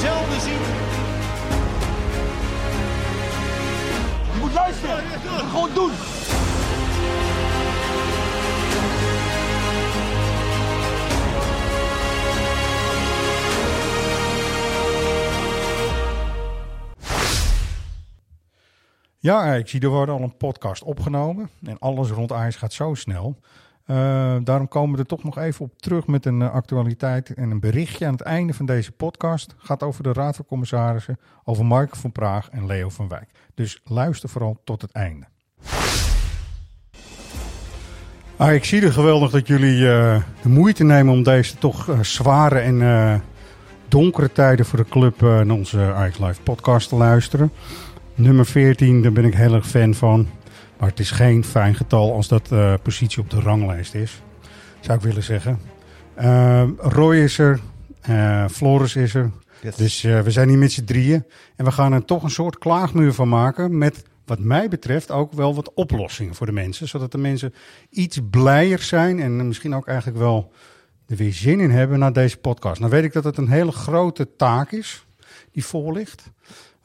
zelden 0.00 0.40
ziet. 0.40 0.66
Je 4.32 4.38
moet 4.40 4.52
luisteren. 4.52 5.04
Gewoon 5.50 5.74
doen. 5.74 5.90
Ja, 19.22 19.54
ik 19.54 19.68
zie 19.68 19.80
er 19.80 19.88
wordt 19.88 20.10
al 20.10 20.20
een 20.20 20.36
podcast 20.36 20.82
opgenomen. 20.82 21.50
En 21.64 21.78
alles 21.78 22.10
rond 22.10 22.32
Ajax 22.32 22.56
gaat 22.56 22.72
zo 22.72 22.94
snel. 22.94 23.36
Uh, 23.90 24.36
daarom 24.42 24.68
komen 24.68 24.94
we 24.94 25.00
er 25.00 25.06
toch 25.06 25.24
nog 25.24 25.38
even 25.38 25.64
op 25.64 25.78
terug 25.78 26.06
met 26.06 26.26
een 26.26 26.40
uh, 26.40 26.52
actualiteit 26.52 27.34
en 27.34 27.50
een 27.50 27.60
berichtje 27.60 28.06
aan 28.06 28.12
het 28.12 28.20
einde 28.20 28.54
van 28.54 28.66
deze 28.66 28.92
podcast. 28.92 29.54
Gaat 29.58 29.82
over 29.82 30.02
de 30.02 30.12
Raad 30.12 30.36
van 30.36 30.44
Commissarissen, 30.44 31.18
over 31.44 31.64
Mark 31.64 31.96
van 31.96 32.12
Praag 32.12 32.48
en 32.50 32.66
Leo 32.66 32.88
van 32.88 33.08
Wijk. 33.08 33.30
Dus 33.54 33.80
luister 33.84 34.28
vooral 34.28 34.60
tot 34.64 34.82
het 34.82 34.92
einde. 34.92 35.26
Ah, 38.36 38.54
ik 38.54 38.64
zie 38.64 38.82
er 38.82 38.92
geweldig 38.92 39.30
dat 39.30 39.46
jullie 39.46 39.78
uh, 39.78 40.22
de 40.42 40.48
moeite 40.48 40.84
nemen 40.84 41.14
om 41.14 41.22
deze 41.22 41.58
toch 41.58 41.96
zware 42.00 42.58
en 42.58 43.22
donkere 43.88 44.32
tijden 44.32 44.66
voor 44.66 44.78
de 44.78 44.88
club 44.90 45.20
naar 45.20 45.50
onze 45.50 45.78
Ajax 45.78 46.18
Live 46.18 46.40
podcast 46.42 46.88
te 46.88 46.96
luisteren. 46.96 47.52
Nummer 48.14 48.46
14, 48.46 49.02
daar 49.02 49.12
ben 49.12 49.24
ik 49.24 49.34
heel 49.34 49.54
erg 49.54 49.66
fan 49.66 49.94
van. 49.94 50.26
Maar 50.80 50.88
het 50.88 51.00
is 51.00 51.10
geen 51.10 51.44
fijn 51.44 51.74
getal 51.74 52.12
als 52.12 52.28
dat 52.28 52.50
uh, 52.52 52.74
positie 52.82 53.20
op 53.22 53.30
de 53.30 53.40
ranglijst 53.40 53.94
is. 53.94 54.22
Zou 54.80 54.98
ik 54.98 55.04
willen 55.04 55.22
zeggen. 55.22 55.60
Uh, 56.20 56.68
Roy 56.76 57.16
is 57.16 57.38
er. 57.38 57.60
Uh, 58.08 58.48
Floris 58.48 58.96
is 58.96 59.14
er. 59.14 59.30
Yes. 59.62 59.76
Dus 59.76 60.02
we 60.02 60.30
zijn 60.30 60.48
hier 60.48 60.58
met 60.58 60.72
z'n 60.72 60.84
drieën. 60.84 61.24
En 61.56 61.64
we 61.64 61.70
gaan 61.70 61.92
er 61.92 62.04
toch 62.04 62.22
een 62.22 62.30
soort 62.30 62.58
klaagmuur 62.58 63.12
van 63.12 63.28
maken. 63.28 63.78
Met 63.78 64.02
wat 64.24 64.38
mij 64.38 64.68
betreft 64.68 65.10
ook 65.10 65.32
wel 65.32 65.54
wat 65.54 65.74
oplossingen 65.74 66.34
voor 66.34 66.46
de 66.46 66.52
mensen. 66.52 66.88
Zodat 66.88 67.12
de 67.12 67.18
mensen 67.18 67.54
iets 67.90 68.18
blijer 68.30 68.78
zijn. 68.78 69.20
En 69.20 69.46
misschien 69.46 69.74
ook 69.74 69.86
eigenlijk 69.86 70.18
wel 70.18 70.52
er 71.06 71.16
weer 71.16 71.32
zin 71.32 71.60
in 71.60 71.70
hebben 71.70 71.98
naar 71.98 72.12
deze 72.12 72.36
podcast. 72.36 72.80
Nou 72.80 72.92
weet 72.92 73.04
ik 73.04 73.12
dat 73.12 73.24
het 73.24 73.36
een 73.36 73.50
hele 73.50 73.72
grote 73.72 74.36
taak 74.36 74.72
is 74.72 75.06
die 75.52 75.64
voor 75.64 75.92
ligt. 75.92 76.30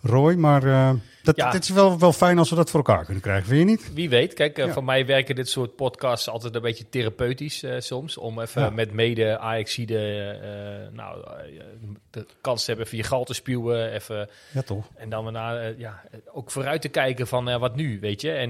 Roy, 0.08 0.34
maar 0.34 0.64
uh, 0.64 0.92
dat, 1.24 1.36
ja. 1.36 1.54
is 1.54 1.70
wel, 1.70 2.00
wel 2.00 2.14
fijn 2.14 2.38
als 2.38 2.50
we 2.50 2.56
dat 2.56 2.70
voor 2.70 2.80
elkaar 2.80 3.04
kunnen 3.06 3.24
krijgen, 3.24 3.48
vind 3.48 3.60
je 3.60 3.66
niet? 3.66 3.94
Wie 3.94 4.10
weet. 4.10 4.34
Kijk, 4.34 4.58
uh, 4.58 4.66
ja. 4.66 4.74
voor 4.74 4.84
mij 4.84 5.06
werken 5.06 5.36
dit 5.36 5.50
soort 5.50 5.76
podcasts 5.76 6.30
altijd 6.30 6.56
een 6.56 6.62
beetje 6.62 6.90
therapeutisch 6.90 7.64
uh, 7.64 7.76
soms. 7.80 8.18
Om 8.18 8.40
even 8.40 8.62
ja. 8.62 8.70
met 8.70 8.92
mede 8.92 9.38
AXide 9.38 10.90
nou, 10.92 11.26
de 12.10 12.26
kans 12.42 12.60
te 12.60 12.68
hebben 12.68 12.86
even 12.86 12.98
je 12.98 13.04
gal 13.04 13.24
te 13.24 13.34
spuwen. 13.34 13.92
Even, 13.92 14.30
ja, 14.54 14.62
toch? 14.62 14.86
En 14.96 15.10
dan 15.10 15.24
daarna 15.24 15.74
ja, 15.78 16.04
ook 16.34 16.52
vooruit 16.52 16.82
te 16.82 16.90
kijken 16.90 17.28
van 17.28 17.60
wat 17.60 17.76
nu, 17.76 18.00
weet 18.00 18.22
je. 18.22 18.32
En 18.32 18.50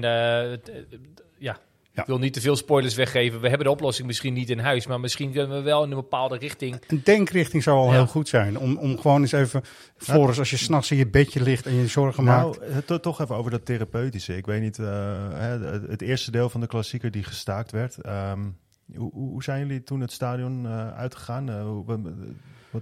ja, 1.38 1.58
ja. 1.96 2.02
Ik 2.02 2.08
wil 2.08 2.18
niet 2.18 2.32
te 2.32 2.40
veel 2.40 2.56
spoilers 2.56 2.94
weggeven. 2.94 3.40
We 3.40 3.48
hebben 3.48 3.66
de 3.66 3.72
oplossing 3.72 4.06
misschien 4.06 4.32
niet 4.32 4.50
in 4.50 4.58
huis, 4.58 4.86
maar 4.86 5.00
misschien 5.00 5.32
kunnen 5.32 5.56
we 5.56 5.62
wel 5.62 5.84
in 5.84 5.90
een 5.90 5.96
bepaalde 5.96 6.38
richting. 6.38 6.80
Een 6.86 7.00
denkrichting 7.04 7.62
zou 7.62 7.76
al 7.76 7.86
ja. 7.86 7.92
heel 7.92 8.06
goed 8.06 8.28
zijn. 8.28 8.58
Om, 8.58 8.76
om 8.76 8.98
gewoon 8.98 9.20
eens 9.20 9.32
even, 9.32 9.62
Floris, 9.96 10.38
als 10.38 10.50
je 10.50 10.56
s'nachts 10.56 10.90
in 10.90 10.96
je 10.96 11.06
bedje 11.06 11.42
ligt 11.42 11.66
en 11.66 11.74
je 11.74 11.86
zorgen 11.86 12.24
nou, 12.24 12.56
maakt. 12.58 12.86
To, 12.86 13.00
toch 13.00 13.20
even 13.20 13.36
over 13.36 13.50
dat 13.50 13.64
therapeutische. 13.64 14.36
Ik 14.36 14.46
weet 14.46 14.60
niet, 14.60 14.78
uh, 14.78 15.16
het, 15.32 15.88
het 15.88 16.02
eerste 16.02 16.30
deel 16.30 16.48
van 16.48 16.60
de 16.60 16.66
klassieker 16.66 17.10
die 17.10 17.22
gestaakt 17.22 17.72
werd. 17.72 17.96
Um, 18.06 18.56
hoe, 18.94 19.12
hoe, 19.12 19.42
zijn 19.42 19.66
jullie 19.66 19.82
toen 19.82 20.00
het 20.00 20.12
stadion 20.12 20.64
uh, 20.64 20.96
uitgegaan? 20.96 21.50
Uh, 21.50 21.96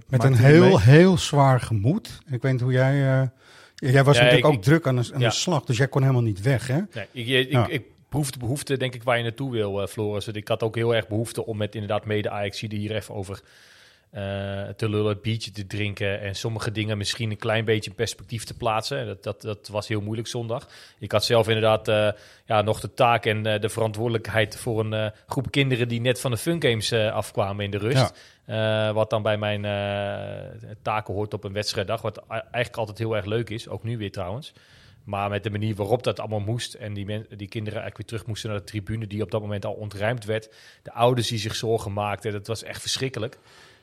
Met 0.07 0.23
een 0.23 0.35
heel, 0.35 0.79
heel 0.79 1.17
zwaar 1.17 1.59
gemoed. 1.59 2.19
Ik 2.29 2.41
weet 2.41 2.51
niet 2.51 2.61
hoe 2.61 2.71
jij. 2.71 2.95
jij 3.75 4.03
was 4.03 4.17
ja, 4.17 4.23
natuurlijk 4.23 4.53
ik, 4.53 4.57
ook 4.57 4.61
druk 4.61 4.87
aan 4.87 4.97
een, 4.97 5.13
aan 5.13 5.23
een 5.23 5.31
slag, 5.31 5.63
dus 5.63 5.77
jij 5.77 5.87
kon 5.87 6.01
helemaal 6.01 6.23
niet 6.23 6.41
weg, 6.41 6.67
hè? 6.67 6.81
Nee, 6.93 7.07
ik, 7.11 7.49
ik, 7.49 7.67
ik 7.67 7.83
behoefte, 8.15 8.39
behoefte, 8.39 8.77
denk 8.77 8.93
ik, 8.93 9.03
waar 9.03 9.17
je 9.17 9.23
naartoe 9.23 9.51
wil, 9.51 9.81
uh, 9.81 9.87
Floris. 9.87 10.27
Ik 10.27 10.47
had 10.47 10.63
ook 10.63 10.75
heel 10.75 10.95
erg 10.95 11.07
behoefte 11.07 11.45
om 11.45 11.57
met 11.57 11.73
inderdaad 11.73 12.05
mede 12.05 12.29
Ajax 12.29 12.59
hier 12.59 12.95
even 12.95 13.15
over 13.15 13.41
uh, 14.13 14.21
te 14.75 14.89
lullen, 14.89 15.21
biertje 15.21 15.51
te 15.51 15.67
drinken 15.67 16.21
en 16.21 16.35
sommige 16.35 16.71
dingen 16.71 16.97
misschien 16.97 17.31
een 17.31 17.37
klein 17.37 17.65
beetje 17.65 17.89
in 17.89 17.95
perspectief 17.95 18.43
te 18.43 18.57
plaatsen. 18.57 19.05
Dat, 19.05 19.23
dat, 19.23 19.41
dat 19.41 19.67
was 19.67 19.87
heel 19.87 20.01
moeilijk 20.01 20.27
zondag. 20.27 20.67
Ik 20.99 21.11
had 21.11 21.25
zelf 21.25 21.47
inderdaad 21.47 21.87
uh, 21.87 22.09
ja, 22.45 22.61
nog 22.61 22.79
de 22.79 22.93
taak 22.93 23.25
en 23.25 23.43
de 23.43 23.69
verantwoordelijkheid 23.69 24.57
voor 24.57 24.79
een 24.79 25.11
groep 25.27 25.51
kinderen 25.51 25.87
die 25.87 26.01
net 26.01 26.19
van 26.19 26.31
de 26.31 26.37
Fun 26.37 26.61
Games 26.61 26.93
afkwamen 26.93 27.65
in 27.65 27.71
de 27.71 27.77
rust. 27.77 28.13
Ja. 28.45 28.93
wat 28.93 29.09
dan 29.09 29.21
bij 29.21 29.37
mijn 29.37 29.61
taken 30.81 31.13
hoort 31.13 31.33
op 31.33 31.43
een 31.43 31.53
wedstrijddag, 31.53 32.01
wat 32.01 32.23
eigenlijk 32.27 32.77
altijd 32.77 32.97
heel 32.97 33.15
erg 33.15 33.25
leuk 33.25 33.49
is, 33.49 33.67
ook 33.67 33.83
nu 33.83 33.97
weer 33.97 34.11
trouwens. 34.11 34.53
Maar 35.05 35.29
met 35.29 35.43
de 35.43 35.49
manier 35.49 35.75
waarop 35.75 36.03
dat 36.03 36.19
allemaal 36.19 36.39
moest 36.39 36.73
en 36.73 36.93
die, 36.93 37.05
men, 37.05 37.25
die 37.29 37.47
kinderen 37.47 37.79
eigenlijk 37.79 37.97
weer 37.97 38.05
terug 38.05 38.25
moesten 38.25 38.49
naar 38.49 38.59
de 38.59 38.65
tribune 38.65 39.07
die 39.07 39.21
op 39.21 39.31
dat 39.31 39.41
moment 39.41 39.65
al 39.65 39.73
ontruimd 39.73 40.25
werd. 40.25 40.49
De 40.83 40.93
ouders 40.93 41.27
die 41.27 41.39
zich 41.39 41.55
zorgen 41.55 41.93
maakten, 41.93 42.31
dat 42.31 42.47
was 42.47 42.63
echt 42.63 42.81
verschrikkelijk. 42.81 43.37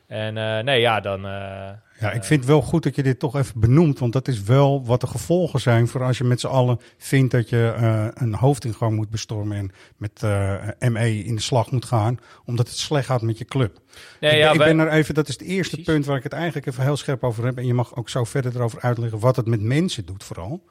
En 0.07 0.37
uh, 0.37 0.59
nee, 0.59 0.81
ja, 0.81 1.01
dan... 1.01 1.25
Uh, 1.25 1.71
ja, 2.01 2.13
ik 2.13 2.25
vind 2.25 2.41
het 2.41 2.49
wel 2.49 2.63
goed 2.63 2.83
dat 2.83 2.97
je 2.97 3.03
dit 3.03 3.19
toch 3.19 3.37
even 3.37 3.61
benoemt, 3.61 3.99
want 3.99 4.13
dat 4.13 4.29
is 4.29 4.43
wel 4.43 4.85
wat 4.85 5.01
de 5.01 5.07
gevolgen 5.07 5.61
zijn 5.61 5.89
voor 5.89 6.03
als 6.03 6.19
je 6.19 6.25
met 6.25 6.41
z'n 6.41 6.47
allen 6.47 6.81
vindt 6.99 7.31
dat 7.31 7.49
je 7.49 7.75
uh, 7.81 8.07
een 8.15 8.35
hoofdingang 8.35 8.97
moet 8.97 9.11
bestormen 9.11 9.57
en 9.57 9.71
met 9.97 10.23
ME 10.93 11.25
in 11.25 11.35
de 11.35 11.41
slag 11.41 11.71
moet 11.71 11.85
gaan, 11.85 12.19
omdat 12.45 12.69
het 12.69 12.77
slecht 12.77 13.07
gaat 13.07 13.23
met 13.23 13.39
je 13.39 13.45
club. 13.45 13.79
Nee, 14.21 14.33
ik, 14.33 14.39
ja, 14.39 14.53
ik 14.53 14.59
ben 14.59 14.79
er 14.79 14.89
even, 14.89 15.15
dat 15.15 15.29
is 15.29 15.35
het 15.35 15.43
eerste 15.43 15.75
Precies. 15.75 15.93
punt 15.93 16.07
waar 16.07 16.17
ik 16.17 16.23
het 16.23 16.33
eigenlijk 16.33 16.67
even 16.67 16.83
heel 16.83 16.97
scherp 16.97 17.25
over 17.25 17.45
heb 17.45 17.59
en 17.59 17.67
je 17.67 17.75
mag 17.75 17.97
ook 17.97 18.09
zo 18.09 18.25
verder 18.25 18.57
erover 18.57 18.81
uitleggen 18.81 19.19
wat 19.19 19.37
het 19.37 19.47
met 19.47 19.61
mensen 19.61 20.07
doet 20.07 20.25
vooral. 20.25 20.63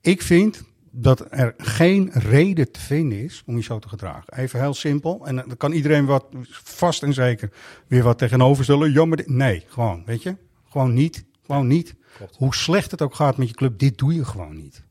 Ik 0.00 0.22
vind 0.22 0.64
dat 0.90 1.26
er 1.30 1.54
geen 1.56 2.10
reden 2.12 2.72
te 2.72 2.80
vinden 2.80 3.18
is 3.24 3.42
om 3.46 3.56
je 3.56 3.62
zo 3.62 3.78
te 3.78 3.88
gedragen. 3.88 4.34
Even 4.36 4.60
heel 4.60 4.74
simpel. 4.74 5.26
En 5.26 5.36
dan 5.36 5.56
kan 5.56 5.72
iedereen 5.72 6.06
wat 6.06 6.26
vast 6.50 7.02
en 7.02 7.12
zeker 7.12 7.50
weer 7.86 8.02
wat 8.02 8.18
tegenover 8.18 8.64
stellen. 8.64 8.92
Jammer. 8.92 9.22
Nee, 9.26 9.64
gewoon, 9.66 10.02
weet 10.06 10.22
je? 10.22 10.36
Gewoon 10.68 10.94
niet. 10.94 11.24
Gewoon 11.46 11.66
niet. 11.66 11.94
Klopt. 12.16 12.36
Hoe 12.36 12.54
slecht 12.54 12.90
het 12.90 13.02
ook 13.02 13.14
gaat 13.14 13.36
met 13.36 13.48
je 13.48 13.54
club, 13.54 13.78
dit 13.78 13.98
doe 13.98 14.14
je 14.14 14.24
gewoon 14.24 14.56
niet. 14.56 14.86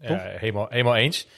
Ja, 0.00 0.18
helemaal, 0.18 0.66
helemaal 0.68 0.96
eens. 0.96 1.28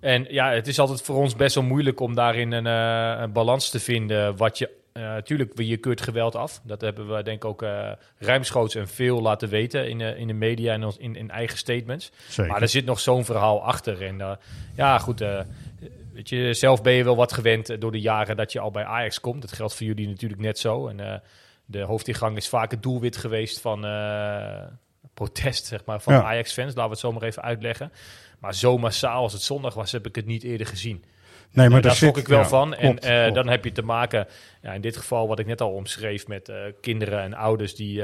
En 0.00 0.26
ja, 0.28 0.50
het 0.50 0.66
is 0.66 0.78
altijd 0.78 1.02
voor 1.02 1.16
ons 1.16 1.36
best 1.36 1.54
wel 1.54 1.64
moeilijk 1.64 2.00
om 2.00 2.14
daarin 2.14 2.52
een, 2.52 2.66
uh, 2.66 3.22
een 3.22 3.32
balans 3.32 3.70
te 3.70 3.80
vinden. 3.80 4.36
Wat 4.36 4.58
je 4.58 4.70
Natuurlijk, 4.96 5.58
uh, 5.60 5.68
je 5.68 5.76
keurt 5.76 6.00
geweld 6.00 6.34
af. 6.34 6.60
Dat 6.64 6.80
hebben 6.80 7.14
we 7.14 7.22
denk 7.22 7.36
ik 7.36 7.44
ook 7.44 7.62
uh, 7.62 7.92
ruimschoots 8.18 8.74
en 8.74 8.88
veel 8.88 9.22
laten 9.22 9.48
weten 9.48 9.88
in, 9.88 10.00
uh, 10.00 10.18
in 10.18 10.26
de 10.26 10.32
media 10.32 10.72
en 10.72 10.92
in, 10.98 11.16
in 11.16 11.30
eigen 11.30 11.58
statements. 11.58 12.12
Zeker. 12.28 12.52
Maar 12.52 12.62
er 12.62 12.68
zit 12.68 12.84
nog 12.84 13.00
zo'n 13.00 13.24
verhaal 13.24 13.62
achter. 13.62 14.02
En 14.02 14.38
ja, 14.76 14.98
goed, 14.98 15.18
weet 16.12 16.28
je, 16.28 16.54
zelf 16.54 16.82
ben 16.82 16.92
je 16.92 17.04
wel 17.04 17.16
wat 17.16 17.32
gewend 17.32 17.80
door 17.80 17.92
de 17.92 18.00
jaren 18.00 18.36
dat 18.36 18.52
je 18.52 18.60
al 18.60 18.70
bij 18.70 18.84
Ajax 18.84 19.20
komt. 19.20 19.42
Dat 19.42 19.52
geldt 19.52 19.74
voor 19.74 19.86
jullie 19.86 20.08
natuurlijk 20.08 20.40
net 20.40 20.58
zo. 20.58 20.88
En 20.88 21.22
de 21.64 21.80
hoofdingang 21.80 22.36
is 22.36 22.48
vaak 22.48 22.70
het 22.70 22.82
doelwit 22.82 23.16
geweest 23.16 23.60
van 23.60 23.80
protest, 25.14 25.66
zeg 25.66 25.84
maar, 25.84 26.00
van 26.00 26.14
ja. 26.14 26.22
Ajax-fans. 26.22 26.74
Laten 26.74 26.84
we 26.84 26.90
het 26.90 26.98
zo 26.98 27.12
maar 27.12 27.22
even 27.22 27.42
uitleggen. 27.42 27.92
Maar 28.38 28.54
zo 28.54 28.78
massaal 28.78 29.22
als 29.22 29.32
het 29.32 29.42
zondag 29.42 29.74
was, 29.74 29.92
heb 29.92 30.06
ik 30.06 30.14
het 30.14 30.26
niet 30.26 30.42
eerder 30.42 30.66
gezien. 30.66 31.04
Nee, 31.52 31.68
maar 31.68 31.82
daar 31.82 31.94
schrok 31.94 32.16
ik 32.16 32.28
wel 32.28 32.38
ja, 32.38 32.48
van. 32.48 32.74
Klopt, 32.78 33.04
en 33.04 33.20
klopt. 33.20 33.34
dan 33.34 33.48
heb 33.48 33.64
je 33.64 33.72
te 33.72 33.82
maken, 33.82 34.26
ja, 34.62 34.72
in 34.72 34.80
dit 34.80 34.96
geval 34.96 35.28
wat 35.28 35.38
ik 35.38 35.46
net 35.46 35.60
al 35.60 35.70
omschreef, 35.70 36.26
met 36.26 36.48
uh, 36.48 36.56
kinderen 36.80 37.20
en 37.20 37.34
ouders 37.34 37.74
die 37.74 38.02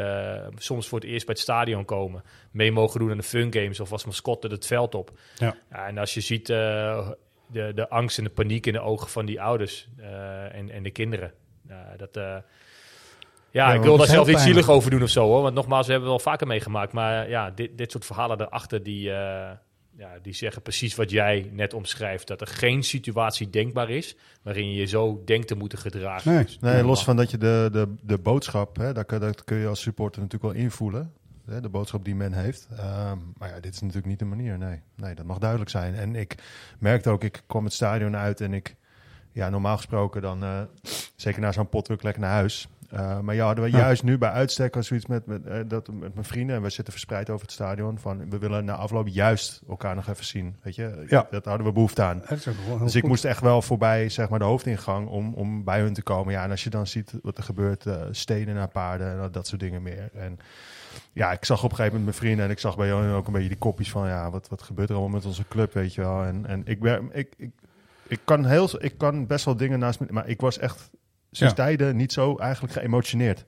soms 0.56 0.88
voor 0.88 0.98
het 1.00 1.08
eerst 1.08 1.26
bij 1.26 1.34
het 1.34 1.42
stadion 1.42 1.84
komen, 1.84 2.22
mee 2.50 2.72
mogen 2.72 3.00
doen 3.00 3.10
aan 3.10 3.16
de 3.16 3.22
fun 3.22 3.52
games 3.52 3.80
of 3.80 3.92
als 3.92 4.04
mascotte 4.04 4.48
het 4.48 4.66
veld 4.66 4.94
op. 4.94 5.10
Ja. 5.36 5.56
en 5.68 5.98
als 5.98 6.14
je 6.14 6.20
ziet 6.20 6.46
de, 6.46 7.16
de 7.74 7.88
angst 7.88 8.18
en 8.18 8.24
de 8.24 8.30
paniek 8.30 8.66
in 8.66 8.72
de 8.72 8.80
ogen 8.80 9.08
van 9.08 9.26
die 9.26 9.42
ouders 9.42 9.88
en, 10.52 10.70
en 10.70 10.82
de 10.82 10.90
kinderen, 10.90 11.32
dat. 11.96 12.10
Ja, 12.14 13.68
ja, 13.68 13.74
ik 13.74 13.82
wil 13.82 13.96
daar 13.96 14.06
zelf 14.06 14.26
niet 14.26 14.38
zielig 14.38 14.68
over 14.68 14.90
doen 14.90 15.02
of 15.02 15.08
zo 15.08 15.24
hoor. 15.26 15.42
Want 15.42 15.54
nogmaals, 15.54 15.86
we 15.86 15.92
hebben 15.92 16.10
het 16.10 16.22
wel 16.22 16.32
vaker 16.32 16.46
meegemaakt. 16.46 16.92
Maar 16.92 17.28
ja, 17.28 17.50
dit, 17.50 17.78
dit 17.78 17.90
soort 17.90 18.06
verhalen 18.06 18.40
erachter, 18.40 18.82
die, 18.82 19.12
ja, 19.96 20.18
die 20.22 20.32
zeggen 20.32 20.62
precies 20.62 20.94
wat 20.94 21.10
jij 21.10 21.50
net 21.52 21.74
omschrijft. 21.74 22.26
Dat 22.26 22.40
er 22.40 22.46
geen 22.46 22.82
situatie 22.82 23.50
denkbaar 23.50 23.90
is 23.90 24.16
waarin 24.42 24.70
je 24.70 24.76
je 24.76 24.86
zo 24.86 25.22
denkt 25.24 25.48
te 25.48 25.54
moeten 25.54 25.78
gedragen. 25.78 26.32
Nee, 26.32 26.46
nee 26.60 26.84
los 26.84 27.04
van 27.04 27.16
dat 27.16 27.30
je 27.30 27.38
de, 27.38 27.68
de, 27.72 27.94
de 28.02 28.18
boodschap, 28.18 28.76
hè, 28.76 28.92
dat, 28.92 29.08
dat 29.08 29.44
kun 29.44 29.56
je 29.56 29.66
als 29.66 29.80
supporter 29.80 30.22
natuurlijk 30.22 30.52
wel 30.52 30.62
invoelen. 30.62 31.12
Hè, 31.46 31.60
de 31.60 31.68
boodschap 31.68 32.04
die 32.04 32.14
men 32.14 32.32
heeft. 32.32 32.68
Uh, 32.72 33.12
maar 33.38 33.48
ja, 33.48 33.60
dit 33.60 33.74
is 33.74 33.80
natuurlijk 33.80 34.06
niet 34.06 34.18
de 34.18 34.24
manier. 34.24 34.58
Nee, 34.58 34.80
nee, 34.96 35.14
dat 35.14 35.24
mag 35.24 35.38
duidelijk 35.38 35.70
zijn. 35.70 35.94
En 35.94 36.16
ik 36.16 36.34
merkte 36.78 37.10
ook, 37.10 37.24
ik 37.24 37.42
kwam 37.46 37.64
het 37.64 37.72
stadion 37.72 38.16
uit 38.16 38.40
en 38.40 38.52
ik, 38.52 38.76
ja, 39.32 39.48
normaal 39.48 39.76
gesproken 39.76 40.22
dan, 40.22 40.44
uh, 40.44 40.60
zeker 41.16 41.40
na 41.40 41.52
zo'n 41.52 41.68
potwerk 41.68 42.02
lekker 42.02 42.22
naar 42.22 42.32
huis. 42.32 42.68
Uh, 42.92 43.20
maar 43.20 43.34
ja, 43.34 43.46
hadden 43.46 43.64
we 43.64 43.70
juist 43.70 44.02
nu 44.02 44.18
bij 44.18 44.30
uitstek 44.30 44.76
als 44.76 44.86
zoiets 44.86 45.06
met, 45.06 45.26
met, 45.26 45.46
uh, 45.46 45.58
dat, 45.66 45.92
met 45.92 46.14
mijn 46.14 46.26
vrienden. 46.26 46.56
En 46.56 46.62
we 46.62 46.70
zitten 46.70 46.92
verspreid 46.92 47.30
over 47.30 47.42
het 47.42 47.52
stadion. 47.54 47.98
Van, 47.98 48.30
we 48.30 48.38
willen 48.38 48.64
na 48.64 48.74
afloop 48.74 49.08
juist 49.08 49.62
elkaar 49.68 49.94
nog 49.94 50.08
even 50.08 50.24
zien. 50.24 50.56
Weet 50.62 50.74
je, 50.74 51.04
Ja. 51.08 51.26
dat 51.30 51.44
hadden 51.44 51.66
we 51.66 51.72
behoefte 51.72 52.02
aan. 52.02 52.22
Dus 52.82 52.94
ik 52.94 53.06
moest 53.06 53.24
echt 53.24 53.40
wel 53.40 53.62
voorbij 53.62 54.08
zeg 54.08 54.28
maar, 54.28 54.38
de 54.38 54.44
hoofdingang 54.44 55.08
om, 55.08 55.34
om 55.34 55.64
bij 55.64 55.80
hun 55.80 55.92
te 55.92 56.02
komen. 56.02 56.32
Ja, 56.32 56.44
en 56.44 56.50
als 56.50 56.64
je 56.64 56.70
dan 56.70 56.86
ziet 56.86 57.12
wat 57.22 57.38
er 57.38 57.44
gebeurt, 57.44 57.86
eh, 57.86 58.02
stenen 58.10 58.54
naar 58.54 58.68
paarden 58.68 59.10
en 59.10 59.16
dat, 59.18 59.32
dat 59.32 59.46
soort 59.46 59.60
dingen 59.60 59.82
meer. 59.82 60.10
En 60.14 60.38
ja, 61.12 61.32
ik 61.32 61.44
zag 61.44 61.64
op 61.64 61.70
een 61.70 61.76
gegeven 61.76 61.98
moment 61.98 62.04
mijn 62.04 62.26
vrienden 62.26 62.44
en 62.44 62.50
ik 62.50 62.58
zag 62.58 62.76
bij 62.76 62.86
jou 62.86 63.12
ook 63.12 63.26
een 63.26 63.32
beetje 63.32 63.48
die 63.48 63.58
kopjes 63.58 63.90
van, 63.90 64.08
ja, 64.08 64.30
wat, 64.30 64.48
wat 64.48 64.62
gebeurt 64.62 64.88
er 64.88 64.94
allemaal 64.94 65.16
met 65.16 65.26
onze 65.26 65.48
club, 65.48 65.72
weet 65.72 65.94
je 65.94 66.00
wel. 66.00 66.22
En, 66.24 66.46
en 66.46 66.62
ik, 66.64 66.80
ben, 66.80 67.08
ik, 67.12 67.34
ik, 67.36 67.50
ik, 68.06 68.20
kan 68.24 68.44
heel, 68.44 68.84
ik 68.84 68.98
kan 68.98 69.26
best 69.26 69.44
wel 69.44 69.56
dingen 69.56 69.78
naast 69.78 70.00
me, 70.00 70.06
maar 70.10 70.28
ik 70.28 70.40
was 70.40 70.58
echt 70.58 70.90
sinds 71.32 71.54
Ja. 71.56 71.64
tijden 71.64 71.96
niet 71.96 72.12
zo 72.12 72.36
eigenlijk 72.36 72.72
geëmotioneerd. 72.72 73.38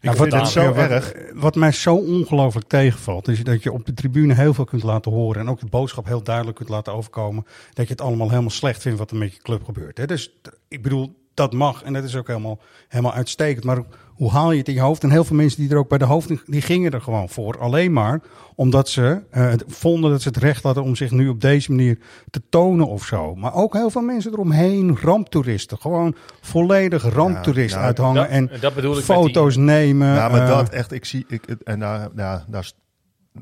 Ik 0.00 0.10
Ja, 0.10 0.16
vind 0.16 0.32
het 0.32 0.48
zo 0.48 0.62
ja, 0.62 0.72
wat, 0.72 0.90
erg. 0.90 1.12
Wat 1.32 1.54
mij 1.54 1.72
zo 1.72 1.94
ongelooflijk 1.94 2.68
tegenvalt, 2.68 3.28
is 3.28 3.44
dat 3.44 3.62
je 3.62 3.72
op 3.72 3.86
de 3.86 3.94
tribune 3.94 4.34
heel 4.34 4.54
veel 4.54 4.64
kunt 4.64 4.82
laten 4.82 5.12
horen. 5.12 5.40
En 5.40 5.48
ook 5.48 5.60
de 5.60 5.66
boodschap 5.66 6.06
heel 6.06 6.22
duidelijk 6.22 6.56
kunt 6.56 6.68
laten 6.68 6.92
overkomen. 6.92 7.46
Dat 7.72 7.86
je 7.86 7.92
het 7.92 8.00
allemaal 8.00 8.28
helemaal 8.28 8.50
slecht 8.50 8.82
vindt 8.82 8.98
wat 8.98 9.10
er 9.10 9.16
met 9.16 9.32
je 9.34 9.42
club 9.42 9.64
gebeurt. 9.64 9.98
Hè? 9.98 10.06
Dus 10.06 10.32
ik 10.68 10.82
bedoel, 10.82 11.23
dat 11.34 11.52
mag 11.52 11.82
en 11.82 11.92
dat 11.92 12.04
is 12.04 12.16
ook 12.16 12.26
helemaal, 12.26 12.58
helemaal 12.88 13.12
uitstekend. 13.12 13.64
Maar 13.64 13.82
hoe 14.14 14.30
haal 14.30 14.52
je 14.52 14.58
het 14.58 14.68
in 14.68 14.74
je 14.74 14.80
hoofd? 14.80 15.02
En 15.02 15.10
heel 15.10 15.24
veel 15.24 15.36
mensen 15.36 15.60
die 15.60 15.70
er 15.70 15.76
ook 15.76 15.88
bij 15.88 15.98
de 15.98 16.04
hoofd, 16.04 16.30
die 16.46 16.60
gingen 16.62 16.90
er 16.92 17.00
gewoon 17.00 17.28
voor. 17.28 17.58
Alleen 17.58 17.92
maar 17.92 18.20
omdat 18.54 18.88
ze 18.88 19.22
eh, 19.30 19.52
vonden 19.66 20.10
dat 20.10 20.22
ze 20.22 20.28
het 20.28 20.36
recht 20.36 20.62
hadden 20.62 20.82
om 20.82 20.96
zich 20.96 21.10
nu 21.10 21.28
op 21.28 21.40
deze 21.40 21.70
manier 21.70 21.98
te 22.30 22.42
tonen 22.48 22.86
of 22.86 23.04
zo. 23.04 23.34
Maar 23.34 23.54
ook 23.54 23.72
heel 23.72 23.90
veel 23.90 24.02
mensen 24.02 24.32
eromheen, 24.32 24.96
ramptoeristen. 25.02 25.78
Gewoon 25.78 26.14
volledig 26.40 27.02
ramptoeristen 27.14 27.76
nou, 27.80 27.86
uithangen 27.86 28.14
dat- 28.22 28.28
en 28.30 28.60
dat 28.60 28.74
bedoel 28.74 28.90
ik 28.90 28.96
met 28.96 29.04
foto's 29.04 29.56
nemen. 29.56 30.14
Ja, 30.14 30.28
maar 30.28 30.40
eh, 30.42 30.48
dat 30.48 30.68
echt, 30.68 30.92
ik 30.92 31.04
zie, 31.04 31.24
ik, 31.28 31.44
en 31.64 31.78
daar, 31.80 32.08
ja, 32.16 32.44
daar, 32.48 32.70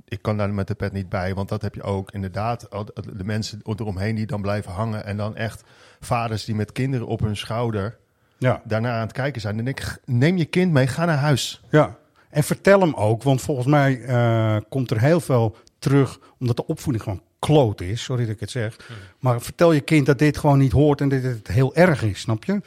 ik 0.04 0.22
kan 0.22 0.36
daar 0.36 0.54
met 0.54 0.68
de 0.68 0.74
pet 0.74 0.92
niet 0.92 1.08
bij, 1.08 1.34
want 1.34 1.48
dat 1.48 1.62
heb 1.62 1.74
je 1.74 1.82
ook 1.82 2.10
inderdaad. 2.10 2.68
De 3.16 3.24
mensen 3.24 3.60
eromheen 3.64 4.14
die 4.14 4.26
dan 4.26 4.42
blijven 4.42 4.72
hangen 4.72 5.04
en 5.04 5.16
dan 5.16 5.36
echt 5.36 5.62
vaders 6.00 6.44
die 6.44 6.54
met 6.54 6.72
kinderen 6.72 7.06
op 7.06 7.20
hun 7.20 7.36
schouder 7.36 7.96
ja. 8.38 8.62
daarna 8.64 8.94
aan 8.94 9.00
het 9.00 9.12
kijken 9.12 9.40
zijn. 9.40 9.56
Dan 9.56 9.64
denk 9.64 9.80
ik, 9.80 9.98
neem 10.04 10.36
je 10.36 10.44
kind 10.44 10.72
mee, 10.72 10.86
ga 10.86 11.04
naar 11.04 11.16
huis. 11.16 11.62
Ja, 11.70 11.96
en 12.30 12.42
vertel 12.42 12.80
hem 12.80 12.94
ook, 12.94 13.22
want 13.22 13.40
volgens 13.40 13.66
mij 13.66 14.02
eh, 14.02 14.56
komt 14.68 14.90
er 14.90 15.00
heel 15.00 15.20
veel 15.20 15.56
terug, 15.78 16.18
omdat 16.38 16.56
de 16.56 16.66
opvoeding 16.66 17.04
gewoon 17.04 17.22
kloot 17.38 17.80
is, 17.80 18.02
sorry 18.02 18.24
dat 18.24 18.34
ik 18.34 18.40
het 18.40 18.50
zeg. 18.50 18.76
Maar 19.18 19.40
vertel 19.40 19.72
je 19.72 19.80
kind 19.80 20.06
dat 20.06 20.18
dit 20.18 20.38
gewoon 20.38 20.58
niet 20.58 20.72
hoort 20.72 21.00
en 21.00 21.08
dat 21.08 21.22
het 21.22 21.48
heel 21.48 21.74
erg 21.74 22.02
is, 22.02 22.20
snap 22.20 22.44
je? 22.44 22.60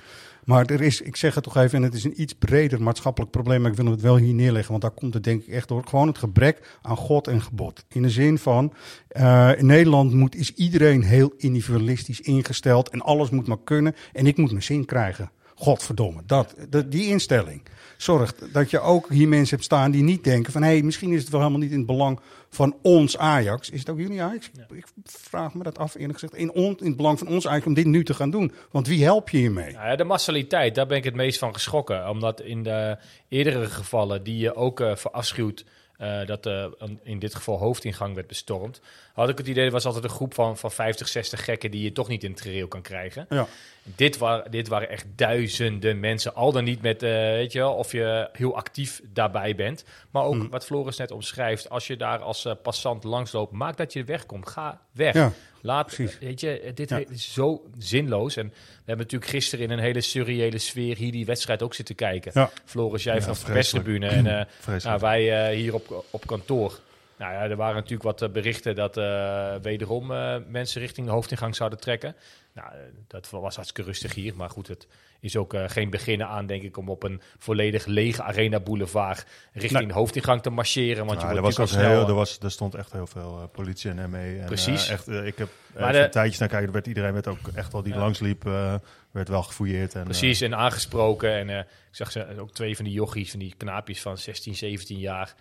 Maar 0.45 0.65
er 0.65 0.81
is, 0.81 1.01
ik 1.01 1.15
zeg 1.15 1.35
het 1.35 1.43
toch 1.43 1.57
even, 1.57 1.77
en 1.77 1.83
het 1.83 1.93
is 1.93 2.03
een 2.03 2.21
iets 2.21 2.33
breder 2.33 2.81
maatschappelijk 2.81 3.31
probleem, 3.31 3.61
maar 3.61 3.71
ik 3.71 3.77
wil 3.77 3.91
het 3.91 4.01
wel 4.01 4.17
hier 4.17 4.33
neerleggen, 4.33 4.69
want 4.69 4.81
daar 4.81 4.91
komt 4.91 5.13
het 5.13 5.23
denk 5.23 5.41
ik 5.41 5.53
echt 5.53 5.67
door. 5.67 5.83
Gewoon 5.87 6.07
het 6.07 6.17
gebrek 6.17 6.77
aan 6.81 6.97
God 6.97 7.27
en 7.27 7.41
gebod. 7.41 7.85
In 7.87 8.01
de 8.01 8.09
zin 8.09 8.37
van, 8.37 8.73
eh, 9.07 9.51
in 9.57 9.65
Nederland 9.65 10.13
moet, 10.13 10.35
is 10.35 10.53
iedereen 10.53 11.03
heel 11.03 11.33
individualistisch 11.37 12.21
ingesteld 12.21 12.89
en 12.89 13.01
alles 13.01 13.29
moet 13.29 13.47
maar 13.47 13.63
kunnen 13.63 13.95
en 14.13 14.27
ik 14.27 14.37
moet 14.37 14.51
mijn 14.51 14.63
zin 14.63 14.85
krijgen. 14.85 15.31
Godverdomme, 15.55 16.21
dat, 16.25 16.55
dat, 16.69 16.91
die 16.91 17.07
instelling 17.07 17.61
zorgt 18.05 18.53
dat 18.53 18.69
je 18.69 18.79
ook 18.79 19.09
hier 19.09 19.27
mensen 19.27 19.55
hebt 19.55 19.63
staan 19.63 19.91
die 19.91 20.03
niet 20.03 20.23
denken 20.23 20.51
van... 20.51 20.61
hé, 20.61 20.69
hey, 20.69 20.81
misschien 20.81 21.11
is 21.11 21.21
het 21.21 21.29
wel 21.29 21.39
helemaal 21.39 21.61
niet 21.61 21.71
in 21.71 21.77
het 21.77 21.85
belang 21.85 22.19
van 22.49 22.75
ons 22.81 23.17
Ajax. 23.17 23.69
Is 23.69 23.79
het 23.79 23.89
ook 23.89 23.99
jullie 23.99 24.21
Ajax? 24.21 24.51
Ik 24.73 24.85
vraag 25.03 25.53
me 25.53 25.63
dat 25.63 25.77
af 25.77 25.95
eerlijk 25.95 26.19
gezegd. 26.19 26.35
In, 26.35 26.51
on, 26.51 26.77
in 26.79 26.87
het 26.87 26.97
belang 26.97 27.19
van 27.19 27.27
ons 27.27 27.47
Ajax 27.47 27.65
om 27.65 27.73
dit 27.73 27.85
nu 27.85 28.03
te 28.03 28.13
gaan 28.13 28.29
doen. 28.29 28.51
Want 28.71 28.87
wie 28.87 29.03
help 29.03 29.29
je 29.29 29.37
hiermee? 29.37 29.73
Nou 29.73 29.87
ja, 29.87 29.95
de 29.95 30.03
massaliteit, 30.03 30.75
daar 30.75 30.87
ben 30.87 30.97
ik 30.97 31.03
het 31.03 31.15
meest 31.15 31.39
van 31.39 31.53
geschrokken. 31.53 32.09
Omdat 32.09 32.41
in 32.41 32.63
de 32.63 32.97
eerdere 33.29 33.65
gevallen 33.65 34.23
die 34.23 34.37
je 34.37 34.55
ook 34.55 34.79
eh 34.79 34.95
verafschuwt, 34.95 35.65
eh, 35.97 36.25
dat 36.25 36.45
een- 36.45 36.99
in 37.03 37.19
dit 37.19 37.35
geval 37.35 37.57
hoofdingang 37.57 38.15
werd 38.15 38.27
bestormd, 38.27 38.81
had 39.13 39.29
ik 39.29 39.37
het 39.37 39.47
idee, 39.47 39.65
er 39.65 39.71
was 39.71 39.85
altijd 39.85 40.03
een 40.03 40.09
groep 40.09 40.33
van, 40.33 40.57
van 40.57 40.71
50, 40.71 41.07
60 41.07 41.43
gekken 41.43 41.71
die 41.71 41.83
je 41.83 41.91
toch 41.91 42.07
niet 42.07 42.23
in 42.23 42.31
het 42.31 42.41
gereel 42.41 42.67
kan 42.67 42.81
krijgen. 42.81 43.25
Ja. 43.29 43.47
Dit, 43.83 44.17
wa 44.17 44.41
dit 44.49 44.67
waren 44.67 44.89
echt 44.89 45.05
duizenden 45.15 45.99
mensen, 45.99 46.35
al 46.35 46.51
dan 46.51 46.63
niet 46.63 46.81
met, 46.81 47.03
eh, 47.03 47.09
weet 47.11 47.51
je 47.51 47.59
wel, 47.59 47.73
of 47.73 47.91
je 47.91 48.29
heel 48.31 48.55
actief 48.55 49.01
daarbij 49.13 49.55
bent. 49.55 49.83
Maar 50.11 50.23
ook 50.23 50.35
Mm. 50.35 50.49
wat 50.49 50.65
Floris 50.65 50.97
net 50.97 51.11
omschrijft, 51.11 51.69
als 51.69 51.87
je 51.87 51.97
daar 51.97 52.19
als 52.19 52.47
passant 52.63 53.03
langsloopt, 53.03 53.51
maak 53.51 53.77
dat 53.77 53.93
je 53.93 54.03
wegkomt. 54.03 54.49
Ga 54.49 54.81
weg. 54.91 55.13
Ja, 55.13 55.31
Laat, 55.65 55.85
precies. 55.85 56.19
weet 56.19 56.39
je, 56.39 56.71
dit 56.75 56.89
Ja. 56.89 57.01
is 57.09 57.33
zo 57.33 57.63
zinloos. 57.77 58.35
En 58.35 58.47
we 58.47 58.53
hebben 58.85 59.05
natuurlijk 59.05 59.31
gisteren 59.31 59.65
in 59.65 59.71
een 59.71 59.79
hele 59.79 60.01
surreële 60.01 60.57
sfeer 60.57 60.97
hier 60.97 61.11
die 61.11 61.25
wedstrijd 61.25 61.61
ook 61.63 61.73
zitten 61.73 61.95
kijken. 61.95 62.31
Ja. 62.33 62.49
Floris, 62.65 63.03
jij 63.03 63.15
Ja, 63.15 63.21
vanaf 63.21 63.43
de 63.43 63.51
perstribune 63.51 64.07
en 64.07 64.27
eh, 64.27 64.83
nou, 64.85 64.99
wij 64.99 65.47
eh, 65.49 65.55
hier 65.55 65.73
op, 65.73 66.05
op 66.09 66.27
kantoor. 66.27 66.79
Nou 67.17 67.33
ja, 67.33 67.41
er 67.41 67.55
waren 67.55 67.75
natuurlijk 67.75 68.03
wat 68.03 68.21
eh, 68.21 68.29
berichten 68.29 68.75
dat 68.75 68.97
eh, 68.97 69.55
wederom 69.61 70.11
eh, 70.11 70.35
mensen 70.47 70.81
richting 70.81 71.07
de 71.07 71.13
hoofdingang 71.13 71.55
zouden 71.55 71.79
trekken. 71.79 72.15
Nou, 72.55 72.71
eh, 72.71 72.77
dat 73.07 73.29
was 73.29 73.55
hartstikke 73.55 73.89
rustig 73.89 74.13
hier. 74.13 74.35
Maar 74.35 74.49
goed, 74.49 74.67
het 74.67 74.87
is 75.19 75.35
ook 75.37 75.53
eh, 75.53 75.63
geen 75.67 75.89
beginnen 75.89 76.27
aan, 76.27 76.45
denk 76.45 76.63
ik, 76.63 76.77
om 76.77 76.89
op 76.89 77.03
een 77.03 77.21
volledig 77.37 77.85
lege 77.85 78.23
arena 78.23 78.59
boulevard 78.59 79.25
richting 79.53 79.79
Nee. 79.79 79.87
de 79.87 79.93
hoofdingang 79.93 80.41
te 80.41 80.49
marcheren. 80.49 81.05
Want 81.05 81.21
je 81.21 81.27
Ja, 81.27 81.31
wordt 81.41 81.57
er, 81.57 81.61
was 81.61 81.73
ook 81.77 81.79
al 81.83 81.89
heel, 81.89 82.07
er, 82.07 82.13
was, 82.13 82.39
er 82.39 82.51
stond 82.51 82.75
echt 82.75 82.91
heel 82.91 83.07
veel 83.07 83.39
eh, 83.41 83.47
politie 83.51 83.91
en 83.91 84.09
ME. 84.09 84.37
En, 84.39 84.45
Precies. 84.45 84.87
eh, 84.87 84.93
echt, 84.93 85.07
eh, 85.07 85.25
ik 85.25 85.37
heb 85.37 85.49
Maar 85.79 85.91
de- 85.91 85.99
een 86.03 86.11
tijdje 86.11 86.39
naar 86.39 86.47
kijken. 86.49 86.67
Er 86.67 86.73
werd 86.73 86.87
iedereen 86.87 87.13
werd 87.13 87.27
ook 87.27 87.47
echt 87.55 87.71
wel 87.71 87.83
die 87.83 87.93
Ja. 87.93 87.99
langsliep, 87.99 88.45
eh, 88.45 88.75
werd 89.11 89.27
wel 89.29 89.43
gefouilleerd. 89.43 89.95
En, 89.95 90.03
Precies, 90.03 90.41
en 90.41 90.55
aangesproken. 90.55 91.31
En 91.33 91.49
eh, 91.49 91.57
ik 91.59 91.65
zag 91.91 92.11
ze 92.11 92.39
ook 92.39 92.51
twee 92.51 92.75
van 92.75 92.85
die 92.85 92.93
jochies, 92.93 93.29
van 93.31 93.39
die 93.39 93.53
knaapjes 93.57 94.01
van 94.01 94.17
16, 94.17 94.55
17 94.55 94.99
jaar. 94.99 95.35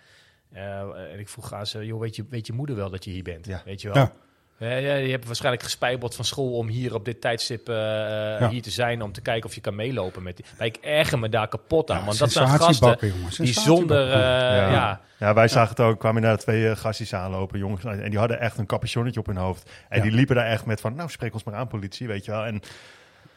Eh, 0.51 0.79
en 1.13 1.19
ik 1.19 1.29
vroeg 1.29 1.53
aan 1.53 1.67
ze, 1.67 1.85
joh, 1.85 1.99
weet 1.99 2.15
je, 2.15 2.25
weet 2.29 2.47
je 2.47 2.53
moeder 2.53 2.75
wel 2.75 2.89
dat 2.89 3.03
je 3.03 3.11
hier 3.11 3.23
bent? 3.23 3.45
Ja. 3.45 3.61
Weet 3.65 3.81
je 3.81 3.93
wel? 3.93 4.11
Ja. 4.57 4.67
Eh, 4.67 4.85
ja, 4.85 4.93
je 4.95 5.11
hebt 5.11 5.25
waarschijnlijk 5.25 5.63
gespijbeld 5.63 6.15
van 6.15 6.25
school 6.25 6.51
om 6.57 6.67
hier 6.67 6.93
op 6.93 7.05
dit 7.05 7.21
tijdstip 7.21 7.69
eh, 7.69 8.49
hier 8.49 8.61
te 8.61 8.69
zijn. 8.69 9.01
Om 9.01 9.11
te 9.11 9.21
kijken 9.21 9.49
of 9.49 9.55
je 9.55 9.61
kan 9.61 9.75
meelopen 9.75 10.23
met 10.23 10.35
die. 10.37 10.45
Maar 10.57 10.67
ik 10.67 10.75
erger 10.81 11.19
me 11.19 11.29
daar 11.29 11.47
kapot 11.47 11.91
aan. 11.91 11.99
Ja, 11.99 12.05
want 12.05 12.17
dat 12.17 12.31
zijn 12.31 12.47
gasten 12.47 12.97
jongens, 13.01 13.37
die 13.37 13.53
zonder... 13.53 14.01
eh, 14.11 14.19
Ja. 14.19 14.71
ja. 14.71 15.01
Ja, 15.19 15.33
wij 15.33 15.47
zagen 15.47 15.69
het 15.69 15.79
ook. 15.79 15.99
kwamen 15.99 16.17
inderdaad 16.21 16.43
twee 16.45 16.63
uh, 16.63 16.75
gastjes 16.75 17.13
aanlopen, 17.13 17.59
jongens. 17.59 17.83
En 17.83 18.09
die 18.09 18.19
hadden 18.19 18.39
echt 18.39 18.57
een 18.57 18.65
capuchonnetje 18.65 19.19
op 19.19 19.25
hun 19.25 19.37
hoofd. 19.37 19.69
En 19.89 19.97
Ja. 19.97 20.03
die 20.03 20.11
liepen 20.11 20.35
daar 20.35 20.45
echt 20.45 20.65
met 20.65 20.81
van, 20.81 20.95
nou, 20.95 21.09
spreek 21.09 21.33
ons 21.33 21.43
maar 21.43 21.55
aan, 21.55 21.67
politie, 21.67 22.07
weet 22.07 22.25
je 22.25 22.31
wel. 22.31 22.45
En 22.45 22.61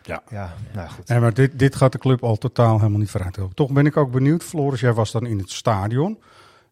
Ja. 0.02 0.22
ja, 0.30 0.54
nou 0.72 0.88
goed. 0.88 1.08
Nee, 1.08 1.18
maar 1.20 1.34
dit, 1.34 1.58
dit 1.58 1.76
gaat 1.76 1.92
de 1.92 1.98
club 1.98 2.22
al 2.24 2.36
totaal 2.36 2.76
helemaal 2.78 2.98
niet 2.98 3.10
vooruit. 3.10 3.38
Toch 3.54 3.70
ben 3.72 3.86
ik 3.86 3.96
ook 3.96 4.10
benieuwd. 4.10 4.44
Floris, 4.44 4.80
jij 4.80 4.92
was 4.92 5.10
dan 5.12 5.26
in 5.26 5.38
het 5.38 5.50
stadion. 5.50 6.22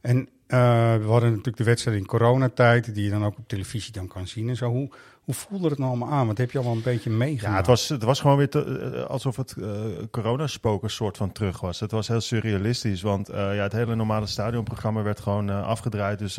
En 0.01 0.29
eh, 0.47 0.59
we 0.97 1.07
hadden 1.07 1.29
natuurlijk 1.31 1.57
de 1.57 1.65
wedstrijd 1.65 1.97
in 1.99 2.07
coronatijd, 2.07 2.95
die 2.95 3.05
je 3.05 3.11
dan 3.11 3.25
ook 3.25 3.39
op 3.39 3.49
televisie 3.49 3.93
dan 3.93 4.09
kan 4.09 4.27
zien 4.27 4.49
en 4.49 4.57
zo. 4.57 4.71
Hoe, 4.71 4.89
hoe 5.25 5.35
voelde 5.35 5.69
het 5.69 5.79
nou 5.79 5.91
allemaal 5.91 6.11
aan? 6.13 6.27
Wat 6.27 6.39
heb 6.39 6.51
je 6.51 6.59
allemaal 6.59 6.77
een 6.77 6.83
beetje 6.83 7.11
meegemaakt? 7.11 7.53
Ja, 7.53 7.57
het 7.57 7.67
was, 7.67 7.89
het 7.89 8.03
was 8.03 8.21
gewoon 8.21 8.37
weer 8.37 8.49
te- 8.51 8.93
eh, 8.95 9.05
alsof 9.11 9.37
het 9.37 9.55
eh 9.61 9.75
coronaspoken 10.11 10.91
soort 10.91 11.17
van 11.17 11.33
terug 11.33 11.61
was. 11.61 11.81
Het 11.81 11.91
was 11.91 12.09
heel 12.09 12.21
surrealistisch, 12.21 13.03
want 13.03 13.27
ja, 13.27 13.37
het 13.63 13.73
hele 13.73 13.95
normale 13.95 14.27
stadionprogramma 14.27 15.03
werd 15.03 15.21
gewoon 15.21 15.51
afgedraaid. 15.65 16.19
Dus 16.19 16.39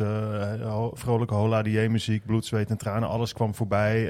vrolijke 0.92 1.34
hola 1.34 1.62
die 1.62 1.88
muziek, 1.88 2.26
bloed, 2.26 2.46
zweet 2.46 2.70
en 2.70 2.76
tranen, 2.78 3.08
alles 3.08 3.32
kwam 3.32 3.54
voorbij. 3.54 4.06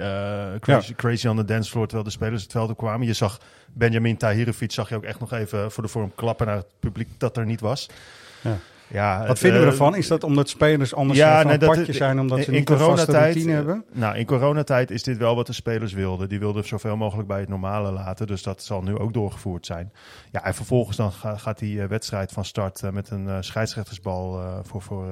Crazy, 0.61 0.95
crazy 0.95 1.27
on 1.29 1.37
the 1.37 1.45
dance 1.45 1.71
floor, 1.71 1.85
terwijl 1.87 2.09
de 2.09 2.15
spelers 2.15 2.43
het 2.43 2.53
veld 2.53 2.71
op 2.71 2.77
kwamen. 2.77 3.07
Je 3.07 3.13
zag 3.13 3.41
Benjamin 3.73 4.17
Tahirovic, 4.17 4.73
zag 4.73 4.89
je 4.89 4.95
ook 4.97 5.05
echt 5.05 5.21
nog 5.21 5.33
even 5.33 5.71
voor 5.71 5.83
de 5.83 5.89
vorm 5.89 6.13
klappen 6.15 6.47
naar 6.47 6.57
het 6.57 6.67
publiek 6.81 7.09
dat 7.19 7.37
er 7.37 7.47
niet 7.47 7.61
was. 7.61 7.89
Ja. 8.41 8.57
Ja, 8.91 9.19
Wat 9.19 9.29
het, 9.29 9.39
vinden 9.39 9.61
we 9.61 9.67
eh, 9.67 9.71
ervan? 9.73 9.97
Is 9.97 10.09
dat 10.09 10.25
omdat 10.25 10.49
spelers 10.49 10.95
anders 10.95 11.19
ja, 11.19 11.37
van 11.37 11.45
nee, 11.45 11.55
een 11.55 11.61
dat- 11.61 11.75
padje 11.77 11.93
zijn, 11.93 12.21
omdat 12.21 12.39
ze 12.39 12.47
in 12.47 12.53
niet 12.53 12.65
coronatijd, 12.67 13.09
routine 13.35 13.53
hebben? 13.53 13.85
Nou, 13.93 14.17
in 14.17 14.27
coronatijd 14.27 14.91
is 14.91 15.03
dit 15.03 15.17
wel 15.17 15.37
wat 15.37 15.47
de 15.47 15.53
spelers 15.53 15.93
wilden. 15.93 16.29
Die 16.29 16.39
wilden 16.39 16.67
zoveel 16.67 16.97
mogelijk 16.97 17.29
bij 17.29 17.41
het 17.41 17.49
normale 17.49 17.93
laten. 17.93 18.27
Dus 18.27 18.43
dat 18.43 18.63
zal 18.63 18.83
nu 18.83 18.99
ook 18.99 19.13
doorgevoerd 19.13 19.67
zijn. 19.67 19.93
Ja, 20.31 20.45
en 20.45 20.55
vervolgens 20.55 20.97
dan 20.97 21.13
ga- 21.13 21.37
gaat 21.37 21.59
die 21.59 21.83
eh, 21.83 21.89
wedstrijd 21.89 22.33
van 22.33 22.45
start 22.45 22.83
eh, 22.83 22.91
met 22.91 23.11
een 23.11 23.29
eh, 23.29 23.37
scheidsrechtersbal 23.41 24.41
voor. 24.63 24.83
voor 24.83 25.07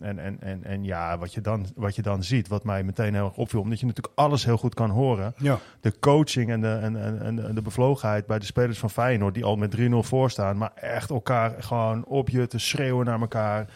en, 0.00 0.18
en, 0.18 0.36
en, 0.40 0.64
en 0.64 0.84
ja, 0.84 1.18
wat 1.18 1.34
je, 1.34 1.40
dan, 1.40 1.66
wat 1.76 1.94
je 1.96 2.02
dan 2.02 2.22
ziet, 2.22 2.48
wat 2.48 2.64
mij 2.64 2.82
meteen 2.82 3.14
heel 3.14 3.24
erg 3.24 3.36
opviel, 3.36 3.60
omdat 3.60 3.80
je 3.80 3.86
natuurlijk 3.86 4.14
alles 4.18 4.44
heel 4.44 4.56
goed 4.56 4.74
kan 4.74 4.90
horen. 4.90 5.34
Ja. 5.36 5.58
De 5.80 5.92
coaching 6.00 6.50
en 6.50 6.60
de, 6.60 6.68
en, 6.68 6.96
en, 7.02 7.22
en 7.22 7.54
de- 7.54 7.62
bevlogenheid 7.62 8.26
bij 8.26 8.38
de 8.38 8.44
spelers 8.44 8.78
van 8.78 8.90
Feyenoord, 8.90 9.34
die 9.34 9.44
al 9.44 9.56
met 9.56 9.76
3-0 9.76 9.80
voor 9.98 10.30
staan, 10.30 10.56
maar 10.58 10.72
echt 10.74 11.10
elkaar 11.10 11.54
gewoon 11.58 12.04
op 12.04 12.28
je 12.28 12.46
te 12.46 12.58
schreeuwen 12.58 12.99
naar 13.04 13.20
elkaar. 13.20 13.68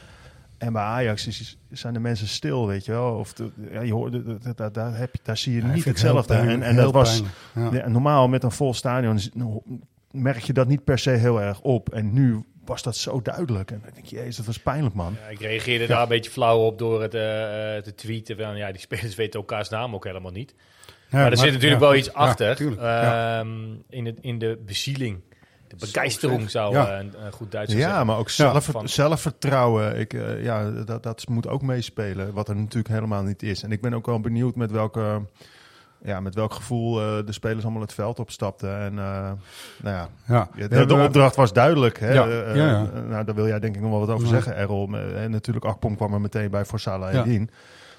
En 0.59 0.73
bij 0.73 0.83
Ajax 0.83 1.27
is, 1.27 1.59
zijn 1.71 1.95
de 1.95 2.01
mensen 2.01 2.29
stil, 2.29 2.67
weet 2.67 2.85
je 2.85 2.93
wel. 2.93 3.15
Of 3.15 3.33
de, 3.33 3.51
ja, 3.71 3.81
je 3.81 3.93
hoort, 3.93 4.13
de- 4.13 4.23
de- 4.39 4.55
de- 4.55 4.71
daar, 4.71 4.97
heb 4.97 5.13
je, 5.15 5.21
daar 5.23 5.37
zie 5.37 5.55
je 5.55 5.61
Ja, 5.61 5.67
niet 5.67 5.77
ik 5.77 5.85
hetzelfde. 5.85 6.35
En, 6.35 6.63
en 6.63 6.77
dat 6.77 6.93
was 6.93 7.11
pijnlijk. 7.53 7.75
Ja. 7.75 7.83
ja, 7.85 7.89
normaal 7.89 8.29
met 8.29 8.43
een 8.43 8.53
vol 8.53 8.75
stadion 8.75 9.15
is- 9.15 9.31
merk 10.11 10.39
je 10.39 10.53
dat 10.53 10.69
niet 10.69 10.85
per 10.85 10.99
se 10.99 11.11
heel 11.11 11.41
erg 11.43 11.61
op. 11.61 11.89
En 11.93 12.13
nu 12.13 12.45
was 12.65 12.83
dat 12.83 12.97
zo 12.97 13.23
duidelijk. 13.23 13.71
En 13.71 13.81
dan 13.85 13.91
denk 13.95 14.07
je, 14.07 14.17
jezus, 14.17 14.37
dat 14.37 14.47
was 14.47 14.59
pijnlijk, 14.59 14.95
man. 14.95 15.17
Ja, 15.23 15.29
ik 15.29 15.41
reageerde 15.41 15.87
daar 15.87 16.03
een 16.03 16.09
beetje 16.09 16.31
flauw 16.31 16.59
op 16.59 16.79
door 16.79 17.03
het 17.03 17.15
eh, 17.15 17.77
eh, 17.77 17.83
te 17.83 17.95
tweeten. 17.95 18.37
Van, 18.37 18.57
ja, 18.57 18.71
die 18.73 18.81
spelers 18.81 19.15
weten 19.15 19.41
elkaars 19.41 19.69
naam 19.69 19.95
ook 19.95 20.05
helemaal 20.05 20.33
niet. 20.33 20.55
Ja, 21.11 21.19
maar 21.21 21.31
er 21.31 21.37
zit 21.39 21.53
natuurlijk 21.53 21.81
ja, 21.81 21.87
wel 21.87 21.97
iets 21.97 22.07
ja, 22.07 22.13
achter 22.13 22.57
tuurlijk, 22.57 22.81
ja. 22.81 23.39
ehm, 23.41 23.49
in, 23.89 24.07
het, 24.07 24.19
in 24.21 24.39
de 24.39 24.59
bezieling. 24.67 25.21
De 25.79 25.87
begeistering 25.93 26.51
zou 26.51 26.75
Ja. 26.75 26.89
eh, 26.91 26.99
een, 26.99 27.13
een 27.25 27.33
goed 27.33 27.53
Duits 27.53 27.73
Ja, 27.73 27.79
zeggen. 27.79 28.07
maar 28.07 28.19
ook 28.19 28.29
Ja, 28.31 28.61
zelfvertrouwen. 28.85 29.99
Ik, 29.99 30.13
eh, 30.13 30.43
ja, 30.45 30.71
dat, 30.71 31.03
dat 31.03 31.29
moet 31.29 31.49
ook 31.49 31.63
meespelen. 31.63 32.33
Wat 32.33 32.49
er 32.49 32.57
natuurlijk 32.57 32.95
helemaal 32.95 33.23
niet 33.23 33.43
is. 33.43 33.63
En 33.63 33.73
ik 33.73 33.81
ben 33.81 33.95
ook 33.95 34.07
wel 34.07 34.21
benieuwd 34.21 34.55
met 34.57 34.71
welke. 34.71 35.23
Ja, 36.03 36.21
met 36.21 36.35
welk 36.35 36.53
gevoel 36.55 37.01
eh, 37.01 37.27
de 37.27 37.33
spelers 37.33 37.63
allemaal 37.65 37.83
het 37.83 37.93
veld 37.95 38.19
opstapten. 38.19 38.79
En 38.79 38.99
eh, 38.99 39.31
nou 39.83 39.97
ja, 39.97 40.09
Ja. 40.27 40.49
Ja, 40.57 40.69
de, 40.69 40.77
hebben- 40.77 41.05
opdracht 41.05 41.37
was 41.37 41.53
duidelijk. 41.53 41.99
Hè? 42.01 42.13
Ja, 42.13 42.27
Eh, 42.29 42.57
ja, 42.57 42.67
ja. 42.67 42.87
eh, 42.95 43.03
nou, 43.09 43.25
daar 43.25 43.35
wil 43.35 43.47
jij 43.47 43.61
denk 43.61 43.75
ik 43.77 43.81
nog 43.83 43.91
wel 43.91 44.01
wat 44.01 44.09
over 44.11 44.25
Ja. 44.27 44.33
zeggen, 44.33 44.57
Errol. 44.57 44.89
Eh, 44.95 45.23
En 45.23 45.31
natuurlijk, 45.31 45.65
Akpom 45.65 45.97
kwam 45.97 46.13
er 46.15 46.21
meteen 46.21 46.51
bij 46.51 46.65
voor 46.65 46.81
Salah 46.81 47.13
Ja. 47.13 47.25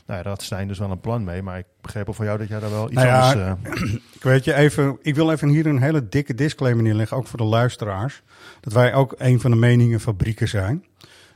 Nou 0.06 0.18
ja, 0.18 0.24
daar 0.24 0.34
had 0.34 0.42
Stijn 0.42 0.68
dus 0.68 0.80
wel 0.80 0.92
een 0.92 1.00
plan 1.00 1.24
mee. 1.24 1.42
Maar 1.42 1.58
ik 1.58 1.66
begreep 1.82 2.08
al 2.08 2.14
van 2.14 2.26
jou 2.26 2.38
dat 2.38 2.48
jij 2.48 2.60
daar 2.60 2.70
wel 2.70 2.86
iets 2.86 2.94
Nou 2.94 3.08
ja, 3.08 3.32
anders... 3.32 3.64
eh, 3.64 3.94
Ik 4.16 4.24
weet 4.24 4.44
je, 4.44 4.54
even, 4.54 4.98
ik 5.02 5.16
wil 5.16 5.32
even 5.32 5.50
hier 5.50 5.66
een 5.66 5.82
hele 5.82 6.10
dikke 6.10 6.34
disclaimer 6.34 6.84
neerleggen, 6.84 7.18
ook 7.18 7.28
voor 7.28 7.38
de 7.38 7.44
luisteraars. 7.46 8.22
Dat 8.62 8.74
wij 8.74 8.94
ook 8.94 9.16
een 9.18 9.40
van 9.40 9.52
de 9.52 9.58
meningenfabrieken 9.58 10.48
zijn. 10.48 10.86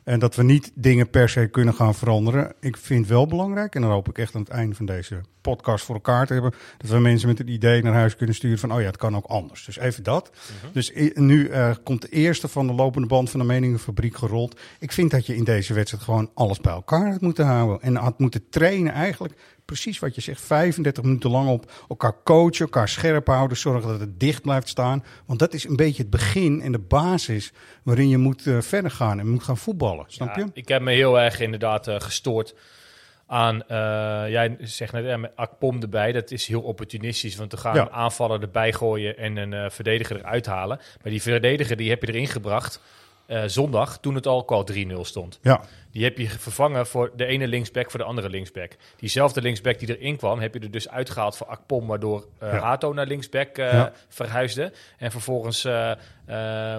En 0.10 0.20
dat 0.20 0.36
we 0.36 0.44
niet 0.44 0.72
dingen 0.76 1.10
per 1.10 1.30
se 1.30 1.48
kunnen 1.48 1.74
gaan 1.74 1.96
veranderen. 1.96 2.54
Ik 2.60 2.78
vind 2.78 3.08
wel 3.08 3.28
belangrijk, 3.28 3.76
en 3.76 3.82
dan 3.82 3.92
hoop 3.92 4.10
ik 4.10 4.18
echt 4.18 4.36
aan 4.36 4.42
het 4.42 4.50
einde 4.50 4.76
van 4.76 4.86
deze 4.86 5.22
podcast 5.42 5.86
voor 5.86 5.96
elkaar 5.96 6.28
te 6.28 6.34
hebben, 6.34 6.54
dat 6.78 6.90
we 6.90 7.00
mensen 7.00 7.28
met 7.28 7.40
een 7.40 7.48
idee 7.50 7.84
naar 7.84 7.94
huis 7.94 8.16
kunnen 8.16 8.36
sturen 8.36 8.60
van, 8.60 8.74
oh 8.74 8.80
ja, 8.80 8.86
het 8.86 8.98
kan 8.98 9.16
ook 9.16 9.26
anders. 9.26 9.66
Dus 9.66 9.78
even 9.78 10.04
dat. 10.04 10.32
Dus 10.72 10.92
i- 10.96 11.12
nu 11.16 11.48
eh, 11.48 11.72
komt 11.84 12.02
de 12.02 12.10
eerste 12.10 12.48
van 12.48 12.68
de 12.68 12.74
lopende 12.74 13.08
band 13.08 13.30
van 13.30 13.40
de 13.40 13.46
meningenfabriek 13.46 14.16
gerold. 14.18 14.60
Ik 14.80 14.92
vind 14.92 15.12
dat 15.12 15.26
je 15.26 15.36
in 15.36 15.44
deze 15.44 15.74
wedstrijd 15.74 16.04
gewoon 16.04 16.32
alles 16.34 16.60
bij 16.60 16.74
elkaar 16.74 17.12
had 17.12 17.22
moeten 17.22 17.46
houden. 17.46 17.82
En 17.82 17.96
had 17.96 18.20
moeten 18.20 18.50
trainen 18.50 18.94
eigenlijk 18.94 19.34
precies 19.70 20.00
wat 20.00 20.16
je 20.16 20.22
zegt, 20.22 20.42
35 20.42 21.04
minuten 21.04 21.30
lang 21.30 21.50
op 21.50 21.72
elkaar 21.90 22.14
coachen, 22.24 22.66
elkaar 22.66 22.90
scherp 22.90 23.28
houden, 23.28 23.58
zorgen 23.58 23.90
dat 23.90 24.00
het 24.00 24.20
dicht 24.20 24.42
blijft 24.42 24.68
staan. 24.68 25.04
Want 25.26 25.40
dat 25.40 25.54
is 25.54 25.64
een 25.64 25.76
beetje 25.76 26.02
het 26.02 26.12
begin 26.12 26.62
en 26.62 26.72
de 26.72 26.80
basis 26.80 27.52
waarin 27.84 28.10
je 28.10 28.18
moet 28.18 28.48
eh, 28.48 28.62
verder 28.62 28.92
gaan 28.92 29.20
en 29.20 29.30
moet 29.30 29.44
gaan 29.44 29.58
voetballen. 29.58 30.06
Snap 30.08 30.36
je? 30.36 30.46
Ik 30.54 30.68
heb 30.68 30.82
me 30.82 30.92
heel 30.92 31.20
erg 31.20 31.40
inderdaad 31.40 31.88
eh, 31.88 31.96
gestoord 32.00 32.56
aan, 33.28 33.62
eh, 33.68 33.78
jij 34.30 34.58
zegt 34.60 34.94
net, 34.94 35.18
met 35.18 35.32
Akpom 35.36 35.82
erbij, 35.82 36.12
dat 36.12 36.32
is 36.32 36.48
heel 36.48 36.62
opportunistisch, 36.62 37.36
want 37.36 37.50
te 37.50 37.58
gaan 37.58 37.76
Ja. 37.76 37.90
aanvaller 37.90 38.42
erbij 38.42 38.74
gooien 38.74 39.18
en 39.18 39.38
een 39.38 39.72
verdediger 39.72 40.18
eruit 40.18 40.46
halen. 40.46 40.78
Maar 40.78 41.12
die 41.12 41.22
verdediger 41.22 41.76
die 41.76 41.90
heb 41.90 42.02
je 42.02 42.08
erin 42.08 42.28
gebracht 42.28 42.82
zondag, 43.46 44.00
toen 44.00 44.16
het 44.16 44.28
al 44.28 44.46
al 44.46 44.64
3-0 44.64 45.06
stond. 45.06 45.40
Ja, 45.42 45.62
Die 45.92 46.04
heb 46.04 46.18
je 46.18 46.30
vervangen 46.30 46.88
voor 46.88 47.12
de 47.16 47.26
ene 47.26 47.48
linksback 47.48 47.90
voor 47.92 48.00
de 48.00 48.06
andere 48.06 48.30
linksback. 48.30 48.72
Diezelfde 48.98 49.42
linksback 49.42 49.80
die 49.80 49.98
erin 49.98 50.18
kwam, 50.18 50.40
heb 50.40 50.54
je 50.54 50.60
er 50.60 50.72
dus 50.72 50.90
uitgehaald 50.90 51.38
voor 51.38 51.48
Akpom, 51.48 51.88
waardoor 51.88 52.26
eh, 52.40 52.52
Ja. 52.52 52.60
Hato 52.60 52.94
naar 52.94 53.06
linksback 53.08 53.58
Ja. 53.58 53.92
verhuisde. 54.08 54.72
En 54.98 55.12
vervolgens 55.12 55.66
eh, 55.66 55.92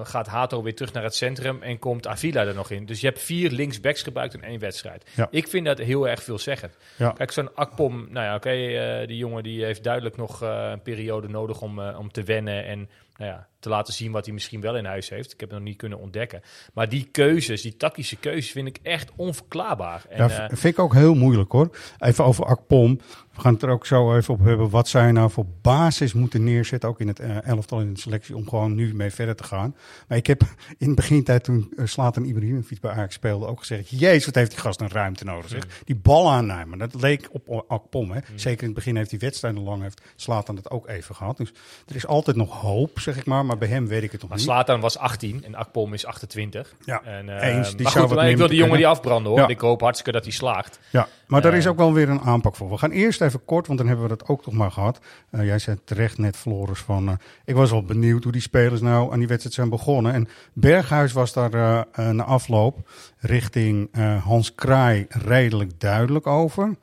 gaat 0.02 0.26
Hato 0.26 0.62
weer 0.62 0.74
terug 0.74 0.92
naar 0.92 1.02
het 1.02 1.14
centrum 1.14 1.62
en 1.62 1.78
komt 1.78 2.06
Avila 2.06 2.44
er 2.46 2.54
nog 2.54 2.70
in. 2.70 2.86
Dus 2.86 3.00
je 3.00 3.06
hebt 3.06 3.22
vier 3.22 3.50
linksbacks 3.50 4.02
gebruikt 4.02 4.34
in 4.34 4.42
één 4.42 4.58
wedstrijd. 4.60 5.10
Ja. 5.16 5.28
Ik 5.30 5.48
vind 5.48 5.66
dat 5.66 5.78
heel 5.78 6.08
erg 6.08 6.22
veel 6.22 6.38
zeggen. 6.38 6.70
Ja. 6.96 7.10
Kijk, 7.10 7.30
zo'n 7.32 7.54
Akpom, 7.54 8.06
nou 8.10 8.26
ja, 8.26 8.34
oké, 8.34 9.06
die 9.06 9.16
jongen 9.16 9.42
die 9.42 9.64
heeft 9.64 9.84
duidelijk 9.84 10.16
nog 10.16 10.40
een 10.40 10.82
periode 10.82 11.28
nodig 11.28 11.60
om, 11.60 11.80
om 11.80 12.10
te 12.12 12.22
wennen 12.22 12.64
en 12.64 12.88
nou 13.16 13.32
ja, 13.32 13.46
te 13.58 13.68
laten 13.68 13.94
zien 13.94 14.12
wat 14.12 14.24
hij 14.24 14.34
misschien 14.34 14.60
wel 14.60 14.76
in 14.76 14.84
huis 14.84 15.08
heeft. 15.08 15.32
Ik 15.32 15.40
heb 15.40 15.48
het 15.48 15.58
nog 15.58 15.68
niet 15.68 15.76
kunnen 15.76 15.98
ontdekken. 15.98 16.42
Maar 16.74 16.88
die 16.88 17.08
keuzes, 17.12 17.62
die 17.62 17.76
tactische 17.76 18.16
keuzes, 18.16 18.50
vind 18.52 18.68
ik 18.68 18.78
echt 18.82 18.99
onverklaarbaar. 19.16 20.04
En, 20.08 20.28
ja, 20.28 20.48
eh, 20.48 20.56
vind 20.56 20.74
ik 20.74 20.78
ook 20.78 20.94
heel 20.94 21.14
moeilijk 21.14 21.52
hoor. 21.52 21.70
Even 21.98 22.24
over 22.24 22.44
Akpom. 22.44 23.00
We 23.34 23.40
gaan 23.40 23.54
het 23.54 23.62
er 23.62 23.70
ook 23.70 23.86
zo 23.86 24.16
even 24.16 24.34
op 24.34 24.40
hebben. 24.40 24.70
Wat 24.70 24.88
zij 24.88 25.12
nou 25.12 25.30
voor 25.30 25.46
basis 25.62 26.12
moeten 26.12 26.44
neerzetten, 26.44 26.88
ook 26.88 27.00
in 27.00 27.08
het 27.08 27.18
eh, 27.18 27.46
elftal 27.46 27.80
in 27.80 27.94
de 27.94 28.00
selectie, 28.00 28.36
om 28.36 28.48
gewoon 28.48 28.74
nu 28.74 28.94
mee 28.94 29.10
verder 29.10 29.36
te 29.36 29.44
gaan. 29.44 29.76
Maar 30.08 30.18
ik 30.18 30.26
heb 30.26 30.42
in 30.78 30.88
de 30.88 30.94
begintijd 30.94 31.44
toen 31.44 31.72
uh, 31.76 31.86
Slatan 31.86 32.24
Ibrahimovic 32.24 32.80
bij 32.80 32.90
Ajax 32.90 33.14
speelde 33.14 33.46
ook 33.46 33.58
gezegd, 33.58 33.88
jezus 33.88 34.24
wat 34.24 34.34
heeft 34.34 34.50
die 34.50 34.60
gast 34.60 34.80
een 34.80 34.90
ruimte 34.90 35.24
nodig 35.24 35.48
zeg. 35.48 35.66
Die 35.84 35.96
bal 35.96 36.30
aannemen, 36.30 36.78
dat 36.78 36.94
leek 36.94 37.28
op 37.32 37.64
Akpom. 37.68 38.10
Hè. 38.10 38.20
Zeker 38.34 38.60
in 38.60 38.66
het 38.66 38.74
begin 38.74 38.96
heeft 38.96 39.10
hij 39.10 39.18
wedstrijden 39.18 39.62
lang, 39.62 39.82
heeft 39.82 40.02
Slatan 40.16 40.56
het 40.56 40.70
ook 40.70 40.88
even 40.88 41.14
gehad. 41.14 41.36
Dus 41.36 41.52
er 41.86 41.94
is 41.94 42.06
altijd 42.06 42.36
nog 42.36 42.60
hoop, 42.60 43.00
zeg 43.00 43.16
ik 43.16 43.24
maar. 43.24 43.46
Maar 43.46 43.58
bij 43.58 43.68
hem 43.68 43.86
weet 43.86 44.02
ik 44.02 44.12
het 44.12 44.20
nog 44.20 44.30
maar 44.30 44.38
niet. 44.38 44.46
Slatan 44.46 44.80
was 44.80 44.98
18 44.98 45.44
en 45.44 45.54
Akpom 45.54 45.94
is 45.94 46.06
28. 46.06 46.74
Ja, 46.84 47.02
en, 47.02 47.28
eens. 47.28 47.70
Die 47.70 47.82
maar 47.82 47.92
zou 47.92 48.04
goed, 48.04 48.14
wat 48.14 48.22
maar 48.22 48.30
ik 48.30 48.36
wil 48.36 48.48
die 48.48 48.58
jongen 48.58 48.76
die 48.76 48.86
afbranden 48.90 49.30
hoor. 49.32 49.40
Ja. 49.40 49.48
Ik 49.48 49.60
hoop 49.60 49.80
hartstikke 49.80 50.12
dat 50.12 50.22
hij 50.24 50.32
slaagt. 50.32 50.80
Ja, 50.90 51.08
maar 51.26 51.40
daar 51.42 51.52
Eh. 51.52 51.58
is 51.58 51.66
ook 51.66 51.76
wel 51.76 51.92
weer 51.92 52.08
een 52.08 52.20
aanpak 52.20 52.56
voor. 52.56 52.70
We 52.70 52.76
gaan 52.78 52.90
eerst 52.90 53.20
even 53.20 53.44
kort, 53.44 53.66
want 53.66 53.78
dan 53.78 53.88
hebben 53.88 54.08
we 54.08 54.16
dat 54.16 54.28
ook 54.28 54.42
toch 54.42 54.54
maar 54.54 54.70
gehad. 54.70 55.00
Eh, 55.30 55.44
jij 55.44 55.58
zei 55.58 55.76
terecht 55.84 56.18
net, 56.18 56.36
Floris, 56.36 56.78
van... 56.80 57.08
eh, 57.08 57.14
ik 57.44 57.54
was 57.54 57.70
wel 57.70 57.84
benieuwd 57.84 58.22
hoe 58.22 58.32
die 58.32 58.40
spelers 58.40 58.80
nou 58.80 59.12
aan 59.12 59.18
die 59.18 59.28
wedstrijd 59.28 59.54
zijn 59.54 59.68
begonnen. 59.68 60.12
En 60.12 60.28
Berghuis 60.52 61.12
was 61.12 61.32
daar 61.32 61.86
na 62.14 62.24
afloop 62.24 62.88
richting 63.18 63.88
Hans 64.22 64.54
Kraai 64.54 65.06
redelijk 65.08 65.80
duidelijk 65.80 66.26
over. 66.26 66.76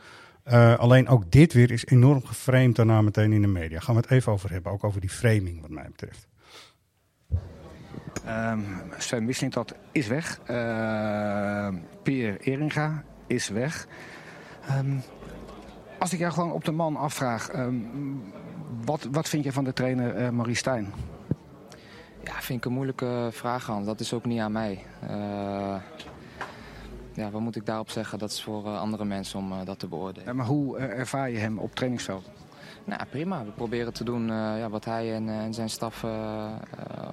Alleen 0.77 1.07
ook 1.07 1.31
dit 1.31 1.53
weer 1.53 1.71
is 1.71 1.85
enorm 1.85 2.25
geframed 2.25 2.75
daarna 2.75 3.01
meteen 3.01 3.33
in 3.33 3.41
de 3.41 3.47
media. 3.47 3.79
Gaan 3.79 3.95
we 3.95 4.01
het 4.01 4.11
even 4.11 4.31
over 4.31 4.51
hebben, 4.51 4.71
ook 4.71 4.83
over 4.83 5.01
die 5.01 5.09
framing 5.09 5.61
wat 5.61 5.69
mij 5.69 5.87
betreft. 5.91 6.27
Ehm 8.25 8.59
Sven 8.97 9.25
Mislintat 9.25 9.73
is 9.91 10.07
weg. 10.07 10.39
Pierre 12.03 12.37
Eringa 12.39 13.03
is 13.27 13.49
weg. 13.49 13.87
Ehm, 14.67 14.97
als 15.99 16.13
ik 16.13 16.19
jou 16.19 16.33
gewoon 16.33 16.51
op 16.51 16.65
de 16.65 16.71
man 16.71 16.95
afvraag, 16.95 17.51
wat, 18.85 19.07
wat 19.11 19.29
vind 19.29 19.43
je 19.43 19.51
van 19.51 19.63
de 19.63 19.73
trainer 19.73 20.15
eh 20.15 20.29
Marie 20.29 20.55
Stijn? 20.55 20.93
Ja, 22.27 22.33
vind 22.41 22.59
ik 22.59 22.65
een 22.65 22.73
moeilijke 22.73 23.29
vraag, 23.31 23.65
Hans. 23.65 23.85
Dat 23.85 23.99
is 23.99 24.13
ook 24.13 24.25
niet 24.25 24.39
aan 24.39 24.51
mij. 24.51 24.83
Eh, 25.01 25.75
ja, 27.13 27.29
wat 27.31 27.41
moet 27.41 27.55
ik 27.55 27.65
daarop 27.65 27.89
zeggen? 27.89 28.19
Dat 28.19 28.31
is 28.31 28.43
voor 28.43 28.65
eh, 28.65 28.79
andere 28.79 29.05
mensen 29.05 29.39
om 29.39 29.65
dat 29.65 29.79
te 29.79 29.87
beoordelen. 29.87 30.35
Maar 30.35 30.45
hoe 30.45 30.77
ervaar 30.77 31.29
je 31.29 31.37
hem 31.37 31.59
op 31.59 31.75
trainingsveld? 31.75 32.29
Nou, 32.87 33.01
prima. 33.09 33.45
We 33.45 33.51
proberen 33.51 33.93
te 33.93 34.03
doen 34.03 34.21
eh, 34.29 34.35
ja, 34.35 34.69
wat 34.69 34.85
hij 34.85 35.13
en, 35.13 35.29
eh, 35.29 35.37
en 35.39 35.53
zijn 35.53 35.69
staf 35.69 36.03
eh, 36.03 36.45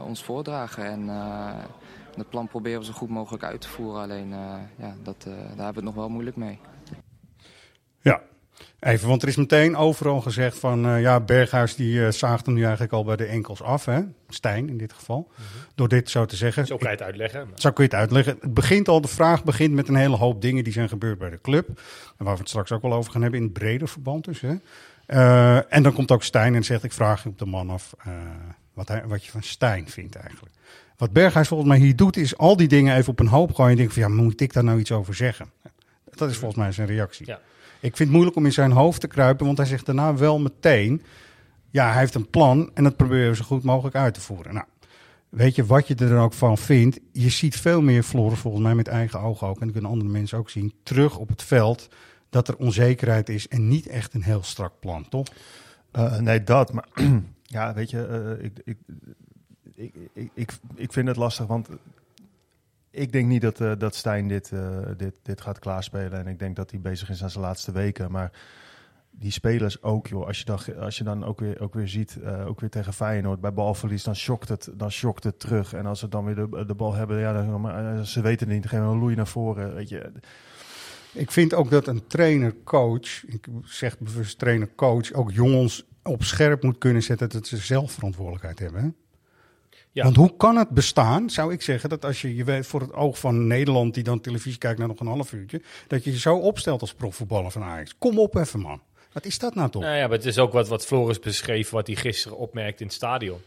ons 0.07 0.25
voordragen. 0.25 0.85
En 0.85 1.09
eh 1.09 1.53
het 2.17 2.29
plan 2.29 2.49
proberen 2.49 2.79
we 2.81 2.85
zo 2.87 2.93
goed 2.93 3.09
mogelijk 3.09 3.45
uit 3.45 3.61
te 3.61 3.69
voeren. 3.69 4.03
Alleen, 4.03 4.33
eh, 4.33 4.55
ja, 4.79 4.95
dat, 5.03 5.17
eh, 5.19 5.33
daar 5.33 5.37
hebben 5.47 5.57
we 5.57 5.75
het 5.75 5.85
nog 5.85 5.95
wel 5.95 6.09
moeilijk 6.09 6.37
mee. 6.37 6.59
Ja, 8.01 8.21
even, 8.81 9.09
want 9.09 9.23
er 9.23 9.29
is 9.29 9.37
meteen 9.37 9.77
overal 9.77 10.21
gezegd 10.21 10.59
van... 10.59 10.87
eh, 10.87 11.01
ja, 11.01 11.21
Berghuis 11.21 11.77
die 11.77 12.05
eh, 12.07 12.11
zaagt 12.13 12.47
hem 12.47 12.55
nu 12.55 12.63
eigenlijk 12.63 12.93
al 12.93 13.05
bij 13.05 13.17
de 13.17 13.25
enkels 13.25 13.63
af, 13.63 13.85
hè? 13.85 14.01
Stijn 14.29 14.69
in 14.69 14.79
dit 14.79 14.93
geval. 14.93 15.31
Door 15.75 15.89
dit 15.89 16.11
zo 16.11 16.25
te 16.25 16.37
zeggen. 16.37 16.67
Zo 16.67 16.77
kan 16.77 16.91
je 16.91 16.97
het 16.97 17.05
uitleggen. 17.05 17.49
maar- 17.49 17.61
Zo 17.61 17.71
kun 17.71 17.85
je 17.85 17.91
het 17.91 17.99
uitleggen. 18.01 18.37
Het 18.41 18.55
begint 18.55 18.89
al, 18.89 19.01
de 19.01 19.09
vraag 19.09 19.45
begint 19.45 19.73
met 19.75 19.89
een 19.89 19.95
hele 19.97 20.17
hoop 20.17 20.43
dingen 20.43 20.65
die 20.65 20.73
zijn 20.73 20.89
gebeurd 20.89 21.19
bij 21.19 21.31
de 21.31 21.41
club. 21.41 21.69
En 22.19 22.25
waar 22.25 22.35
we 22.35 22.41
het 22.41 22.49
straks 22.49 22.73
ook 22.73 22.83
wel 22.83 22.93
over 22.93 23.13
gaan 23.13 23.23
hebben 23.23 23.41
in 23.41 23.45
het 23.47 23.55
breder 23.55 23.89
verband 23.89 24.25
dus. 24.25 24.41
Hè. 24.41 24.55
Eh, 25.07 25.73
en 25.75 25.83
dan 25.83 25.93
komt 25.93 26.11
ook 26.11 26.23
Stijn 26.23 26.55
en 26.55 26.65
zegt, 26.65 26.85
ik 26.85 26.93
vraag 26.93 27.23
je 27.23 27.29
op 27.29 27.39
de 27.39 27.47
man 27.47 27.71
af 27.71 27.95
eh, 27.99 28.13
wat, 28.73 28.89
hij, 28.89 29.07
wat 29.07 29.25
je 29.25 29.31
van 29.31 29.43
Stijn 29.43 29.89
vindt 29.89 30.17
eigenlijk. 30.17 30.55
Wat 30.97 31.13
Berghuis 31.13 31.49
volgens 31.49 31.69
mij 31.69 31.79
hier 31.79 31.97
doet, 31.97 32.17
is 32.17 32.37
al 32.37 32.57
die 32.57 32.69
dingen 32.69 32.97
even 32.97 33.13
op 33.13 33.21
een 33.21 33.27
hoop 33.27 33.55
gooien. 33.55 33.71
En 33.71 33.77
denken 33.77 33.95
van, 33.95 34.03
ja, 34.03 34.23
moet 34.23 34.41
ik 34.41 34.53
daar 34.53 34.65
nou 34.65 34.79
iets 34.79 34.93
over 34.93 35.15
zeggen? 35.15 35.51
Dat 36.11 36.31
is 36.31 36.37
volgens 36.37 36.61
mij 36.61 36.73
zijn 36.73 36.87
reactie. 36.87 37.27
Ja. 37.27 37.41
Ik 37.81 37.97
vind 37.97 37.99
het 37.99 38.11
moeilijk 38.11 38.37
om 38.37 38.45
in 38.45 38.53
zijn 38.53 38.73
hoofd 38.73 39.01
te 39.01 39.07
kruipen, 39.07 39.47
want 39.47 39.59
hij 39.59 39.67
zegt 39.67 39.87
daarna 39.87 40.15
wel 40.15 40.39
meteen... 40.39 41.03
Ja, 41.71 41.91
hij 41.91 41.99
heeft 41.99 42.15
een 42.15 42.31
plan 42.31 42.71
en 42.75 42.85
dat 42.85 42.97
proberen 42.97 43.31
we 43.31 43.37
zo 43.37 43.45
goed 43.45 43.63
mogelijk 43.63 43.97
uit 43.97 44.15
te 44.15 44.21
voeren. 44.21 44.55
Nou, 44.55 44.67
weet 45.29 45.55
je 45.55 45.67
wat 45.67 45.89
je 45.89 45.95
er 45.95 46.09
dan 46.09 46.19
ook 46.19 46.33
van 46.33 46.59
vindt? 46.59 47.01
Je 47.13 47.29
ziet 47.29 47.57
veel 47.57 47.83
meer 47.83 48.03
Floris, 48.03 48.39
volgens 48.39 48.63
mij 48.63 48.75
met 48.75 48.89
eigen 48.89 49.21
ogen 49.21 49.47
ook, 49.47 49.55
en 49.55 49.65
dat 49.65 49.73
kunnen 49.73 49.91
andere 49.91 50.11
mensen 50.11 50.39
ook 50.39 50.51
zien, 50.51 50.73
terug 50.83 51.17
op 51.17 51.29
het 51.29 51.43
veld 51.43 51.89
dat 52.35 52.49
er 52.49 52.57
onzekerheid 52.57 53.29
is 53.29 53.49
en 53.49 53.69
niet 53.69 53.87
echt 53.87 54.15
een 54.15 54.23
heel 54.23 54.43
strak 54.43 54.73
plan, 54.81 55.09
toch? 55.09 55.27
Eh, 55.91 56.19
nee, 56.19 56.43
dat. 56.43 56.73
Maar 56.73 56.89
ja, 57.43 57.75
weet 57.75 57.91
je, 57.91 58.07
eh, 58.07 58.45
ik, 58.45 58.61
ik, 58.65 58.79
ik, 59.75 60.31
ik, 60.35 60.53
ik, 60.75 60.93
vind 60.93 61.09
het 61.09 61.17
lastig, 61.17 61.47
want 61.47 61.69
ik 62.91 63.13
denk 63.13 63.29
niet 63.29 63.43
dat, 63.43 63.61
eh, 63.61 63.73
dat 63.79 63.95
Stijn 63.95 64.29
dit, 64.29 64.53
dit, 64.97 65.19
dit 65.23 65.41
gaat 65.41 65.59
klaarspelen. 65.59 66.19
En 66.19 66.27
ik 66.27 66.39
denk 66.39 66.57
dat 66.57 66.71
hij 66.71 66.81
bezig 66.81 67.11
is 67.11 67.23
aan 67.23 67.31
zijn 67.31 67.45
laatste 67.45 67.73
weken. 67.73 68.11
Maar 68.11 68.31
die 69.11 69.33
spelers 69.33 69.83
ook, 69.83 70.07
joh. 70.07 70.27
Als 70.27 70.39
je 70.39 70.45
dan, 70.45 70.61
als 70.79 70.99
je 70.99 71.05
dan 71.05 71.25
ook, 71.25 71.41
weer, 71.41 71.61
ook 71.61 71.75
weer 71.75 71.89
ziet, 71.89 72.19
ook 72.47 72.61
weer 72.61 72.71
tegen 72.71 72.93
Feyenoord, 72.93 73.41
bij 73.41 73.53
balverlies, 73.53 74.05
dan 74.05 74.17
shockt 74.17 74.49
het, 74.49 74.71
dan 74.75 74.91
shockt 74.91 75.25
het 75.25 75.41
terug. 75.41 75.73
En 75.73 75.87
als 75.87 75.99
ze 75.99 76.09
dan 76.09 76.25
weer 76.25 76.35
de, 76.35 76.65
de 76.67 76.75
bal 76.75 76.95
hebben, 76.95 77.19
ja, 77.19 77.33
dan, 77.33 78.07
ze 78.07 78.21
weten 78.21 78.47
het 78.47 78.55
niet, 78.55 78.63
dan 78.63 78.71
geven 78.71 78.87
we 78.87 78.95
een 78.95 79.01
loei 79.01 79.15
naar 79.15 79.27
voren. 79.27 79.75
Weet 79.75 79.89
je. 79.89 80.13
Ik 81.15 81.31
vind 81.31 81.55
ook 81.55 81.71
dat 81.71 81.87
een 81.87 82.07
trainer-coach, 82.07 83.27
ik 83.27 83.47
zeg 83.65 83.99
bewust 83.99 84.39
trainer-coach, 84.39 85.13
ook 85.13 85.33
jongens 85.33 85.85
op 86.03 86.23
scherp 86.23 86.63
moet 86.63 86.79
kunnen 86.79 87.03
zetten 87.03 87.29
dat 87.29 87.47
ze 87.47 87.57
zelf 87.57 87.93
verantwoordelijkheid 87.93 88.59
hebben. 88.59 88.83
Hè? 88.83 88.89
Ja. 89.93 90.05
Want 90.05 90.17
hoe 90.17 90.37
kan 90.37 90.57
het 90.57 90.69
bestaan, 90.69 91.31
zou 91.31 91.53
ik 91.53 91.63
zeggen, 91.63 91.89
dat 91.89 92.05
als 92.05 92.21
je 92.21 92.35
je 92.35 92.45
weet 92.45 92.67
voor 92.67 92.81
het 92.81 92.93
oog 92.93 93.19
van 93.19 93.47
Nederland, 93.47 93.95
die 93.95 94.03
dan 94.03 94.21
televisie 94.21 94.59
kijkt 94.59 94.79
naar 94.79 94.89
nog 94.89 95.01
een 95.01 95.07
half 95.07 95.33
uurtje, 95.33 95.63
dat 95.87 96.05
je 96.05 96.11
je 96.11 96.19
zo 96.19 96.37
opstelt 96.37 96.81
als 96.81 96.95
profvoetballer 96.95 97.51
van 97.51 97.63
Ajax. 97.63 97.95
Kom 97.99 98.19
op 98.19 98.35
even, 98.37 98.61
man. 98.61 98.81
Wat 99.13 99.25
is 99.25 99.39
dat 99.39 99.55
nou 99.55 99.71
toch? 99.71 99.83
Nou 99.83 99.97
ja, 99.97 100.07
maar 100.07 100.17
het 100.17 100.27
is 100.27 100.39
ook 100.39 100.53
wat, 100.53 100.69
wat 100.69 100.87
Floris 100.87 101.19
beschreef, 101.19 101.71
wat 101.71 101.87
hij 101.87 101.97
gisteren 101.97 102.39
opmerkte 102.39 102.81
in 102.81 102.87
het 102.87 102.97
stadion. 102.97 103.39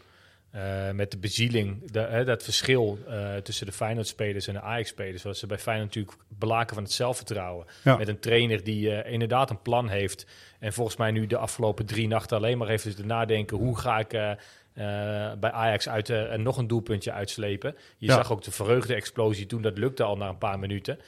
Eh, 0.50 0.90
met 0.90 1.10
de 1.10 1.18
bezieling, 1.18 1.90
de, 1.90 2.00
hè, 2.00 2.24
dat 2.24 2.42
verschil 2.42 2.98
eh, 3.08 3.36
tussen 3.36 3.66
de 3.66 3.72
Feyenoord-spelers 3.72 4.46
en 4.46 4.54
de 4.54 4.60
Ajax-spelers, 4.60 5.22
zoals 5.22 5.38
ze 5.38 5.46
bij 5.46 5.58
Feyenoord 5.58 5.94
natuurlijk 5.94 6.22
belaken 6.28 6.74
van 6.74 6.84
het 6.84 6.92
zelfvertrouwen. 6.92 7.66
Ja. 7.84 7.96
Met 7.96 8.08
een 8.08 8.18
trainer 8.20 8.64
die 8.64 8.90
eh, 8.94 9.12
inderdaad 9.12 9.50
een 9.50 9.62
plan 9.62 9.88
heeft 9.88 10.26
en 10.58 10.72
volgens 10.72 10.96
mij 10.96 11.10
nu 11.10 11.26
de 11.26 11.36
afgelopen 11.36 11.86
drie 11.86 12.08
nachten 12.08 12.36
alleen 12.36 12.58
maar 12.58 12.68
heeft 12.68 12.82
zitten 12.82 13.06
nadenken, 13.06 13.56
hoe 13.56 13.78
ga 13.78 13.98
ik 13.98 14.08
bij 15.40 15.50
Ajax 15.52 15.88
uit, 15.88 16.10
en 16.10 16.42
nog 16.42 16.56
een 16.56 16.66
doelpuntje 16.66 17.12
uitslepen. 17.12 17.76
Je 17.96 18.06
Ja. 18.06 18.14
zag 18.14 18.32
ook 18.32 18.42
de 18.42 18.50
verheugde 18.50 18.94
explosie 18.94 19.46
toen, 19.46 19.62
dat 19.62 19.78
lukte 19.78 20.02
al 20.02 20.16
na 20.16 20.28
een 20.28 20.38
paar 20.38 20.58
minuten. 20.58 20.98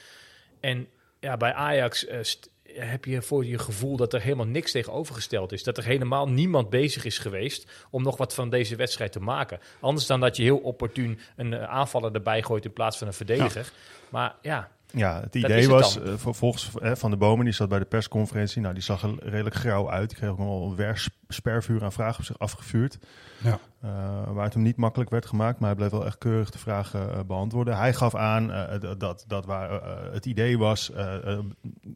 En 0.59 0.87
ja, 1.19 1.37
bij 1.37 1.53
Ajax 1.53 2.05
st- 2.21 2.50
heb 2.75 3.05
je 3.05 3.21
voor 3.21 3.45
je 3.45 3.57
gevoel 3.57 3.97
dat 3.97 4.13
er 4.13 4.21
helemaal 4.21 4.45
niks 4.45 4.71
tegenovergesteld 4.71 5.51
is. 5.51 5.63
Dat 5.63 5.77
er 5.77 5.83
helemaal 5.83 6.29
niemand 6.29 6.69
bezig 6.69 7.05
is 7.05 7.17
geweest 7.17 7.71
om 7.89 8.03
nog 8.03 8.17
wat 8.17 8.33
van 8.33 8.49
deze 8.49 8.75
wedstrijd 8.75 9.11
te 9.11 9.19
maken. 9.19 9.59
Anders 9.79 10.05
dan 10.05 10.19
dat 10.19 10.37
je 10.37 10.43
heel 10.43 10.57
opportun 10.57 11.19
een 11.35 11.53
eh, 11.53 11.63
aanvaller 11.63 12.13
erbij 12.13 12.41
gooit 12.43 12.65
in 12.65 12.73
plaats 12.73 12.97
van 12.97 13.07
een 13.07 13.13
verdediger. 13.13 13.71
Maar 14.09 14.35
ja, 14.41 14.71
Ja, 14.91 15.19
het 15.21 15.35
idee 15.35 15.61
het 15.61 15.69
was, 15.69 15.99
vol- 16.15 16.33
volgens 16.33 16.69
eh, 16.81 16.91
Van 16.95 17.11
de 17.11 17.17
Bomen, 17.17 17.45
die 17.45 17.53
zat 17.53 17.69
bij 17.69 17.79
de 17.79 17.85
persconferentie, 17.85 18.61
nou, 18.61 18.73
die 18.73 18.83
zag 18.83 19.03
er 19.03 19.13
redelijk 19.19 19.55
grauw 19.55 19.89
uit. 19.89 20.09
Die 20.09 20.17
kreeg 20.17 20.29
ook 20.29 20.37
wel 20.37 20.75
een 20.77 20.95
spervuur 21.27 21.83
aan 21.83 21.91
vragen 21.91 22.19
op 22.19 22.25
zich 22.25 22.39
afgevuurd. 22.39 22.97
Ja. 23.43 23.59
Eh, 23.81 23.89
waar 24.33 24.43
het 24.43 24.53
hem 24.53 24.63
niet 24.63 24.77
makkelijk 24.77 25.09
werd 25.09 25.25
gemaakt, 25.25 25.59
maar 25.59 25.67
hij 25.67 25.77
bleef 25.77 25.89
wel 25.89 26.05
echt 26.05 26.17
keurig 26.17 26.49
de 26.49 26.57
vragen 26.57 27.27
beantwoorden. 27.27 27.77
Hij 27.77 27.93
gaf 27.93 28.15
aan 28.15 28.51
dat, 28.97 29.23
dat 29.27 29.45
waar 29.45 29.81
het 30.11 30.25
idee 30.25 30.57
was, 30.57 30.91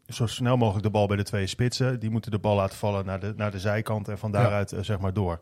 zo 0.07 0.25
snel 0.25 0.57
mogelijk 0.57 0.83
de 0.83 0.91
bal 0.91 1.07
bij 1.07 1.17
de 1.17 1.23
twee 1.23 1.47
spitsen. 1.47 1.99
Die 1.99 2.09
moeten 2.09 2.31
de 2.31 2.39
bal 2.39 2.55
laten 2.55 2.77
vallen 2.77 3.05
naar 3.05 3.19
de, 3.19 3.33
naar 3.35 3.51
de 3.51 3.59
zijkant 3.59 4.07
en 4.07 4.17
van 4.17 4.31
daaruit 4.31 4.73
zeg 4.81 4.99
maar 4.99 5.13
door. 5.13 5.39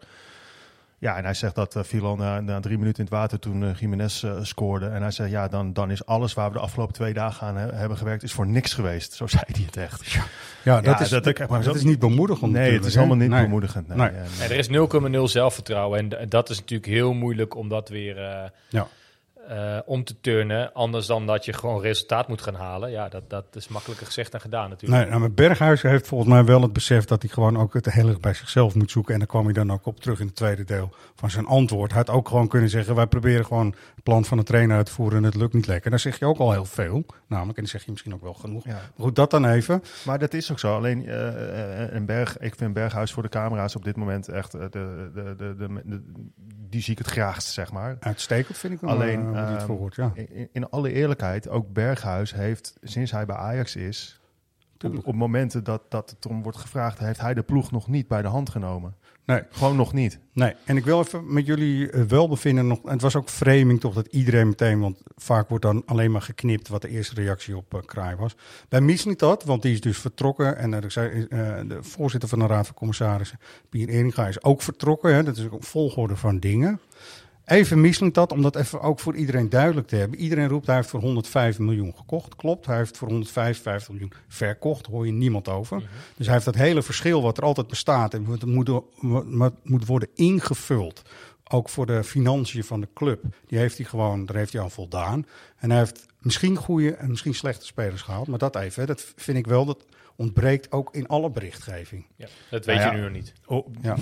Ja, 1.04 1.18
en 1.18 1.24
hij 1.24 1.34
zegt 1.34 1.56
dat 1.56 1.76
uh, 1.76 1.84
viel 1.84 2.06
al 2.06 2.16
na, 2.16 2.40
na 2.42 2.60
drie 2.60 2.78
minuten 2.78 2.98
in 3.00 3.10
het 3.10 3.14
water 3.20 3.40
toen 3.40 3.62
uh, 3.64 3.70
Jiménez 3.80 4.24
uh, 4.24 4.32
scoorde. 4.42 4.88
En 4.88 5.02
hij 5.02 5.12
zegt, 5.12 5.30
ja, 5.30 5.48
dan, 5.48 5.74
dan 5.74 5.92
is 5.92 6.06
alles 6.06 6.34
waar 6.34 6.48
we 6.48 6.54
de 6.54 6.60
afgelopen 6.64 6.94
twee 6.94 7.14
dagen 7.14 7.48
aan 7.48 7.56
he- 7.58 7.72
hebben 7.74 7.98
gewerkt, 7.98 8.24
is 8.24 8.32
voor 8.34 8.48
niks 8.48 8.74
geweest. 8.74 9.14
Zo 9.14 9.28
zei 9.28 9.44
hij 9.48 9.64
het 9.66 9.78
echt. 9.78 10.12
Ja, 10.12 10.24
ja 10.64 10.76
dat, 10.76 10.86
Ja, 10.86 11.00
is, 11.00 11.10
dat- 11.10 11.24
dat, 11.64 11.76
is 11.76 11.84
niet 11.84 12.00
bemoedigend 12.00 12.52
Nee, 12.52 12.74
het 12.74 12.86
is 12.86 12.98
allemaal 12.98 13.16
niet 13.16 13.30
Nee. 13.30 13.42
bemoedigend. 13.44 13.88
Nee. 13.88 13.98
Nee. 13.98 14.10
Er 14.50 14.52
is 14.52 14.68
0,0 14.70 15.24
zelfvertrouwen. 15.24 16.12
En, 16.20 16.30
dat 16.30 16.50
is 16.50 16.60
natuurlijk 16.60 16.90
heel 16.92 17.14
moeilijk 17.14 17.56
om 17.56 17.70
dat 17.70 17.90
weer 17.90 18.18
eh, 18.18 18.50
Ja. 18.70 18.88
Eh, 19.48 19.78
om 19.86 20.04
te 20.04 20.20
turnen. 20.22 20.74
Anders 20.74 21.06
dan 21.08 21.26
dat 21.26 21.46
je 21.46 21.54
gewoon 21.54 21.82
resultaat 21.82 22.28
moet 22.28 22.42
gaan 22.42 22.56
halen. 22.56 22.92
Ja, 22.92 23.10
dat, 23.10 23.30
dat 23.30 23.46
is 23.52 23.68
makkelijker 23.68 24.06
gezegd 24.06 24.32
dan 24.32 24.42
gedaan 24.42 24.70
natuurlijk. 24.70 25.02
Nee, 25.02 25.10
nou, 25.10 25.20
maar 25.22 25.32
Berghuis 25.32 25.82
heeft 25.82 26.08
volgens 26.08 26.30
mij 26.30 26.46
wel 26.46 26.62
het 26.62 26.74
besef 26.74 27.06
dat 27.06 27.22
hij 27.22 27.32
gewoon 27.32 27.58
ook 27.58 27.74
het 27.74 27.92
heel 27.92 28.08
erg 28.08 28.20
bij 28.20 28.34
zichzelf 28.34 28.76
moet 28.76 28.92
zoeken. 28.92 29.14
En 29.14 29.20
daar 29.20 29.28
kwam 29.28 29.44
hij 29.44 29.54
dan 29.54 29.72
ook 29.72 29.86
op 29.86 30.00
terug 30.00 30.20
in 30.20 30.26
het 30.26 30.36
tweede 30.36 30.64
deel 30.64 30.94
van 31.16 31.30
zijn 31.30 31.46
antwoord. 31.46 31.92
Hij 31.92 32.00
had 32.06 32.16
ook 32.16 32.28
gewoon 32.28 32.48
kunnen 32.48 32.70
zeggen, 32.70 32.96
wij 32.96 33.08
proberen 33.08 33.46
gewoon 33.46 33.76
het 33.96 34.04
plan 34.04 34.26
van 34.26 34.38
de 34.38 34.44
trainer 34.44 34.76
uit 34.76 34.86
te 34.86 34.92
voeren 34.92 35.18
en 35.18 35.24
het 35.24 35.36
lukt 35.36 35.54
niet 35.54 35.68
lekker. 35.68 35.90
Daar 35.90 36.00
zeg 36.00 36.20
je 36.20 36.26
ook 36.26 36.38
al 36.38 36.52
heel 36.52 36.66
veel, 36.66 37.06
namelijk. 37.28 37.58
En 37.58 37.64
dan 37.64 37.72
zeg 37.72 37.84
je 37.86 37.92
misschien 37.92 38.14
ook 38.14 38.22
wel 38.22 38.34
genoeg. 38.34 38.66
Ja. 38.66 38.72
Maar 38.72 38.82
Goed, 39.00 39.16
dat 39.16 39.32
dan 39.32 39.46
even. 39.46 39.84
Maar 40.06 40.20
dat 40.20 40.34
is 40.34 40.52
ook 40.52 40.60
zo. 40.60 40.76
Alleen 40.76 41.08
eh, 41.08 41.84
eh, 41.84 41.94
een 41.94 42.06
Berg, 42.06 42.38
ik 42.38 42.56
vind 42.56 42.74
Berghuis 42.74 43.12
voor 43.12 43.24
de 43.24 43.30
camera's 43.30 43.76
op 43.76 43.84
dit 43.84 43.96
moment 43.96 44.28
echt 44.30 44.54
eh, 44.54 44.62
de, 44.62 45.10
de, 45.14 45.36
de, 45.38 45.56
de, 45.58 45.82
de- 45.86 46.02
die 46.70 46.82
zie 46.82 46.92
ik 46.92 46.98
het 46.98 47.08
graagst, 47.08 47.48
zeg 47.48 47.72
maar. 47.72 47.98
Uitstekend 48.00 48.58
vind 48.58 48.74
ik 48.74 48.80
hem, 48.82 48.90
Alleen, 48.90 49.33
eh, 49.33 49.33
hoe 49.36 49.46
hij 49.46 49.54
het 49.54 49.70
ehm, 49.70 50.02
ja. 50.02 50.12
In, 50.34 50.50
in 50.52 50.70
alle 50.70 50.92
eerlijkheid, 50.92 51.50
ook 51.50 51.74
Berghuis 51.74 52.34
heeft 52.34 52.74
sinds 52.82 53.12
hij 53.12 53.26
bij 53.26 53.36
Ajax 53.36 53.76
is, 53.76 54.22
op, 55.04 55.16
momenten 55.16 55.64
dat, 55.64 55.82
dat 55.90 56.10
het 56.10 56.26
om 56.26 56.44
wordt 56.44 56.58
gevraagd, 56.58 57.00
heeft 57.00 57.20
hij 57.20 57.34
de 57.34 57.44
ploeg 57.44 57.72
nog 57.72 57.88
niet 57.88 58.08
bij 58.08 58.22
de 58.22 58.28
hand 58.28 58.50
genomen. 58.50 58.96
Nee. 59.26 59.42
Gewoon 59.50 59.76
nog 59.76 59.94
niet. 59.94 60.20
Nee, 60.34 60.54
en 60.66 60.78
ik 60.78 60.86
wil 60.86 61.00
even 61.00 61.34
met 61.34 61.46
jullie 61.46 61.92
eh, 61.92 62.02
welbevinden 62.02 62.68
nog. 62.68 62.80
Het 62.84 63.02
was 63.02 63.16
ook 63.16 63.30
framing 63.30 63.80
toch 63.80 63.94
dat 63.94 64.08
iedereen 64.08 64.48
meteen, 64.48 64.80
want 64.80 65.02
vaak 65.16 65.50
wordt 65.50 65.64
dan 65.64 65.84
alleen 65.86 66.12
maar 66.12 66.22
geknipt 66.22 66.68
wat 66.68 66.82
de 66.82 66.90
eerste 66.90 67.16
reactie 67.16 67.58
op 67.58 67.74
eh, 67.74 67.80
Kraai 67.86 68.16
was. 68.16 68.36
Bij 68.70 68.82
Mislintat, 68.82 69.44
want 69.44 69.62
die 69.62 69.74
is 69.74 69.82
dus 69.82 69.98
vertrokken 69.98 70.58
en 70.58 70.74
eh, 70.74 70.80
de 70.82 71.78
voorzitter 71.82 72.30
van 72.30 72.40
de 72.40 72.46
Raad 72.46 72.66
van 72.66 72.76
Commissarissen, 72.76 73.40
Pier 73.70 73.90
Eringa, 73.90 74.28
is 74.28 74.44
ook 74.44 74.62
vertrokken. 74.62 75.14
Hè. 75.14 75.24
Dat 75.24 75.38
is 75.38 75.46
ook 75.46 75.52
een 75.52 75.64
volgorde 75.64 76.16
van 76.16 76.40
dingen. 76.40 76.80
Even 77.46 77.82
Mislintat, 77.82 78.32
om 78.32 78.42
dat 78.42 78.56
even 78.56 78.82
ook 78.82 79.00
voor 79.00 79.16
iedereen 79.16 79.50
duidelijk 79.50 79.88
te 79.88 79.96
hebben. 79.96 80.20
Iedereen 80.20 80.48
roept 80.48 80.68
hij 80.68 80.76
heeft 80.76 80.90
voor 80.90 81.00
105 81.00 81.60
miljoen 81.60 81.94
gekocht. 81.96 82.36
Klopt, 82.36 82.66
hij 82.66 82.78
heeft 82.78 82.98
voor 82.98 83.08
155 83.08 83.90
miljoen 83.90 84.14
verkocht. 84.28 84.86
Hoor 84.86 85.06
je 85.06 85.12
niemand 85.12 85.48
over. 85.48 85.90
Dus 86.16 86.26
hij 86.26 86.36
heeft 86.36 86.46
dat 86.46 86.56
hele 86.56 86.82
verschil 86.82 87.22
wat 87.22 87.38
er 87.38 87.44
altijd 87.44 87.68
bestaat 87.68 88.14
en 88.14 88.26
wat 88.26 88.46
moet, 88.46 88.70
wat 89.24 89.54
moet 89.64 89.86
worden 89.86 90.10
ingevuld. 90.16 91.02
Ook 91.50 91.70
voor 91.70 91.86
de 91.86 92.04
financiën 92.04 92.64
van 92.64 92.82
de 92.82 92.88
club. 92.94 93.24
Die 93.48 93.60
heeft 93.60 93.78
hij 93.78 93.86
gewoon, 93.86 94.26
daar 94.26 94.36
heeft 94.36 94.54
hij 94.54 94.62
aan 94.62 94.72
voldaan. 94.72 95.26
En 95.58 95.70
hij 95.70 95.80
heeft 95.80 96.06
misschien 96.20 96.56
goede 96.56 96.94
en 96.94 97.10
misschien 97.10 97.36
slechte 97.36 97.66
spelers 97.66 98.02
gehaald. 98.02 98.28
Maar 98.28 98.40
dat 98.40 98.56
even, 98.56 98.88
dat 98.88 99.14
vind 99.16 99.38
ik 99.38 99.48
wel, 99.48 99.66
dat 99.66 99.86
ontbreekt 100.24 100.72
ook 100.72 100.96
in 100.96 101.08
alle 101.08 101.32
berichtgeving. 101.32 102.06
Ja, 102.16 102.28
dat 102.50 102.66
weet 102.66 102.78
Nou 102.78 102.92
je 102.92 102.96
nu 102.98 103.04
nog 103.04 103.12
niet. 103.12 103.34
Oh, 103.46 103.68
Ja. 103.82 103.96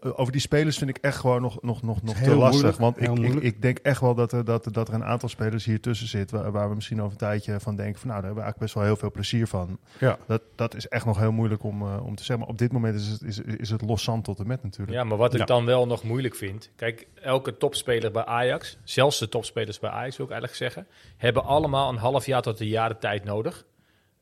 Over 0.00 0.32
die 0.32 0.40
spelers 0.40 0.78
vind 0.78 0.90
ik 0.90 0.96
echt 0.96 1.16
gewoon 1.16 1.42
nog, 1.42 1.62
nog, 1.62 1.82
nog, 1.82 2.02
nog 2.02 2.14
te 2.14 2.20
heel 2.22 2.36
lastig. 2.36 2.78
moeilijk, 2.78 2.78
Want 2.78 2.96
heel 2.96 3.36
ik, 3.36 3.42
ik, 3.42 3.62
denk 3.62 3.78
echt 3.78 4.00
wel 4.00 4.14
dat 4.14 4.32
er, 4.32 4.44
dat, 4.44 4.68
dat 4.72 4.88
er 4.88 4.94
een 4.94 5.04
aantal 5.04 5.28
spelers 5.28 5.64
hier 5.64 5.80
tussen 5.80 6.08
zitten. 6.08 6.42
Waar, 6.42 6.52
waar 6.52 6.68
we 6.68 6.74
misschien 6.74 6.98
over 7.00 7.12
een 7.12 7.18
tijdje 7.18 7.60
van 7.60 7.76
denken: 7.76 8.00
van 8.00 8.08
nou, 8.08 8.20
daar 8.20 8.26
hebben 8.26 8.44
we 8.44 8.50
eigenlijk 8.50 8.58
best 8.58 8.74
wel 8.74 8.84
heel 8.84 8.96
veel 8.96 9.10
plezier 9.10 9.46
van. 9.46 9.78
Ja. 9.98 10.18
Dat, 10.26 10.42
dat 10.54 10.74
is 10.74 10.88
echt 10.88 11.04
nog 11.04 11.18
heel 11.18 11.32
moeilijk 11.32 11.62
om, 11.62 11.82
eh, 11.82 12.06
om 12.06 12.14
te 12.14 12.24
zeggen. 12.24 12.38
Maar 12.38 12.48
op 12.48 12.58
dit 12.58 12.72
moment 12.72 12.94
is 12.94 13.06
het, 13.08 13.22
is, 13.22 13.40
is 13.40 13.70
het 13.70 13.82
los 13.82 14.02
zand 14.02 14.24
tot 14.24 14.38
en 14.38 14.46
met 14.46 14.62
natuurlijk. 14.62 14.98
Ja, 14.98 15.04
maar 15.04 15.16
wat 15.18 15.32
ik 15.32 15.40
Ja. 15.40 15.44
dan 15.44 15.64
wel 15.64 15.86
nog 15.86 16.02
moeilijk 16.02 16.34
vind. 16.34 16.70
Kijk, 16.76 17.06
elke 17.14 17.56
topspeler 17.56 18.10
bij 18.10 18.24
Ajax, 18.24 18.78
zelfs 18.84 19.18
de 19.18 19.28
topspelers 19.28 19.78
bij 19.78 19.90
Ajax 19.90 20.16
wil 20.16 20.26
ik 20.26 20.32
eigenlijk 20.32 20.62
zeggen, 20.62 20.86
hebben 21.16 21.44
allemaal 21.44 21.88
een 21.88 21.96
half 21.96 22.26
jaar 22.26 22.42
tot 22.42 22.60
een 22.60 22.66
jaar 22.66 22.88
de 22.88 22.98
tijd 22.98 23.24
nodig. 23.24 23.66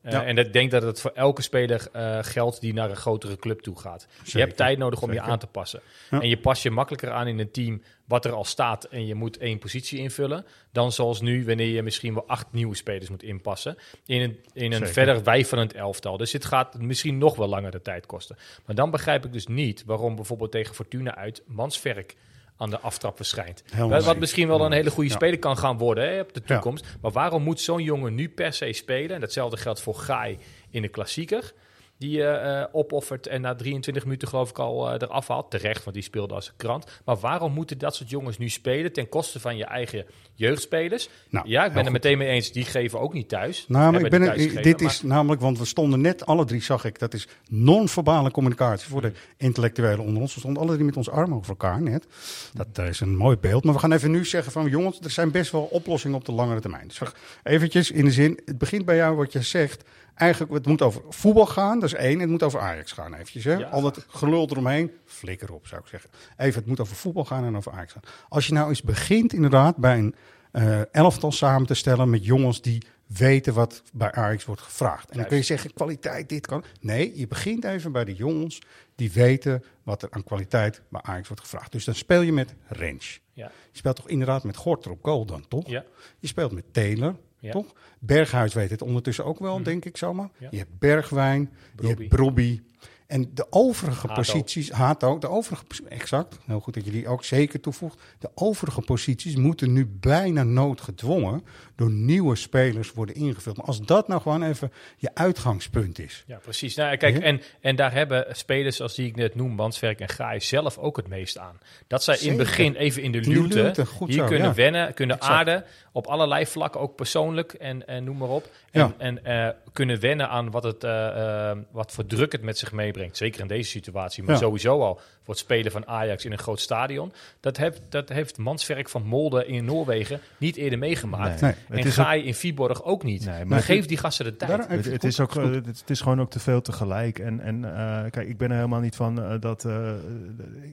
Eh, 0.01 0.11
Ja. 0.11 0.25
En 0.25 0.37
ik 0.37 0.53
denk 0.53 0.71
dat 0.71 0.81
het 0.81 1.01
voor 1.01 1.11
elke 1.11 1.41
speler 1.41 1.87
eh, 1.91 2.17
geldt 2.21 2.61
die 2.61 2.73
naar 2.73 2.89
een 2.89 2.95
grotere 2.95 3.35
club 3.37 3.61
toe 3.61 3.79
gaat. 3.79 4.07
je 4.23 4.39
hebt 4.39 4.57
tijd 4.57 4.77
nodig 4.77 5.01
om 5.01 5.09
Zeker. 5.09 5.23
je 5.25 5.31
aan 5.31 5.39
te 5.39 5.47
passen. 5.47 5.81
Ja. 6.09 6.21
En 6.21 6.29
je 6.29 6.37
pas 6.37 6.63
je 6.63 6.71
makkelijker 6.71 7.11
aan 7.11 7.27
in 7.27 7.39
een 7.39 7.51
team 7.51 7.81
wat 8.05 8.25
er 8.25 8.31
al 8.31 8.43
staat 8.43 8.83
en 8.83 9.05
je 9.05 9.15
moet 9.15 9.37
één 9.37 9.59
positie 9.59 9.99
invullen. 9.99 10.45
Dan 10.71 10.91
zoals 10.91 11.21
nu, 11.21 11.45
wanneer 11.45 11.67
je 11.67 11.83
misschien 11.83 12.13
wel 12.13 12.27
acht 12.27 12.45
nieuwe 12.51 12.75
spelers 12.75 13.09
moet 13.09 13.23
inpassen. 13.23 13.77
In 14.05 14.21
een, 14.21 14.39
in 14.53 14.65
een 14.65 14.71
Zeker. 14.77 14.87
verder 14.93 15.23
wijfelend 15.23 15.73
elftal. 15.73 16.17
Dus 16.17 16.31
dit 16.31 16.45
gaat 16.45 16.79
misschien 16.79 17.17
nog 17.17 17.35
wel 17.35 17.47
langer 17.47 17.71
de 17.71 17.81
tijd 17.81 18.05
kosten. 18.05 18.37
Maar 18.65 18.75
dan 18.75 18.91
begrijp 18.91 19.25
ik 19.25 19.33
dus 19.33 19.47
niet 19.47 19.83
waarom 19.85 20.15
bijvoorbeeld 20.15 20.51
tegen 20.51 20.75
Fortuna 20.75 21.15
uit 21.15 21.43
Mansverk 21.45 22.15
aan 22.57 22.69
de 22.69 22.79
aftrap 22.79 23.15
verschijnt. 23.15 23.63
Helemaal 23.71 24.01
Wat, 24.01 24.17
misschien 24.17 24.47
wel 24.47 24.65
een 24.65 24.71
hele 24.71 24.89
goede 24.89 25.09
speler 25.09 25.39
kan 25.39 25.57
gaan 25.57 25.77
worden 25.77 26.09
hè, 26.09 26.19
op 26.19 26.33
de 26.33 26.41
toekomst. 26.41 26.85
Maar 27.01 27.11
waarom 27.11 27.43
moet 27.43 27.59
zo'n 27.59 27.83
jongen 27.83 28.15
nu 28.15 28.29
per 28.29 28.53
se 28.53 28.73
spelen? 28.73 29.15
En 29.15 29.21
datzelfde 29.21 29.57
geldt 29.57 29.81
voor 29.81 29.95
Gaai 29.95 30.37
in 30.69 30.81
de 30.81 30.87
klassieker. 30.87 31.53
Die 31.97 32.11
je 32.11 32.27
eh, 32.27 32.63
opoffert 32.71 33.27
en 33.27 33.41
na 33.41 33.55
23 33.55 34.03
minuten 34.03 34.27
geloof 34.27 34.49
ik 34.49 34.59
al 34.59 34.89
eh, 34.89 34.93
eraf 35.01 35.27
haalt. 35.27 35.51
Terecht, 35.51 35.83
want 35.83 35.95
die 35.95 36.05
speelde 36.05 36.33
als 36.33 36.47
een 36.47 36.53
krant. 36.57 37.01
Maar 37.05 37.17
waarom 37.17 37.53
moeten 37.53 37.77
dat 37.77 37.95
soort 37.95 38.09
jongens 38.09 38.37
nu 38.37 38.49
spelen 38.49 38.93
ten 38.93 39.09
koste 39.09 39.39
van 39.39 39.57
je 39.57 39.65
eigen 39.65 40.05
jeugdspelers? 40.33 41.09
Nou, 41.29 41.49
ja, 41.49 41.65
ik 41.65 41.73
ben 41.73 41.85
er 41.85 41.91
meteen 41.91 42.17
mee 42.17 42.27
eens. 42.27 42.51
Die 42.51 42.65
geven 42.65 42.99
ook 42.99 43.13
niet 43.13 43.29
thuis. 43.29 43.65
Nou, 43.67 43.91
maar 43.91 44.01
ik 44.01 44.09
ben 44.09 44.21
er, 44.21 44.61
dit 44.61 44.81
is 44.81 45.01
namelijk, 45.01 45.41
want 45.41 45.59
we 45.59 45.65
stonden 45.65 46.01
net, 46.01 46.25
alle 46.25 46.45
drie 46.45 46.61
zag 46.61 46.85
ik, 46.85 46.99
dat 46.99 47.13
is 47.13 47.27
non-verbale 47.49 48.31
communicatie 48.31 48.89
voor 48.89 49.01
de 49.01 49.11
intellectuelen 49.37 50.05
onder 50.05 50.21
ons. 50.21 50.33
We 50.33 50.39
stonden 50.39 50.63
alle 50.63 50.73
drie 50.73 50.85
met 50.85 50.97
onze 50.97 51.11
armen 51.11 51.37
over 51.37 51.49
elkaar 51.49 51.81
net. 51.81 52.07
Dat 52.53 52.67
eh, 52.73 52.87
is 52.87 52.99
een 52.99 53.15
mooi 53.15 53.37
beeld. 53.37 53.63
Maar 53.63 53.73
we 53.73 53.79
gaan 53.79 53.91
even 53.91 54.11
nu 54.11 54.25
zeggen 54.25 54.51
van, 54.51 54.69
jongens, 54.69 54.99
er 54.99 55.09
zijn 55.09 55.31
best 55.31 55.51
wel 55.51 55.63
oplossingen 55.63 56.17
op 56.17 56.25
de 56.25 56.31
langere 56.31 56.59
termijn. 56.59 56.87
Dus 56.87 57.01
eventjes 57.43 57.91
in 57.91 58.05
de 58.05 58.11
zin, 58.11 58.39
het 58.45 58.57
begint 58.57 58.85
bij 58.85 58.95
jou 58.95 59.15
wat 59.15 59.31
je 59.31 59.41
zegt. 59.41 59.83
Eigenlijk, 60.17 60.53
het 60.53 60.65
moet 60.65 60.81
over 60.81 61.01
voetbal 61.09 61.45
gaan, 61.45 61.79
dat 61.79 61.93
is 61.93 61.95
één. 61.95 62.19
Het 62.19 62.29
moet 62.29 62.43
over 62.43 62.59
Ajax 62.59 62.91
gaan 62.91 63.13
eventjes. 63.13 63.43
Hè? 63.43 63.53
Ja. 63.53 63.67
Al 63.67 63.81
dat 63.81 64.05
gelul 64.07 64.47
eromheen, 64.49 64.91
flikker 65.05 65.53
op 65.53 65.67
zou 65.67 65.81
ik 65.81 65.87
zeggen. 65.87 66.09
Even, 66.37 66.59
het 66.59 66.65
moet 66.65 66.79
over 66.79 66.95
voetbal 66.95 67.25
gaan 67.25 67.45
en 67.45 67.57
over 67.57 67.71
Ajax 67.71 67.91
gaan. 67.91 68.01
Als 68.29 68.47
je 68.47 68.53
nou 68.53 68.69
eens 68.69 68.81
begint 68.81 69.33
inderdaad 69.33 69.77
bij 69.77 69.97
een 69.97 70.15
eh, 70.51 70.93
elftal 70.93 71.31
samen 71.31 71.67
te 71.67 71.73
stellen 71.73 72.09
met 72.09 72.25
jongens 72.25 72.61
die 72.61 72.81
weten 73.07 73.53
wat 73.53 73.83
bij 73.93 74.11
Ajax 74.11 74.45
wordt 74.45 74.61
gevraagd. 74.61 75.09
En 75.09 75.17
dan 75.17 75.27
kun 75.27 75.37
je 75.37 75.43
zeggen, 75.43 75.73
kwaliteit, 75.73 76.29
dit 76.29 76.47
kan. 76.47 76.63
Nee, 76.79 77.19
je 77.19 77.27
begint 77.27 77.63
even 77.63 77.91
bij 77.91 78.05
de 78.05 78.15
jongens 78.15 78.61
die 78.95 79.11
weten 79.11 79.63
wat 79.83 80.01
er 80.01 80.07
aan 80.11 80.23
kwaliteit 80.23 80.81
bij 80.89 81.01
Ajax 81.01 81.27
wordt 81.27 81.43
gevraagd. 81.43 81.71
Dus 81.71 81.85
dan 81.85 81.95
speel 81.95 82.21
je 82.21 82.33
met 82.33 82.55
Rens. 82.67 83.19
Ja. 83.33 83.51
Je 83.71 83.77
speelt 83.77 83.95
toch 83.95 84.09
inderdaad 84.09 84.43
met 84.43 84.55
Gorter 84.55 84.91
op 84.91 84.99
goal 85.01 85.25
dan, 85.25 85.47
toch? 85.47 85.69
Ja. 85.69 85.83
Je 86.19 86.27
speelt 86.27 86.51
met 86.51 86.73
Taylor, 86.73 87.15
Ja. 87.39 87.51
toch? 87.51 87.73
Berghuis 87.99 88.53
weet 88.53 88.69
het 88.69 88.81
ondertussen 88.81 89.25
ook 89.25 89.39
wel, 89.39 89.63
denk 89.63 89.85
ik 89.85 89.97
zomaar. 89.97 90.29
Je 90.49 90.57
hebt 90.57 90.79
Bergwijn, 90.79 91.51
je 91.81 91.87
hebt 91.87 92.07
Brobby. 92.07 92.61
En 93.07 93.31
de 93.33 93.45
overige 93.49 94.07
Hato. 94.07 94.21
posities, 94.21 94.71
Hato, 94.71 95.17
de 95.17 95.29
overige, 95.29 95.63
exact, 95.89 96.37
heel 96.45 96.59
goed 96.59 96.73
dat 96.73 96.85
je 96.85 96.91
die 96.91 97.07
ook 97.07 97.23
zeker 97.23 97.59
toevoegt. 97.59 98.01
De 98.19 98.29
overige 98.35 98.81
posities 98.81 99.35
moeten 99.35 99.73
nu 99.73 99.85
bijna 99.85 100.43
noodgedwongen 100.43 101.45
door 101.75 101.91
nieuwe 101.91 102.35
spelers 102.35 102.91
worden 102.91 103.15
ingevuld. 103.15 103.57
Maar 103.57 103.65
als 103.65 103.81
dat 103.81 104.07
nou 104.07 104.21
gewoon 104.21 104.43
even 104.43 104.71
je 104.97 105.09
uitgangspunt 105.13 105.99
is. 105.99 106.23
Ja, 106.27 106.37
precies. 106.37 106.75
Nou, 106.75 106.97
kijk, 106.97 107.15
Ja. 107.17 107.21
en, 107.21 107.41
en 107.61 107.75
daar 107.75 107.93
hebben 107.93 108.25
spelers 108.31 108.81
als 108.81 108.95
die 108.95 109.07
ik 109.07 109.15
net 109.15 109.35
noem, 109.35 109.55
Banswerk 109.55 109.99
en 109.99 110.09
Gaai, 110.09 110.39
zelf 110.39 110.77
ook 110.77 110.97
het 110.97 111.07
meest 111.07 111.37
aan. 111.37 111.59
Dat 111.87 112.03
zij 112.03 112.17
in 112.17 112.27
het 112.27 112.37
begin 112.37 112.75
even 112.75 113.01
in 113.01 113.11
de 113.11 113.19
de 113.19 113.29
luwte, 113.29 113.61
luwte, 113.61 113.85
goed 113.85 114.07
hier 114.07 114.17
zo, 114.17 114.25
kunnen 114.25 114.47
ja. 114.47 114.53
wennen, 114.53 114.93
kunnen 114.93 115.15
Exact. 115.15 115.33
aarden 115.33 115.63
op 115.91 116.05
allerlei 116.07 116.45
vlakken, 116.45 116.81
ook 116.81 116.95
persoonlijk 116.95 117.53
en, 117.53 117.87
en 117.87 118.03
noem 118.03 118.17
maar 118.17 118.29
op. 118.29 118.49
Ja. 118.71 118.93
En, 118.97 119.21
en 119.23 119.47
eh, 119.47 119.53
kunnen 119.77 119.99
wennen 119.99 120.29
aan 120.29 120.51
wat, 120.51 120.63
het, 120.63 120.83
eh, 120.83 121.49
eh, 121.49 121.57
wat 121.71 121.91
voor 121.91 122.05
druk 122.05 122.31
het 122.31 122.41
met 122.41 122.57
zich 122.57 122.71
meebrengt. 122.71 123.17
Zeker 123.17 123.41
in 123.41 123.47
deze 123.47 123.69
situatie, 123.69 124.23
maar 124.23 124.33
Ja. 124.33 124.39
sowieso 124.41 124.81
al 124.81 124.99
voor 125.27 125.35
het 125.35 125.43
spelen 125.43 125.71
van 125.71 125.87
Ajax 125.87 126.25
in 126.25 126.31
een 126.31 126.37
groot 126.37 126.59
stadion. 126.59 127.13
Dat, 127.39 127.57
heeft 127.57 127.81
dat 127.89 128.09
heeft 128.09 128.37
Manswerk 128.37 128.89
van 128.89 129.03
Molde 129.03 129.45
in 129.45 129.65
Noorwegen 129.65 130.19
niet 130.37 130.55
eerder 130.55 130.79
meegemaakt. 130.79 131.41
Nee. 131.41 131.53
En 131.69 131.85
Gaai 131.85 132.23
in 132.23 132.33
Viborg 132.33 132.83
ook 132.83 133.03
niet. 133.03 133.25
Nee, 133.25 133.45
maar 133.45 133.61
geef 133.61 133.85
die 133.85 133.97
gasten 133.97 134.25
de 134.25 134.35
tijd. 134.35 134.51
Daar 134.51 134.59
Het, 134.59 134.85
heb 134.85 135.01
je 135.01 135.07
is 135.07 135.19
ook, 135.19 135.33
het, 135.33 135.65
het 135.65 135.89
is 135.89 136.01
gewoon 136.01 136.21
ook 136.21 136.29
te 136.29 136.39
veel 136.39 136.61
tegelijk. 136.61 137.19
En, 137.19 137.39
en 137.39 137.65
eh, 137.65 138.11
kijk, 138.11 138.27
ik 138.27 138.37
ben 138.37 138.49
er 138.49 138.55
helemaal 138.55 138.79
niet 138.79 138.95
van 138.95 139.21
eh, 139.21 139.39
dat, 139.39 139.65
eh, 139.65 139.91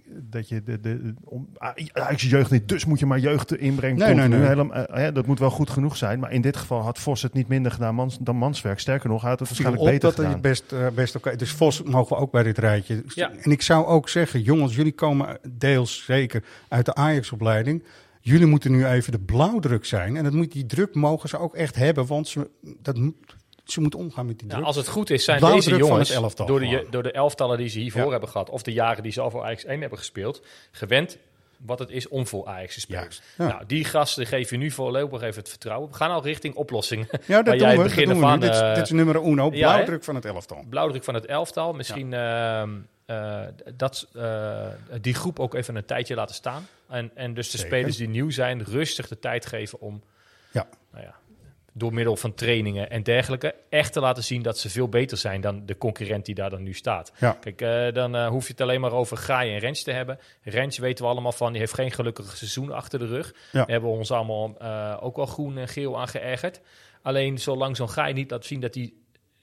dat 0.06 0.48
je 0.48 0.62
de, 0.62 0.80
de, 0.80 1.14
om, 1.24 1.48
ah, 1.56 1.70
Ajax 1.92 2.22
jeugd 2.22 2.50
niet, 2.50 2.68
dus 2.68 2.84
moet 2.84 2.98
je 2.98 3.06
maar 3.06 3.18
jeugd 3.18 3.56
inbrengen. 3.56 4.16
Nee, 4.16 4.28
nee. 4.28 4.40
Helemaal, 4.40 5.12
dat 5.12 5.26
moet 5.26 5.38
wel 5.38 5.50
goed 5.50 5.70
genoeg 5.70 5.96
zijn. 5.96 6.18
Maar 6.18 6.32
in 6.32 6.40
dit 6.40 6.56
geval 6.56 6.80
had 6.80 6.98
Vos 6.98 7.22
het 7.22 7.32
niet 7.32 7.48
minder 7.48 7.72
gedaan 7.72 7.94
mans, 7.94 8.18
dan 8.20 8.36
Manswerk. 8.36 8.80
Sterker 8.80 9.08
nog, 9.08 9.20
hij 9.20 9.30
had 9.30 9.38
het 9.38 9.48
waarschijnlijk 9.48 9.84
beter 9.84 10.00
dat 10.00 10.14
gedaan. 10.14 10.32
het 10.32 10.40
best, 10.40 10.74
best 10.94 11.16
oké. 11.16 11.36
Dus 11.36 11.52
Vos 11.52 11.82
mogen 11.82 12.16
we 12.16 12.22
ook 12.22 12.30
bij 12.30 12.42
dit 12.42 12.58
rijtje. 12.58 13.02
Ja. 13.06 13.30
En 13.40 13.50
ik 13.50 13.62
zou 13.62 13.86
ook 13.86 14.08
zeggen, 14.08 14.42
jongens, 14.44 14.74
jullie 14.76 14.92
komen 14.92 15.38
deels 15.48 16.04
zeker 16.04 16.44
uit 16.68 16.84
de 16.86 16.94
Ajax-opleiding. 16.94 17.84
Jullie 18.20 18.46
moeten 18.46 18.70
nu 18.72 18.86
even 18.86 19.12
de 19.12 19.18
blauwdruk 19.18 19.84
zijn. 19.84 20.16
En 20.16 20.24
dat 20.24 20.32
moet, 20.32 20.52
die 20.52 20.66
druk 20.66 20.94
mogen 20.94 21.28
ze 21.28 21.38
ook 21.38 21.54
echt 21.54 21.74
hebben, 21.76 22.06
want 22.06 22.28
ze, 22.28 22.50
dat 22.82 22.96
ze 23.64 23.80
moeten 23.80 23.98
omgaan 23.98 24.26
met 24.26 24.38
die 24.38 24.48
druk. 24.48 24.52
Nou, 24.60 24.64
als 24.64 24.76
het 24.76 24.88
goed 24.88 25.10
is, 25.10 25.24
zijn 25.24 25.38
Blauwdruk 25.38 25.64
deze 25.64 25.78
van 25.78 25.88
jongens, 25.88 26.10
elftal 26.10 26.46
door, 26.46 26.60
de, 26.60 26.86
door 26.90 27.02
de 27.02 27.12
elftallen 27.12 27.58
die 27.58 27.68
ze 27.68 27.78
hiervoor 27.78 28.04
Ja. 28.04 28.10
hebben 28.10 28.28
gehad, 28.28 28.50
of 28.50 28.62
de 28.62 28.72
jaren 28.72 29.02
die 29.02 29.12
ze 29.12 29.20
al 29.20 29.30
voor 29.30 29.42
Ajax 29.44 29.64
1 29.64 29.80
hebben 29.80 29.98
gespeeld, 29.98 30.42
gewend 30.70 31.18
wat 31.66 31.78
het 31.78 31.90
is 31.90 32.08
om 32.08 32.26
voor 32.26 32.46
Ajax 32.46 32.74
te 32.74 32.80
spelen. 32.80 33.08
Ja. 33.38 33.46
Nou, 33.46 33.62
die 33.66 33.84
gasten 33.84 34.26
geven 34.26 34.56
je 34.58 34.62
nu 34.64 34.70
voorlopig 34.70 35.22
even 35.22 35.38
het 35.40 35.48
vertrouwen. 35.48 35.88
We 35.90 35.94
gaan 35.96 36.10
al 36.10 36.22
richting 36.22 36.54
oplossingen. 36.54 37.06
ja, 37.26 37.42
dat 37.42 37.58
doen 37.58 37.68
we. 37.68 37.76
Dat 37.76 37.94
doen 37.94 38.20
we 38.20 38.26
nu. 38.26 38.38
Dit, 38.38 38.50
is- 38.54 38.60
dit 38.74 38.82
is 38.84 38.90
nummer 38.90 39.22
uno, 39.24 39.44
ja, 39.44 39.50
blauwdruk 39.72 40.04
van 40.04 40.14
het 40.14 40.24
elftal. 40.24 40.64
Blauwdruk 40.68 41.04
van 41.04 41.14
het 41.14 41.26
elftal. 41.26 41.72
Misschien 41.72 42.12
ehm, 42.12 42.70
eh, 43.06 43.42
dat, 43.74 44.08
eh, 44.14 44.66
die 45.00 45.14
groep 45.14 45.38
ook 45.40 45.54
even 45.54 45.76
een 45.76 45.84
tijdje 45.84 46.14
laten 46.14 46.34
staan. 46.34 46.66
En, 46.88 47.10
en 47.14 47.34
dus 47.34 47.50
de 47.50 47.58
Zeker. 47.58 47.74
spelers 47.76 47.96
die 47.96 48.08
nieuw 48.08 48.30
zijn, 48.30 48.64
rustig 48.64 49.08
de 49.08 49.18
tijd 49.18 49.46
geven 49.46 49.80
om 49.80 50.02
Ja. 50.52 50.66
nou 50.92 51.04
ja, 51.04 51.14
door 51.72 51.94
middel 51.94 52.16
van 52.16 52.34
trainingen 52.34 52.90
en 52.90 53.02
dergelijke 53.02 53.54
echt 53.68 53.92
te 53.92 54.00
laten 54.00 54.24
zien 54.24 54.42
dat 54.42 54.58
ze 54.58 54.70
veel 54.70 54.88
beter 54.88 55.16
zijn 55.16 55.40
dan 55.40 55.66
de 55.66 55.78
concurrent 55.78 56.24
die 56.24 56.34
daar 56.34 56.50
dan 56.50 56.62
nu 56.62 56.72
staat. 56.72 57.12
Ja. 57.18 57.36
Kijk, 57.40 57.60
eh, 57.60 57.92
dan 57.92 58.26
hoef 58.26 58.46
je 58.46 58.52
het 58.52 58.60
alleen 58.60 58.80
maar 58.80 58.92
over 58.92 59.16
Gaai 59.16 59.52
en 59.52 59.58
Rens 59.58 59.82
te 59.82 59.92
hebben. 59.92 60.18
Rens 60.42 60.78
weten 60.78 61.04
we 61.04 61.10
allemaal 61.10 61.32
van, 61.32 61.50
die 61.50 61.60
heeft 61.60 61.74
geen 61.74 61.90
gelukkig 61.90 62.36
seizoen 62.36 62.72
achter 62.72 62.98
de 62.98 63.06
rug. 63.06 63.34
Daar 63.52 63.66
hebben 63.66 63.90
we 63.90 63.96
ons 63.96 64.10
allemaal 64.10 64.60
ook 65.00 65.16
wel 65.16 65.26
groen 65.26 65.58
en 65.58 65.68
geel 65.68 66.00
aan 66.00 66.08
geërgerd. 66.08 66.60
Alleen 67.02 67.38
zolang 67.38 67.76
zo'n 67.76 67.90
Gaai 67.90 68.12
niet 68.12 68.30
laat 68.30 68.44
zien 68.44 68.60
dat 68.60 68.74
hij 68.74 68.92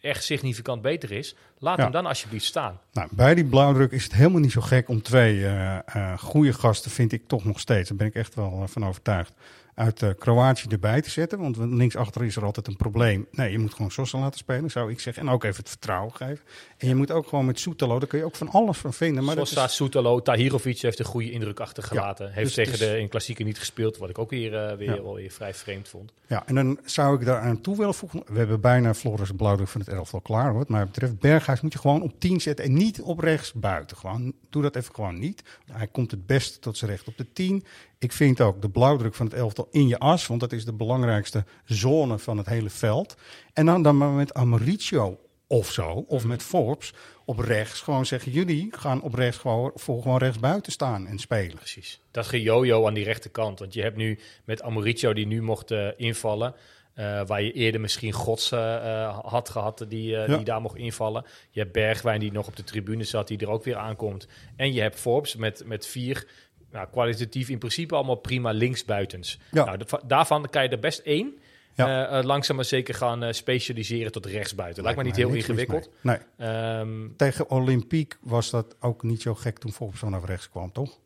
echt 0.01 0.23
significant 0.23 0.81
beter 0.81 1.11
is, 1.11 1.35
laat 1.57 1.77
Ja. 1.77 1.83
hem 1.83 1.91
dan 1.91 2.05
alsjeblieft 2.05 2.45
staan. 2.45 2.79
Nou, 2.93 3.07
bij 3.11 3.35
die 3.35 3.45
blauwdruk 3.45 3.91
is 3.91 4.03
het 4.03 4.13
helemaal 4.13 4.39
niet 4.41 4.51
zo 4.51 4.61
gek 4.61 4.89
om 4.89 5.01
twee 5.01 5.45
eh 5.45 6.17
goede 6.17 6.53
gasten, 6.53 6.91
vind 6.91 7.11
ik 7.11 7.27
toch 7.27 7.45
nog 7.45 7.59
steeds. 7.59 7.89
Daar 7.89 7.97
ben 7.97 8.07
ik 8.07 8.15
echt 8.15 8.35
wel 8.35 8.61
eh, 8.61 8.67
van 8.67 8.85
overtuigd. 8.85 9.33
Uit 9.81 10.01
eh, 10.01 10.09
Kroatië 10.19 10.67
erbij 10.69 11.01
te 11.01 11.09
zetten. 11.09 11.39
Want 11.39 11.57
linksachter 11.57 12.23
is 12.23 12.35
er 12.35 12.45
altijd 12.45 12.67
een 12.67 12.75
probleem. 12.75 13.27
Nee, 13.31 13.51
je 13.51 13.59
moet 13.59 13.73
gewoon 13.73 13.91
Sosa 13.91 14.19
laten 14.19 14.39
spelen, 14.39 14.71
zou 14.71 14.91
ik 14.91 14.99
zeggen. 14.99 15.23
En 15.27 15.29
ook 15.33 15.43
even 15.43 15.57
het 15.57 15.69
vertrouwen 15.69 16.13
geven. 16.15 16.39
En 16.77 16.87
je 16.87 16.95
moet 16.95 17.11
ook 17.11 17.27
gewoon 17.27 17.45
met 17.45 17.59
Soetelo, 17.59 17.99
daar 17.99 18.07
kun 18.07 18.19
je 18.19 18.25
ook 18.25 18.35
van 18.35 18.49
alles 18.49 18.77
van 18.77 18.93
vinden. 18.93 19.23
Maar 19.23 19.35
Sosa, 19.35 19.63
is, 19.63 19.75
Soetelo, 19.75 20.21
Tahirovic 20.21 20.79
heeft 20.79 20.99
een 20.99 21.05
goede 21.05 21.31
indruk 21.31 21.59
achtergelaten. 21.59 22.31
heeft 22.31 22.45
dus- 22.45 22.53
tegen 22.55 22.79
dus- 22.79 22.87
de 22.87 22.99
in 22.99 23.07
klassieker 23.09 23.45
niet 23.45 23.59
gespeeld, 23.59 23.97
wat 23.97 24.09
ik 24.09 24.17
ook 24.17 24.29
weer, 24.29 24.55
eh, 24.55 24.77
weer, 24.77 24.95
Ja. 24.95 25.01
wel 25.03 25.15
weer 25.15 25.31
vrij 25.31 25.53
vreemd 25.53 25.87
vond. 25.87 26.11
ja, 26.27 26.43
en 26.47 26.55
dan 26.55 26.79
zou 26.85 27.19
ik 27.19 27.25
daar 27.25 27.39
aan 27.41 27.61
toe 27.61 27.77
willen 27.77 27.93
voegen. 27.93 28.23
We 28.27 28.37
hebben 28.37 28.61
bijna 28.61 28.93
Floris 28.93 29.31
blauwdruk 29.31 29.67
van 29.67 29.81
het 29.81 29.89
elftal 29.89 30.21
klaar. 30.21 30.53
Wat 30.53 30.69
mij 30.69 30.85
betreft, 30.85 31.19
Berghuis 31.19 31.61
moet 31.61 31.73
je 31.73 31.79
gewoon 31.79 32.01
op 32.01 32.19
10 32.19 32.41
zetten 32.41 32.65
en 32.65 32.73
niet 32.73 33.01
op 33.01 33.19
rechts 33.19 33.53
buiten. 33.53 33.97
Gewoon, 33.97 34.33
doe 34.49 34.61
dat 34.61 34.75
even 34.75 34.95
gewoon 34.95 35.19
niet. 35.19 35.43
Hij 35.71 35.87
komt 35.87 36.11
het 36.11 36.25
beste 36.25 36.59
tot 36.59 36.77
zijn 36.77 36.91
recht 36.91 37.07
op 37.07 37.17
de 37.17 37.25
10. 37.33 37.63
Ik 38.01 38.11
vind 38.11 38.41
ook 38.41 38.61
de 38.61 38.69
blauwdruk 38.69 39.13
van 39.15 39.25
het 39.25 39.35
elftal 39.35 39.67
in 39.71 39.87
je 39.87 39.99
as, 39.99 40.27
want 40.27 40.39
dat 40.39 40.51
is 40.51 40.65
de 40.65 40.73
belangrijkste 40.73 41.45
zone 41.65 42.17
van 42.19 42.37
het 42.37 42.45
hele 42.47 42.69
veld. 42.69 43.15
En 43.53 43.65
dan, 43.65 43.81
dan 43.83 43.97
maar 43.97 44.09
met 44.09 44.33
Amaricio 44.33 45.19
of 45.47 45.71
zo, 45.71 46.05
of 46.07 46.25
met 46.25 46.43
Forbes 46.43 46.93
op 47.25 47.39
rechts. 47.39 47.81
Gewoon 47.81 48.05
zeggen, 48.05 48.31
jullie 48.31 48.67
gaan 48.71 49.01
op 49.01 49.13
rechts 49.13 49.37
gewoon, 49.37 49.71
voor 49.75 50.01
gewoon 50.01 50.17
rechts 50.17 50.39
buiten 50.39 50.71
staan 50.71 51.07
en 51.07 51.19
spelen. 51.19 51.55
Precies. 51.55 52.01
Dat 52.11 52.27
gejojo 52.27 52.87
aan 52.87 52.93
die 52.93 53.03
rechterkant. 53.03 53.59
Want 53.59 53.73
je 53.73 53.81
hebt 53.81 53.97
nu 53.97 54.19
met 54.45 54.61
Amoricio 54.61 55.13
die 55.13 55.27
nu 55.27 55.41
mocht 55.41 55.71
eh, 55.71 55.87
invallen. 55.97 56.55
eh, 56.93 57.21
waar 57.25 57.41
je 57.41 57.51
eerder 57.51 57.81
misschien 57.81 58.11
Gods 58.11 58.51
eh, 58.51 59.19
had 59.25 59.49
gehad 59.49 59.85
die, 59.87 60.09
Ja. 60.09 60.25
die 60.25 60.45
daar 60.45 60.61
mocht 60.61 60.75
invallen. 60.75 61.25
Je 61.49 61.59
hebt 61.59 61.71
Bergwijn 61.71 62.19
die 62.19 62.31
nog 62.31 62.47
op 62.47 62.55
de 62.55 62.63
tribune 62.63 63.03
zat, 63.03 63.27
die 63.27 63.37
er 63.37 63.49
ook 63.49 63.63
weer 63.63 63.75
aankomt. 63.77 64.27
En 64.55 64.73
je 64.73 64.81
hebt 64.81 64.99
Forbes 64.99 65.35
met, 65.35 65.63
met 65.65 65.87
vier, 65.87 66.27
nou, 66.71 66.87
kwalitatief 66.91 67.49
in 67.49 67.57
principe 67.57 67.95
allemaal 67.95 68.15
prima 68.15 68.51
linksbuitens. 68.51 69.39
Ja. 69.51 69.65
Nou, 69.65 69.77
de- 69.77 69.99
daarvan 70.05 70.49
kan 70.49 70.63
je 70.63 70.69
er 70.69 70.79
best 70.79 70.99
één 70.99 71.39
Ja. 71.75 72.07
eh, 72.09 72.17
eh, 72.19 72.25
langzaam 72.25 72.55
maar 72.55 72.65
zeker 72.65 72.93
gaan 72.93 73.23
eh, 73.23 73.31
specialiseren 73.33 74.11
tot 74.11 74.25
rechtsbuiten. 74.25 74.83
Lijkt 74.83 74.97
me 74.97 75.03
niet 75.05 75.15
heel 75.15 75.29
ingewikkeld. 75.29 75.89
Nee. 76.01 76.17
Ehm, 76.37 77.07
Tegen 77.17 77.49
Olympique 77.49 78.17
was 78.21 78.49
dat 78.49 78.75
ook 78.79 79.03
niet 79.03 79.21
zo 79.21 79.35
gek 79.35 79.57
toen 79.57 79.71
Forbes 79.71 79.99
vanaf 79.99 80.25
rechts 80.25 80.49
kwam, 80.49 80.71
toch? 80.71 80.99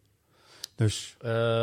Dus, 0.75 1.17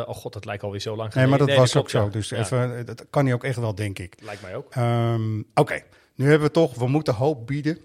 oh 0.07 0.09
god, 0.15 0.33
dat 0.33 0.45
lijkt 0.45 0.63
alweer 0.63 0.81
zo 0.81 0.97
lang 0.97 1.15
nee, 1.15 1.25
geleden. 1.25 1.47
maar 1.47 1.57
dat 1.57 1.57
was 1.57 1.77
ook 1.77 1.91
zo. 1.91 2.09
Dus 2.09 2.29
Ja, 2.29 2.39
even, 2.39 2.87
dat 2.87 3.07
kan 3.11 3.25
hij 3.25 3.35
ook 3.35 3.45
echt 3.45 3.57
wel, 3.59 3.75
denk 3.75 3.99
ik. 3.99 4.15
Lijkt 4.23 4.43
mij 4.43 4.57
ook. 4.57 4.75
Ehm, 4.75 5.43
Oké, 5.55 5.83
nu 6.15 6.29
hebben 6.29 6.47
we 6.49 6.53
toch, 6.55 6.75
we 6.75 6.89
moeten 6.89 7.15
hoop 7.15 7.47
bieden. 7.47 7.79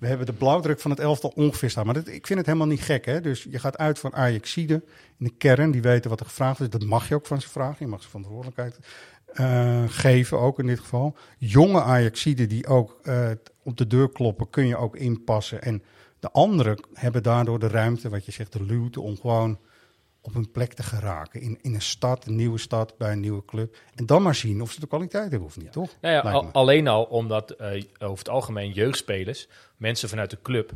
We 0.00 0.06
hebben 0.06 0.26
de 0.26 0.32
blauwdruk 0.32 0.80
van 0.80 0.90
het 0.90 1.00
elftal 1.00 1.32
ongeveer 1.34 1.70
staan. 1.70 1.84
Maar 1.84 1.94
dat, 1.94 2.08
ik 2.08 2.26
vind 2.26 2.38
het 2.38 2.46
helemaal 2.46 2.68
niet 2.68 2.80
gek. 2.80 3.04
Hè? 3.04 3.20
Dus 3.20 3.46
je 3.50 3.58
gaat 3.58 3.78
uit 3.78 3.98
van 3.98 4.14
Ajaxide 4.14 4.82
in 5.18 5.26
de 5.26 5.34
kern. 5.38 5.70
Die 5.70 5.82
weten 5.82 6.10
wat 6.10 6.20
er 6.20 6.26
gevraagd 6.26 6.60
is. 6.60 6.70
Dat 6.70 6.84
mag 6.84 7.08
je 7.08 7.14
ook 7.14 7.26
van 7.26 7.40
ze 7.40 7.48
vragen. 7.48 7.76
Je 7.78 7.86
mag 7.86 8.02
ze 8.02 8.08
verantwoordelijkheid 8.08 8.78
eh, 9.32 9.84
geven 9.86 10.38
ook 10.38 10.58
in 10.58 10.66
dit 10.66 10.80
geval. 10.80 11.16
Jonge 11.38 11.82
Ajaxide 11.82 12.46
die 12.46 12.66
ook 12.66 12.98
eh, 13.02 13.30
op 13.62 13.76
de 13.76 13.86
deur 13.86 14.10
kloppen, 14.10 14.50
kun 14.50 14.66
je 14.66 14.76
ook 14.76 14.96
inpassen. 14.96 15.62
En 15.62 15.82
de 16.20 16.30
anderen 16.30 16.88
hebben 16.92 17.22
daardoor 17.22 17.58
de 17.58 17.68
ruimte, 17.68 18.08
wat 18.08 18.24
je 18.24 18.32
zegt, 18.32 18.52
de 18.52 18.62
luwte 18.62 19.00
om 19.00 19.16
gewoon 19.20 19.58
op 20.28 20.34
hun 20.34 20.50
plek 20.50 20.72
te 20.72 20.82
geraken. 20.82 21.40
In, 21.40 21.58
in 21.62 21.74
een 21.74 21.82
stad, 21.82 22.26
een 22.26 22.36
nieuwe 22.36 22.58
stad, 22.58 22.94
bij 22.98 23.12
een 23.12 23.20
nieuwe 23.20 23.44
club. 23.44 23.76
En 23.94 24.06
dan 24.06 24.22
maar 24.22 24.34
zien 24.34 24.60
of 24.60 24.72
ze 24.72 24.80
de 24.80 24.86
kwaliteit 24.86 25.30
hebben 25.30 25.48
of 25.48 25.56
niet, 25.56 25.72
toch? 25.72 25.90
Nou 26.00 26.14
ja, 26.14 26.20
al- 26.20 26.50
alleen 26.52 26.88
al 26.88 27.04
omdat 27.04 27.50
eh, 27.50 27.82
over 27.98 28.18
het 28.18 28.28
algemeen 28.28 28.72
jeugdspelers, 28.72 29.48
mensen 29.76 30.08
vanuit 30.08 30.30
de 30.30 30.38
club, 30.42 30.72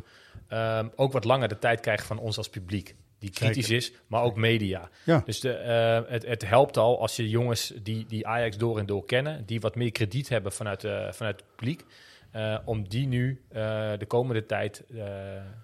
ehm, 0.47 0.87
ook 0.95 1.11
wat 1.11 1.23
langer 1.23 1.47
de 1.47 1.59
tijd 1.59 1.79
krijgen 1.79 2.05
van 2.05 2.17
ons 2.19 2.37
als 2.37 2.49
publiek. 2.49 2.95
Die 3.19 3.31
kritisch 3.31 3.67
Zeker. 3.67 3.83
is, 3.83 3.91
maar 4.07 4.23
ook 4.23 4.35
media. 4.35 4.89
Ja. 5.03 5.21
Dus 5.25 5.39
de, 5.39 5.53
eh, 5.53 6.11
het, 6.11 6.25
het 6.25 6.47
helpt 6.47 6.77
al 6.77 7.01
als 7.01 7.15
je 7.15 7.29
jongens 7.29 7.73
die, 7.83 8.05
die 8.07 8.27
Ajax 8.27 8.57
door 8.57 8.79
en 8.79 8.85
door 8.85 9.05
kennen, 9.05 9.45
die 9.45 9.59
wat 9.59 9.75
meer 9.75 9.91
krediet 9.91 10.29
hebben 10.29 10.51
vanuit, 10.51 10.83
eh, 10.83 11.11
vanuit 11.11 11.39
het 11.39 11.55
publiek, 11.55 11.85
eh, 12.33 12.57
om 12.65 12.87
die 12.89 13.07
nu 13.07 13.41
eh, 13.49 13.61
de 13.97 14.05
komende 14.07 14.45
tijd 14.45 14.83
eh, 14.93 14.97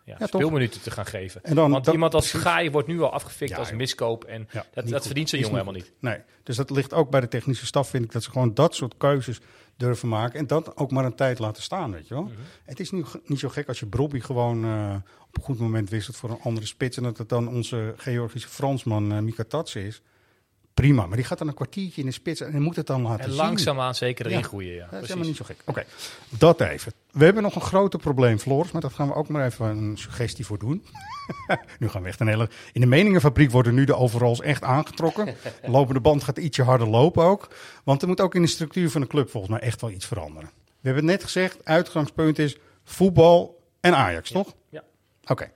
ja, 0.05 0.17
speelminuten 0.27 0.81
te 0.81 0.91
gaan 0.91 1.05
geven. 1.05 1.43
En 1.43 1.55
dan- 1.55 1.71
Want 1.71 1.87
iemand 1.87 2.13
als. 2.13 2.31
Gaai 2.31 2.71
wordt 2.71 2.87
nu 2.87 3.01
al 3.01 3.11
afgefikt 3.11 3.51
Ja, 3.51 3.57
als 3.57 3.71
miskoop 3.71 4.23
en 4.23 4.47
Ja, 4.51 4.65
dat, 4.73 4.87
dat 4.87 5.05
verdient 5.05 5.29
zo'n 5.29 5.39
jongen 5.39 5.55
niet 5.55 5.65
helemaal 5.65 5.83
niet. 5.83 5.93
Nee, 5.99 6.19
dus 6.43 6.55
dat 6.55 6.69
ligt 6.69 6.93
ook 6.93 7.09
bij 7.09 7.19
de 7.21 7.27
technische 7.27 7.65
staf, 7.65 7.89
vind 7.89 8.03
ik, 8.03 8.11
dat 8.11 8.23
ze 8.23 8.31
gewoon 8.31 8.53
dat 8.53 8.75
soort 8.75 8.93
keuzes 8.97 9.39
durven 9.77 10.07
maken. 10.09 10.39
En 10.39 10.47
dat 10.47 10.77
ook 10.77 10.91
maar 10.91 11.05
een 11.05 11.15
tijd 11.15 11.39
laten 11.39 11.63
staan, 11.63 11.91
weet 11.91 12.07
je 12.07 12.13
wel. 12.13 12.23
Mhm. 12.23 12.33
Het 12.65 12.79
is 12.79 12.91
nu 12.91 13.05
niet 13.25 13.39
zo 13.39 13.49
gek 13.49 13.67
als 13.67 13.79
je 13.79 13.85
Brobby 13.85 14.19
gewoon 14.19 14.63
eh, 14.65 14.95
op 15.27 15.37
een 15.37 15.43
goed 15.43 15.59
moment 15.59 15.89
wisselt 15.89 16.15
voor 16.15 16.29
een 16.29 16.41
andere 16.43 16.65
spits. 16.65 16.97
En 16.97 17.03
dat 17.03 17.17
het 17.17 17.29
dan 17.29 17.47
onze 17.47 17.93
Georgische 17.97 18.49
Fransman 18.49 19.13
uh, 19.13 19.19
Mika 19.19 19.43
Tatsen 19.47 19.81
is. 19.81 20.01
Prima, 20.79 21.05
maar 21.05 21.17
die 21.17 21.25
gaat 21.25 21.37
dan 21.37 21.47
een 21.47 21.53
kwartiertje 21.53 22.01
in 22.01 22.07
de 22.07 22.13
spits 22.13 22.41
en 22.41 22.61
moet 22.61 22.75
het 22.75 22.87
dan 22.87 23.01
laten 23.01 23.23
En 23.23 23.29
zien. 23.29 23.35
langzaamaan 23.39 23.95
zeker 23.95 24.25
erin 24.25 24.37
Ja. 24.37 24.43
groeien. 24.43 24.73
Ja, 24.73 24.87
Dat 24.91 25.01
is 25.01 25.07
helemaal 25.07 25.27
niet 25.27 25.37
zo 25.37 25.45
gek. 25.45 25.57
Oké, 25.65 25.85
dat 26.29 26.61
even. 26.61 26.93
We 27.11 27.23
hebben 27.25 27.43
nog 27.43 27.55
een 27.55 27.61
groter 27.61 27.99
probleem, 27.99 28.39
Floris, 28.39 28.71
maar 28.71 28.81
dat 28.81 28.93
gaan 28.93 29.07
we 29.07 29.13
ook 29.13 29.27
maar 29.27 29.45
even 29.45 29.65
een 29.65 29.97
suggestie 29.97 30.45
voor 30.45 30.59
doen. 30.59 30.85
nu 31.79 31.87
gaan 31.89 32.01
we 32.01 32.07
echt 32.07 32.19
een 32.19 32.27
hele... 32.27 32.49
In 32.71 32.81
de 32.81 32.87
meningenfabriek 32.87 33.51
worden 33.51 33.73
nu 33.73 33.83
de 33.85 33.95
overalls 33.95 34.41
echt 34.41 34.63
aangetrokken. 34.63 35.25
De 35.25 35.71
lopende 35.77 35.99
band 35.99 36.23
gaat 36.23 36.37
ietsje 36.37 36.63
harder 36.63 36.87
lopen 36.87 37.23
ook. 37.23 37.47
Want 37.83 38.01
er 38.01 38.07
moet 38.07 38.21
ook 38.21 38.35
in 38.35 38.41
de 38.41 38.47
structuur 38.47 38.89
van 38.89 39.01
de 39.01 39.07
club 39.07 39.29
volgens 39.29 39.51
mij 39.53 39.61
echt 39.61 39.81
wel 39.81 39.89
iets 39.91 40.05
veranderen. 40.05 40.49
We 40.65 40.89
hebben 40.89 41.03
het 41.03 41.11
net 41.11 41.23
gezegd, 41.23 41.65
uitgangspunt 41.65 42.39
is 42.39 42.57
voetbal 42.83 43.63
en 43.79 43.95
Ajax, 43.95 44.31
toch? 44.31 44.53
Ja. 44.69 44.83
Oké. 45.25 45.51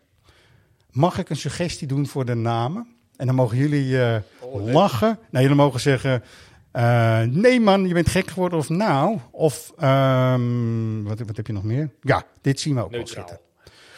Mag 0.92 1.18
ik 1.18 1.30
een 1.30 1.36
suggestie 1.36 1.88
doen 1.88 2.08
voor 2.08 2.26
de 2.26 2.36
namen? 2.36 2.88
En 3.16 3.26
dan 3.26 3.36
mogen 3.36 3.58
jullie 3.58 4.02
eh, 4.02 4.16
lachen. 4.52 5.20
Nee, 5.30 5.42
jullie 5.42 5.58
mogen 5.58 5.80
zeggen... 5.80 6.24
eh, 6.72 7.22
nee 7.22 7.60
man, 7.60 7.88
je 7.88 7.94
bent 7.94 8.10
gek 8.10 8.28
geworden. 8.30 8.60
Of 8.60 8.70
nou. 8.70 9.20
Of 9.32 9.74
ehm, 9.78 11.04
wat, 11.04 11.20
wat 11.20 11.38
heb 11.38 11.48
je 11.48 11.54
nog 11.54 11.64
meer? 11.64 11.90
Ja, 12.02 12.24
dit 12.42 12.60
zien 12.60 12.76
we 12.76 12.84
ook 12.84 12.92
wel 12.92 13.08
zitten. 13.08 13.40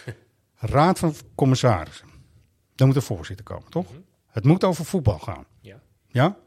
Raad 0.56 1.00
van 1.00 1.14
commissarissen. 1.36 2.08
Daar 2.76 2.88
moet 2.88 2.96
een 2.96 3.02
voorzitter 3.02 3.46
komen, 3.46 3.70
toch? 3.70 3.88
Het 4.32 4.44
moet 4.44 4.64
over 4.64 4.86
voetbal 4.86 5.20
gaan. 5.20 5.46
Ja. 5.62 5.80
Ja? 6.08 6.38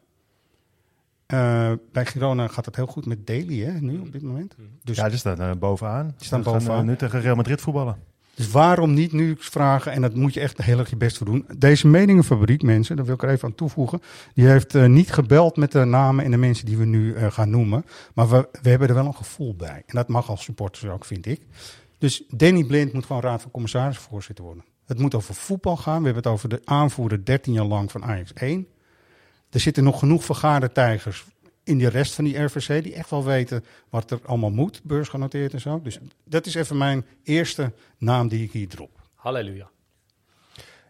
Eh, 1.27 1.73
bij 1.93 2.07
Girona 2.07 2.49
gaat 2.49 2.65
het 2.65 2.77
heel 2.77 2.87
goed 2.87 3.07
met 3.07 3.27
Daly, 3.27 3.59
hè, 3.61 3.81
nu 3.81 3.99
op 3.99 4.13
dit 4.13 4.23
moment. 4.23 4.55
Dus, 4.83 4.97
Ja, 4.97 5.09
die 5.09 5.19
staan 5.19 5.41
eh, 5.41 5.51
bovenaan. 5.59 6.15
Die 6.17 6.27
staan 6.27 6.43
bovenaan. 6.43 6.87
nu 6.87 6.97
tegen 6.97 7.21
Real 7.21 7.37
Madrid 7.37 7.61
voetballen. 7.61 8.03
Dus 8.39 8.51
waarom 8.51 8.95
niet 8.95 9.13
nu 9.13 9.35
vragen, 9.39 9.93
en 9.93 10.01
dat 10.01 10.15
moet 10.15 10.35
je 10.35 10.41
echt 10.41 10.63
heel 10.63 10.79
erg 10.79 10.91
je 10.91 10.97
best 10.97 11.17
voor 11.17 11.27
doen. 11.27 11.47
Deze 11.57 11.87
meningenfabriek, 11.87 12.63
mensen, 12.63 12.97
daar 12.97 13.05
wil 13.05 13.15
ik 13.15 13.23
er 13.23 13.29
even 13.29 13.49
aan 13.49 13.55
toevoegen. 13.55 14.01
Die 14.35 14.47
heeft 14.47 14.75
eh, 14.75 14.87
niet 14.87 15.13
gebeld 15.13 15.57
met 15.57 15.73
de 15.73 15.85
namen 15.85 16.25
en 16.25 16.31
de 16.31 16.37
mensen 16.37 16.67
die 16.67 16.77
we 16.77 16.85
nu 16.85 17.15
eh, 17.15 17.31
gaan 17.31 17.51
noemen. 17.51 17.85
Maar 18.15 18.29
we, 18.29 18.49
we 18.63 18.69
hebben 18.69 18.89
er 18.89 18.95
wel 18.95 19.07
een 19.07 19.15
gevoel 19.15 19.55
bij. 19.55 19.83
En 19.87 19.95
dat 19.95 20.09
mag 20.09 20.31
als 20.31 20.43
supporters 20.43 20.91
ook, 20.91 21.05
vind 21.05 21.27
ik. 21.27 21.41
Dus 21.99 22.25
Danny 22.29 22.65
Blind 22.65 22.93
moet 22.93 23.07
gewoon 23.07 23.23
raad 23.23 23.43
van 23.43 23.51
commissarissen 23.51 24.05
voorzitter 24.11 24.45
worden. 24.45 24.65
Het 24.87 24.99
moet 24.99 25.15
over 25.15 25.35
voetbal 25.35 25.77
gaan. 25.77 25.99
We 25.99 26.05
hebben 26.05 26.23
het 26.23 26.33
over 26.33 26.49
de 26.49 26.61
aanvoerder 26.65 27.25
13 27.25 27.53
jaar 27.53 27.65
lang 27.65 27.91
van 27.91 28.05
Ajax 28.05 28.33
1. 28.33 28.67
Er 29.51 29.61
zitten 29.61 29.85
nog 29.85 29.99
genoeg 29.99 30.25
vergaarde 30.25 30.73
tijgers 30.73 31.25
in 31.69 31.79
de 31.79 31.89
rest 31.89 32.15
van 32.15 32.25
die 32.25 32.39
RVC... 32.43 32.83
die 32.83 32.95
echt 32.95 33.11
wel 33.11 33.25
weten 33.25 33.65
wat 33.89 34.11
er 34.11 34.19
allemaal 34.25 34.51
moet, 34.51 34.81
beursgenoteerd 34.85 35.53
en 35.53 35.61
zo. 35.61 35.81
Dus 35.83 35.99
dat 36.25 36.47
is 36.47 36.55
even 36.55 36.79
mijn 36.79 37.05
eerste 37.25 37.73
naam 37.99 38.29
die 38.29 38.43
ik 38.45 38.53
hier 38.53 38.69
drop. 38.69 38.91
Halleluja. 39.15 39.69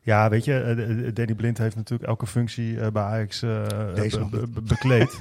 Ja, 0.02 0.28
weet 0.28 0.44
je, 0.44 0.52
eh, 0.60 0.70
eh, 1.06 1.14
Danny 1.14 1.34
Blind 1.34 1.58
heeft 1.58 1.76
natuurlijk 1.76 2.08
elke 2.08 2.26
functie 2.26 2.80
eh, 2.80 2.90
bij 2.90 3.02
Ajax 3.02 3.42
eh, 3.42 3.62
Deze 3.94 4.16
be- 4.16 4.22
nog 4.22 4.30
be- 4.30 4.38
niet. 4.40 4.54
be- 4.54 4.62
bekleed. 4.62 5.16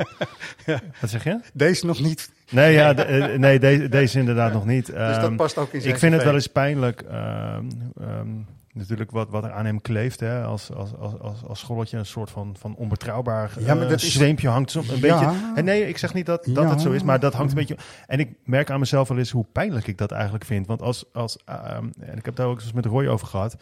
Wat 1.01 1.09
zeg 1.09 1.23
je? 1.23 1.39
Deze 1.53 1.85
nog 1.85 1.99
niet, 2.01 2.31
Nee, 2.51 2.73
ja, 2.73 2.93
de- 2.93 3.03
eh, 3.03 3.37
nee 3.39 3.59
deze, 3.59 3.89
deze 3.89 4.19
inderdaad 4.19 4.53
nog 4.53 4.65
niet. 4.65 4.85
dus 4.91 4.95
Ehm, 4.95 5.21
dat 5.21 5.35
past 5.35 5.57
ook 5.57 5.73
in 5.73 5.81
zijn 5.81 5.93
ik 5.93 5.99
vind 5.99 6.13
het 6.13 6.23
wel 6.23 6.33
eens 6.33 6.47
pijnlijk, 6.47 7.01
ehm, 7.01 7.65
ehm, 8.01 8.27
natuurlijk 8.77 9.11
wat, 9.11 9.29
wat 9.29 9.43
er 9.43 9.51
aan 9.51 9.65
hem 9.65 9.81
kleeft, 9.81 10.19
hè, 10.19 10.43
als, 10.43 10.71
als, 10.73 10.95
als, 10.95 11.19
als, 11.19 11.43
als 11.47 11.59
scholletje, 11.59 11.97
een 11.97 12.05
soort 12.05 12.29
van, 12.29 12.55
van 12.59 12.75
onbetrouwbaar 12.75 13.51
Ja, 13.59 13.73
maar 13.73 13.83
eh, 13.83 13.89
dat 13.89 14.01
is- 14.01 14.13
zweempje 14.13 14.47
hangt 14.49 14.71
zo 14.71 14.79
een 14.79 14.85
Ja. 14.85 14.91
beetje. 14.99 15.31
En 15.55 15.65
nee, 15.65 15.87
ik 15.87 15.97
zeg 15.97 16.13
niet 16.13 16.25
dat, 16.25 16.45
dat 16.45 16.63
Ja. 16.63 16.69
het 16.69 16.81
zo 16.81 16.91
is, 16.91 17.03
maar 17.03 17.19
dat 17.19 17.33
hangt 17.33 17.51
een 17.51 17.57
beetje. 17.57 17.77
En 18.07 18.19
ik 18.19 18.29
merk 18.45 18.69
aan 18.69 18.79
mezelf 18.79 19.07
wel 19.07 19.17
eens 19.17 19.31
hoe 19.31 19.45
pijnlijk 19.51 19.87
ik 19.87 19.97
dat 19.97 20.11
eigenlijk 20.11 20.45
vind. 20.45 20.67
Want 20.67 20.81
als, 20.81 21.05
als 21.13 21.37
ehm, 21.45 21.85
en 21.99 22.17
ik 22.17 22.25
heb 22.25 22.35
daar 22.35 22.47
ook 22.47 22.61
eens 22.61 22.73
met 22.73 22.85
Roy 22.85 23.07
over 23.07 23.27
gehad. 23.27 23.55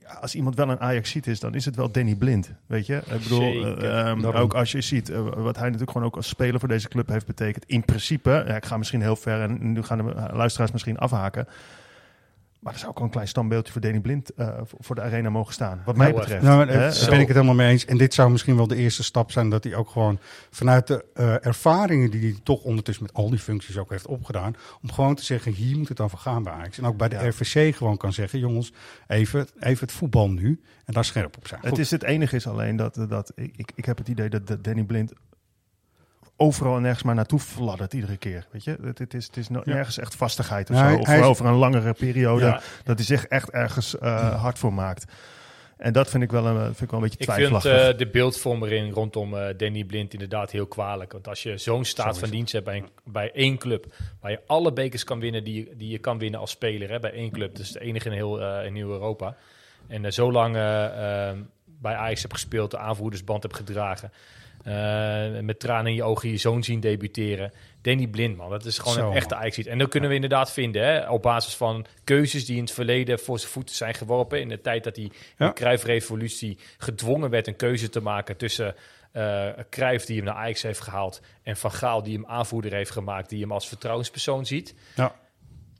Ja, 0.00 0.12
als 0.20 0.34
iemand 0.34 0.56
wel 0.56 0.68
een 0.70 0.80
Ajaxiet 0.80 1.26
is, 1.26 1.40
dan 1.40 1.54
is 1.54 1.64
het 1.64 1.76
wel 1.76 1.90
Danny 1.90 2.14
Blind, 2.14 2.52
weet 2.66 2.86
je? 2.86 2.96
Ik 2.96 3.22
bedoel, 3.22 3.40
Zeker. 3.52 3.78
eh, 3.84 4.08
ehm, 4.10 4.20
Daarom. 4.20 4.40
ook 4.42 4.54
als 4.54 4.72
je 4.72 4.80
ziet 4.80 5.08
eh, 5.10 5.20
wat 5.22 5.56
hij 5.56 5.64
natuurlijk 5.64 5.90
gewoon 5.90 6.06
ook 6.06 6.16
als 6.16 6.28
speler 6.28 6.60
voor 6.60 6.68
deze 6.68 6.88
club 6.88 7.08
heeft 7.08 7.26
betekend. 7.26 7.64
In 7.66 7.84
principe, 7.84 8.44
ja, 8.46 8.54
ik 8.56 8.64
ga 8.64 8.76
misschien 8.76 9.00
heel 9.00 9.16
ver 9.16 9.40
en 9.42 9.72
nu 9.72 9.82
gaan 9.82 9.98
de 9.98 10.14
luisteraars 10.32 10.70
misschien 10.72 10.98
afhaken. 10.98 11.46
Maar 12.60 12.72
er 12.72 12.78
zou 12.78 12.90
ook 12.90 13.00
een 13.00 13.10
klein 13.10 13.28
standbeeldje 13.28 13.72
voor 13.72 13.80
Danny 13.80 14.00
Blind 14.00 14.34
eh, 14.34 14.48
voor- 14.78 14.94
de 14.94 15.00
arena 15.00 15.30
mogen 15.30 15.52
staan, 15.52 15.82
wat 15.84 15.96
mij 15.96 16.06
Heel 16.06 16.14
erg. 16.16 16.24
betreft. 16.24 16.44
Nou, 16.46 16.60
Hè? 16.68 16.78
daar 16.78 17.08
ben 17.10 17.20
ik 17.20 17.26
het 17.26 17.36
helemaal 17.36 17.54
mee 17.54 17.70
eens. 17.70 17.84
En 17.84 17.96
dit 17.96 18.14
zou 18.14 18.30
misschien 18.30 18.56
wel 18.56 18.66
de 18.66 18.76
eerste 18.76 19.02
stap 19.02 19.30
zijn 19.30 19.48
dat 19.50 19.64
hij 19.64 19.74
ook 19.74 19.90
gewoon 19.90 20.18
vanuit 20.50 20.86
de 20.86 21.04
eh, 21.14 21.46
ervaringen 21.46 22.10
die 22.10 22.20
hij 22.20 22.34
toch 22.42 22.62
ondertussen 22.62 23.04
met 23.04 23.14
al 23.14 23.30
die 23.30 23.38
functies 23.38 23.78
ook 23.78 23.90
heeft 23.90 24.06
opgedaan, 24.06 24.54
om 24.82 24.92
gewoon 24.92 25.14
te 25.14 25.24
zeggen, 25.24 25.52
hier 25.52 25.78
moet 25.78 25.88
het 25.88 26.00
over 26.00 26.18
gaan 26.18 26.42
bij 26.42 26.52
Ajax. 26.52 26.78
En 26.78 26.84
ook 26.86 26.96
bij 26.96 27.08
de 27.08 27.16
Ja. 27.16 27.28
RVC 27.28 27.76
gewoon 27.76 27.96
kan 27.96 28.12
zeggen, 28.12 28.38
jongens, 28.38 28.72
even, 29.06 29.46
even 29.60 29.86
het 29.86 29.92
voetbal 29.96 30.30
nu 30.30 30.60
en 30.84 30.92
daar 30.94 31.04
scherp 31.04 31.36
op 31.36 31.46
zijn. 31.46 31.60
Het, 31.64 31.78
is, 31.78 31.90
het 31.90 32.02
enige 32.02 32.36
is 32.36 32.46
alleen 32.46 32.76
dat, 32.76 33.04
dat 33.08 33.32
ik, 33.34 33.52
ik, 33.56 33.72
ik 33.74 33.84
heb 33.84 33.98
het 33.98 34.08
idee 34.08 34.28
dat 34.28 34.64
Danny 34.64 34.82
Blind 34.84 35.12
overal 36.40 36.76
en 36.76 36.82
nergens 36.82 37.02
maar 37.02 37.14
naartoe 37.14 37.38
fladdert 37.38 37.92
iedere 37.94 38.16
keer. 38.16 38.46
Weet 38.50 38.64
je, 38.64 38.76
het, 38.82 38.98
het 38.98 39.14
is, 39.14 39.26
het 39.26 39.36
is 39.36 39.48
no- 39.48 39.62
Ja. 39.64 39.72
nergens 39.74 39.98
echt 39.98 40.14
vastigheid 40.14 40.70
of 40.70 40.76
Nou, 40.76 40.92
zo. 40.92 40.98
Of 40.98 41.08
is- 41.08 41.22
over 41.22 41.46
een 41.46 41.54
langere 41.54 41.92
periode 41.92 42.44
Ja. 42.44 42.60
dat 42.84 42.96
hij 42.96 43.06
zich 43.06 43.26
echt 43.26 43.50
ergens 43.50 43.98
eh, 43.98 44.40
hard 44.42 44.58
voor 44.58 44.72
maakt. 44.72 45.04
En 45.76 45.92
dat 45.92 46.10
vind 46.10 46.22
ik 46.22 46.30
wel 46.30 46.46
een, 46.46 46.64
vind 46.64 46.80
ik 46.80 46.90
wel 46.90 47.00
een 47.02 47.08
beetje 47.08 47.18
Ik 47.18 47.24
vind 47.32 47.36
twijfelachtig. 47.50 47.92
eh, 47.92 47.98
de 47.98 48.06
beeldvorming 48.06 48.94
rondom 48.94 49.36
eh, 49.36 49.46
Danny 49.56 49.84
Blind 49.84 50.12
inderdaad 50.12 50.50
heel 50.50 50.66
kwalijk. 50.66 51.12
Want 51.12 51.28
als 51.28 51.42
je 51.42 51.58
zo'n 51.58 51.84
staat 51.84 52.18
van 52.18 52.30
dienst 52.30 52.52
hebt 52.52 52.64
bij, 52.64 52.76
een- 52.76 52.88
bij 53.04 53.30
één 53.32 53.58
club, 53.58 53.86
waar 54.20 54.30
je 54.30 54.40
alle 54.46 54.72
bekers 54.72 55.04
kan 55.04 55.20
winnen 55.20 55.44
die, 55.44 55.54
je- 55.54 55.76
die 55.76 55.88
je 55.90 55.98
kan 55.98 56.18
winnen 56.18 56.40
als 56.40 56.50
speler, 56.50 56.90
hè, 56.90 56.98
bij 56.98 57.12
één 57.12 57.30
club, 57.30 57.56
dus 57.56 57.72
de 57.72 57.80
enige 57.80 58.08
in 58.08 58.14
heel, 58.14 58.40
eh, 58.40 58.66
in 58.66 58.74
heel 58.74 58.90
Europa. 58.90 59.36
En 59.88 60.04
eh, 60.04 60.10
zo 60.10 60.32
lang 60.32 60.56
eh, 60.56 61.28
eh, 61.30 61.36
bij 61.80 61.94
Ajax 61.94 62.22
heb 62.22 62.32
gespeeld, 62.32 62.70
de 62.70 62.78
aanvoerdersband 62.78 63.42
heb 63.42 63.52
gedragen. 63.52 64.12
Eh, 64.64 65.40
met 65.40 65.60
tranen 65.60 65.86
in 65.86 65.94
je 65.94 66.02
ogen 66.02 66.30
je 66.30 66.36
zoon 66.36 66.62
zien 66.62 66.80
debuteren. 66.80 67.52
Danny 67.82 68.06
Blind, 68.06 68.36
man, 68.36 68.50
dat 68.50 68.64
is 68.64 68.78
gewoon 68.78 68.94
Zo, 68.94 69.08
een 69.10 69.16
echte 69.16 69.34
ajax 69.34 69.58
En 69.58 69.78
dat 69.78 69.88
kunnen 69.88 70.08
we 70.08 70.14
inderdaad 70.14 70.52
vinden, 70.52 70.84
hè, 70.84 71.10
op 71.10 71.22
basis 71.22 71.54
van 71.54 71.86
keuzes 72.04 72.46
die 72.46 72.56
in 72.56 72.62
het 72.62 72.72
verleden 72.72 73.18
voor 73.18 73.38
zijn 73.38 73.50
voeten 73.52 73.74
zijn 73.74 73.94
geworpen. 73.94 74.40
In 74.40 74.48
de 74.48 74.60
tijd 74.60 74.84
dat 74.84 74.96
Ja. 74.96 75.08
de 75.36 75.52
Cruijff-revolutie 75.52 76.58
gedwongen 76.78 77.30
werd 77.30 77.46
een 77.46 77.56
keuze 77.56 77.88
te 77.88 78.00
maken 78.00 78.36
tussen 78.36 78.74
eh 79.12 79.48
Cruijff, 79.70 80.04
die 80.04 80.16
hem 80.16 80.24
naar 80.24 80.34
Ajax 80.34 80.62
heeft 80.62 80.80
gehaald, 80.80 81.20
en 81.42 81.56
Van 81.56 81.72
Gaal, 81.72 82.02
die 82.02 82.14
hem 82.14 82.26
aanvoerder 82.26 82.72
heeft 82.72 82.90
gemaakt, 82.90 83.28
die 83.28 83.40
hem 83.40 83.52
als 83.52 83.68
vertrouwenspersoon 83.68 84.46
ziet. 84.46 84.74
Ja. 84.96 85.14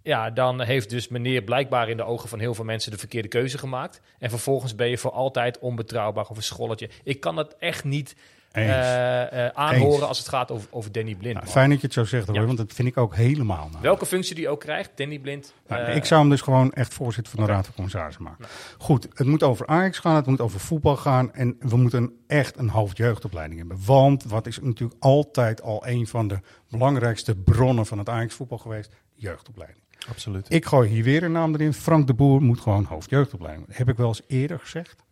Ja, 0.02 0.30
dan 0.30 0.60
heeft 0.60 0.90
dus 0.90 1.08
meneer 1.08 1.42
blijkbaar 1.42 1.88
in 1.88 1.96
de 1.96 2.02
ogen 2.02 2.28
van 2.28 2.38
heel 2.38 2.54
veel 2.54 2.64
mensen 2.64 2.90
de 2.90 2.98
verkeerde 2.98 3.28
keuze 3.28 3.58
gemaakt. 3.58 4.00
En 4.18 4.30
vervolgens 4.30 4.74
ben 4.74 4.88
je 4.88 4.98
voor 4.98 5.10
altijd 5.10 5.58
onbetrouwbaar 5.58 6.26
of 6.28 6.36
een 6.36 6.42
scholletje. 6.42 6.88
Ik 7.04 7.20
kan 7.20 7.36
het 7.36 7.56
echt 7.56 7.84
niet 7.84 8.16
aanhoren 8.52 9.92
Eens. 9.92 10.00
als 10.02 10.18
het 10.18 10.28
gaat 10.28 10.50
over, 10.50 10.68
over 10.70 10.92
Danny 10.92 11.14
Blind. 11.14 11.34
Nou, 11.34 11.46
fijn 11.46 11.70
dat 11.70 11.80
je 11.80 11.84
het 11.86 11.94
zo 11.94 12.04
zegt, 12.04 12.32
Ja. 12.32 12.44
want 12.44 12.58
dat 12.58 12.72
vind 12.72 12.88
ik 12.88 12.96
ook 12.96 13.14
helemaal. 13.14 13.68
nou. 13.70 13.82
Welke 13.82 14.06
functie 14.06 14.34
die 14.34 14.48
ook 14.48 14.60
krijgt, 14.60 14.90
Danny 14.94 15.18
Blind. 15.18 15.54
Nou, 15.66 15.82
eh, 15.82 15.96
ik 15.96 16.04
zou 16.04 16.20
hem 16.20 16.30
dus 16.30 16.40
gewoon 16.40 16.72
echt 16.72 16.94
voorzitter 16.94 17.32
van 17.36 17.44
de 17.44 17.52
Raad 17.52 17.64
van 17.64 17.74
Commissarissen 17.74 18.22
maken. 18.22 18.46
Goed, 18.78 19.06
het 19.14 19.26
moet 19.26 19.42
over 19.42 19.66
Ajax 19.66 19.98
gaan, 19.98 20.14
het 20.16 20.26
moet 20.26 20.40
over 20.40 20.60
voetbal 20.60 20.96
gaan. 20.96 21.32
En 21.32 21.56
we 21.60 21.76
moeten 21.76 22.12
echt 22.26 22.58
een 22.58 22.68
hoofdjeugdopleiding 22.68 23.58
hebben. 23.58 23.78
Want 23.84 24.24
wat 24.24 24.46
is 24.46 24.60
natuurlijk 24.60 25.02
altijd 25.04 25.62
al 25.62 25.86
een 25.86 26.06
van 26.06 26.28
de 26.28 26.38
belangrijkste 26.68 27.34
bronnen 27.36 27.86
van 27.86 27.98
het 27.98 28.08
Ajax 28.08 28.34
voetbal 28.34 28.58
geweest? 28.58 28.92
Jeugdopleiding. 29.14 29.78
Absoluut. 30.08 30.46
Ik 30.52 30.64
gooi 30.66 30.88
hier 30.88 31.04
weer 31.04 31.22
een 31.22 31.32
naam 31.32 31.54
erin. 31.54 31.72
Frank 31.74 32.06
de 32.06 32.14
Boer 32.14 32.42
moet 32.42 32.60
gewoon 32.60 32.84
hoofdjeugdopleiding. 32.84 33.66
Dat 33.66 33.76
heb 33.76 33.88
ik 33.88 33.96
wel 33.96 34.08
eens 34.08 34.22
eerder 34.26 34.58
gezegd. 34.58 35.02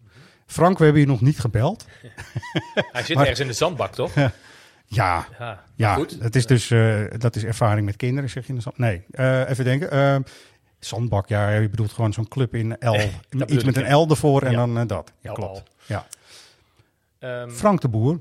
Frank, 0.48 0.78
we 0.78 0.84
hebben 0.84 1.02
je 1.02 1.08
nog 1.08 1.20
niet 1.20 1.38
gebeld. 1.40 1.84
hij 2.92 3.02
zit 3.02 3.08
maar- 3.16 3.22
ergens 3.24 3.40
in 3.40 3.46
de 3.46 3.52
zandbak, 3.52 3.94
toch? 3.94 4.14
Ja, 4.14 4.32
Ja, 4.86 5.64
ja 5.74 5.94
goed. 5.94 6.22
dat 6.22 6.34
is 6.34 6.46
dus 6.46 6.70
eh, 6.70 7.04
dat 7.18 7.36
is 7.36 7.44
ervaring 7.44 7.86
met 7.86 7.96
kinderen, 7.96 8.30
zeg 8.30 8.42
je 8.42 8.48
in 8.48 8.54
de 8.54 8.60
zand. 8.62 8.78
Nee, 8.78 9.04
eh, 9.10 9.48
even 9.50 9.64
denken. 9.64 9.90
Eh, 9.90 10.16
zandbak, 10.78 11.28
ja, 11.28 11.50
je 11.50 11.68
bedoelt 11.68 11.92
gewoon 11.92 12.12
zo'n 12.12 12.28
club 12.28 12.54
in 12.54 12.76
L. 12.80 12.96
iets 13.46 13.64
met 13.64 13.76
een 13.76 13.94
L 13.94 14.06
ervoor 14.10 14.42
en 14.42 14.50
Ja. 14.50 14.56
dan 14.56 14.78
eh, 14.78 14.86
dat. 14.86 15.12
Ja, 15.20 15.32
klopt. 15.32 15.62
Ja. 15.86 16.06
Ehm, 17.18 17.50
Frank 17.50 17.80
de 17.80 17.88
Boer. 17.88 18.20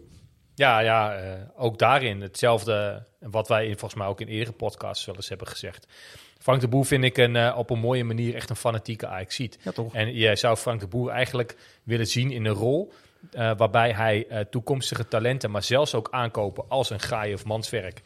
Ja, 0.55 0.79
ja 0.79 1.19
ook 1.55 1.79
daarin 1.79 2.21
hetzelfde 2.21 3.05
wat 3.19 3.47
wij 3.47 3.65
in, 3.67 3.77
volgens 3.77 3.99
mij 3.99 4.07
ook 4.07 4.21
in 4.21 4.27
eerdere 4.27 4.55
podcasts 4.57 5.05
wel 5.05 5.15
eens 5.15 5.29
hebben 5.29 5.47
gezegd. 5.47 5.87
Frank 6.39 6.61
de 6.61 6.67
Boer 6.67 6.85
vind 6.85 7.03
ik 7.03 7.17
een, 7.17 7.35
eh, 7.35 7.55
op 7.57 7.69
een 7.69 7.79
mooie 7.79 8.03
manier 8.03 8.35
echt 8.35 8.49
een 8.49 8.55
fanatieke 8.55 9.07
Ajaxiet. 9.07 9.57
Ja, 9.61 9.71
toch? 9.71 9.93
En 9.93 10.13
jij 10.13 10.35
zou 10.35 10.57
Frank 10.57 10.79
de 10.79 10.87
Boer 10.87 11.09
eigenlijk 11.09 11.57
willen 11.83 12.07
zien 12.07 12.31
in 12.31 12.45
een 12.45 12.53
rol 12.53 12.91
eh, 13.31 13.51
waarbij 13.57 13.91
hij 13.91 14.27
eh, 14.27 14.39
toekomstige 14.39 15.07
talenten, 15.07 15.51
maar 15.51 15.63
zelfs 15.63 15.95
ook 15.95 16.07
aankopen 16.11 16.63
als 16.67 16.89
een 16.89 16.99
Gaai 16.99 17.33
of 17.33 17.45
Manswerk. 17.45 18.01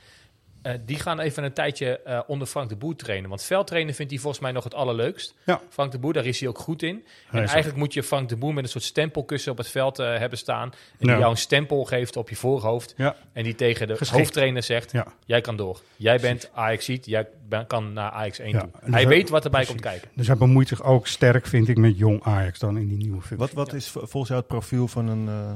Eh, 0.61 0.73
die 0.85 0.99
gaan 0.99 1.19
even 1.19 1.43
een 1.43 1.53
tijdje 1.53 1.99
eh, 1.99 2.19
onder 2.27 2.47
Frank 2.47 2.69
de 2.69 2.75
Boer 2.75 2.95
trainen. 2.95 3.29
Want 3.29 3.43
veldtrainen 3.43 3.93
vindt 3.93 4.11
hij 4.11 4.21
volgens 4.21 4.41
mij 4.43 4.51
nog 4.51 4.63
het 4.63 4.73
allerleukst. 4.73 5.33
Ja. 5.45 5.61
Frank 5.69 5.91
de 5.91 5.99
Boer, 5.99 6.13
daar 6.13 6.25
is 6.25 6.39
hij 6.39 6.49
ook 6.49 6.57
goed 6.57 6.83
in. 6.83 7.05
En 7.31 7.37
eigenlijk 7.47 7.75
moet 7.77 7.93
je 7.93 8.03
Frank 8.03 8.29
de 8.29 8.35
Boer 8.35 8.53
met 8.53 8.63
een 8.63 8.69
soort 8.69 8.83
stempelkussen 8.83 9.51
op 9.51 9.57
het 9.57 9.67
veld 9.67 9.99
eh, 9.99 10.17
hebben 10.17 10.37
staan. 10.37 10.69
En 10.71 10.97
die 10.97 11.09
Ja. 11.09 11.17
jou 11.17 11.31
een 11.31 11.37
stempel 11.37 11.83
geeft 11.83 12.17
op 12.17 12.29
je 12.29 12.35
voorhoofd. 12.35 12.93
Ja. 12.97 13.15
En 13.33 13.43
die 13.43 13.55
tegen 13.55 13.87
de 13.87 13.95
Geschikt. 13.97 14.19
hoofdtrainer 14.19 14.63
zegt, 14.63 14.91
Ja. 14.91 15.07
jij 15.25 15.41
kan 15.41 15.55
door. 15.55 15.81
Jij 15.95 16.19
bent 16.19 16.49
Ajaxiet, 16.53 17.05
jij 17.05 17.27
ben- 17.49 17.67
kan 17.67 17.93
naar 17.93 18.11
Ajax 18.11 18.39
1 18.39 18.49
Ja, 18.51 18.59
toe. 18.59 18.69
en 18.73 18.79
dus 18.85 18.93
Hij 18.93 19.07
weet 19.07 19.29
wat 19.29 19.43
erbij 19.43 19.63
precies. 19.63 19.81
komt 19.81 19.93
kijken. 19.93 20.09
Dus 20.15 20.27
hij 20.27 20.37
bemoeit 20.37 20.67
zich 20.67 20.83
ook 20.83 21.07
sterk, 21.07 21.45
vind 21.47 21.67
ik, 21.67 21.77
met 21.77 21.97
jong 21.97 22.23
Ajax 22.23 22.59
dan 22.59 22.77
in 22.77 22.87
die 22.87 22.97
nieuwe 22.97 23.17
functie. 23.21 23.37
Wat, 23.37 23.51
wat 23.51 23.73
is 23.73 23.87
volgens 23.87 24.27
jou 24.27 24.39
het 24.39 24.47
profiel 24.47 24.87
van 24.87 25.07
een 25.07 25.27
eh, 25.27 25.51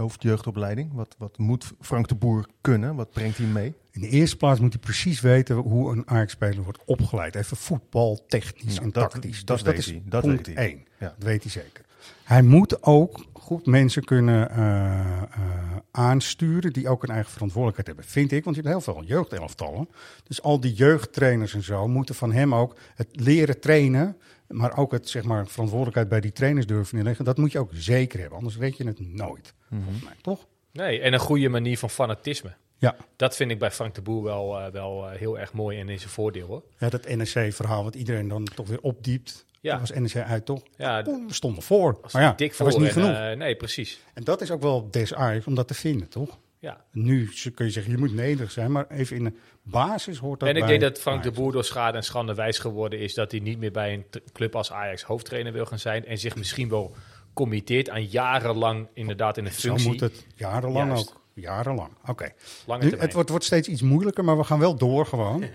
hoofdjeugdopleiding? 0.00 0.92
Wat, 0.92 1.14
wat 1.18 1.38
moet 1.38 1.72
Frank 1.80 2.08
de 2.08 2.14
Boer 2.14 2.46
kunnen? 2.60 2.94
Wat 2.94 3.10
brengt 3.10 3.36
hij 3.36 3.46
mee? 3.46 3.74
In 3.90 4.00
de 4.00 4.08
eerste 4.08 4.36
plaats 4.36 4.60
moet 4.60 4.72
hij 4.72 4.82
precies 4.82 5.20
weten 5.20 5.56
hoe 5.56 5.92
een 5.92 6.08
Ajax-speler 6.08 6.62
wordt 6.62 6.84
opgeleid. 6.84 7.34
Even 7.34 7.56
voetbaltechnisch 7.56 8.74
Nou, 8.74 8.84
en 8.86 8.92
tactisch. 8.92 9.44
dat 9.44 9.56
dus 9.56 9.64
dat 9.66 9.78
is 9.78 9.86
hij, 9.86 10.02
dat 10.04 10.22
punt 10.22 10.46
weet 10.46 10.56
hij. 10.56 10.66
één. 10.68 10.84
Ja. 10.98 11.06
Dat 11.18 11.26
weet 11.26 11.42
hij 11.42 11.52
zeker. 11.52 11.84
Hij 12.24 12.42
moet 12.42 12.82
ook 12.82 13.24
goed 13.50 13.66
mensen 13.66 14.04
kunnen 14.04 14.50
eh, 14.50 15.22
eh, 15.22 15.76
aansturen 15.90 16.72
die 16.72 16.88
ook 16.88 17.02
een 17.02 17.14
eigen 17.14 17.32
verantwoordelijkheid 17.32 17.86
hebben. 17.86 18.04
Vind 18.04 18.32
ik, 18.32 18.44
want 18.44 18.56
je 18.56 18.62
hebt 18.62 18.74
heel 18.74 18.94
veel 18.94 19.04
jeugdelftallen. 19.04 19.88
Dus 20.24 20.42
al 20.42 20.60
die 20.60 20.72
jeugdtrainers 20.72 21.54
en 21.54 21.62
zo 21.62 21.88
moeten 21.88 22.14
van 22.14 22.32
hem 22.32 22.54
ook 22.54 22.76
het 22.94 23.08
leren 23.12 23.60
trainen. 23.60 24.16
Maar 24.48 24.76
ook 24.76 24.92
het 24.92 25.08
zeg 25.08 25.24
maar, 25.24 25.46
verantwoordelijkheid 25.46 26.08
bij 26.08 26.20
die 26.20 26.32
trainers 26.32 26.66
durven 26.66 26.94
neerleggen. 26.94 27.24
Dat 27.24 27.38
moet 27.38 27.52
je 27.52 27.58
ook 27.58 27.70
zeker 27.74 28.20
hebben, 28.20 28.38
anders 28.38 28.56
weet 28.56 28.76
je 28.76 28.86
het 28.86 29.00
nooit. 29.00 29.54
Volgens 29.68 30.04
mij, 30.04 30.14
toch? 30.22 30.46
Nee, 30.72 31.00
en 31.00 31.12
een 31.12 31.18
goede 31.18 31.48
manier 31.48 31.78
van 31.78 31.90
fanatisme. 31.90 32.54
Ja. 32.78 32.96
Dat 33.16 33.36
vind 33.36 33.50
ik 33.50 33.58
bij 33.58 33.70
Frank 33.70 33.94
de 33.94 34.02
Boer 34.02 34.22
wel, 34.22 34.58
eh, 34.58 34.72
wel 34.72 35.08
heel 35.08 35.38
erg 35.38 35.52
mooi 35.52 35.80
en 35.80 35.88
in 35.88 35.98
zijn 35.98 36.10
voordeel 36.10 36.46
hoor. 36.46 36.62
ja, 36.78 36.88
dat 36.88 37.08
NEC-verhaal 37.08 37.84
wat 37.84 37.94
iedereen 37.94 38.28
dan 38.28 38.44
toch 38.44 38.68
weer 38.68 38.80
opdiept. 38.80 39.46
Ja. 39.60 39.78
Dat 39.78 39.88
was 39.88 39.98
NEC 39.98 40.24
uit, 40.24 40.44
toch? 40.44 40.62
Ja, 40.76 41.04
Oeh, 41.06 41.26
we 41.26 41.34
stonden 41.34 41.62
voor. 41.62 41.98
Maar 42.12 42.22
ja, 42.22 42.32
dik 42.32 42.48
dat 42.48 42.56
voor 42.56 42.66
was 42.66 42.76
niet 42.76 42.86
en, 42.86 42.92
genoeg. 42.92 43.10
eh, 43.16 43.36
nee, 43.36 43.56
precies. 43.56 44.00
En 44.14 44.24
dat 44.24 44.40
is 44.40 44.50
ook 44.50 44.62
wel 44.62 44.90
des 44.90 45.14
Ajax 45.14 45.46
om 45.46 45.54
dat 45.54 45.68
te 45.68 45.74
vinden, 45.74 46.08
toch? 46.08 46.38
Ja. 46.58 46.84
Nu 46.92 47.30
kun 47.54 47.64
je 47.64 47.70
zeggen, 47.70 47.92
je 47.92 47.98
moet 47.98 48.14
nederig 48.14 48.50
zijn, 48.50 48.72
maar 48.72 48.86
even 48.88 49.16
in 49.16 49.24
de 49.24 49.32
basis 49.62 50.18
hoort 50.18 50.40
dat 50.40 50.48
En 50.48 50.56
ik 50.56 50.66
denk 50.66 50.80
dat 50.80 50.98
Frank 51.00 51.22
de. 51.22 51.30
Boer 51.30 51.52
door 51.52 51.64
schade 51.64 51.96
en 51.96 52.02
schande 52.04 52.34
wijs 52.34 52.58
geworden 52.58 52.98
is 52.98 53.14
dat 53.14 53.30
hij 53.30 53.40
niet 53.40 53.58
meer 53.58 53.70
bij 53.72 53.92
een 53.92 54.04
club 54.32 54.56
als 54.56 54.72
Ajax 54.72 55.02
hoofdtrainer 55.02 55.52
wil 55.52 55.66
gaan 55.66 55.78
zijn 55.78 56.06
en 56.06 56.18
zich 56.18 56.36
misschien 56.36 56.68
wel 56.68 56.94
committeert 57.32 57.90
aan 57.90 58.04
jarenlang 58.04 58.86
inderdaad 58.94 59.36
in 59.36 59.44
een 59.46 59.52
Zo 59.52 59.68
functie. 59.68 59.88
moet 59.88 60.00
het 60.00 60.26
jarenlang 60.34 60.88
Juist. 60.88 61.08
ook. 61.10 61.20
Jarenlang, 61.34 61.90
oké. 62.06 62.28
Termijn. 62.66 62.98
Het 63.00 63.12
wordt, 63.12 63.28
wordt 63.28 63.44
steeds 63.44 63.68
iets 63.68 63.82
moeilijker, 63.82 64.24
maar 64.24 64.36
we 64.38 64.44
gaan 64.44 64.58
wel 64.58 64.76
door 64.76 65.06
gewoon. 65.06 65.44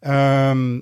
Ehm, 0.00 0.80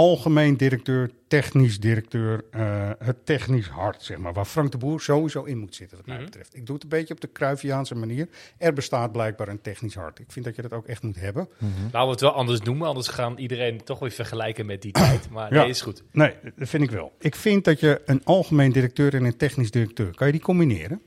algemeen 0.00 0.56
directeur, 0.56 1.10
technisch 1.28 1.80
directeur, 1.80 2.44
eh, 2.50 2.90
het 2.98 3.26
technisch 3.26 3.66
hart, 3.68 4.02
zeg 4.02 4.18
maar. 4.18 4.32
Waar 4.32 4.44
Frank 4.44 4.72
de 4.72 4.78
Boer 4.78 5.00
sowieso 5.00 5.42
in 5.44 5.58
moet 5.58 5.74
zitten, 5.74 5.96
wat 5.96 6.06
mij 6.06 6.16
Mhm. 6.16 6.24
betreft. 6.24 6.56
Ik 6.56 6.66
doe 6.66 6.74
het 6.74 6.82
een 6.84 6.88
beetje 6.90 7.14
op 7.14 7.20
de 7.20 7.32
Cruyffiaanse 7.32 7.94
manier. 7.94 8.28
Er 8.58 8.72
bestaat 8.72 9.12
blijkbaar 9.12 9.48
een 9.48 9.60
technisch 9.60 9.94
hart. 9.94 10.18
Ik 10.18 10.32
vind 10.32 10.44
dat 10.44 10.56
je 10.56 10.62
dat 10.62 10.72
ook 10.72 10.86
echt 10.86 11.02
moet 11.02 11.16
hebben. 11.20 11.48
Laten 11.82 12.00
we 12.04 12.10
het 12.10 12.20
wel 12.20 12.32
anders 12.32 12.60
noemen, 12.60 12.86
anders 12.88 13.08
gaan 13.08 13.38
iedereen 13.38 13.84
toch 13.84 13.98
weer 13.98 14.10
vergelijken 14.10 14.66
met 14.66 14.82
die 14.82 14.92
tijd. 14.92 15.30
Maar 15.30 15.54
Ja. 15.54 15.60
nee, 15.60 15.68
is 15.68 15.80
goed. 15.80 16.02
Nee, 16.12 16.34
dat 16.56 16.68
vind 16.68 16.82
ik 16.82 16.90
wel. 16.90 17.12
Ik 17.18 17.34
vind 17.34 17.64
dat 17.64 17.80
je 17.80 18.02
een 18.04 18.24
algemeen 18.24 18.72
directeur 18.72 19.14
en 19.14 19.24
een 19.24 19.36
technisch 19.36 19.70
directeur, 19.70 20.14
kan 20.14 20.26
je 20.26 20.32
die 20.32 20.42
combineren? 20.42 21.02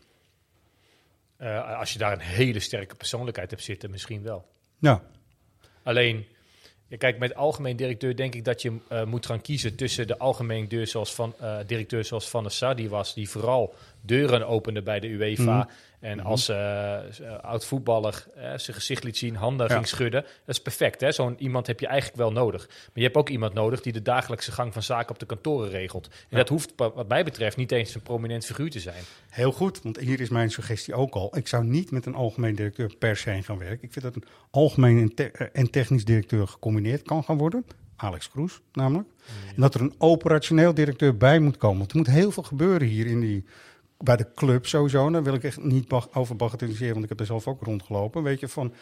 Eh, 1.37 1.79
als 1.79 1.93
je 1.93 1.99
daar 1.99 2.11
een 2.13 2.19
hele 2.19 2.59
sterke 2.59 2.95
persoonlijkheid 2.95 3.49
hebt 3.49 3.63
zitten, 3.63 3.91
misschien 3.91 4.21
wel. 4.23 4.45
Ja, 4.79 5.03
Alleen, 5.83 6.25
kijk, 6.97 7.17
met 7.17 7.35
algemeen 7.35 7.75
directeur 7.75 8.15
denk 8.15 8.35
ik 8.35 8.45
dat 8.45 8.61
je 8.61 8.77
eh, 8.87 9.03
moet 9.03 9.25
gaan 9.25 9.41
kiezen 9.41 9.75
tussen 9.75 10.07
de 10.07 10.17
algemeen 10.17 10.67
directeur 10.67 10.87
zoals 10.87 11.13
van, 11.13 11.33
eh, 11.39 11.57
directeur 11.67 12.05
zoals 12.05 12.29
Van 12.29 12.43
der 12.43 12.51
Sar, 12.51 12.75
die 12.75 12.89
was, 12.89 13.13
die 13.13 13.29
vooral 13.29 13.75
deuren 14.01 14.47
opende 14.47 14.81
bij 14.81 14.99
de 14.99 15.07
UEFA. 15.07 15.57
Mhm. 15.57 15.69
En 16.03 16.19
als 16.19 16.49
eh, 16.49 16.95
eh, 16.95 17.39
oud 17.41 17.65
voetballer 17.65 18.25
eh, 18.35 18.41
zijn 18.43 18.75
gezicht 18.77 19.03
liet 19.03 19.17
zien, 19.17 19.35
handen 19.35 19.67
Ja. 19.67 19.73
ging 19.73 19.87
schudden. 19.87 20.21
Dat 20.21 20.55
is 20.55 20.61
perfect, 20.61 21.01
hè? 21.01 21.11
Zo'n 21.11 21.35
iemand 21.37 21.67
heb 21.67 21.79
je 21.79 21.87
eigenlijk 21.87 22.17
wel 22.17 22.31
nodig. 22.31 22.67
Maar 22.67 22.77
je 22.93 23.01
hebt 23.03 23.15
ook 23.15 23.29
iemand 23.29 23.53
nodig 23.53 23.81
die 23.81 23.93
de 23.93 24.01
dagelijkse 24.01 24.51
gang 24.51 24.73
van 24.73 24.83
zaken 24.83 25.09
op 25.09 25.19
de 25.19 25.25
kantoren 25.25 25.69
regelt. 25.69 26.07
En 26.07 26.13
Ja. 26.29 26.37
dat 26.37 26.49
hoeft, 26.49 26.73
wat 26.75 27.07
mij 27.07 27.23
betreft, 27.23 27.57
niet 27.57 27.71
eens 27.71 27.95
een 27.95 28.01
prominent 28.01 28.45
figuur 28.45 28.69
te 28.69 28.79
zijn. 28.79 29.03
Heel 29.29 29.51
goed, 29.51 29.81
want 29.81 29.99
hier 29.99 30.19
is 30.21 30.29
mijn 30.29 30.51
suggestie 30.51 30.93
ook 30.93 31.13
al. 31.13 31.37
Ik 31.37 31.47
zou 31.47 31.63
niet 31.63 31.91
met 31.91 32.05
een 32.05 32.15
algemeen 32.15 32.55
directeur 32.55 32.95
per 32.99 33.17
se 33.17 33.41
gaan 33.43 33.57
werken. 33.57 33.83
Ik 33.83 33.91
vind 33.93 34.05
dat 34.05 34.15
een 34.15 34.25
algemeen 34.51 34.99
en, 35.01 35.13
te- 35.15 35.31
en 35.53 35.69
technisch 35.69 36.05
directeur 36.05 36.47
gecombineerd 36.47 37.01
kan 37.01 37.23
gaan 37.23 37.37
worden. 37.37 37.65
Alex 37.95 38.29
Kroes 38.29 38.61
namelijk. 38.73 39.07
En 39.55 39.61
dat 39.61 39.73
er 39.75 39.81
een 39.81 39.93
operationeel 39.97 40.73
directeur 40.73 41.17
bij 41.17 41.39
moet 41.39 41.57
komen. 41.57 41.77
Want 41.77 41.91
er 41.91 41.97
moet 41.97 42.07
heel 42.07 42.31
veel 42.31 42.43
gebeuren 42.43 42.87
hier 42.87 43.05
in 43.05 43.19
die, 43.19 43.45
bij 44.03 44.15
de 44.17 44.31
club 44.35 44.65
sowieso. 44.65 45.09
Daar 45.09 45.23
wil 45.23 45.33
ik 45.33 45.43
echt 45.43 45.63
niet 45.63 45.91
over 46.13 46.35
bagatelliseren, 46.35 46.91
want 46.91 47.03
ik 47.03 47.09
heb 47.09 47.19
er 47.19 47.25
zelf 47.25 47.47
ook 47.47 47.61
rondgelopen. 47.61 48.23
Weet 48.23 48.39
je, 48.39 48.47
van 48.47 48.73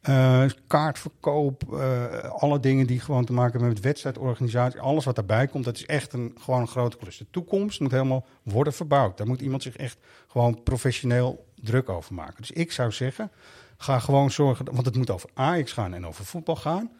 eh, 0.00 0.44
kaartverkoop, 0.66 1.74
eh, 1.74 2.18
alle 2.18 2.60
dingen 2.60 2.86
die 2.86 3.00
gewoon 3.00 3.24
te 3.24 3.32
maken 3.32 3.52
hebben 3.52 3.68
met 3.68 3.80
wedstrijdorganisatie. 3.80 4.80
Alles 4.80 5.04
wat 5.04 5.14
daarbij 5.14 5.46
komt, 5.46 5.64
dat 5.64 5.76
is 5.76 5.86
echt 5.86 6.12
een, 6.12 6.36
gewoon 6.40 6.68
grote 6.68 6.96
klus. 6.96 7.18
De 7.18 7.26
toekomst 7.30 7.80
moet 7.80 7.90
helemaal 7.90 8.26
worden 8.42 8.72
verbouwd. 8.72 9.16
Daar 9.16 9.26
moet 9.26 9.40
iemand 9.40 9.62
zich 9.62 9.76
echt 9.76 9.98
gewoon 10.28 10.62
professioneel 10.62 11.46
druk 11.54 11.88
over 11.88 12.14
maken. 12.14 12.36
Dus 12.36 12.50
ik 12.50 12.72
zou 12.72 12.92
zeggen, 12.92 13.30
ga 13.76 13.98
gewoon 13.98 14.30
zorgen, 14.30 14.64
want 14.72 14.86
het 14.86 14.96
moet 14.96 15.10
over 15.10 15.30
Ajax 15.34 15.72
gaan 15.72 15.94
en 15.94 16.06
over 16.06 16.24
voetbal 16.24 16.56
gaan. 16.56 16.90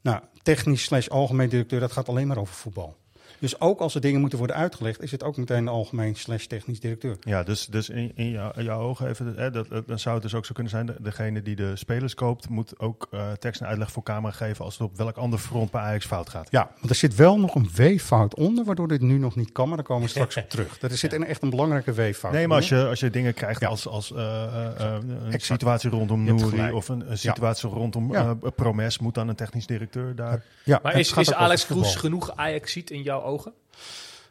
Nou, 0.00 0.20
technisch 0.42 0.84
slash 0.84 1.08
algemeen 1.08 1.48
directeur, 1.48 1.80
dat 1.80 1.92
gaat 1.92 2.08
alleen 2.08 2.26
maar 2.26 2.38
over 2.38 2.54
voetbal. 2.54 2.96
Dus 3.40 3.60
ook 3.60 3.80
als 3.80 3.94
er 3.94 4.00
dingen 4.00 4.20
moeten 4.20 4.38
worden 4.38 4.56
uitgelegd, 4.56 5.02
is 5.02 5.10
het 5.10 5.22
ook 5.22 5.36
meteen 5.36 5.64
de 5.64 5.70
algemeen 5.70 6.14
slash 6.16 6.44
technisch 6.44 6.80
directeur. 6.80 7.16
Ja, 7.20 7.42
dus, 7.42 7.66
dus 7.66 7.88
in, 7.88 8.12
in, 8.14 8.30
jou- 8.30 8.52
in 8.56 8.64
jouw 8.64 8.80
ogen 8.80 9.08
even, 9.08 9.32
hè, 9.36 9.50
dat, 9.50 9.68
dat- 9.68 9.86
dan 9.86 9.98
zou 9.98 10.14
het 10.14 10.22
dus 10.22 10.34
ook 10.34 10.44
zo 10.46 10.52
kunnen 10.52 10.72
zijn, 10.72 10.86
de- 10.86 10.96
degene 11.00 11.42
die 11.42 11.56
de 11.56 11.76
spelers 11.76 12.14
koopt, 12.14 12.48
moet 12.48 12.78
ook 12.78 13.06
eh, 13.10 13.32
tekst 13.32 13.60
en 13.60 13.66
uitleg 13.66 13.90
voor 13.92 14.02
camera 14.02 14.32
geven 14.32 14.64
als 14.64 14.78
het 14.78 14.88
op 14.88 14.96
welk 14.96 15.16
ander 15.16 15.38
front 15.38 15.70
bij 15.70 15.80
Ajax 15.80 16.06
fout 16.06 16.28
gaat. 16.28 16.48
Ja, 16.50 16.70
want 16.78 16.90
er 16.90 16.94
zit 16.96 17.14
wel 17.14 17.38
nog 17.38 17.54
een 17.54 17.70
W-fout 17.76 18.34
onder, 18.34 18.64
waardoor 18.64 18.88
dit 18.88 19.00
nu 19.00 19.18
nog 19.18 19.36
niet 19.36 19.52
kan, 19.52 19.66
maar 19.68 19.76
daar 19.76 19.86
komen 19.86 20.02
we 20.04 20.08
straks 20.10 20.36
op 20.42 20.48
terug. 20.50 20.82
Er 20.82 20.96
zit 20.96 21.12
een, 21.12 21.24
echt 21.24 21.42
een 21.42 21.50
belangrijke 21.50 21.92
W-fout 21.92 22.32
Nee, 22.32 22.46
maar 22.48 22.56
als 22.56 22.68
je, 22.68 22.86
als 22.86 23.00
je 23.00 23.10
dingen 23.10 23.34
krijgt 23.34 23.60
Ja. 23.60 23.68
als, 23.68 23.86
als 23.88 24.12
eh, 24.12 24.44
eh, 24.80 24.98
een 25.30 25.40
situatie 25.40 25.90
rondom 25.90 26.24
Nouri 26.24 26.70
of 26.72 26.88
een, 26.88 27.10
een 27.10 27.18
situatie 27.18 27.68
rondom 27.68 28.12
Ja. 28.12 28.34
Promes, 28.56 28.98
moet 28.98 29.14
dan 29.14 29.28
een 29.28 29.34
technisch 29.36 29.66
directeur 29.66 30.14
daar... 30.14 30.44
Ja, 30.64 30.80
Maar 30.82 30.98
is, 30.98 31.12
is 31.12 31.32
Alex. 31.34 31.66
Kroes 31.66 31.96
genoeg 31.96 32.36
Ajax-ziet 32.36 32.90
in 32.90 33.02
jouw 33.02 33.20
ogen? 33.30 33.52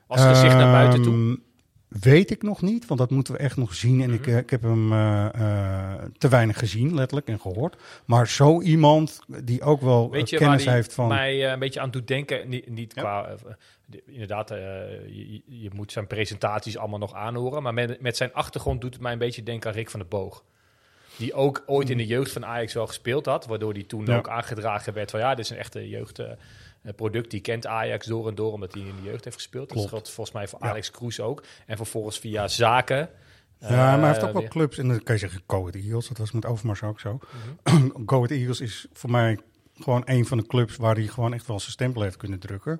Als 0.07 0.21
gezicht 0.21 0.55
naar 0.55 0.71
buiten 0.71 1.01
toe? 1.01 1.13
Ehm, 1.13 1.35
Weet 2.01 2.31
ik 2.31 2.41
nog 2.43 2.61
niet, 2.61 2.85
want 2.87 2.99
dat 2.99 3.09
moeten 3.09 3.33
we 3.33 3.39
echt 3.39 3.57
nog 3.57 3.73
zien. 3.75 4.01
En 4.01 4.13
ik, 4.13 4.19
Mhm. 4.21 4.29
eh, 4.29 4.37
ik 4.37 4.49
heb 4.49 4.61
hem 4.61 4.91
eh, 4.93 5.25
eh, 5.33 6.03
te 6.17 6.27
weinig 6.27 6.59
gezien, 6.59 6.93
letterlijk, 6.93 7.27
en 7.27 7.39
gehoord. 7.39 7.75
Maar 8.05 8.27
zo 8.27 8.61
iemand 8.61 9.19
die 9.43 9.61
ook 9.61 9.81
wel 9.81 10.11
Weet 10.11 10.29
je 10.29 10.37
kennis 10.37 10.65
waar 10.65 10.73
heeft 10.73 10.93
van... 10.93 11.07
mij 11.07 11.51
een 11.51 11.59
beetje 11.59 11.79
aan 11.79 11.91
doet 11.91 12.07
denken? 12.07 12.49
Niet, 12.49 12.69
niet 12.69 12.91
Ja. 12.95 13.01
qua... 13.01 13.35
de- 13.85 14.03
inderdaad, 14.05 14.49
je, 14.49 15.41
je 15.45 15.69
moet 15.73 15.91
zijn 15.91 16.07
presentaties 16.07 16.77
allemaal 16.77 16.99
nog 16.99 17.13
aanhoren. 17.13 17.63
Maar 17.63 17.73
met, 17.73 18.01
met 18.01 18.17
zijn 18.17 18.33
achtergrond 18.33 18.81
doet 18.81 18.93
het 18.93 19.01
mij 19.03 19.11
een 19.11 19.17
beetje 19.17 19.43
denken 19.43 19.69
aan 19.69 19.75
Rick 19.75 19.89
van 19.89 19.99
der 19.99 20.09
Boog. 20.09 20.43
Die 21.17 21.33
ook 21.33 21.63
ooit 21.65 21.89
in 21.89 21.97
de 21.97 22.05
jeugd 22.05 22.31
van 22.31 22.45
Ajax 22.45 22.73
wel 22.73 22.87
gespeeld 22.87 23.25
had. 23.25 23.45
Waardoor 23.45 23.73
hij 23.73 23.83
toen 23.83 24.05
Ja. 24.05 24.17
ook 24.17 24.29
aangedragen 24.29 24.93
werd 24.93 25.11
van... 25.11 25.19
Ja, 25.19 25.35
dit 25.35 25.45
is 25.45 25.51
een 25.51 25.57
echte 25.57 25.79
jeugdproduct. 26.83 27.31
die 27.31 27.39
kent 27.41 27.65
Ajax 27.67 28.05
door 28.05 28.27
en 28.27 28.35
door, 28.35 28.51
omdat 28.51 28.73
hij 28.73 28.81
in 28.81 28.95
de 28.95 29.09
jeugd 29.09 29.23
heeft 29.23 29.35
gespeeld. 29.35 29.67
Klopt. 29.67 29.81
Dat 29.81 29.89
geldt 29.89 30.09
volgens 30.09 30.35
mij 30.35 30.47
voor 30.47 30.59
Ja. 30.61 30.69
Alex 30.69 30.91
Kroes 30.91 31.19
ook. 31.19 31.43
En 31.65 31.77
vervolgens 31.77 32.19
via 32.19 32.47
zaken... 32.47 33.09
ja, 33.59 33.69
maar 33.69 33.99
hij 33.99 34.07
heeft 34.07 34.21
eh, 34.21 34.27
ook 34.27 34.31
wel 34.33 34.41
weer- 34.41 34.51
clubs. 34.51 34.77
En 34.77 34.87
dan 34.87 35.03
kan 35.03 35.15
je 35.15 35.21
zeggen, 35.21 35.41
Go 35.47 35.57
Ahead 35.59 35.75
Eagles, 35.75 36.07
dat 36.07 36.17
was 36.17 36.31
met 36.31 36.45
Overmars 36.45 36.83
ook 36.83 36.99
zo. 36.99 37.19
Go 38.05 38.15
Ahead 38.15 38.31
Eagles 38.31 38.61
is 38.61 38.87
voor 38.93 39.11
mij 39.11 39.39
gewoon 39.73 40.01
een 40.05 40.25
van 40.25 40.37
de 40.37 40.47
clubs 40.47 40.75
waar 40.75 40.95
hij 40.95 41.07
gewoon 41.07 41.33
echt 41.33 41.47
wel 41.47 41.59
zijn 41.59 41.71
stempel 41.71 42.01
heeft 42.01 42.17
kunnen 42.17 42.39
drukken. 42.39 42.79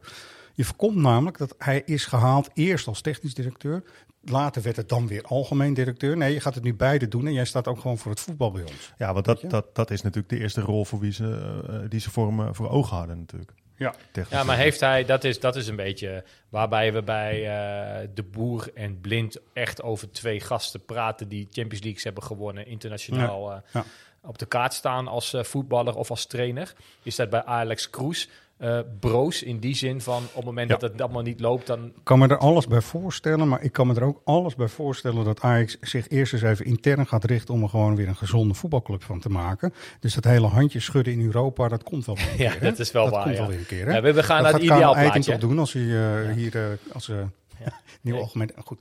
Je 0.54 0.66
voorkomt 0.66 0.96
namelijk 0.96 1.38
dat 1.38 1.56
hij 1.58 1.82
is 1.86 2.06
gehaald 2.06 2.50
eerst 2.54 2.88
als 2.88 3.02
technisch 3.02 3.34
directeur. 3.34 3.84
Later 4.22 4.62
werd 4.62 4.76
het 4.76 4.90
dan 4.90 5.08
weer 5.08 5.24
algemeen 5.24 5.74
directeur. 5.74 6.18
Nee, 6.18 6.34
je 6.34 6.40
gaat 6.40 6.56
het 6.56 6.64
nu 6.64 6.74
beide 6.76 7.08
doen 7.08 7.28
en 7.28 7.34
jij 7.34 7.46
staat 7.46 7.68
ook 7.68 7.80
gewoon 7.80 7.98
voor 7.98 8.12
het 8.12 8.20
voetbal 8.20 8.52
bij 8.52 8.62
ons. 8.62 8.94
Ja, 8.98 9.14
want 9.14 9.26
dat, 9.26 9.44
dat, 9.48 9.76
dat 9.76 9.92
is 9.92 10.02
natuurlijk 10.02 10.30
de 10.30 10.40
eerste 10.40 10.62
rol 10.62 10.86
voor 10.86 11.00
wie 11.00 11.12
ze, 11.12 11.62
eh, 11.68 11.90
die 11.90 12.00
ze 12.00 12.12
voor, 12.12 12.28
hem, 12.28 12.40
eh, 12.40 12.48
voor 12.52 12.70
ogen 12.70 12.98
hadden 12.98 13.18
natuurlijk. 13.20 13.52
Ja. 13.80 13.94
Technisch. 14.12 14.40
Ja, 14.40 14.44
maar 14.44 14.58
heeft 14.58 14.80
hij, 14.80 15.06
dat 15.06 15.24
is, 15.24 15.40
dat 15.40 15.56
is 15.56 15.68
een 15.68 15.76
beetje 15.76 16.24
waarbij 16.50 16.94
we 16.94 17.04
bij 17.04 17.36
eh, 17.36 18.08
De 18.14 18.24
Boer 18.24 18.72
en 18.74 19.02
Blind 19.02 19.38
echt 19.54 19.82
over 19.82 20.12
twee 20.12 20.40
gasten 20.40 20.86
praten 20.86 21.28
die 21.28 21.48
Champions 21.52 21.84
Leagues 21.84 22.04
hebben 22.04 22.24
gewonnen, 22.24 22.68
internationaal 22.68 23.52
eh, 23.52 23.58
ja. 23.74 23.86
op 24.22 24.38
de 24.38 24.46
kaart 24.46 24.74
staan 24.74 25.08
als 25.08 25.34
eh, 25.34 25.44
voetballer 25.44 25.96
of 25.96 26.10
als 26.10 26.26
trainer. 26.26 26.74
Is 27.04 27.16
dat 27.16 27.30
bij 27.30 27.44
Alex 27.44 27.90
Kroes 27.90 28.30
eh, 28.60 28.80
broos 29.00 29.44
in 29.44 29.60
die 29.60 29.76
zin 29.76 30.02
van 30.02 30.24
op 30.24 30.36
het 30.36 30.46
moment 30.46 30.70
Ja. 30.70 30.78
dat 30.78 30.92
het 30.92 31.02
allemaal 31.02 31.22
niet 31.22 31.40
loopt, 31.40 31.68
dan 31.68 31.86
Ik 31.86 31.94
kan 32.04 32.20
me 32.20 32.28
er 32.28 32.38
alles 32.38 32.68
bij 32.68 32.82
voorstellen, 32.82 33.48
maar 33.48 33.62
ik 33.64 33.72
kan 33.72 33.88
me 33.88 33.94
er 33.96 34.04
ook 34.04 34.22
alles 34.24 34.56
bij 34.56 34.68
voorstellen 34.68 35.26
dat 35.26 35.42
Ajax 35.42 35.78
zich 35.82 36.08
eerst 36.10 36.34
eens 36.34 36.42
even 36.42 36.66
intern 36.66 37.08
gaat 37.08 37.24
richten 37.24 37.54
om 37.54 37.64
er 37.64 37.70
gewoon 37.70 37.96
weer 37.96 38.08
een 38.08 38.16
gezonde 38.16 38.54
voetbalclub 38.54 39.04
van 39.04 39.20
te 39.20 39.30
maken. 39.30 39.74
Dus 40.00 40.14
dat 40.14 40.24
hele 40.24 40.48
handje 40.48 40.80
schudden 40.80 41.14
in 41.14 41.26
Europa, 41.26 41.68
dat 41.68 41.84
komt 41.84 42.06
wel 42.06 42.16
weer 42.16 42.32
een 42.32 42.38
Ja, 42.46 42.52
keer. 42.52 42.60
dat 42.62 42.80
is 42.80 42.92
wel 42.92 43.04
dat 43.04 43.14
waar, 43.14 43.24
komt 43.24 43.36
ja. 43.36 43.42
wel 43.42 43.50
weer 43.50 43.60
een 43.60 43.66
keer. 43.66 43.86
Hè? 43.86 43.94
Ja, 43.96 44.02
we, 44.02 44.14
we 44.14 44.24
gaan 44.24 44.36
dat 44.36 44.46
naar 44.46 44.54
het 44.54 44.64
ideaalplaatje. 44.64 45.02
Eiting 45.02 45.26
toch 45.26 45.40
doen 45.50 45.60
als 45.60 45.74
hij 45.74 45.84
eh, 46.28 46.34
hier 46.34 46.56
eh, 46.56 46.64
als 46.94 47.08
nieuw 48.02 48.14
Nee. 48.14 48.22
algemeen. 48.22 48.52
Goed. 48.66 48.80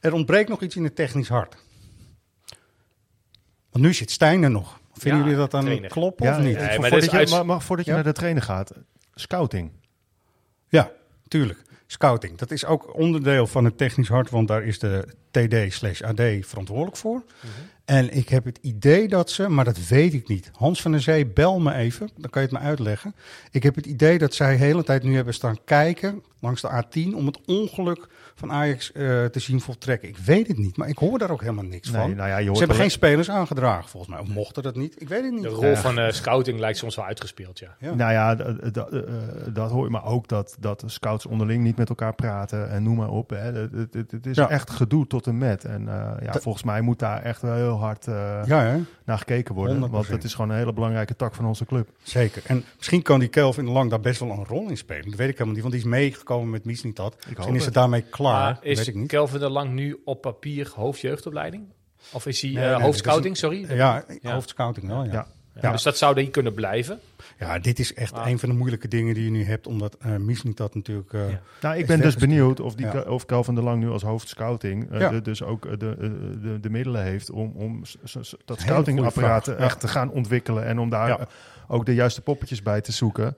Er 0.00 0.12
ontbreekt 0.12 0.48
nog 0.48 0.62
iets 0.62 0.76
in 0.76 0.84
het 0.84 0.96
technisch 0.96 1.28
hart. 1.28 1.56
Want 3.70 3.84
nu 3.84 3.94
zit 3.94 4.10
Stijn 4.10 4.42
er 4.42 4.50
nog. 4.50 4.78
Vinden 4.92 5.18
Ja, 5.20 5.24
jullie 5.26 5.40
dat 5.40 5.50
dan 5.50 5.80
kloppen 5.88 6.26
Ja, 6.26 6.36
of 6.38 6.42
niet? 6.44 6.56
nee, 6.56 6.68
voor- 6.70 6.80
maar 6.80 6.90
voordat, 6.90 7.00
dat 7.00 7.10
je, 7.10 7.16
uit- 7.16 7.30
maar, 7.30 7.46
maar 7.46 7.60
voordat 7.62 7.84
je 7.84 7.90
Ja? 7.90 7.96
naar 7.96 8.06
de 8.06 8.12
trainer 8.12 8.42
gaat, 8.42 8.72
scouting. 9.20 9.70
Ja, 10.68 10.92
tuurlijk. 11.28 11.62
Scouting. 11.86 12.38
Dat 12.38 12.50
is 12.50 12.64
ook 12.64 12.94
onderdeel 12.96 13.46
van 13.46 13.64
het 13.64 13.78
technisch 13.78 14.08
hart, 14.08 14.30
want 14.30 14.48
daar 14.48 14.62
is 14.62 14.78
de 14.78 15.06
TD 15.30 15.72
slash 15.72 16.02
AD 16.02 16.22
verantwoordelijk 16.40 16.96
voor. 16.96 17.24
En 17.90 18.16
ik 18.16 18.28
heb 18.28 18.44
het 18.44 18.58
idee 18.62 19.08
dat 19.08 19.30
ze, 19.30 19.48
maar 19.48 19.64
dat 19.64 19.86
weet 19.88 20.14
ik 20.14 20.28
niet. 20.28 20.50
Hans 20.54 20.82
van 20.82 20.90
der 20.90 21.00
Zee, 21.00 21.26
bel 21.26 21.60
me 21.60 21.72
even, 21.74 22.10
dan 22.16 22.30
kan 22.30 22.42
je 22.42 22.48
het 22.48 22.58
me 22.58 22.64
uitleggen. 22.64 23.14
Ik 23.50 23.62
heb 23.62 23.74
het 23.74 23.86
idee 23.86 24.18
dat 24.18 24.34
zij 24.34 24.52
de 24.56 24.64
hele 24.64 24.82
tijd 24.84 25.02
nu 25.02 25.14
hebben 25.14 25.34
staan 25.34 25.58
kijken 25.64 26.22
langs 26.40 26.60
de 26.60 26.68
A10 26.84 27.14
om 27.14 27.26
het 27.26 27.38
ongeluk 27.46 28.08
van 28.34 28.52
Ajax 28.52 28.92
eh, 28.92 29.24
te 29.24 29.40
zien 29.40 29.60
voltrekken. 29.60 30.08
Ik 30.08 30.16
weet 30.16 30.46
het 30.48 30.58
niet, 30.58 30.76
maar 30.76 30.88
ik 30.88 30.98
hoor 30.98 31.18
daar 31.18 31.30
ook 31.30 31.40
helemaal 31.40 31.64
niks 31.64 31.90
Nee, 31.90 32.00
van. 32.00 32.14
nou 32.16 32.28
ja, 32.28 32.36
je 32.38 32.50
ze 32.52 32.58
hebben 32.58 32.76
geen 32.76 32.90
spelers 32.90 33.30
aangedragen 33.30 33.88
volgens 33.88 34.12
mij. 34.12 34.20
Of 34.20 34.28
mochten 34.28 34.62
dat 34.62 34.76
niet? 34.76 35.00
Ik 35.00 35.08
weet 35.08 35.22
het 35.24 35.32
niet. 35.32 35.42
De 35.42 35.48
rol 35.48 35.76
van 35.76 35.98
eh, 35.98 36.12
scouting 36.12 36.58
lijkt 36.58 36.78
soms 36.78 36.96
wel 36.96 37.04
uitgespeeld, 37.04 37.58
ja. 37.58 37.76
Ja. 37.80 37.94
Nou 37.94 38.12
ja, 38.12 38.36
eh, 38.38 38.72
dat 39.52 39.70
hoor 39.70 39.84
je, 39.84 39.90
maar 39.90 40.04
ook 40.04 40.28
dat, 40.28 40.56
dat 40.60 40.80
de 40.80 40.88
scouts 40.88 41.26
onderling 41.26 41.62
niet 41.62 41.76
met 41.76 41.88
elkaar 41.88 42.14
praten 42.14 42.70
en 42.70 42.82
noem 42.82 42.96
maar 42.96 43.10
op. 43.10 43.30
Hè. 43.30 43.36
Het, 43.36 43.72
het- 43.72 43.94
het- 43.94 44.10
het 44.10 44.26
is 44.26 44.36
Ja. 44.36 44.48
echt 44.48 44.70
gedoe 44.70 45.06
tot 45.06 45.26
en 45.26 45.38
met. 45.38 45.64
En 45.64 45.88
eh, 45.88 46.12
ja, 46.22 46.32
volgens 46.40 46.64
mij 46.64 46.80
moet 46.80 46.98
daar 46.98 47.22
echt 47.22 47.42
wel 47.42 47.54
heel 47.54 47.78
hard 47.80 48.06
eh, 48.06 48.42
Ja, 48.46 48.62
hè? 48.62 48.78
naar 49.04 49.18
gekeken 49.18 49.54
worden. 49.54 49.76
100%. 49.88 49.90
Want 49.90 50.08
het 50.08 50.24
is 50.24 50.34
gewoon 50.34 50.50
een 50.50 50.56
hele 50.56 50.72
belangrijke 50.72 51.16
tak 51.16 51.34
van 51.34 51.44
onze 51.46 51.64
club. 51.64 51.88
zeker. 52.02 52.42
En 52.46 52.64
misschien 52.76 53.02
kan 53.02 53.18
die 53.20 53.28
Kelvin 53.28 53.64
de 53.64 53.70
Lang 53.70 53.90
daar 53.90 54.00
best 54.00 54.20
wel 54.20 54.30
een 54.30 54.44
rol 54.44 54.68
in 54.68 54.76
spelen. 54.76 55.04
Dat 55.10 55.14
weet 55.14 55.28
ik 55.28 55.32
helemaal 55.38 55.52
niet, 55.54 55.62
want 55.62 55.74
die 55.74 55.82
is 55.84 55.88
meegekomen 55.90 56.50
met 56.50 56.64
Misnitat. 56.64 57.14
Misschien 57.16 57.36
hoop 57.44 57.48
is 57.48 57.54
het 57.54 57.64
het. 57.64 57.74
daarmee 57.74 58.02
klaar. 58.02 58.42
Maar 58.42 58.54
Dat 58.54 58.64
is 58.64 58.78
weet 58.78 58.86
ik 58.86 58.94
niet. 58.94 59.08
Kelvin 59.08 59.40
de 59.40 59.50
Lang 59.50 59.72
nu 59.72 60.00
op 60.04 60.20
papier 60.20 60.72
hoofdjeugdopleiding? 60.74 61.64
Of 62.12 62.26
is 62.26 62.40
hij 62.42 62.50
Nee, 62.50 62.64
eh, 62.64 62.70
nee, 62.76 62.82
hoofdscouting, 62.82 63.38
dat 63.38 63.50
sorry? 63.52 63.76
Ja, 63.76 64.04
Ja. 64.22 64.32
hoofdscouting 64.32 64.86
wel, 64.86 65.04
ja. 65.04 65.12
Ja. 65.12 65.26
Ja, 65.54 65.60
Ja. 65.62 65.72
Dus 65.72 65.82
dat 65.82 65.96
zou 65.98 66.14
die 66.14 66.28
kunnen 66.30 66.54
blijven. 66.54 67.00
Ja, 67.40 67.58
dit 67.58 67.78
is 67.78 67.94
echt 67.94 68.12
Ah. 68.12 68.28
een 68.28 68.38
van 68.38 68.48
de 68.48 68.54
moeilijke 68.54 68.88
dingen 68.88 69.14
die 69.14 69.24
je 69.24 69.30
nu 69.30 69.44
hebt, 69.44 69.66
omdat 69.66 69.94
eh 70.00 70.16
Misnitat 70.16 70.74
natuurlijk... 70.74 71.12
eh, 71.12 71.30
Ja. 71.30 71.40
Nou, 71.60 71.76
ik 71.76 71.86
ben 71.86 72.00
dus 72.00 72.16
benieuwd 72.16 72.60
of, 72.60 72.74
die, 72.74 72.86
Ja. 72.86 73.00
of 73.00 73.26
Calvin 73.26 73.54
de 73.54 73.62
Lang 73.62 73.82
nu 73.82 73.88
als 73.90 74.02
hoofdscouting 74.02 74.90
eh, 74.90 75.00
Ja. 75.00 75.08
de- 75.08 75.22
dus 75.22 75.42
ook 75.42 75.66
eh, 75.66 75.78
de, 75.78 75.96
eh, 76.00 76.08
de, 76.42 76.60
de 76.60 76.70
middelen 76.70 77.02
heeft 77.02 77.30
om, 77.30 77.52
om 77.54 77.82
dat 78.44 78.60
scoutingapparaat 78.60 79.48
echt 79.48 79.80
te 79.80 79.88
gaan 79.88 80.10
ontwikkelen 80.10 80.64
en 80.64 80.78
om 80.78 80.88
daar 80.90 81.08
Ja. 81.08 81.18
eh, 81.18 81.26
ook 81.68 81.86
de 81.86 81.94
juiste 81.94 82.20
poppetjes 82.22 82.62
bij 82.62 82.80
te 82.80 82.92
zoeken. 82.92 83.36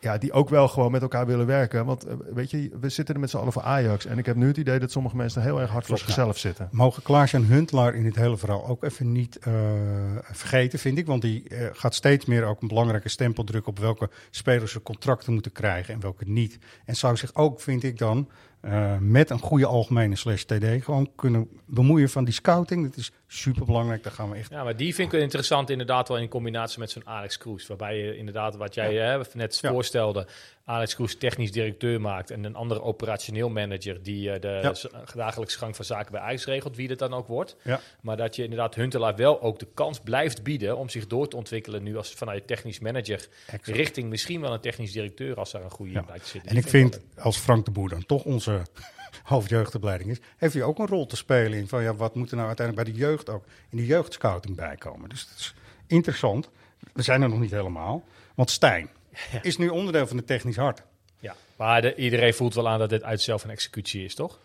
Ja, 0.00 0.18
die 0.18 0.32
ook 0.32 0.48
wel 0.48 0.68
gewoon 0.68 0.90
met 0.90 1.02
elkaar 1.02 1.26
willen 1.26 1.46
werken. 1.46 1.84
Want 1.84 2.04
eh, 2.04 2.14
weet 2.34 2.50
je, 2.50 2.70
we 2.80 2.88
zitten 2.88 3.14
er 3.14 3.20
met 3.20 3.30
z'n 3.30 3.36
allen 3.36 3.52
voor 3.52 3.62
Ajax. 3.62 4.06
En 4.06 4.18
ik 4.18 4.26
heb 4.26 4.36
nu 4.36 4.46
het 4.46 4.56
idee 4.56 4.78
dat 4.78 4.90
sommige 4.90 5.16
mensen 5.16 5.42
heel 5.42 5.60
erg 5.60 5.70
hard 5.70 5.86
voor 5.86 5.98
zichzelf 5.98 6.38
zitten. 6.38 6.68
Mogen 6.70 7.02
Klaas 7.02 7.32
en 7.32 7.44
Huntelaar 7.44 7.94
in 7.94 8.02
dit 8.02 8.16
hele 8.16 8.36
verhaal 8.36 8.66
ook 8.66 8.84
even 8.84 9.12
niet 9.12 9.38
eh, 9.38 9.52
vergeten, 10.22 10.78
vind 10.78 10.98
ik. 10.98 11.06
Want 11.06 11.22
die 11.22 11.48
eh, 11.48 11.66
gaat 11.72 11.94
steeds 11.94 12.24
meer 12.24 12.44
ook 12.44 12.62
een 12.62 12.68
belangrijke 12.68 13.08
stempel 13.08 13.44
drukken 13.44 13.70
op 13.70 13.78
welke 13.78 14.10
spelers 14.30 14.72
ze 14.72 14.82
contracten 14.82 15.32
moeten 15.32 15.52
krijgen 15.52 15.94
en 15.94 16.00
welke 16.00 16.24
niet. 16.26 16.58
En 16.84 16.96
zou 16.96 17.16
zich 17.16 17.34
ook, 17.34 17.60
vind 17.60 17.82
ik 17.82 17.98
dan, 17.98 18.28
eh, 18.60 18.96
met 19.00 19.30
een 19.30 19.38
goede 19.38 19.66
algemene 19.66 20.16
slash 20.16 20.42
TD 20.42 20.84
gewoon 20.84 21.10
kunnen 21.16 21.48
bemoeien 21.66 22.08
van 22.08 22.24
die 22.24 22.34
scouting. 22.34 22.84
Dat 22.88 22.96
is 22.96 23.12
super 23.26 23.64
belangrijk. 23.64 24.02
Daar 24.02 24.12
gaan 24.12 24.30
we 24.30 24.36
echt. 24.36 24.50
Ja, 24.50 24.64
maar 24.64 24.76
die 24.76 24.94
vind 24.94 25.12
ik 25.12 25.20
interessant 25.20 25.70
inderdaad 25.70 26.08
wel 26.08 26.18
in 26.18 26.28
combinatie 26.28 26.78
met 26.78 26.90
zo'n 26.90 27.06
Alex 27.06 27.38
Kroes. 27.38 27.66
Waarbij 27.66 27.98
je 27.98 28.16
inderdaad, 28.16 28.56
wat 28.56 28.74
jij 28.74 28.94
hè, 28.94 29.20
net 29.32 29.58
Ja. 29.60 29.70
voorstelde, 29.70 30.26
Alex 30.68 30.94
Kroes 30.94 31.16
technisch 31.16 31.52
directeur 31.52 32.00
maakt 32.00 32.30
en 32.30 32.44
een 32.44 32.54
andere 32.54 32.82
operationeel 32.82 33.48
manager 33.48 34.02
die 34.02 34.30
eh, 34.30 34.40
de 34.40 34.48
Ja. 34.62 35.00
dagelijkse 35.14 35.58
gang 35.58 35.76
van 35.76 35.84
zaken 35.84 36.12
bij 36.12 36.20
Ajax 36.20 36.44
regelt, 36.44 36.76
wie 36.76 36.88
dat 36.88 36.98
dan 36.98 37.14
ook 37.14 37.26
wordt. 37.26 37.56
Ja. 37.64 37.80
Maar 38.00 38.16
dat 38.16 38.36
je 38.36 38.42
inderdaad 38.42 38.74
Huntelaar 38.74 39.16
wel 39.16 39.42
ook 39.42 39.58
de 39.58 39.66
kans 39.74 40.00
blijft 40.00 40.42
bieden 40.42 40.76
om 40.76 40.88
zich 40.88 41.06
door 41.06 41.28
te 41.28 41.36
ontwikkelen 41.36 41.82
nu 41.82 41.96
als 41.96 42.12
vanuit 42.14 42.46
technisch 42.46 42.78
manager 42.78 43.28
Exact. 43.46 43.66
richting 43.66 44.08
misschien 44.08 44.40
wel 44.40 44.52
een 44.52 44.60
technisch 44.60 44.92
directeur 44.92 45.36
als 45.36 45.50
daar 45.50 45.62
een 45.62 45.70
goede 45.70 45.92
Ja. 45.92 46.04
zitten. 46.22 46.50
En 46.50 46.56
ik 46.56 46.66
vind, 46.68 47.00
als 47.18 47.36
Frank 47.38 47.64
de 47.64 47.70
Boer 47.70 47.88
dan 47.88 48.06
toch 48.06 48.24
onze 48.24 48.62
hoofdjeugdopleiding 49.22 50.10
is, 50.10 50.18
heeft 50.36 50.54
hij 50.54 50.62
ook 50.62 50.78
een 50.78 50.86
rol 50.86 51.06
te 51.06 51.16
spelen 51.16 51.58
in 51.58 51.68
van 51.68 51.82
ja, 51.82 51.94
wat 51.94 52.14
moet 52.14 52.30
er 52.30 52.36
nou 52.36 52.48
uiteindelijk 52.48 52.86
bij 52.88 52.94
de 52.94 53.00
jeugd 53.04 53.28
ook 53.30 53.44
in 53.70 53.76
de 53.76 53.86
jeugdscouting 53.86 54.56
bij 54.56 54.76
komen. 54.76 55.08
Dus 55.08 55.28
dat 55.28 55.38
is 55.38 55.54
interessant. 55.86 56.50
We 56.92 57.02
zijn 57.02 57.22
er 57.22 57.28
nog 57.28 57.40
niet 57.40 57.50
helemaal. 57.50 58.04
Want 58.34 58.50
Stijn 58.50 58.90
is 59.42 59.56
nu 59.56 59.68
onderdeel 59.68 60.06
van 60.06 60.16
de 60.16 60.24
technisch 60.24 60.56
hart. 60.56 60.82
Ja, 61.20 61.34
maar 61.56 61.82
de- 61.82 61.94
iedereen 61.94 62.34
voelt 62.34 62.54
wel 62.54 62.68
aan 62.68 62.78
dat 62.78 62.88
dit 62.90 63.02
uit 63.02 63.20
zelf 63.20 63.44
een 63.44 63.50
executie 63.50 64.04
is, 64.04 64.14
toch? 64.14 64.38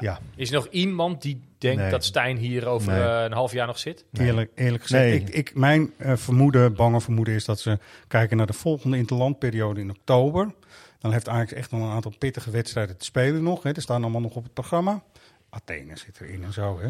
Ja. 0.00 0.20
Is 0.36 0.48
er 0.48 0.54
nog 0.54 0.66
iemand 0.66 1.22
die 1.22 1.40
denkt 1.58 1.80
Nee. 1.80 1.90
dat 1.90 2.04
Stijn 2.04 2.36
hier 2.36 2.66
over 2.66 2.92
Nee. 2.92 3.02
eh, 3.02 3.22
een 3.24 3.32
half 3.32 3.52
jaar 3.52 3.66
nog 3.66 3.78
zit? 3.78 4.04
Eerlijk, 4.12 4.50
eerlijk 4.54 4.82
gezegd, 4.82 5.04
Nee. 5.04 5.20
ik, 5.20 5.28
ik, 5.28 5.54
mijn 5.54 5.92
eh, 5.96 6.16
vermoeden, 6.16 6.74
bange 6.74 7.00
vermoeden 7.00 7.34
is 7.34 7.44
dat 7.44 7.60
ze 7.60 7.78
kijken 8.08 8.36
naar 8.36 8.46
de 8.46 8.52
volgende 8.52 8.96
interlandperiode 8.96 9.80
in 9.80 9.90
oktober. 9.90 10.52
Dan 10.98 11.12
heeft 11.12 11.28
Ajax 11.28 11.52
echt 11.52 11.70
nog 11.70 11.80
een 11.80 11.90
aantal 11.90 12.12
pittige 12.18 12.50
wedstrijden 12.50 12.96
te 12.96 13.04
spelen 13.04 13.42
nog. 13.42 13.62
Hè. 13.62 13.70
Er 13.72 13.82
staan 13.82 14.02
allemaal 14.02 14.20
nog 14.20 14.34
op 14.34 14.42
het 14.42 14.52
programma. 14.54 15.02
Athene 15.50 15.96
zit 15.96 16.20
erin 16.20 16.44
en 16.44 16.52
zo. 16.52 16.80
Hè. 16.80 16.88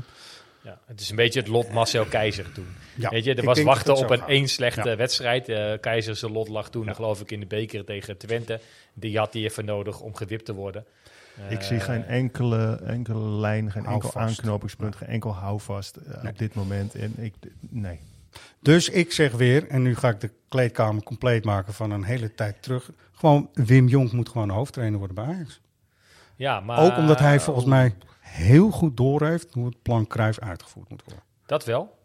Ja, 0.64 0.78
het 0.86 1.00
is 1.00 1.10
een 1.10 1.16
beetje 1.16 1.40
het 1.40 1.48
lot 1.48 1.70
Marcel 1.72 2.04
Keizer 2.04 2.52
toen. 2.52 2.66
Ja, 2.94 3.08
Weet 3.10 3.24
je, 3.24 3.34
er 3.34 3.44
was 3.44 3.62
wachten 3.62 3.96
op 3.96 4.10
een 4.10 4.22
één 4.26 4.48
slechte 4.48 4.88
Ja. 4.88 4.96
wedstrijd. 4.96 5.48
Eh 5.48 5.72
Keizer 5.80 6.16
zijn 6.16 6.32
lot 6.32 6.48
lag 6.48 6.70
toen, 6.70 6.94
geloof 6.94 7.20
ik, 7.20 7.30
in 7.30 7.40
de 7.40 7.46
beker 7.46 7.84
tegen 7.84 8.16
Twente. 8.18 8.60
Die 8.94 9.18
had 9.18 9.32
hij 9.32 9.42
even 9.42 9.64
nodig 9.64 10.00
om 10.00 10.14
gewipt 10.14 10.44
te 10.44 10.54
worden. 10.54 10.84
Ik 11.48 11.58
Eh, 11.58 11.64
zie 11.66 11.80
geen 11.80 12.04
enkele, 12.04 12.80
enkele 12.86 13.18
lijn, 13.28 13.70
geen 13.70 13.86
enkel 13.86 14.14
aanknopingspunt, 14.14 14.96
geen 14.96 15.08
enkel 15.08 15.34
houvast 15.34 15.96
eh, 15.96 16.22
Nee. 16.22 16.32
op 16.32 16.38
dit 16.38 16.54
moment. 16.54 16.94
En 16.94 17.14
ik, 17.16 17.34
nee. 17.60 18.00
Dus 18.60 18.88
ik 18.88 19.12
zeg 19.12 19.32
weer, 19.32 19.68
en 19.68 19.82
nu 19.82 19.94
ga 19.96 20.08
ik 20.08 20.20
de 20.20 20.30
kleedkamer 20.48 21.02
compleet 21.02 21.44
maken 21.44 21.72
van 21.74 21.90
een 21.90 22.04
hele 22.04 22.34
tijd 22.34 22.62
terug. 22.62 22.90
Gewoon, 23.12 23.50
Wim 23.54 23.88
Jonk 23.88 24.12
moet 24.12 24.28
gewoon 24.28 24.48
hoofdtrainer 24.50 24.98
worden 24.98 25.16
bij 25.16 25.24
Ajax. 25.24 25.60
Ja, 26.36 26.60
maar, 26.60 26.78
Ook 26.78 26.96
omdat 26.96 27.18
hij 27.18 27.40
volgens 27.40 27.66
mij 27.66 27.94
heel 28.32 28.70
goed 28.70 28.96
doorheeft 28.96 29.52
hoe 29.54 29.66
het 29.66 29.82
plan 29.82 30.06
Cruijff 30.06 30.38
uitgevoerd 30.38 30.88
moet 30.90 31.02
worden. 31.04 31.22
Dat 31.46 31.64
wel. 31.64 31.98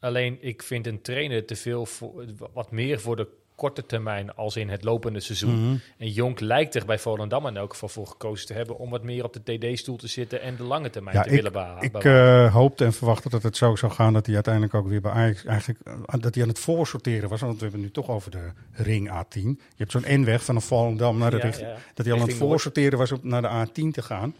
Alleen 0.00 0.38
ik 0.40 0.62
vind 0.62 0.86
een 0.86 1.02
trainer 1.02 1.44
te 1.44 1.56
veel 1.56 1.86
voor, 1.86 2.24
wat 2.52 2.70
meer 2.70 3.00
voor 3.00 3.16
de 3.16 3.28
korte 3.54 3.86
termijn 3.86 4.34
als 4.34 4.56
in 4.56 4.68
het 4.68 4.84
lopende 4.84 5.20
seizoen. 5.20 5.80
En 5.98 6.08
Jonk 6.08 6.40
lijkt 6.40 6.74
er 6.74 6.84
bij 6.86 6.98
Volendam 6.98 7.46
in 7.46 7.56
elk 7.56 7.72
geval 7.72 7.88
voor 7.88 8.06
gekozen 8.06 8.46
te 8.46 8.52
hebben 8.52 8.78
om 8.78 8.90
wat 8.90 9.02
meer 9.02 9.24
op 9.24 9.32
de 9.44 9.58
TD-stoel 9.72 9.96
te 9.96 10.06
zitten 10.06 10.40
en 10.40 10.56
de 10.56 10.62
lange 10.62 10.90
termijn 10.90 11.16
Ja, 11.16 11.22
te 11.22 11.28
ik, 11.28 11.34
willen 11.34 11.52
beha- 11.52 11.80
ik 11.80 11.94
eh, 12.04 12.52
hoopte 12.54 12.84
en 12.84 12.92
verwachtte 12.92 13.28
dat 13.28 13.42
het 13.42 13.56
zo 13.56 13.76
zou 13.76 13.92
gaan 13.92 14.12
dat 14.12 14.26
hij 14.26 14.34
uiteindelijk 14.34 14.74
ook 14.74 14.88
weer 14.88 15.00
bij 15.00 15.12
Ajax 15.12 15.44
eigenlijk 15.44 15.80
eh, 15.84 15.94
dat 16.20 16.34
hij 16.34 16.42
aan 16.42 16.48
het 16.50 16.58
voorsorteren 16.58 17.28
was. 17.28 17.40
Want 17.40 17.54
we 17.54 17.62
hebben 17.62 17.80
het 17.82 17.88
nu 17.96 18.02
toch 18.02 18.14
over 18.14 18.30
de 18.30 18.50
ring 18.72 19.08
A10. 19.10 19.40
Je 19.42 19.56
hebt 19.76 19.90
zo'n 19.92 20.04
N-weg 20.20 20.44
van 20.44 20.54
een 20.54 20.60
Volendam 20.62 21.18
naar 21.18 21.30
de 21.30 21.36
Ja, 21.36 21.42
richting. 21.42 21.68
ja. 21.68 21.76
Dat 21.94 22.06
hij 22.06 22.14
al 22.14 22.20
aan 22.20 22.26
het 22.28 22.36
voorsorteren 22.36 22.98
was 22.98 23.12
om 23.12 23.18
naar 23.22 23.42
de 23.42 23.66
A10 23.68 23.90
te 23.92 24.02
gaan. 24.02 24.34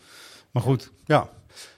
Maar 0.56 0.64
goed, 0.64 0.90
ja. 1.04 1.28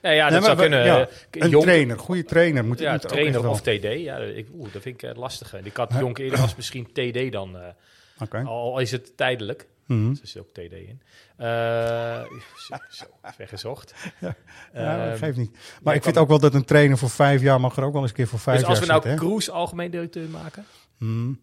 Ja, 0.03 0.11
ja, 0.11 0.23
dat 0.23 0.33
Nee, 0.33 0.43
zou 0.43 0.57
we- 0.57 0.63
kunnen. 0.63 0.85
ja, 0.85 1.01
Eh, 1.01 1.07
een 1.31 1.49
Jonk- 1.51 1.65
trainer, 1.65 1.99
goede 1.99 2.25
trainer. 2.25 2.65
Moet, 2.65 2.79
Ja, 2.79 2.99
trainer 2.99 3.49
of 3.49 3.61
TD. 3.61 3.83
Ja, 3.83 4.17
ik, 4.19 4.47
oeh, 4.55 4.73
dat 4.73 4.83
vind 4.83 5.03
ik 5.03 5.11
uh, 5.11 5.17
lastig. 5.17 5.55
Ik 5.55 5.77
had? 5.77 5.95
Jonk 5.99 6.19
eerder 6.19 6.41
als 6.41 6.57
misschien 6.57 6.93
TD 6.93 7.33
dan. 7.33 7.59
eh, 7.59 7.67
Oké. 8.23 8.43
al 8.43 8.79
is 8.79 8.91
het 8.91 9.17
tijdelijk. 9.17 9.67
Mhm. 9.87 10.11
Er 10.11 10.17
zit 10.23 10.43
ook 10.43 10.53
TD 10.53 10.73
in. 10.73 11.01
Eh, 11.37 12.23
zo, 12.69 12.77
zo, 12.91 13.05
weggezocht. 13.37 13.95
Ja, 14.21 14.35
Ehm, 14.73 15.09
dat 15.11 15.19
geeft 15.19 15.37
niet. 15.37 15.57
Maar 15.83 15.95
ik 15.95 16.03
vind 16.03 16.19
ook 16.19 16.29
wel 16.29 16.39
dat 16.39 16.55
een 16.55 16.65
trainer 16.65 16.99
voor 16.99 17.11
vijf 17.11 17.43
jaar 17.43 17.61
mag 17.61 17.77
er 17.77 17.85
ook 17.85 17.93
wel 17.93 18.01
eens 18.03 18.11
een 18.11 18.17
keer 18.17 18.27
voor 18.29 18.39
vijf 18.39 18.59
Dus 18.59 18.69
als 18.69 18.79
we 18.79 18.87
jaar 18.87 18.95
nou? 18.95 19.17
Kroes 19.17 19.51
algemeen 19.51 19.91
directeur 19.91 20.29
maken, 20.29 20.65
eh 21.01 21.37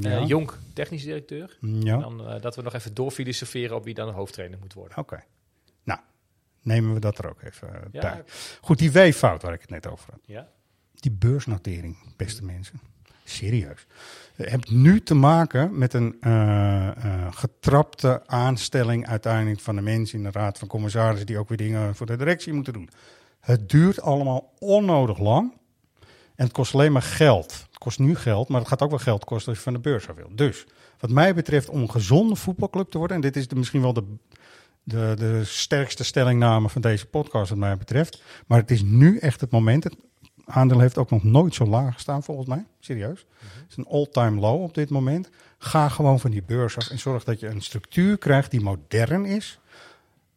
Ja. 0.00 0.24
Jonk 0.24 0.58
technisch 0.74 1.02
directeur, 1.04 1.56
ja. 1.60 1.96
dan 1.98 2.28
eh, 2.28 2.40
dat 2.40 2.56
we 2.56 2.62
nog 2.62 2.74
even 2.74 2.94
doorfilosoferen 2.94 3.76
op 3.76 3.84
wie 3.84 3.94
dan 3.94 4.08
hoofdtrainer 4.12 4.58
moet 4.58 4.72
worden. 4.74 4.98
Oké. 4.98 5.22
Nou, 5.84 6.00
nemen 6.68 6.94
we 6.94 7.00
dat 7.00 7.18
er 7.18 7.28
ook 7.28 7.42
even 7.42 7.74
eh, 7.74 7.80
Ja. 7.92 8.00
bij. 8.00 8.24
Goed, 8.60 8.78
die 8.78 8.92
weeffout 8.92 9.42
waar 9.42 9.52
ik 9.52 9.60
het 9.60 9.70
net 9.70 9.86
over 9.86 10.10
had. 10.10 10.20
Ja? 10.24 10.48
Die 10.94 11.12
beursnotering, 11.12 11.96
beste 12.16 12.44
mensen. 12.44 12.80
Serieus. 13.24 13.86
Je 14.36 14.44
hebt 14.44 14.70
nu 14.70 15.00
te 15.02 15.14
maken 15.14 15.78
met 15.78 15.92
een 15.94 16.16
eh, 16.20 16.88
eh, 16.88 17.26
getrapte 17.30 18.22
aanstelling 18.26 19.06
uiteindelijk 19.06 19.60
van 19.60 19.76
de 19.76 19.82
mensen 19.82 20.18
in 20.18 20.24
de 20.24 20.30
raad 20.30 20.58
van 20.58 20.68
commissarissen 20.68 21.26
die 21.26 21.38
ook 21.38 21.48
weer 21.48 21.58
dingen 21.58 21.94
voor 21.94 22.06
de 22.06 22.16
directie 22.16 22.52
moeten 22.52 22.72
doen. 22.72 22.88
Het 23.40 23.68
duurt 23.68 24.00
allemaal 24.00 24.52
onnodig 24.58 25.18
lang 25.18 25.52
en 26.34 26.44
het 26.44 26.52
kost 26.52 26.74
alleen 26.74 26.92
maar 26.92 27.02
geld. 27.02 27.52
Het 27.52 27.78
kost 27.78 27.98
nu 27.98 28.14
geld, 28.14 28.48
maar 28.48 28.60
het 28.60 28.68
gaat 28.68 28.82
ook 28.82 28.90
wel 28.90 28.98
geld 28.98 29.24
kosten 29.24 29.48
als 29.48 29.56
je 29.56 29.64
van 29.64 29.72
de 29.72 29.78
beurs 29.78 30.08
af 30.08 30.16
wil. 30.16 30.30
Dus 30.34 30.66
wat 30.98 31.10
mij 31.10 31.34
betreft 31.34 31.68
om 31.68 31.80
een 31.80 31.90
gezonde 31.90 32.36
voetbalclub 32.36 32.90
te 32.90 32.98
worden, 32.98 33.16
en 33.16 33.22
dit 33.22 33.36
is 33.36 33.48
de, 33.48 33.56
misschien 33.56 33.82
wel 33.82 33.92
de, 33.92 34.04
de, 34.88 35.14
de 35.16 35.44
sterkste 35.44 36.04
stellingname 36.04 36.68
van 36.68 36.82
deze 36.82 37.06
podcast 37.06 37.48
wat 37.48 37.58
mij 37.58 37.76
betreft, 37.76 38.22
maar 38.46 38.58
het 38.58 38.70
is 38.70 38.82
nu 38.82 39.18
echt 39.18 39.40
het 39.40 39.50
moment. 39.50 39.84
Het 39.84 39.96
aandeel 40.44 40.78
heeft 40.78 40.98
ook 40.98 41.10
nog 41.10 41.22
nooit 41.22 41.54
zo 41.54 41.66
laag 41.66 41.94
gestaan 41.94 42.22
volgens 42.22 42.48
mij, 42.48 42.66
serieus. 42.80 43.26
Het 43.38 43.70
is 43.70 43.76
een 43.76 43.86
all-time 43.86 44.40
low 44.40 44.62
op 44.62 44.74
dit 44.74 44.90
moment. 44.90 45.28
Ga 45.58 45.88
gewoon 45.88 46.20
van 46.20 46.30
die 46.30 46.42
beurs 46.42 46.76
af 46.76 46.90
en 46.90 46.98
zorg 46.98 47.24
dat 47.24 47.40
je 47.40 47.46
een 47.46 47.62
structuur 47.62 48.18
krijgt 48.18 48.50
die 48.50 48.60
modern 48.60 49.24
is. 49.24 49.58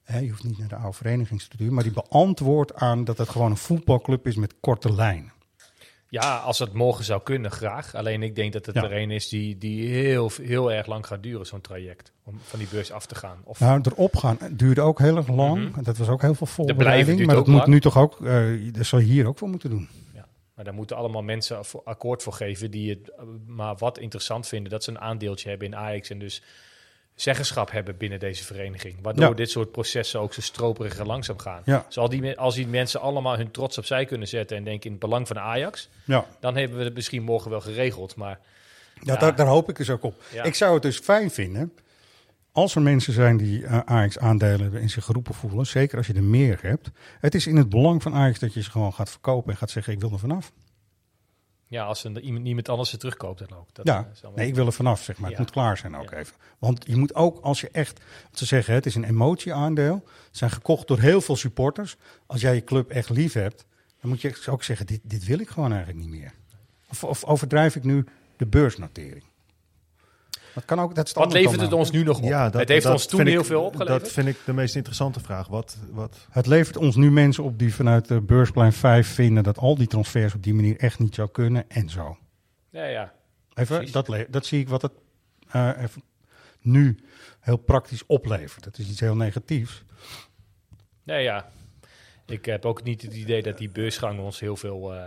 Je 0.05 0.29
hoeft 0.29 0.43
niet 0.43 0.57
naar 0.57 0.67
de 0.67 0.75
oude 0.75 0.97
verenigingsstructuur, 0.97 1.73
maar 1.73 1.83
die 1.83 1.93
beantwoordt 1.93 2.75
aan 2.75 3.03
dat 3.03 3.17
het 3.17 3.29
gewoon 3.29 3.51
een 3.51 3.57
voetbalclub 3.57 4.27
is 4.27 4.35
met 4.35 4.53
korte 4.59 4.93
lijnen. 4.93 5.31
Ja, 6.11 6.37
als 6.37 6.59
het 6.59 6.73
morgen 6.73 7.03
zou 7.05 7.21
kunnen, 7.23 7.51
graag. 7.51 7.95
Alleen 7.95 8.23
ik 8.23 8.35
denk 8.35 8.53
dat 8.53 8.65
het 8.65 8.75
Ja. 8.75 8.83
er 8.83 8.93
een 8.97 9.11
is 9.11 9.29
die, 9.29 9.57
die 9.57 9.87
heel, 9.89 10.31
heel 10.41 10.71
erg 10.71 10.87
lang 10.87 11.07
gaat 11.07 11.23
duren, 11.23 11.45
zo'n 11.45 11.61
traject. 11.61 12.11
Om 12.23 12.39
van 12.43 12.59
die 12.59 12.67
beurs 12.71 12.91
af 12.91 13.05
te 13.05 13.15
gaan. 13.15 13.37
Of, 13.43 13.59
Nou, 13.59 13.81
erop 13.83 14.15
gaan 14.15 14.37
duurde 14.51 14.81
ook 14.81 14.99
heel 14.99 15.17
erg 15.17 15.27
lang. 15.27 15.69
Mhm. 15.71 15.83
Dat 15.83 15.97
was 15.97 16.07
ook 16.09 16.21
heel 16.21 16.33
veel 16.35 16.47
voorbereiding. 16.47 17.25
Maar 17.25 17.35
dat 17.35 17.47
moet 17.47 17.55
lang. 17.57 17.67
nu 17.67 17.79
toch 17.79 17.97
ook, 17.97 18.25
eh 18.25 18.43
dat 18.71 18.85
zal 18.85 18.99
je 18.99 19.05
hier 19.05 19.27
ook 19.27 19.37
voor 19.37 19.49
moeten 19.49 19.69
doen. 19.69 19.89
maar 20.13 20.25
Maar 20.55 20.65
daar 20.65 20.73
moeten 20.73 20.95
allemaal 20.95 21.21
mensen 21.23 21.59
akkoord 21.83 22.23
voor 22.23 22.33
geven 22.33 22.71
die 22.71 22.89
het 22.89 23.09
eh, 23.09 23.23
maar 23.45 23.75
wat 23.77 23.97
interessant 23.99 24.47
vinden. 24.47 24.71
Dat 24.71 24.83
ze 24.83 24.89
een 24.89 24.99
aandeeltje 24.99 25.49
hebben 25.49 25.67
in 25.67 25.75
Ajax 25.75 26.09
en 26.09 26.19
dus 26.19 26.43
zeggenschap 27.21 27.71
hebben 27.71 27.97
binnen 27.97 28.19
deze 28.19 28.43
vereniging. 28.43 28.95
Waardoor 29.01 29.29
Ja. 29.29 29.33
dit 29.33 29.49
soort 29.49 29.71
processen 29.71 30.19
ook 30.19 30.33
zo 30.33 30.41
stroperig 30.41 30.97
en 30.97 31.05
langzaam 31.05 31.39
gaan. 31.39 31.61
Ja. 31.65 31.83
Dus 31.87 31.97
al 31.97 32.09
die, 32.09 32.37
als 32.37 32.55
die 32.55 32.67
mensen 32.67 33.01
allemaal 33.01 33.37
hun 33.37 33.51
trots 33.51 33.77
opzij 33.77 34.05
kunnen 34.05 34.27
zetten 34.27 34.57
en 34.57 34.63
denken 34.63 34.85
in 34.85 34.91
het 34.91 34.99
belang 34.99 35.27
van 35.27 35.39
Ajax, 35.39 35.89
Ja, 36.03 36.25
dan 36.39 36.55
hebben 36.57 36.77
we 36.77 36.83
het 36.83 36.93
misschien 36.93 37.23
morgen 37.23 37.49
wel 37.51 37.61
geregeld. 37.61 38.15
Maar 38.15 38.39
ja. 39.01 39.15
Daar, 39.15 39.35
daar 39.35 39.47
hoop 39.47 39.69
ik 39.69 39.75
dus 39.75 39.89
ook 39.89 40.03
op. 40.03 40.23
Ik 40.43 40.55
zou 40.55 40.73
het 40.73 40.81
dus 40.81 40.99
fijn 40.99 41.31
vinden 41.31 41.73
als 42.51 42.75
er 42.75 42.81
mensen 42.81 43.13
zijn 43.13 43.37
die 43.37 43.65
eh, 43.65 43.79
Ajax-aandelen 43.85 44.61
hebben 44.61 44.81
en 44.81 44.89
zich 44.89 45.05
geroepen 45.05 45.33
voelen. 45.33 45.65
Zeker 45.65 45.97
als 45.97 46.07
je 46.07 46.13
er 46.13 46.23
meer 46.23 46.59
hebt. 46.61 46.89
Het 47.19 47.35
is 47.35 47.47
in 47.47 47.55
het 47.55 47.69
belang 47.69 48.01
van 48.01 48.13
Ajax 48.13 48.39
dat 48.39 48.53
je 48.53 48.63
ze 48.63 48.71
gewoon 48.71 48.93
gaat 48.93 49.09
verkopen 49.09 49.51
en 49.51 49.57
gaat 49.57 49.69
zeggen: 49.69 49.93
ik 49.93 49.99
wil 49.99 50.11
er 50.11 50.19
vanaf. 50.19 50.51
Ja, 51.71 51.83
als 51.83 52.03
er 52.03 52.19
iemand, 52.19 52.43
niemand 52.43 52.69
anders 52.69 52.89
ze 52.89 52.97
terugkoopt 52.97 53.39
dan 53.39 53.57
ook. 53.57 53.67
Dat, 53.73 53.85
ja, 53.85 53.97
eh, 53.97 54.11
is 54.13 54.21
nee, 54.35 54.47
ik 54.47 54.55
wil 54.55 54.65
er 54.65 54.73
vanaf, 54.73 55.03
zeg 55.03 55.17
maar. 55.17 55.29
Het 55.29 55.39
moet 55.39 55.51
klaar 55.51 55.77
zijn 55.77 55.95
ook 55.95 56.11
Ja. 56.11 56.17
even. 56.17 56.35
Want 56.59 56.85
je 56.87 56.95
moet 56.95 57.15
ook, 57.15 57.39
als 57.39 57.61
je 57.61 57.69
echt, 57.71 58.01
ze 58.33 58.45
zeggen, 58.45 58.73
het 58.73 58.85
is 58.85 58.95
een 58.95 59.03
emotieaandeel. 59.03 60.03
Zijn 60.31 60.51
gekocht 60.51 60.87
door 60.87 60.99
heel 60.99 61.21
veel 61.21 61.35
supporters. 61.35 61.97
Als 62.25 62.41
jij 62.41 62.55
je 62.55 62.63
club 62.63 62.89
echt 62.89 63.09
lief 63.09 63.33
hebt, 63.33 63.65
dan 64.01 64.09
moet 64.09 64.21
je 64.21 64.47
ook 64.49 64.63
zeggen, 64.63 64.85
dit, 64.85 64.99
dit 65.03 65.25
wil 65.25 65.39
ik 65.39 65.49
gewoon 65.49 65.71
eigenlijk 65.71 65.99
niet 66.05 66.19
meer. 66.19 66.33
Of, 66.89 67.03
of 67.03 67.23
overdrijf 67.23 67.75
ik 67.75 67.83
nu 67.83 68.05
de 68.37 68.45
beursnotering? 68.45 69.23
Dat 70.53 70.65
kan 70.65 70.79
ook, 70.79 70.95
dat 70.95 71.05
is 71.07 71.13
Wat 71.13 71.33
levert 71.33 71.61
het 71.61 71.73
ons 71.73 71.91
nu 71.91 72.03
nog 72.03 72.17
op? 72.17 72.23
Ja, 72.23 72.49
dat, 72.49 72.59
het 72.59 72.69
heeft 72.69 72.83
dat 72.83 72.93
ons 72.93 73.05
toen 73.05 73.19
ik- 73.19 73.27
heel 73.27 73.43
veel 73.43 73.63
opgeleverd. 73.63 74.01
Dat 74.01 74.11
vind 74.11 74.27
ik 74.27 74.37
de 74.45 74.53
meest 74.53 74.75
interessante 74.75 75.19
vraag. 75.19 75.47
Wat, 75.47 75.77
wat, 75.91 76.27
Het 76.31 76.45
levert 76.47 76.77
ons 76.77 76.95
nu 76.95 77.11
mensen 77.11 77.43
op 77.43 77.59
die 77.59 77.75
vanuit 77.75 78.07
de 78.07 78.21
beursplein 78.21 78.73
5 78.73 79.07
vinden 79.07 79.43
dat 79.43 79.57
al 79.57 79.75
die 79.75 79.87
transfers 79.87 80.33
op 80.35 80.43
die 80.43 80.53
manier 80.53 80.77
echt 80.77 80.99
niet 80.99 81.15
zou 81.15 81.29
kunnen 81.29 81.69
en 81.69 81.89
zo. 81.89 82.17
Ja, 82.69 82.85
ja. 82.85 83.13
Even, 83.53 83.91
dat, 83.91 84.15
dat 84.29 84.45
zie 84.45 84.59
ik 84.59 84.69
wat 84.69 84.81
het 84.81 84.91
eh, 85.51 85.69
even 85.77 86.03
nu 86.61 86.97
heel 87.39 87.57
praktisch 87.57 88.05
oplevert. 88.05 88.63
Dat 88.63 88.77
is 88.77 88.89
iets 88.89 88.99
heel 88.99 89.15
negatiefs. 89.15 89.83
Nee, 91.03 91.23
ja. 91.23 91.49
Ik 92.25 92.45
heb 92.45 92.65
ook 92.65 92.83
niet 92.83 93.01
het 93.01 93.13
idee 93.13 93.41
dat 93.41 93.57
die 93.57 93.69
beursgang 93.69 94.19
ons 94.19 94.39
heel 94.39 94.55
veel 94.55 94.93
eh 94.93 95.03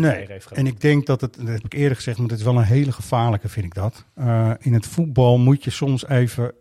Nee, 0.00 0.26
en 0.52 0.66
ik 0.66 0.80
denk 0.80 1.06
dat 1.06 1.20
het, 1.20 1.34
dat 1.34 1.46
heb 1.48 1.64
ik 1.64 1.72
eerder 1.72 1.96
gezegd, 1.96 2.18
maar 2.18 2.28
het 2.28 2.38
is 2.38 2.44
wel 2.44 2.56
een 2.56 2.62
hele 2.64 2.92
gevaarlijke, 2.92 3.48
vind 3.48 3.66
ik 3.66 3.74
dat. 3.74 4.04
Eh, 4.14 4.52
in 4.58 4.72
het 4.72 4.86
voetbal 4.86 5.38
moet 5.38 5.64
je 5.64 5.70
soms 5.70 6.06
even 6.06 6.52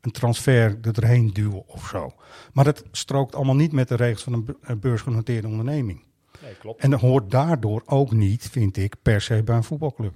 een 0.00 0.10
transfer 0.10 0.78
er 0.82 0.92
doorheen 0.92 1.30
duwen 1.32 1.68
of 1.68 1.86
zo. 1.88 2.12
Maar 2.52 2.64
dat 2.64 2.84
strookt 2.92 3.34
allemaal 3.34 3.54
niet 3.54 3.72
met 3.72 3.88
de 3.88 3.94
regels 3.96 4.22
van 4.22 4.32
een 4.32 4.44
be- 4.44 4.56
een 4.60 4.78
beursgenoteerde 4.80 5.48
onderneming. 5.48 6.02
Nee, 6.42 6.54
klopt. 6.54 6.82
En 6.82 6.90
dat 6.90 7.00
hoort 7.00 7.30
daardoor 7.30 7.82
ook 7.86 8.12
niet, 8.12 8.48
vind 8.50 8.76
ik, 8.76 8.94
per 9.02 9.20
se 9.20 9.42
bij 9.42 9.56
een 9.56 9.64
voetbalclub. 9.64 10.14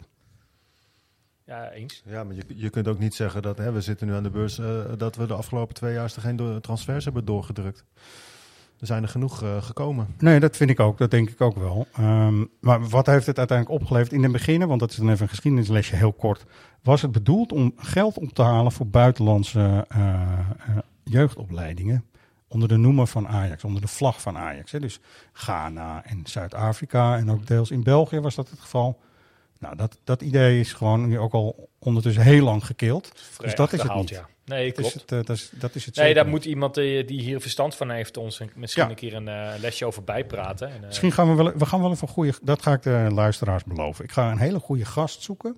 Ja, 1.46 1.70
eens. 1.70 2.02
ja, 2.06 2.24
maar 2.24 2.34
je, 2.34 2.42
je 2.46 2.70
kunt 2.70 2.88
ook 2.88 2.98
niet 2.98 3.14
zeggen 3.14 3.42
dat 3.42 3.58
hè, 3.58 3.72
we 3.72 3.80
zitten 3.80 4.06
nu 4.06 4.12
aan 4.14 4.22
de 4.22 4.30
beurs, 4.30 4.58
eh, 4.58 4.80
dat 4.96 5.16
we 5.16 5.26
de 5.26 5.34
afgelopen 5.34 5.74
twee 5.74 5.92
jaar 5.94 6.10
geen 6.10 6.60
transfers 6.60 7.04
hebben 7.04 7.24
doorgedrukt. 7.24 7.84
Er 8.80 8.86
zijn 8.86 9.02
er 9.02 9.08
genoeg 9.08 9.42
eh, 9.42 9.62
gekomen. 9.62 10.14
Nee, 10.18 10.40
dat 10.40 10.56
vind 10.56 10.70
ik 10.70 10.80
ook. 10.80 10.98
Dat 10.98 11.10
denk 11.10 11.30
ik 11.30 11.40
ook 11.40 11.56
wel. 11.56 11.86
Ehm, 11.92 12.44
maar 12.60 12.88
wat 12.88 13.06
heeft 13.06 13.26
het 13.26 13.38
uiteindelijk 13.38 13.80
opgeleverd? 13.80 14.12
In 14.12 14.22
het 14.22 14.32
begin, 14.32 14.66
want 14.66 14.80
dat 14.80 14.90
is 14.90 14.96
dan 14.96 15.10
even 15.10 15.22
een 15.22 15.28
geschiedenislesje 15.28 15.96
heel 15.96 16.12
kort, 16.12 16.44
was 16.82 17.02
het 17.02 17.12
bedoeld 17.12 17.52
om 17.52 17.72
geld 17.76 18.18
op 18.18 18.32
te 18.32 18.42
halen 18.42 18.72
voor 18.72 18.86
buitenlandse 18.86 19.86
eh, 19.88 20.08
eh, 20.08 20.76
jeugdopleidingen. 21.04 22.04
Onder 22.48 22.68
de 22.68 22.76
noemer 22.76 23.06
van 23.06 23.28
Ajax, 23.28 23.64
onder 23.64 23.80
de 23.80 23.88
vlag 23.88 24.20
van 24.20 24.36
Ajax. 24.36 24.72
Hè. 24.72 24.80
Dus 24.80 25.00
Ghana 25.32 26.04
en 26.04 26.20
Zuid-Afrika 26.24 27.16
en 27.16 27.30
ook 27.30 27.46
deels 27.46 27.70
in 27.70 27.82
België 27.82 28.20
was 28.20 28.34
dat 28.34 28.50
het 28.50 28.60
geval. 28.60 29.00
Nou, 29.58 29.76
dat, 29.76 29.98
dat 30.04 30.22
idee 30.22 30.60
is 30.60 30.72
gewoon 30.72 31.08
nu 31.08 31.18
ook 31.18 31.32
al 31.32 31.68
ondertussen 31.78 32.22
heel 32.22 32.44
lang 32.44 32.66
gekeeld. 32.66 33.12
Dus 33.38 33.54
dat 33.54 33.72
is 33.72 33.82
het 33.82 33.94
niet. 33.94 34.08
Ja. 34.08 34.28
Nee, 34.46 34.68
Dat 34.72 34.84
is 34.84 34.92
klopt. 34.92 35.10
het, 35.10 35.20
eh, 35.20 35.26
dat 35.26 35.36
is, 35.36 35.50
dat 35.52 35.74
is 35.74 35.84
het 35.86 35.96
Nee, 35.96 36.14
daar 36.14 36.26
moet 36.28 36.44
iemand 36.44 36.76
eh, 36.76 37.06
die 37.06 37.20
hier 37.20 37.40
verstand 37.40 37.74
van 37.74 37.90
heeft 37.90 38.16
ons 38.16 38.40
een- 38.40 38.50
misschien 38.54 38.82
Ja. 38.84 38.88
een 38.90 38.94
keer 38.96 39.14
een 39.14 39.28
eh, 39.28 39.48
lesje 39.60 39.84
over 39.84 40.04
bijpraten. 40.04 40.68
En, 40.68 40.80
eh, 40.80 40.86
Misschien 40.86 41.12
gaan 41.12 41.28
we 41.36 41.42
wel, 41.42 41.52
we 41.56 41.66
gaan 41.66 41.80
wel 41.80 41.90
even 41.90 42.08
een 42.08 42.14
goede, 42.14 42.32
dat 42.42 42.62
ga 42.62 42.72
ik 42.72 42.82
de 42.82 43.08
luisteraars 43.12 43.64
beloven. 43.64 44.04
Ik 44.04 44.12
ga 44.12 44.30
een 44.30 44.38
hele 44.38 44.58
goede 44.58 44.84
gast 44.84 45.22
zoeken 45.22 45.56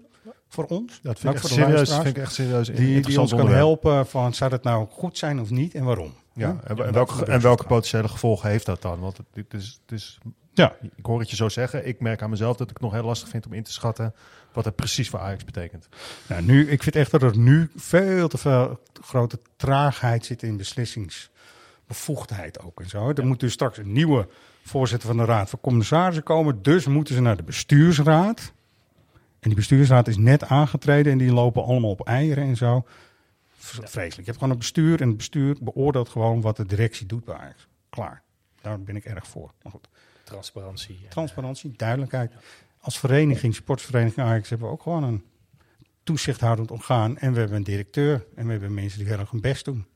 voor 0.49 0.65
ons. 0.65 1.01
Dat 1.03 1.19
vind 1.19 1.35
ik, 1.35 1.41
voor 1.41 1.49
echt 1.51 1.59
serieus, 1.61 1.95
vind 1.95 2.07
ik 2.07 2.19
echt 2.19 2.35
serieus 2.35 2.69
Die, 2.69 3.01
die 3.01 3.21
ons 3.21 3.35
kan 3.35 3.49
helpen 3.49 4.07
van, 4.07 4.35
zou 4.35 4.51
dat 4.51 4.63
nou 4.63 4.87
goed 4.91 5.19
zijn 5.19 5.41
of 5.41 5.51
niet 5.51 5.75
en 5.75 5.85
waarom? 5.85 6.15
Ja, 6.35 6.61
en, 6.65 6.93
welke, 6.93 7.25
en 7.25 7.41
welke 7.41 7.65
potentiële 7.65 8.09
gevolgen 8.09 8.51
heeft 8.51 8.67
dat 8.67 8.83
dan? 8.83 9.01
Want 9.01 9.17
het, 9.17 9.27
het 9.35 9.55
is, 9.63 9.81
het 9.87 9.93
is, 9.99 10.19
Ja. 10.57 10.77
ik 10.97 11.07
hoor 11.07 11.21
het 11.21 11.31
je 11.31 11.37
zo 11.37 11.49
zeggen. 11.49 11.87
Ik 11.87 12.01
merk 12.01 12.23
aan 12.23 12.31
mezelf 12.31 12.57
dat 12.57 12.71
ik 12.71 12.73
het 12.73 12.83
nog 12.83 12.93
heel 12.93 13.05
lastig 13.05 13.29
vind 13.29 13.47
om 13.47 13.53
in 13.53 13.63
te 13.63 13.73
schatten 13.73 14.15
wat 14.53 14.65
het 14.65 14.77
precies 14.77 15.09
voor 15.09 15.19
Ajax 15.19 15.45
betekent. 15.45 15.89
Nou, 16.27 16.43
nu, 16.43 16.71
ik 16.71 16.83
vind 16.83 16.97
echt 16.97 17.11
dat 17.11 17.23
er 17.23 17.39
nu 17.39 17.71
veel 17.77 18.29
te 18.29 18.39
veel 18.39 18.81
grote 19.03 19.39
traagheid 19.57 20.25
zit 20.25 20.43
in 20.43 20.57
beslissingsbevoegdheid 20.57 22.61
ook 22.61 22.81
en 22.81 22.89
zo. 22.89 23.13
Er 23.13 23.27
moet 23.27 23.41
dus 23.41 23.53
straks 23.53 23.79
een 23.79 23.93
nieuwe 23.93 24.29
voorzitter 24.65 25.09
van 25.09 25.17
de 25.17 25.25
Raad 25.25 25.51
van 25.51 25.61
Commissarissen 25.61 26.23
komen. 26.23 26.63
Dus 26.63 26.87
moeten 26.87 27.15
ze 27.15 27.21
naar 27.21 27.37
de 27.37 27.43
bestuursraad. 27.43 28.53
En 29.41 29.49
die 29.49 29.55
bestuursraad 29.55 30.09
is 30.09 30.17
net 30.17 30.45
aangetreden 30.45 31.13
en 31.13 31.19
die 31.19 31.33
lopen 31.33 31.65
allemaal 31.65 31.91
op 31.91 32.07
eieren 32.07 32.45
en 32.45 32.57
zo. 32.57 32.87
Vreselijk. 33.59 34.17
Je 34.17 34.25
hebt 34.25 34.39
gewoon 34.39 34.53
een 34.53 34.59
bestuur 34.59 35.01
en 35.01 35.09
het 35.09 35.17
bestuur 35.17 35.57
beoordeelt 35.61 36.09
gewoon 36.09 36.41
wat 36.41 36.57
de 36.57 36.67
directie 36.67 37.07
doet 37.07 37.25
bij 37.25 37.35
Ajax. 37.35 37.67
Klaar. 37.91 38.23
Daar 38.61 38.81
ben 38.81 38.97
ik 38.97 39.05
erg 39.05 39.27
voor. 39.27 39.53
Maar 39.63 39.73
goed. 39.73 39.89
Transparantie. 40.27 40.99
En, 41.05 41.09
Transparantie, 41.11 41.73
duidelijkheid. 41.77 42.33
Als 42.81 42.99
vereniging, 42.99 43.55
sportsvereniging 43.55 44.27
Ajax, 44.27 44.49
hebben 44.49 44.67
we 44.67 44.73
ook 44.73 44.83
gewoon 44.83 45.03
een 45.03 45.25
toezichthoudend 46.03 46.71
orgaan. 46.71 47.19
En 47.19 47.33
we 47.33 47.39
hebben 47.39 47.57
een 47.57 47.65
directeur. 47.65 48.27
En 48.35 48.45
we 48.47 48.51
hebben 48.53 48.75
mensen 48.75 48.99
die 48.99 49.09
heel 49.09 49.19
erg 49.19 49.31
hun 49.31 49.41
best 49.41 49.65
doen. 49.65 49.87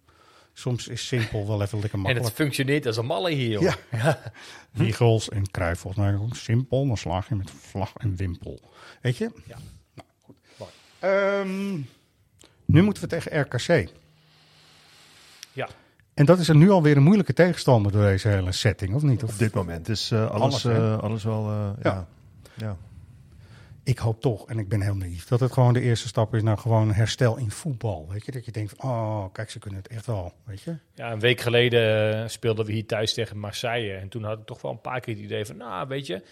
Soms 0.52 0.88
is 0.88 1.06
simpel 1.06 1.46
wel 1.46 1.62
even 1.62 1.78
lekker 1.80 1.98
en 1.98 2.04
het 2.04 2.12
makkelijk. 2.14 2.34
functioneert 2.34 2.86
als 2.86 2.96
een 2.96 3.06
malle 3.06 3.30
hier. 3.30 3.50
joh. 3.60 3.72
Ja. 3.90 4.32
Wiegels 4.70 5.28
en 5.28 5.50
Cruijff 5.50 5.80
volgens 5.80 6.04
mij 6.04 6.16
ook 6.16 6.36
simpel. 6.36 6.86
Dan 6.86 6.96
slaag 6.96 7.28
je 7.28 7.34
met 7.34 7.50
vlag 7.50 7.92
en 7.96 8.16
wimpel. 8.16 8.60
Weet 9.00 9.16
je? 9.16 9.30
Ja. 9.46 9.56
Nou, 9.94 10.08
goed. 10.24 10.36
Ehm, 10.98 11.72
nu 12.64 12.82
moeten 12.82 13.02
we 13.02 13.08
tegen 13.08 13.40
RKC. 13.40 13.88
Ja. 15.52 15.68
En 16.14 16.24
dat 16.26 16.38
is 16.38 16.48
er 16.48 16.56
nu 16.56 16.70
alweer 16.70 16.96
een 16.96 17.02
moeilijke 17.02 17.32
tegenstander 17.32 17.92
door 17.92 18.02
deze 18.02 18.28
hele 18.28 18.52
setting, 18.52 18.94
of 18.94 19.02
niet? 19.02 19.22
Of 19.22 19.32
Op 19.32 19.38
dit 19.38 19.54
moment 19.54 19.88
is 19.88 20.10
eh, 20.10 20.30
alles, 20.30 20.66
Alles, 20.66 20.78
eh, 20.78 20.98
alles 20.98 21.24
wel... 21.24 21.48
eh, 21.50 21.68
Ja. 21.82 21.90
ja. 21.92 22.06
Ja. 22.56 22.76
ik 23.82 23.98
hoop 23.98 24.20
toch, 24.20 24.48
en 24.48 24.58
ik 24.58 24.68
ben 24.68 24.80
heel 24.80 24.94
naïef, 24.96 25.26
dat 25.26 25.40
het 25.40 25.52
gewoon 25.52 25.72
de 25.72 25.80
eerste 25.80 26.08
stap 26.08 26.34
is 26.34 26.42
naar 26.42 26.58
gewoon 26.58 26.92
herstel 26.92 27.36
in 27.36 27.50
voetbal. 27.50 28.06
Weet 28.10 28.24
je, 28.24 28.32
dat 28.32 28.44
je 28.44 28.52
denkt 28.52 28.72
van, 28.76 28.90
oh, 28.90 29.24
kijk, 29.32 29.50
ze 29.50 29.58
kunnen 29.58 29.80
het 29.82 29.88
echt 29.92 30.06
wel, 30.06 30.32
weet 30.44 30.60
je. 30.62 30.76
Ja, 30.94 31.12
een 31.12 31.20
week 31.20 31.40
geleden 31.40 32.30
speelden 32.30 32.66
we 32.66 32.72
hier 32.72 32.86
thuis 32.86 33.14
tegen 33.14 33.38
Marseille. 33.38 33.92
En 33.94 34.08
toen 34.08 34.24
had 34.24 34.38
ik 34.38 34.46
toch 34.46 34.62
wel 34.62 34.70
een 34.70 34.80
paar 34.80 35.00
keer 35.00 35.14
het 35.14 35.22
idee 35.24 35.44
van, 35.44 35.56
nou, 35.56 35.88
weet 35.88 36.06
je, 36.06 36.22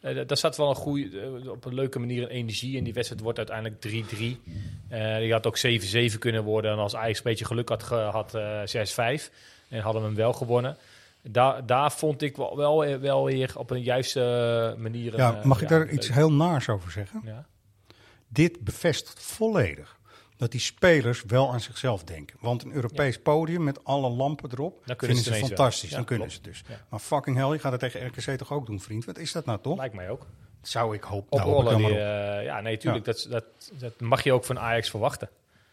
eh, 0.00 0.26
daar 0.26 0.36
zat 0.36 0.56
wel 0.56 0.68
een 0.68 0.74
goede, 0.74 1.20
eh, 1.20 1.50
op 1.50 1.64
een 1.64 1.74
leuke 1.74 1.98
manier 1.98 2.22
een 2.22 2.28
energie 2.28 2.76
in. 2.76 2.84
Die 2.84 2.92
wedstrijd 2.92 3.22
wordt 3.22 3.38
uiteindelijk 3.38 3.80
3-3. 3.80 4.40
Eh 4.88 5.16
die 5.16 5.32
had 5.32 5.46
ook 5.46 5.56
7-7 5.56 6.18
kunnen 6.18 6.44
worden. 6.44 6.72
En 6.72 6.78
als 6.78 6.96
Ajax 6.96 7.18
een 7.18 7.24
beetje 7.24 7.44
geluk 7.44 7.68
had 7.68 7.82
gehad, 7.82 8.34
eh 8.34 8.60
6-5. 8.64 9.30
En 9.68 9.80
hadden 9.80 10.02
we 10.02 10.08
hem 10.08 10.16
wel 10.16 10.32
gewonnen. 10.32 10.76
Daar, 11.22 11.66
daar 11.66 11.92
vond 11.92 12.22
ik 12.22 12.36
wel, 12.36 12.56
wel, 12.56 12.98
wel 13.00 13.24
weer 13.24 13.52
op 13.56 13.70
een 13.70 13.82
juiste 13.82 14.74
manier... 14.78 15.16
Ja, 15.16 15.40
mag 15.44 15.62
ik 15.62 15.68
daar 15.68 15.88
iets 15.88 16.08
heel 16.12 16.32
naars 16.32 16.68
over 16.68 16.90
zeggen? 16.90 17.22
Ja. 17.24 17.46
Dit 18.28 18.60
bevestigt 18.60 19.22
volledig 19.22 19.97
dat 20.38 20.50
die 20.50 20.60
spelers 20.60 21.22
wel 21.26 21.52
aan 21.52 21.60
zichzelf 21.60 22.04
denken. 22.04 22.36
Want 22.40 22.64
een 22.64 22.72
Europees 22.72 23.18
podium 23.18 23.64
met 23.64 23.84
alle 23.84 24.08
lampen 24.08 24.50
erop, 24.52 24.82
Dan 24.86 24.96
kunnen 24.96 25.16
vinden 25.16 25.34
ze 25.34 25.46
fantastisch. 25.46 25.90
Ja, 25.90 25.96
dan 25.96 26.04
kunnen 26.04 26.26
klopt. 26.28 26.44
ze 26.44 26.50
dus. 26.50 26.62
Ja. 26.68 26.84
Maar 26.88 27.00
fucking 27.00 27.36
hell, 27.36 27.48
je 27.52 27.58
gaat 27.58 27.72
het 27.72 27.80
tegen 27.80 28.06
RKC 28.06 28.38
toch 28.38 28.52
ook 28.52 28.66
doen, 28.66 28.80
vriend? 28.80 29.04
Wat 29.04 29.18
is 29.18 29.32
dat 29.32 29.44
nou 29.44 29.58
toch? 29.60 29.76
Lijkt 29.76 29.94
mij 29.94 30.10
ook. 30.10 30.26
Zou 30.62 30.94
ik 30.94 31.02
hopen. 31.02 31.38
Nou, 31.38 31.50
hoop 31.50 31.70
ik 31.70 31.76
die, 31.76 31.86
op. 31.86 31.92
eh, 31.92 32.44
ja, 32.44 32.60
nee, 32.60 32.76
tuurlijk. 32.76 33.04
Dat, 33.04 33.26
dat, 33.30 33.44
dat 33.78 34.00
mag 34.00 34.22
je 34.22 34.32
ook 34.32 34.44
van 34.44 34.58
Ajax 34.58 34.90
verwachten. 34.90 35.28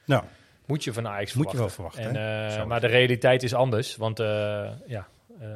Nou, 0.05 0.23
Moet 0.65 0.83
je 0.83 0.93
van 0.93 1.07
Ajax 1.07 1.33
Moet 1.33 1.51
je 1.51 1.57
verwachten. 1.57 1.83
wel 1.83 1.91
verwachten, 1.91 2.21
En, 2.51 2.59
eh, 2.59 2.65
maar 2.65 2.81
de 2.81 2.87
realiteit 2.87 3.43
is 3.43 3.53
anders. 3.53 3.95
Want 3.95 4.19
eh, 4.19 4.69
ja, 4.87 5.07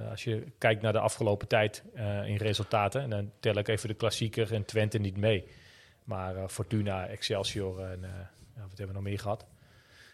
als 0.10 0.24
je 0.24 0.44
kijkt 0.58 0.82
naar 0.82 0.94
de 0.94 1.00
afgelopen 1.00 1.48
tijd 1.48 1.84
in 2.26 2.36
resultaten... 2.36 3.02
en 3.02 3.10
dan 3.10 3.32
tel 3.40 3.56
ik 3.58 3.68
even 3.68 3.88
de 3.88 3.94
klassieker 3.94 4.54
en 4.54 4.66
Twente 4.66 4.98
niet 4.98 5.18
mee. 5.18 5.46
Maar 6.04 6.50
Fortuna, 6.50 7.08
Excelsior 7.08 7.80
en 7.82 8.06
ja, 8.62 8.68
wat 8.70 8.78
hebben 8.78 8.96
we 8.96 9.02
nog 9.02 9.10
meer 9.12 9.20
gehad? 9.20 9.46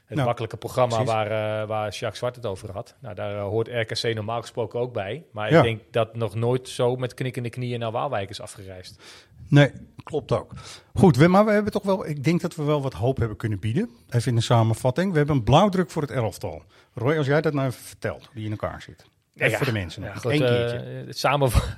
Het 0.05 0.13
Nou, 0.15 0.27
makkelijke 0.27 0.57
programma 0.57 0.95
precies. 0.95 1.13
waar, 1.13 1.25
eh, 1.61 1.67
waar 1.67 1.89
Jacques 1.91 2.17
Zwart 2.17 2.35
het 2.35 2.45
over 2.45 2.71
had. 2.71 2.95
Nou, 2.99 3.15
daar 3.15 3.35
eh, 3.35 3.41
hoort 3.43 3.67
RKC 3.67 4.15
normaal 4.15 4.41
gesproken 4.41 4.79
ook 4.79 4.93
bij. 4.93 5.23
Maar 5.31 5.51
Ja. 5.51 5.57
ik 5.57 5.63
denk 5.63 5.81
dat 5.91 6.15
nog 6.15 6.35
nooit 6.35 6.69
zo 6.69 6.95
met 6.95 7.13
knikkende 7.13 7.49
knieën 7.49 7.79
naar 7.79 7.91
Waalwijk 7.91 8.29
is 8.29 8.41
afgereisd. 8.41 9.03
nee, 9.49 9.71
klopt 10.03 10.31
ook. 10.31 10.51
Goed, 10.93 11.15
we, 11.17 11.27
maar 11.27 11.45
we 11.45 11.51
hebben 11.51 11.71
toch 11.71 11.83
wel, 11.83 12.07
ik 12.07 12.23
denk 12.23 12.41
dat 12.41 12.55
we 12.55 12.63
wel 12.63 12.81
wat 12.81 12.93
hoop 12.93 13.17
hebben 13.17 13.37
kunnen 13.37 13.59
bieden. 13.59 13.89
Even 14.09 14.29
in 14.29 14.35
de 14.35 14.41
samenvatting. 14.43 15.11
We 15.11 15.17
hebben 15.17 15.35
een 15.35 15.43
blauwdruk 15.43 15.89
voor 15.89 16.01
het 16.01 16.11
elftal. 16.11 16.63
Roy, 16.93 17.17
als 17.17 17.27
jij 17.27 17.41
dat 17.41 17.53
nou 17.53 17.67
even 17.67 17.83
vertelt, 17.83 18.29
die 18.33 18.45
in 18.45 18.51
elkaar 18.51 18.81
zit. 18.81 19.05
Even 19.35 19.49
ja, 19.49 19.57
voor 19.57 19.65
de 19.65 19.71
mensen. 19.71 20.01
Ja, 20.03 20.13
nog. 20.13 20.21
goed, 20.21 20.31
Eén 20.31 20.41
eh, 20.43 20.47
keertje. 20.47 21.05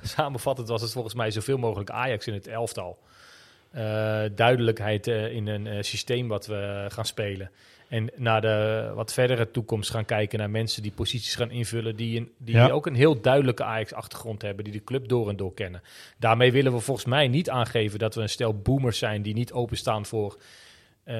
samenvattend 0.16 0.68
was 0.68 0.82
het 0.82 0.92
volgens 0.92 1.14
mij 1.14 1.30
zoveel 1.30 1.58
mogelijk 1.58 1.90
Ajax 1.90 2.26
in 2.26 2.34
het 2.34 2.46
elftal. 2.46 2.98
Eh, 3.78 4.24
duidelijkheid 4.34 5.06
eh, 5.06 5.32
in 5.32 5.46
een 5.46 5.66
eh, 5.66 5.76
systeem 5.80 6.28
wat 6.28 6.46
we 6.46 6.86
gaan 6.88 7.04
spelen. 7.04 7.50
En 7.88 8.10
naar 8.16 8.40
de 8.40 8.90
wat 8.94 9.12
verdere 9.12 9.50
toekomst 9.50 9.90
gaan 9.90 10.04
kijken 10.04 10.38
naar 10.38 10.50
mensen 10.50 10.82
die 10.82 10.92
posities 10.92 11.34
gaan 11.34 11.50
invullen. 11.50 11.96
Die, 11.96 12.18
een, 12.18 12.32
die 12.38 12.54
Ja. 12.54 12.68
ook 12.68 12.86
een 12.86 12.94
heel 12.94 13.20
duidelijke 13.20 13.64
Ajax-achtergrond 13.64 14.42
hebben. 14.42 14.64
Die 14.64 14.72
de 14.72 14.84
club 14.84 15.08
door 15.08 15.28
en 15.28 15.36
door 15.36 15.54
kennen. 15.54 15.82
Daarmee 16.16 16.52
willen 16.52 16.72
we 16.72 16.80
volgens 16.80 17.06
mij 17.06 17.28
niet 17.28 17.50
aangeven 17.50 17.98
dat 17.98 18.14
we 18.14 18.20
een 18.20 18.28
stel 18.28 18.54
boomers 18.54 18.98
zijn 18.98 19.22
die 19.22 19.34
niet 19.34 19.52
openstaan 19.52 20.06
voor 20.06 20.38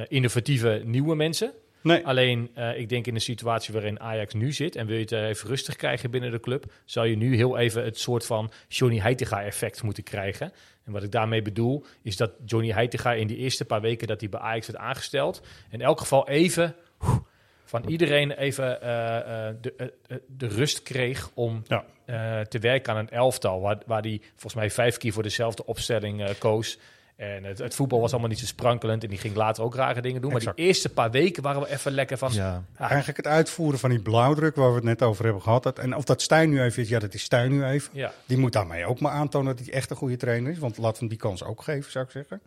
innovatieve 0.09 0.83
nieuwe 0.85 1.15
mensen. 1.15 1.53
Nee, 1.81 2.07
Alleen, 2.07 2.51
ik 2.77 2.89
denk 2.89 3.07
in 3.07 3.15
de 3.15 3.21
situatie 3.21 3.75
waarin 3.75 4.01
Ajax 4.01 4.35
nu 4.35 4.53
zit... 4.53 4.77
en 4.77 4.87
wil 4.87 4.97
je 4.97 5.03
het 5.03 5.13
even 5.13 5.49
rustig 5.49 5.77
krijgen 5.77 6.11
binnen 6.11 6.31
de 6.31 6.41
club... 6.41 6.73
zou 6.85 7.07
je 7.07 7.17
nu 7.17 7.37
heel 7.37 7.59
even 7.59 7.85
het 7.85 7.99
soort 7.99 8.27
van 8.27 8.51
Johnny 8.69 8.99
Heitinga-effect 8.99 9.83
moeten 9.83 10.03
krijgen. 10.03 10.53
En 10.89 10.95
wat 10.95 11.03
ik 11.03 11.13
daarmee 11.13 11.43
bedoel, 11.43 11.85
is 12.03 12.17
dat 12.17 12.33
Johnny 12.45 12.71
Heitinga... 12.71 13.13
in 13.13 13.27
die 13.27 13.37
eerste 13.37 13.65
paar 13.65 13.81
weken 13.81 14.07
dat 14.07 14.21
hij 14.21 14.29
bij 14.29 14.41
Ajax 14.41 14.67
werd 14.67 14.79
aangesteld... 14.79 15.43
in 15.71 15.81
elk 15.81 15.99
geval 15.99 16.29
even 16.29 16.75
van 17.65 17.85
iedereen 17.87 18.31
even 18.31 18.83
eh, 18.83 19.49
eh, 19.49 19.55
de, 19.61 19.93
eh, 20.07 20.17
de 20.27 20.47
rust 20.47 20.83
kreeg... 20.83 21.31
om 21.35 21.63
Ja. 21.67 21.85
te 22.45 22.59
werken 22.59 22.93
aan 22.93 22.99
een 22.99 23.11
elftal... 23.11 23.61
waar, 23.61 23.79
waar 23.87 24.03
hij 24.03 24.21
volgens 24.31 24.55
mij 24.55 24.71
vijf 24.71 24.97
keer 24.97 25.13
voor 25.13 25.23
dezelfde 25.23 25.67
opstelling 25.67 26.39
koos... 26.39 26.79
En 27.19 27.45
het, 27.45 27.59
het 27.59 27.75
voetbal 27.75 28.01
was 28.01 28.11
allemaal 28.11 28.29
niet 28.29 28.39
zo 28.39 28.47
sprankelend 28.47 29.03
en 29.03 29.09
die 29.09 29.19
ging 29.19 29.35
later 29.35 29.63
ook 29.65 29.75
rare 29.75 30.01
dingen 30.01 30.21
doen. 30.21 30.31
Maar 30.31 30.41
Exact. 30.41 30.57
die 30.57 30.67
eerste 30.67 30.89
paar 30.89 31.11
weken 31.11 31.43
waren 31.43 31.63
we 31.63 31.71
even 31.71 31.93
lekker 31.93 32.19
van... 32.19 32.33
Ja. 32.33 32.63
Eigenlijk 32.77 33.17
het 33.17 33.27
uitvoeren 33.27 33.79
van 33.79 33.91
die 33.91 34.01
blauwdruk 34.01 34.57
waar 34.57 34.69
we 34.69 34.75
het 34.75 34.85
net 34.85 35.03
over 35.03 35.25
hebben 35.25 35.43
gehad. 35.43 35.63
dat- 35.63 35.79
En 35.79 35.97
of 35.97 36.05
dat 36.05 36.23
Stijn 36.23 36.51
nu 36.51 36.63
even 36.63 36.83
is, 36.83 36.89
ja, 36.89 36.99
dat 36.99 37.15
is 37.15 37.23
Stijn 37.23 37.51
nu 37.51 37.65
even. 37.65 37.91
Ja. 37.93 38.13
Die 38.27 38.39
moet 38.39 38.53
daarmee 38.53 38.87
ook 38.87 39.01
maar 39.01 39.13
aantonen 39.13 39.57
dat 39.57 39.65
hij 39.67 39.75
echt 39.75 39.91
een 39.91 39.97
goede 39.97 40.17
trainer 40.17 40.51
is. 40.53 40.59
Want 40.59 40.77
laten 40.77 40.93
we 40.93 40.99
hem 40.99 41.09
die 41.09 41.19
kans 41.19 41.45
ook 41.45 41.63
geven, 41.63 41.91
zou 41.91 42.05
ik 42.05 42.11
zeggen. 42.11 42.41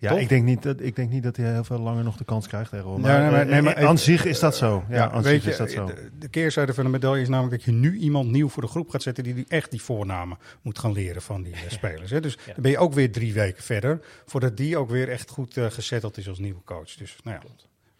Ja, 0.00 0.10
Toch? 0.10 0.18
ik 0.18 0.28
denk, 0.28 0.44
niet 0.44 0.62
dat, 0.62 0.80
ik 0.80 0.96
denk 0.96 1.10
niet 1.10 1.22
dat 1.22 1.36
hij 1.36 1.52
heel 1.52 1.64
veel 1.64 1.78
langer 1.78 2.04
nog 2.04 2.16
de 2.16 2.24
kans 2.24 2.46
krijgt. 2.48 2.72
Maar, 2.72 2.82
nee, 2.84 2.98
maar- 3.00 3.32
eh, 3.40 3.46
nee, 3.46 3.62
maar 3.62 3.74
eh, 3.74 3.86
aan 3.86 3.98
zich 3.98 4.24
is 4.24 4.38
dat 4.40 4.56
zo. 4.56 4.84
Ja, 4.88 5.20
weet 5.20 5.46
is 5.46 5.56
dat 5.56 5.70
zo. 5.70 5.86
De, 5.86 6.10
de 6.18 6.28
keerzijde 6.28 6.74
van 6.74 6.84
de 6.84 6.90
medaille 6.90 7.22
is 7.22 7.28
namelijk 7.28 7.54
dat 7.56 7.64
je 7.64 7.80
nu 7.80 7.96
iemand 7.98 8.30
nieuw 8.30 8.48
voor 8.48 8.62
de 8.62 8.68
groep 8.68 8.88
gaat 8.90 9.02
zetten 9.02 9.24
die 9.24 9.34
die 9.34 9.44
echt 9.48 9.70
die 9.70 9.82
voornamen 9.82 10.38
moet 10.62 10.78
gaan 10.78 10.92
leren 10.92 11.22
van 11.22 11.42
die 11.42 11.52
eh, 11.52 11.60
spelers. 11.78 12.10
Hè. 12.10 12.20
Dus 12.20 12.32
Ja. 12.46 12.52
dan 12.52 12.62
ben 12.62 12.70
je 12.70 12.78
ook 12.78 12.92
weer 12.92 13.12
drie 13.12 13.32
weken 13.32 13.62
verder 13.62 14.00
voordat 14.26 14.56
die 14.56 14.76
ook 14.76 14.90
weer 14.90 15.08
echt 15.08 15.30
goed 15.30 15.56
eh 15.56 15.66
gezetteld 15.70 16.16
is 16.16 16.28
als 16.28 16.38
nieuwe 16.38 16.60
coach. 16.64 16.94
Dus 16.94 17.16
nou 17.24 17.36
ja, 17.42 17.48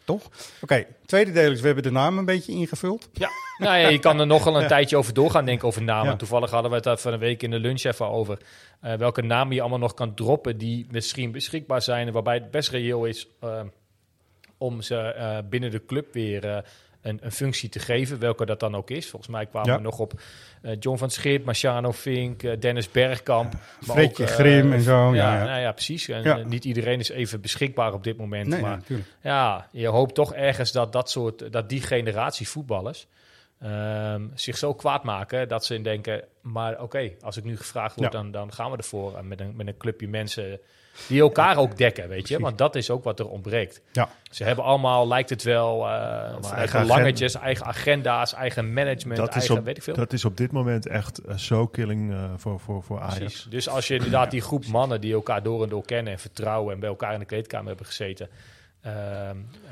toch? 0.05 0.23
Oké, 0.61 0.87
tweede 1.07 1.33
deel 1.33 1.51
is 1.51 1.61
we 1.61 1.67
hebben 1.67 1.85
de 1.85 1.91
naam 1.91 2.19
een 2.19 2.25
beetje 2.25 2.53
ingevuld. 2.53 3.09
Ja, 3.13 3.29
nou 3.59 3.79
ja, 3.79 3.89
je 3.89 3.99
kan 3.99 4.21
er 4.21 4.27
nog 4.27 4.45
wel 4.45 4.61
een 4.63 4.69
tijdje 4.77 4.97
over 4.97 5.15
doorgaan 5.15 5.45
denken 5.45 5.67
over 5.69 5.83
namen. 5.83 6.11
Ja. 6.11 6.17
Toevallig 6.17 6.51
hadden 6.51 6.71
we 6.71 6.77
het 6.77 6.85
daar 6.85 6.99
van 6.99 7.13
een 7.13 7.19
week 7.19 7.43
in 7.43 7.51
de 7.51 7.59
lunch 7.59 7.83
even 7.83 8.07
over. 8.09 8.39
eh, 8.81 8.95
welke 8.95 9.23
namen 9.23 9.55
je 9.55 9.61
allemaal 9.61 9.79
nog 9.79 9.95
kan 9.95 10.15
droppen 10.15 10.59
die 10.59 10.87
misschien 10.91 11.33
beschikbaar 11.33 11.83
zijn. 11.83 12.07
en 12.07 12.13
Waarbij 12.13 12.35
het 12.35 12.51
best 12.51 12.71
reëel 12.71 13.05
is 13.05 13.27
eh, 13.41 13.61
om 14.59 14.83
ze 14.83 14.97
eh, 14.97 15.39
binnen 15.49 15.71
de 15.71 15.85
club 15.85 16.13
weer 16.13 16.65
een, 17.03 17.19
een 17.23 17.33
functie 17.33 17.69
te 17.69 17.79
geven. 17.79 18.19
Welke 18.19 18.47
dat 18.47 18.61
dan 18.61 18.75
ook 18.77 18.91
is. 18.91 19.09
Volgens 19.11 19.31
mij 19.31 19.47
kwamen 19.47 19.71
Ja. 19.71 19.77
we 19.77 19.83
nog 19.83 19.99
op 19.99 20.13
eh, 20.63 20.77
John 20.81 20.99
van 20.99 21.11
Schip, 21.11 21.45
Marciano 21.45 21.93
Vink, 21.93 22.43
eh, 22.43 22.61
Dennis 22.61 22.91
Bergkamp. 22.91 23.53
Fredje 23.83 24.23
ook, 24.23 24.29
eh, 24.29 24.35
Grim 24.35 24.73
en 24.73 24.81
zo, 24.81 25.15
Ja, 25.15 25.39
ja. 25.39 25.45
Nou 25.45 25.61
ja 25.61 25.73
precies. 25.73 26.09
En 26.09 26.49
niet 26.49 26.65
iedereen 26.65 26.99
is 26.99 27.09
even 27.09 27.41
beschikbaar 27.41 27.93
op 27.93 28.05
dit 28.05 28.17
moment. 28.17 28.47
Nee, 28.47 28.61
maar 28.61 28.81
ja, 29.23 29.69
je 29.73 29.87
hoopt 29.87 30.15
toch 30.15 30.35
ergens 30.35 30.73
dat 30.73 30.93
dat 30.93 31.11
soort, 31.11 31.53
dat 31.53 31.69
die 31.69 31.83
generatie 31.83 32.49
voetballers 32.49 33.07
ehm, 33.61 34.27
zich 34.35 34.59
zo 34.59 34.75
kwaad 34.75 35.05
maken 35.05 35.49
dat 35.49 35.65
ze 35.65 35.81
denken, 35.83 36.25
maar 36.43 36.83
oké, 36.83 37.11
als 37.21 37.37
ik 37.37 37.45
nu 37.45 37.57
gevraagd 37.57 37.97
word, 37.97 38.13
Ja. 38.13 38.19
dan, 38.19 38.31
dan 38.31 38.53
gaan 38.53 38.71
we 38.71 38.77
ervoor. 38.77 39.17
En 39.17 39.29
met 39.29 39.41
een, 39.41 39.53
met 39.57 39.67
een 39.67 39.77
clubje 39.77 40.09
mensen 40.09 40.61
die 41.09 41.21
elkaar 41.21 41.57
ook 41.57 41.77
dekken, 41.77 42.09
weet 42.09 42.29
je. 42.29 42.39
Want 42.39 42.59
dat 42.59 42.77
is 42.77 42.91
ook 42.91 43.05
wat 43.05 43.19
er 43.19 43.29
ontbreekt. 43.29 43.81
Ja. 43.93 44.09
Ze 44.31 44.45
hebben 44.45 44.65
allemaal, 44.65 45.09
lijkt 45.09 45.31
het 45.31 45.43
wel, 45.43 45.87
eh 45.87 45.93
eigen 45.93 46.57
eigen 46.57 46.81
belangetjes, 46.81 47.35
eigen 47.35 47.67
agenda's, 47.67 48.35
eigen 48.35 48.73
management, 48.73 49.17
Dat 49.19 49.29
is, 49.29 49.35
eigen 49.35 49.59
op, 49.59 49.65
weet 49.65 49.77
ik 49.77 49.83
veel. 49.83 49.95
dat 49.95 50.13
is 50.13 50.25
op 50.25 50.37
dit 50.37 50.53
moment 50.53 50.87
echt 50.87 51.19
eh, 51.19 51.37
zo 51.37 51.67
killing 51.67 52.13
eh, 52.13 52.25
voor, 52.37 52.61
voor, 52.61 52.83
voor 52.83 53.01
Ajax. 53.01 53.17
Precies. 53.17 53.47
Dus 53.51 53.69
als 53.69 53.89
je 53.89 53.95
inderdaad 53.95 54.31
die 54.31 54.41
groep 54.41 54.67
mannen 54.67 55.01
die 55.01 55.13
elkaar 55.13 55.43
door 55.43 55.63
en 55.63 55.69
door 55.69 55.85
kennen 55.85 56.13
en 56.13 56.19
vertrouwen 56.19 56.75
en 56.75 56.81
bij 56.81 56.89
elkaar 56.89 57.13
in 57.13 57.19
de 57.19 57.25
kleedkamer 57.25 57.69
hebben 57.69 57.87
gezeten, 57.87 58.29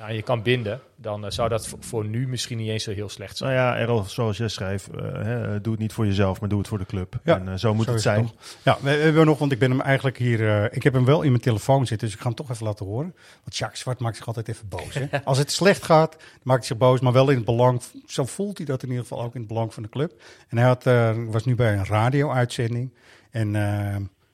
aan 0.00 0.14
je 0.14 0.22
kan 0.22 0.42
binden, 0.42 0.80
dan 0.96 1.24
eh, 1.24 1.30
zou 1.30 1.48
dat 1.48 1.74
voor, 1.80 2.04
nu 2.04 2.28
misschien 2.28 2.58
niet 2.58 2.68
eens 2.68 2.84
zo 2.84 2.90
heel 2.92 3.08
slecht 3.08 3.36
zijn. 3.36 3.54
Nou 3.54 3.62
ja, 3.62 3.76
Errol, 3.78 4.02
zoals 4.02 4.36
jij 4.36 4.48
schrijft, 4.48 4.88
eh, 4.88 5.12
hè, 5.12 5.60
doe 5.60 5.72
het 5.72 5.82
niet 5.82 5.92
voor 5.92 6.06
jezelf, 6.06 6.40
maar 6.40 6.48
doe 6.48 6.58
het 6.58 6.68
voor 6.68 6.78
de 6.78 6.86
club. 6.86 7.20
Ja, 7.24 7.38
en 7.38 7.48
eh, 7.48 7.54
zo 7.54 7.74
moet 7.74 7.84
zo 7.84 7.92
het 7.92 8.02
zijn. 8.02 8.22
toch. 8.22 8.34
Ja, 8.62 8.76
we, 8.80 8.90
we 8.90 8.96
hebben 9.02 9.26
nog, 9.26 9.38
want 9.38 9.52
ik 9.52 9.58
ben 9.58 9.70
hem 9.70 9.80
eigenlijk 9.80 10.18
hier. 10.18 10.48
eh, 10.48 10.76
ik 10.76 10.82
heb 10.82 10.92
hem 10.92 11.04
wel 11.04 11.22
in 11.22 11.30
mijn 11.30 11.42
telefoon 11.42 11.86
zitten, 11.86 12.06
dus 12.06 12.16
ik 12.16 12.22
ga 12.22 12.26
hem 12.26 12.36
toch 12.36 12.50
even 12.50 12.66
laten 12.66 12.86
horen. 12.86 13.14
Want 13.42 13.56
Jacques 13.56 13.80
Zwart 13.80 13.98
maakt 13.98 14.16
zich 14.16 14.26
altijd 14.26 14.48
even 14.48 14.68
boos. 14.68 14.94
Hè? 14.94 15.06
Als 15.24 15.38
het 15.38 15.52
slecht 15.52 15.82
gaat, 15.82 16.16
maakt 16.42 16.58
hij 16.58 16.68
zich 16.68 16.76
boos, 16.76 17.00
maar 17.00 17.12
wel 17.12 17.28
in 17.30 17.36
het 17.36 17.44
belang. 17.44 17.82
Zo 18.06 18.24
voelt 18.24 18.56
hij 18.56 18.66
dat 18.66 18.82
in 18.82 18.88
ieder 18.88 19.02
geval 19.02 19.22
ook 19.22 19.34
in 19.34 19.40
het 19.40 19.48
belang 19.48 19.74
van 19.74 19.82
de 19.82 19.88
club. 19.88 20.22
En 20.48 20.56
hij 20.58 20.66
had, 20.66 20.86
eh, 20.86 21.16
was 21.26 21.44
nu 21.44 21.54
bij 21.54 21.72
een 21.76 21.86
radio-uitzending. 21.86 22.94
En 23.30 23.56
eh, 23.56 23.62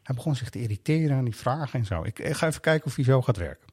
hij 0.03 0.15
begon 0.15 0.37
zich 0.37 0.51
te 0.51 0.61
irriteren 0.61 1.17
aan 1.17 1.25
die 1.25 1.37
vragen 1.37 1.79
en 1.79 1.87
zo. 1.87 2.03
Ik, 2.05 2.19
ik 2.19 2.37
ga 2.37 2.47
even 2.47 2.61
kijken 2.61 2.87
of 2.87 2.95
hij 2.95 3.05
zo 3.05 3.23
gaat 3.23 3.37
werken. 3.37 3.73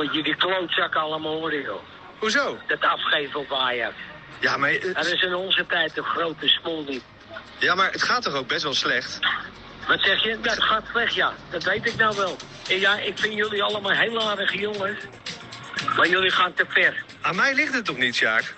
Moet 0.00 0.14
je 0.14 0.22
die 0.22 0.36
klootzak 0.36 0.94
allemaal 0.94 1.38
horen, 1.38 1.62
joh. 1.62 1.82
Hoezo? 2.18 2.58
Dat 2.66 2.80
afgeven 2.80 3.40
op 3.40 3.52
Ajax. 3.52 3.94
Ja 4.38 4.56
maar, 4.56 4.70
het, 4.70 4.94
Dat 4.94 5.06
is 5.06 5.22
in 5.22 5.34
onze 5.34 5.66
tijd 5.66 5.96
een 5.96 6.04
grote 6.04 6.48
smol 6.48 6.84
niet. 6.88 7.02
ja, 7.58 7.74
maar 7.74 7.90
het 7.90 8.02
gaat 8.02 8.22
toch 8.22 8.34
ook 8.34 8.48
best 8.48 8.62
wel 8.62 8.74
slecht? 8.74 9.18
Wat 9.86 10.00
zeg 10.00 10.22
je? 10.22 10.40
Dat 10.40 10.62
gaat 10.62 10.82
slecht, 10.90 11.14
ja. 11.14 11.32
Dat 11.50 11.62
weet 11.62 11.86
ik 11.86 11.96
nou 11.96 12.16
wel. 12.16 12.36
En 12.68 12.80
ja, 12.80 12.98
ik 12.98 13.18
vind 13.18 13.34
jullie 13.34 13.62
allemaal 13.62 13.92
heel 13.92 14.28
aardige 14.30 14.58
jongens. 14.58 14.98
Maar 15.96 16.08
jullie 16.08 16.30
gaan 16.30 16.54
te 16.54 16.64
ver. 16.68 17.04
Aan 17.20 17.36
mij 17.36 17.54
ligt 17.54 17.74
het 17.74 17.84
toch 17.84 17.96
niet, 17.96 18.14
Sjaak? 18.14 18.54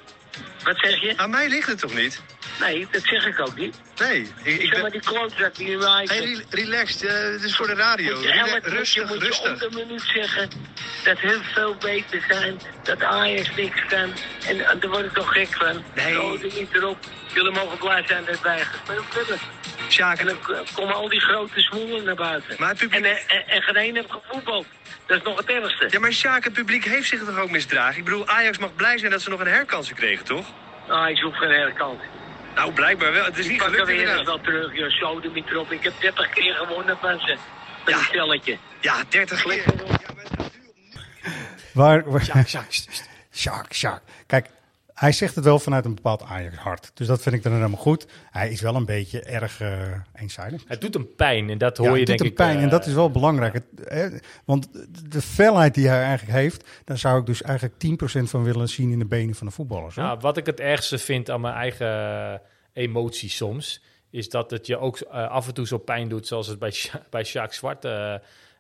Wat 0.65 0.79
zeg 0.79 1.01
je? 1.01 1.17
Aan 1.17 1.31
mij 1.31 1.49
ligt 1.49 1.69
het 1.69 1.79
toch 1.79 1.95
niet? 1.95 2.23
Nee, 2.63 2.87
dat 2.91 3.03
zeg 3.05 3.27
ik 3.27 3.41
ook 3.41 3.57
niet. 3.57 3.81
Nee, 3.99 4.21
ik, 4.43 4.61
ik 4.61 4.61
zeg 4.61 4.73
maar 4.73 4.91
ben... 4.91 4.91
die 4.91 5.01
klootzak 5.01 5.55
die 5.55 5.71
in 5.71 5.79
mij 5.79 6.05
Hey, 6.11 6.19
re- 6.19 6.43
relaxed, 6.51 7.05
eh, 7.05 7.33
het 7.33 7.43
is 7.43 7.57
voor 7.57 7.67
de 7.67 7.75
radio. 7.75 8.15
Moet 8.15 8.23
je 8.23 8.61
rustig, 8.63 9.09
moet 9.09 9.19
je 9.21 9.27
rustig. 9.27 9.53
om 9.53 9.59
de 9.59 9.71
minuut 9.85 10.03
zeggen 10.15 10.49
dat 11.05 11.19
hun 11.19 11.43
veel 11.55 11.75
beter 11.75 12.25
zijn, 12.29 12.61
dat 12.83 13.03
Ajax 13.03 13.55
niks 13.57 13.81
kan. 13.89 14.13
En, 14.47 14.67
en 14.69 14.81
daar 14.81 14.91
word 14.91 15.05
ik 15.05 15.13
toch 15.13 15.33
gek 15.33 15.49
van. 15.55 15.83
Nee. 15.95 16.13
Zo, 16.15 16.39
niet 16.43 16.69
erop. 16.75 16.99
Jullie 17.35 17.51
mogen 17.53 17.79
blij 17.79 18.05
zijn 18.07 18.25
dat 18.25 18.41
wij 18.41 18.59
gespeeld 18.65 19.15
hebben. 19.15 19.39
Sjaak, 19.89 20.19
En 20.19 20.27
dan 20.27 20.39
komen 20.75 20.95
al 20.95 21.09
die 21.09 21.21
grote 21.21 21.61
smoelen 21.61 22.05
naar 22.05 22.15
buiten. 22.15 22.57
Maar 22.59 22.69
het 22.69 22.79
publiek- 22.79 23.05
En, 23.05 23.11
eh, 23.17 23.37
en, 23.37 23.49
en 23.49 23.63
geen 23.63 23.77
één 23.77 23.95
heeft 23.95 24.11
gevoetbald. 24.11 24.67
Dat 25.07 25.17
is 25.17 25.23
nog 25.23 25.37
het 25.39 25.47
ergste. 25.49 25.87
ja, 25.91 25.99
maar 26.01 26.13
Sjaak, 26.13 26.45
het 26.45 26.53
publiek 26.53 26.85
heeft 26.85 27.09
zich 27.09 27.25
toch 27.25 27.39
ook 27.39 27.51
misdragen? 27.51 27.99
Ik 27.99 28.05
bedoel, 28.05 28.29
Ajax 28.29 28.59
mag 28.59 28.75
blij 28.75 28.99
zijn 28.99 29.11
dat 29.11 29.23
ze 29.23 29.31
nog 29.31 29.41
een 29.41 29.47
herkans 29.47 29.93
kregen, 29.93 30.25
toch? 30.25 30.47
Ajax 30.89 31.21
hoeft 31.21 31.37
geen 31.39 31.51
herkant. 31.51 32.01
Nou, 32.55 32.73
blijkbaar 32.73 33.13
wel. 33.13 33.25
Het 33.25 33.39
is 33.39 33.49
niet 33.49 33.61
gelukt 33.63 33.89
er 33.89 33.95
inderdaad. 33.95 34.25
wel 34.27 34.41
terug, 34.41 34.75
de 35.21 35.31
niet 35.35 35.49
erop. 35.51 35.73
Ik 35.73 35.83
heb 35.83 35.93
30 36.01 36.29
keer 36.29 36.55
gewonnen 36.55 36.97
van 37.01 37.21
ze. 37.21 37.37
Met 37.85 37.95
Ja. 37.95 37.99
een 37.99 38.05
stelletje. 38.05 38.59
Ja, 38.81 39.05
30 39.09 39.43
keer. 39.43 39.65
Op. 39.73 40.01
Waar, 41.73 42.11
waar, 42.11 42.25
Sjaak, 43.33 43.73
Sjaak. 43.75 44.03
Kijk, 44.27 44.47
hij 45.03 45.13
zegt 45.13 45.35
het 45.35 45.45
wel 45.45 45.59
vanuit 45.59 45.85
een 45.85 45.95
bepaald 45.95 46.23
Ajax-hart. 46.23 46.91
Dus 46.95 47.07
dat 47.07 47.23
vind 47.23 47.35
ik 47.35 47.43
dan 47.43 47.53
helemaal 47.53 47.79
goed. 47.79 48.07
Hij 48.31 48.51
is 48.51 48.61
wel 48.61 48.75
een 48.75 48.85
beetje 48.85 49.21
erg 49.23 49.61
eh 49.61 49.79
eenzijdig. 50.15 50.63
Het 50.67 50.81
doet 50.81 50.95
hem 50.95 51.15
pijn 51.17 51.51
en 51.51 51.59
dat 51.59 51.77
hoor 51.77 51.87
Ja, 51.87 51.93
je 51.93 51.99
het 51.99 52.07
denk 52.07 52.19
doet 52.19 52.29
ik. 52.31 52.37
hem 52.39 52.47
pijn 52.47 52.59
eh, 52.59 52.65
en 52.65 52.71
dat 52.71 52.87
is 52.87 52.93
wel 52.95 53.11
belangrijk. 53.11 53.53
Het, 53.53 53.65
hè, 53.85 54.09
want 54.45 54.69
de 55.11 55.23
felheid 55.23 55.75
die 55.75 55.89
hij 55.89 56.03
eigenlijk 56.03 56.39
heeft, 56.39 56.69
daar 56.85 56.99
zou 56.99 57.21
ik 57.21 57.27
dus 57.27 57.43
eigenlijk 57.43 57.75
10% 58.19 58.23
van 58.23 58.43
willen 58.45 58.69
zien 58.69 58.91
in 58.93 58.99
de 58.99 59.07
benen 59.07 59.35
van 59.35 59.47
de 59.47 59.53
voetballers. 59.53 59.95
hoor. 59.95 60.05
Nou, 60.05 60.19
wat 60.21 60.37
ik 60.37 60.47
het 60.47 60.61
ergste 60.61 60.99
vind 60.99 61.31
aan 61.31 61.41
mijn 61.41 61.55
eigen 61.55 62.41
emotie 62.73 63.29
soms, 63.31 63.83
is 64.11 64.29
dat 64.29 64.51
het 64.51 64.67
je 64.67 64.79
ook 64.79 64.97
eh, 64.99 65.29
af 65.31 65.47
en 65.49 65.55
toe 65.55 65.67
zo 65.67 65.79
pijn 65.79 66.09
doet, 66.09 66.27
zoals 66.27 66.47
het 66.47 66.59
bij, 66.59 66.71
Sja- 66.71 67.03
bij 67.11 67.25
Sjaak 67.25 67.53
Zwart 67.53 67.85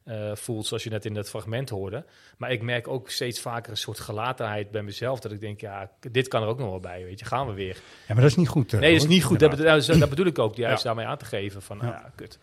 eh, 0.05 0.30
voelt, 0.34 0.66
zoals 0.66 0.84
je 0.84 0.90
net 0.90 1.05
in 1.05 1.14
dat 1.14 1.28
fragment 1.28 1.68
hoorde. 1.68 2.05
Maar 2.36 2.53
ik 2.53 2.62
merk 2.62 2.88
ook 2.88 3.11
steeds 3.11 3.40
vaker 3.40 3.70
een 3.70 3.76
soort 3.76 4.00
gelatenheid 4.00 4.70
bij 4.70 4.82
mezelf, 4.82 5.20
dat 5.20 5.32
ik 5.32 5.40
denk, 5.40 5.61
ja, 5.61 5.90
dit 6.11 6.28
kan 6.28 6.42
er 6.42 6.48
ook 6.48 6.59
nog 6.59 6.68
wel 6.70 6.80
bij, 6.80 7.05
weet 7.05 7.18
je, 7.18 7.24
gaan 7.24 7.46
we 7.46 7.53
weer. 7.53 7.74
Ja, 8.09 8.14
maar 8.14 8.22
dat 8.22 8.30
is 8.30 8.36
niet 8.36 8.48
goed. 8.48 8.72
eh, 8.72 8.80
Nee, 8.80 8.92
dat 8.92 9.03
is 9.03 9.09
niet 9.09 9.24
goed. 9.24 9.38
Dat, 9.40 9.50
bedo- 9.50 9.98
dat 9.98 10.09
bedoel 10.09 10.26
ik 10.26 10.38
ook 10.38 10.55
juist 10.57 10.82
Ja. 10.82 10.88
daarmee 10.88 11.07
aan 11.07 11.18
te 11.18 11.24
geven 11.24 11.62
van, 11.62 11.78
Ja. 11.80 11.86
ja, 11.86 12.12
kut. 12.14 12.38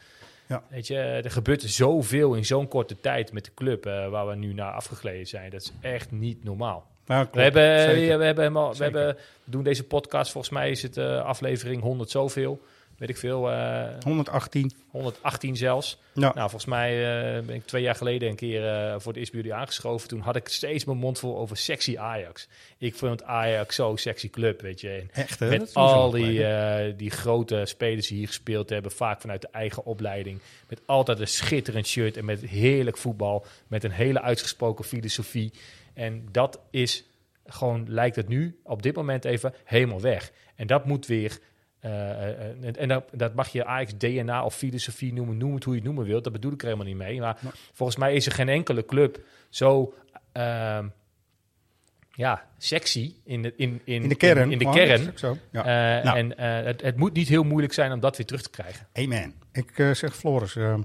Ja. 0.47 0.63
Weet 0.67 0.87
je, 0.87 0.97
er 0.97 1.31
gebeurt 1.31 1.61
zoveel 1.61 2.33
in 2.33 2.45
zo'n 2.45 2.67
korte 2.67 2.99
tijd 2.99 3.31
met 3.31 3.45
de 3.45 3.51
club 3.55 3.85
eh, 3.85 4.09
waar 4.09 4.27
we 4.27 4.35
nu 4.35 4.53
naar 4.53 4.71
afgegleden 4.73 5.27
zijn. 5.27 5.49
Dat 5.49 5.61
is 5.61 5.71
echt 5.81 6.11
niet 6.11 6.43
normaal. 6.43 6.87
Klopt. 7.05 7.35
We, 7.35 7.41
hebben, 7.41 7.63
we, 7.63 8.23
hebben 8.23 8.35
helemaal, 8.35 8.75
we, 8.75 8.83
hebben, 8.83 9.07
we 9.43 9.51
doen 9.51 9.63
deze 9.63 9.83
podcast, 9.83 10.31
volgens 10.31 10.53
mij 10.53 10.69
is 10.69 10.81
het 10.81 10.97
aflevering 10.97 11.81
100 11.81 12.09
zoveel. 12.09 12.61
Weet 12.99 13.09
ik 13.09 13.17
veel, 13.17 13.51
eh, 13.51 13.87
118. 14.03 14.71
118 14.89 15.55
zelfs. 15.57 15.99
Ja. 16.13 16.21
Nou, 16.33 16.49
volgens 16.49 16.65
mij 16.65 16.91
eh, 17.37 17.45
ben 17.45 17.55
ik 17.55 17.65
twee 17.65 17.81
jaar 17.81 17.95
geleden 17.95 18.29
een 18.29 18.35
keer 18.35 18.67
eh, 18.67 18.91
voor 18.97 19.11
het 19.11 19.15
eerst 19.15 19.31
bij 19.31 19.41
jullie 19.41 19.55
aangeschoven. 19.55 20.07
Toen 20.07 20.19
had 20.19 20.35
ik 20.35 20.47
steeds 20.47 20.85
mijn 20.85 20.97
mond 20.97 21.19
vol 21.19 21.37
over 21.37 21.57
sexy 21.57 21.97
Ajax. 21.97 22.47
Ik 22.77 22.95
vond 22.95 23.23
Ajax 23.23 23.75
zo 23.75 23.95
sexy 23.95 24.29
club, 24.29 24.61
weet 24.61 24.81
je. 24.81 24.89
En 24.89 25.09
Echt, 25.11 25.39
hè? 25.39 25.49
Met 25.49 25.73
al 25.73 26.11
die, 26.11 26.45
die 26.95 27.09
grote 27.11 27.61
spelers 27.65 28.07
die 28.07 28.17
hier 28.17 28.27
gespeeld 28.27 28.69
hebben, 28.69 28.91
vaak 28.91 29.21
vanuit 29.21 29.41
de 29.41 29.49
eigen 29.51 29.85
opleiding. 29.85 30.39
Met 30.67 30.81
altijd 30.85 31.19
een 31.19 31.27
schitterend 31.27 31.87
shirt 31.87 32.17
en 32.17 32.25
met 32.25 32.41
heerlijk 32.41 32.97
voetbal. 32.97 33.45
Met 33.67 33.83
een 33.83 33.91
hele 33.91 34.21
uitgesproken 34.21 34.85
filosofie. 34.85 35.53
En 35.93 36.27
dat 36.31 36.59
is 36.71 37.03
gewoon, 37.45 37.85
lijkt 37.87 38.15
het 38.15 38.27
nu 38.27 38.59
op 38.63 38.83
dit 38.83 38.95
moment 38.95 39.25
even 39.25 39.53
helemaal 39.63 40.01
weg. 40.01 40.31
En 40.55 40.67
dat 40.67 40.85
moet 40.85 41.05
weer. 41.05 41.39
Eh, 41.79 42.11
eh, 42.11 42.39
en 42.61 42.75
en 42.75 42.87
dat, 42.87 43.09
dat 43.13 43.35
mag 43.35 43.47
je 43.47 43.65
Ajax 43.65 43.97
DNA 43.97 44.43
of 44.43 44.55
filosofie 44.55 45.13
noemen, 45.13 45.37
noem 45.37 45.53
het 45.53 45.63
hoe 45.63 45.73
je 45.73 45.79
het 45.79 45.87
noemen 45.87 46.05
wilt. 46.05 46.23
Dat 46.23 46.33
bedoel 46.33 46.51
ik 46.51 46.59
er 46.59 46.65
helemaal 46.65 46.87
niet 46.87 46.97
mee. 46.97 47.19
Maar 47.19 47.39
volgens 47.73 47.97
mij 47.97 48.13
is 48.13 48.25
er 48.25 48.31
geen 48.31 48.49
enkele 48.49 48.85
club 48.85 49.19
zo 49.49 49.93
ehm, 50.31 50.85
ja, 52.19 52.45
sexy 52.57 53.13
in 53.23 53.41
de, 53.41 53.53
in, 53.57 53.81
in, 53.83 54.03
In 54.03 54.09
de 54.09 54.15
kern. 54.15 54.51
In, 54.51 54.57
de 54.57 54.65
is 54.65 54.71
kern. 54.71 55.11
zo. 55.15 55.37
Ja. 55.51 55.97
Eh, 55.97 56.03
Nou. 56.03 56.17
En 56.17 56.37
eh, 56.37 56.65
het, 56.65 56.81
het 56.81 56.97
moet 56.97 57.13
niet 57.13 57.27
heel 57.27 57.43
moeilijk 57.43 57.73
zijn 57.73 57.91
om 57.91 57.99
dat 57.99 58.17
weer 58.17 58.25
terug 58.25 58.41
te 58.41 58.49
krijgen. 58.49 58.87
Amen. 58.93 59.33
Ik 59.51 59.77
eh, 59.79 59.91
zeg, 59.91 60.15
Floris, 60.15 60.55
eh, 60.55 60.77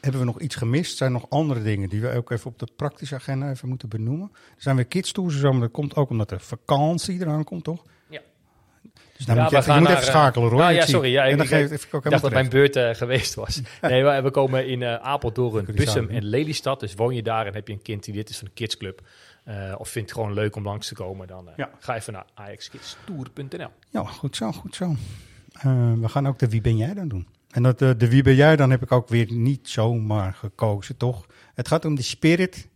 hebben 0.00 0.20
we 0.20 0.26
nog 0.26 0.40
iets 0.40 0.54
gemist? 0.54 0.96
Zijn 0.96 1.12
er 1.12 1.20
nog 1.20 1.30
andere 1.30 1.62
dingen 1.62 1.88
die 1.88 2.00
we 2.00 2.14
ook 2.14 2.30
even 2.30 2.50
op 2.50 2.58
de 2.58 2.68
praktische 2.76 3.14
agenda 3.14 3.50
even 3.50 3.68
moeten 3.68 3.88
benoemen? 3.88 4.30
Er 4.32 4.62
zijn 4.62 4.76
weer 4.76 4.84
kids 4.84 5.12
tours 5.12 5.40
maar 5.40 5.60
dat 5.60 5.70
komt 5.70 5.96
ook 5.96 6.10
omdat 6.10 6.28
de 6.28 6.38
vakantie 6.38 7.20
eraan 7.20 7.44
komt, 7.44 7.64
toch? 7.64 7.84
Ja. 9.26 9.34
Dus 9.34 9.34
dan 9.34 9.36
Ja, 9.36 9.42
moet 9.42 9.50
je, 9.50 9.56
even, 9.56 9.74
je 9.74 9.80
moet 9.80 9.88
gaan 9.88 9.96
even 9.96 10.12
naar, 10.12 10.14
eh, 10.14 10.20
schakelen, 10.20 10.48
Roy. 10.48 10.58
nou 10.58 10.72
Ik 10.72 10.78
ja, 10.80 10.86
sorry. 10.86 11.10
Ja, 11.10 11.22
en 11.24 11.30
ik, 11.30 11.36
dan 11.36 11.46
ik, 11.46 11.52
geef 11.52 11.70
ik, 11.70 11.82
ik 11.82 11.94
ook 11.94 12.04
ik 12.04 12.10
dacht 12.10 12.22
dat 12.22 12.32
mijn 12.32 12.48
beurt 12.48 12.76
eh, 12.76 12.94
geweest 13.02 13.34
was. 13.34 13.60
nee, 13.80 14.04
we, 14.04 14.20
we 14.22 14.30
komen 14.30 14.66
in 14.68 14.82
eh 14.82 14.94
Apeldoorn, 14.94 15.64
Bussum 15.74 16.08
en 16.08 16.24
Lelystad. 16.24 16.80
Dus 16.80 16.94
woon 16.94 17.14
je 17.14 17.22
daar 17.22 17.46
en 17.46 17.54
heb 17.54 17.66
je 17.68 17.72
een 17.74 17.82
kind 17.82 18.04
die 18.04 18.14
dit 18.14 18.28
is 18.28 18.38
van 18.38 18.46
de 18.46 18.54
kidsclub. 18.54 19.00
eh, 19.44 19.74
of 19.78 19.88
vindt 19.88 20.10
het 20.10 20.18
gewoon 20.18 20.34
leuk 20.34 20.56
om 20.56 20.64
langs 20.64 20.88
te 20.88 20.94
komen, 20.94 21.26
dan 21.26 21.48
eh, 21.48 21.52
Ja. 21.56 21.70
ga 21.78 21.94
even 21.96 22.12
naar 22.12 22.24
axkidstour.nl. 22.34 23.68
Ja, 23.90 24.04
goed 24.04 24.36
zo, 24.36 24.52
goed 24.52 24.74
zo. 24.74 24.94
Eh, 25.52 25.92
we 26.00 26.08
gaan 26.08 26.26
ook 26.26 26.38
de 26.38 26.48
Wie 26.48 26.60
ben 26.60 26.76
jij 26.76 26.94
dan 26.94 27.08
doen? 27.08 27.26
En 27.50 27.62
dat, 27.62 27.82
eh, 27.82 27.90
de 27.96 28.08
Wie 28.08 28.22
ben 28.22 28.34
jij 28.34 28.56
dan 28.56 28.70
heb 28.70 28.82
ik 28.82 28.92
ook 28.92 29.08
weer 29.08 29.32
niet 29.32 29.68
zomaar 29.68 30.32
gekozen, 30.34 30.96
toch? 30.96 31.26
Het 31.54 31.68
gaat 31.68 31.84
om 31.84 31.94
de 31.94 32.02
spirit, 32.02 32.68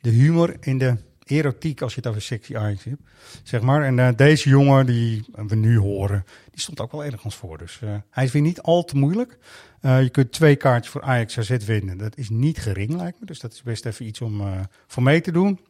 de 0.00 0.10
humor 0.10 0.56
en 0.60 0.78
de 0.78 0.96
erotiek, 1.24 1.82
als 1.82 1.94
je 1.94 2.00
het 2.00 2.08
over 2.08 2.22
sexy 2.22 2.56
Ajax 2.56 2.84
hebt. 2.84 3.02
Zeg 3.42 3.60
maar. 3.60 3.84
En 3.84 3.98
eh, 3.98 4.08
deze 4.16 4.48
jongen 4.48 4.86
die 4.86 5.24
we 5.46 5.54
nu 5.54 5.78
horen, 5.78 6.24
die 6.50 6.60
stond 6.60 6.80
ook 6.80 6.92
wel 6.92 7.04
ergens 7.04 7.34
voor. 7.34 7.58
Dus 7.58 7.78
eh, 7.82 7.94
hij 8.10 8.24
is 8.24 8.32
weer 8.32 8.42
niet 8.42 8.62
al 8.62 8.84
te 8.84 8.96
moeilijk. 8.96 9.38
Eh, 9.80 10.02
je 10.02 10.10
kunt 10.10 10.32
twee 10.32 10.56
kaartjes 10.56 10.92
voor 10.92 11.02
Ajax 11.02 11.38
AZ 11.38 11.56
winnen. 11.64 11.98
Dat 11.98 12.16
is 12.16 12.28
niet 12.28 12.58
gering, 12.58 12.96
lijkt 12.96 13.20
me. 13.20 13.26
Dus 13.26 13.40
dat 13.40 13.52
is 13.52 13.62
best 13.62 13.86
even 13.86 14.06
iets 14.06 14.20
om 14.20 14.42
voor 14.86 15.02
mee 15.02 15.20
te 15.20 15.32
doen. 15.32 15.60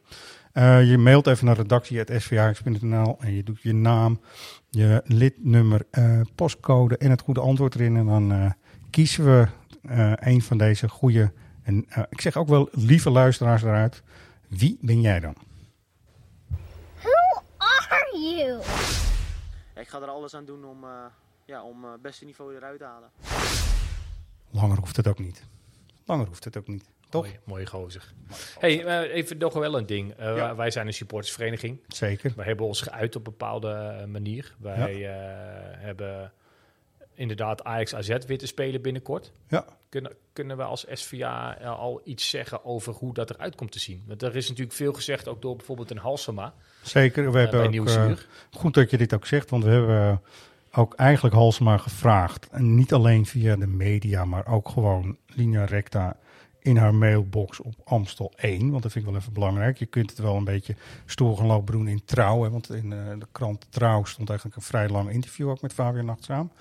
Je 0.83 0.95
mailt 0.99 1.27
even 1.27 1.45
naar 1.45 1.55
redactie.svax.nl 1.55 3.17
en 3.19 3.35
je 3.35 3.43
doet 3.43 3.61
je 3.61 3.73
naam, 3.73 4.21
je 4.69 5.01
lidnummer, 5.05 5.85
postcode 6.35 6.97
en 6.97 7.09
het 7.09 7.21
goede 7.21 7.39
antwoord 7.39 7.75
erin. 7.75 7.95
En 7.95 8.05
dan 8.05 8.55
kiezen 8.89 9.25
we 9.25 9.47
een 10.15 10.41
van 10.41 10.57
deze 10.57 10.89
goede, 10.89 11.31
en 11.63 11.85
ik 12.09 12.21
zeg 12.21 12.37
ook 12.37 12.47
wel 12.47 12.69
lieve 12.71 13.09
luisteraars 13.09 13.63
eruit. 13.63 14.03
Wie 14.57 14.77
ben 14.81 15.01
jij 15.01 15.19
dan? 15.19 15.35
Who 17.01 17.41
are 17.57 18.17
you? 18.19 18.59
Ik 19.75 19.87
ga 19.87 20.01
er 20.01 20.07
alles 20.07 20.33
aan 20.33 20.45
doen 20.45 20.65
om, 20.65 20.83
eh 20.83 20.89
ja, 21.45 21.63
om 21.63 21.83
eh, 21.83 21.89
beste 22.01 22.25
niveau 22.25 22.55
eruit 22.55 22.79
te 22.79 22.85
halen. 22.85 23.09
Langer 24.51 24.77
hoeft 24.77 24.95
het 24.95 25.07
ook 25.07 25.19
niet. 25.19 25.43
Langer 26.05 26.27
hoeft 26.27 26.43
het 26.43 26.57
ook 26.57 26.67
niet. 26.67 26.89
Toch? 27.09 27.25
Mooie, 27.25 27.39
mooie 27.43 27.65
gozer. 27.65 28.13
Hey, 28.59 28.85
eh, 28.85 29.15
even 29.15 29.37
nog 29.37 29.53
wel 29.53 29.77
een 29.77 29.85
ding. 29.85 30.13
Eh, 30.13 30.35
Ja. 30.35 30.55
Wij 30.55 30.71
zijn 30.71 30.87
een 30.87 30.93
supportersvereniging. 30.93 31.79
Zeker. 31.87 32.33
We 32.35 32.43
hebben 32.43 32.65
ons 32.65 32.81
geuit 32.81 33.15
op 33.15 33.27
een 33.27 33.31
bepaalde 33.37 34.05
manier. 34.07 34.55
Wij 34.59 34.93
eh, 35.09 35.81
hebben 35.81 36.33
inderdaad 37.13 37.63
Ajax 37.63 37.95
AZ 37.95 38.17
weer 38.27 38.37
te 38.37 38.47
spelen 38.47 38.81
binnenkort. 38.81 39.31
Ja. 39.47 39.65
Kunnen, 39.89 40.15
kunnen 40.33 40.57
we 40.57 40.63
als 40.63 40.85
SVA 40.91 41.57
eh, 41.57 41.79
al 41.79 42.01
iets 42.03 42.29
zeggen 42.29 42.65
over 42.65 42.93
hoe 42.93 43.13
dat 43.13 43.29
eruit 43.29 43.55
komt 43.55 43.71
te 43.71 43.79
zien? 43.79 44.03
Want 44.07 44.21
er 44.21 44.35
is 44.35 44.47
natuurlijk 44.49 44.75
veel 44.75 44.93
gezegd, 44.93 45.27
ook 45.27 45.41
door 45.41 45.55
bijvoorbeeld 45.55 45.91
een 45.91 45.97
Halsema. 45.97 46.53
Zeker. 46.81 47.31
We 47.31 47.39
Eh, 47.39 47.49
hebben 47.49 47.79
ook, 47.79 47.87
eh, 47.87 48.11
goed 48.51 48.73
dat 48.73 48.89
je 48.89 48.97
dit 48.97 49.13
ook 49.13 49.25
zegt, 49.25 49.49
want 49.49 49.63
we 49.63 49.69
hebben 49.69 50.21
ook 50.71 50.93
eigenlijk 50.93 51.35
Halsema 51.35 51.77
gevraagd. 51.77 52.47
En 52.49 52.75
niet 52.75 52.93
alleen 52.93 53.25
via 53.25 53.55
de 53.55 53.67
media, 53.67 54.25
maar 54.25 54.47
ook 54.47 54.69
gewoon 54.69 55.17
linea 55.27 55.65
recta 55.65 56.17
in 56.59 56.77
haar 56.77 56.93
mailbox 56.95 57.61
op 57.61 57.73
Amstel 57.83 58.33
1. 58.35 58.69
Want 58.71 58.83
dat 58.83 58.91
vind 58.91 59.05
ik 59.05 59.11
wel 59.11 59.19
even 59.19 59.33
belangrijk. 59.33 59.77
Je 59.77 59.85
kunt 59.85 60.09
het 60.09 60.19
wel 60.19 60.35
een 60.35 60.43
beetje 60.43 60.75
stoer 61.05 61.37
gaan 61.37 61.45
lopen 61.45 61.73
doen 61.73 61.87
in 61.87 62.05
Trouw. 62.05 62.43
Hè, 62.43 62.49
want 62.49 62.69
in 62.69 62.89
de 62.89 63.27
krant 63.31 63.65
Trouw 63.69 64.03
stond 64.03 64.29
eigenlijk 64.29 64.57
een 64.57 64.65
vrij 64.65 64.89
lang 64.89 65.09
interview 65.09 65.49
ook 65.49 65.61
met 65.61 65.73
Fabian 65.73 66.05
Nachtzaam. 66.05 66.51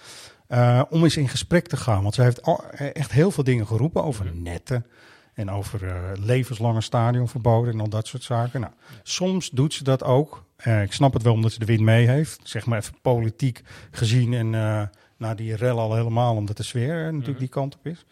Eh, 0.52 0.82
om 0.90 1.02
eens 1.02 1.16
in 1.16 1.28
gesprek 1.28 1.66
te 1.66 1.76
gaan. 1.76 2.02
Want 2.02 2.14
zij 2.14 2.24
heeft 2.24 2.42
al, 2.42 2.64
eh, 2.70 2.94
echt 2.94 3.12
heel 3.12 3.30
veel 3.30 3.44
dingen 3.44 3.66
geroepen 3.66 4.04
over 4.04 4.34
netten. 4.34 4.86
En 5.34 5.50
over 5.50 5.86
eh, 5.86 5.94
levenslange 6.14 6.80
stadionverboden 6.80 7.72
en 7.72 7.80
al 7.80 7.88
dat 7.88 8.06
soort 8.06 8.22
zaken. 8.22 8.60
Nou, 8.60 8.72
soms 9.02 9.50
doet 9.50 9.74
ze 9.74 9.84
dat 9.84 10.04
ook. 10.04 10.44
Ik 10.82 10.92
snap 10.92 11.12
het 11.12 11.22
wel 11.22 11.32
omdat 11.32 11.52
ze 11.52 11.58
de 11.58 11.64
wind 11.64 11.80
mee 11.80 12.08
heeft. 12.08 12.40
Zeg 12.42 12.66
maar 12.66 12.78
even 12.78 12.94
politiek 13.02 13.62
gezien. 13.90 14.34
En 14.34 14.50
na 15.16 15.34
die 15.34 15.56
rel 15.56 15.78
al 15.78 15.94
helemaal 15.94 16.36
omdat 16.36 16.56
de 16.56 16.62
sfeer 16.62 17.12
natuurlijk 17.12 17.38
die 17.38 17.48
kant 17.48 17.74
op 17.74 17.86
is. 17.86 18.06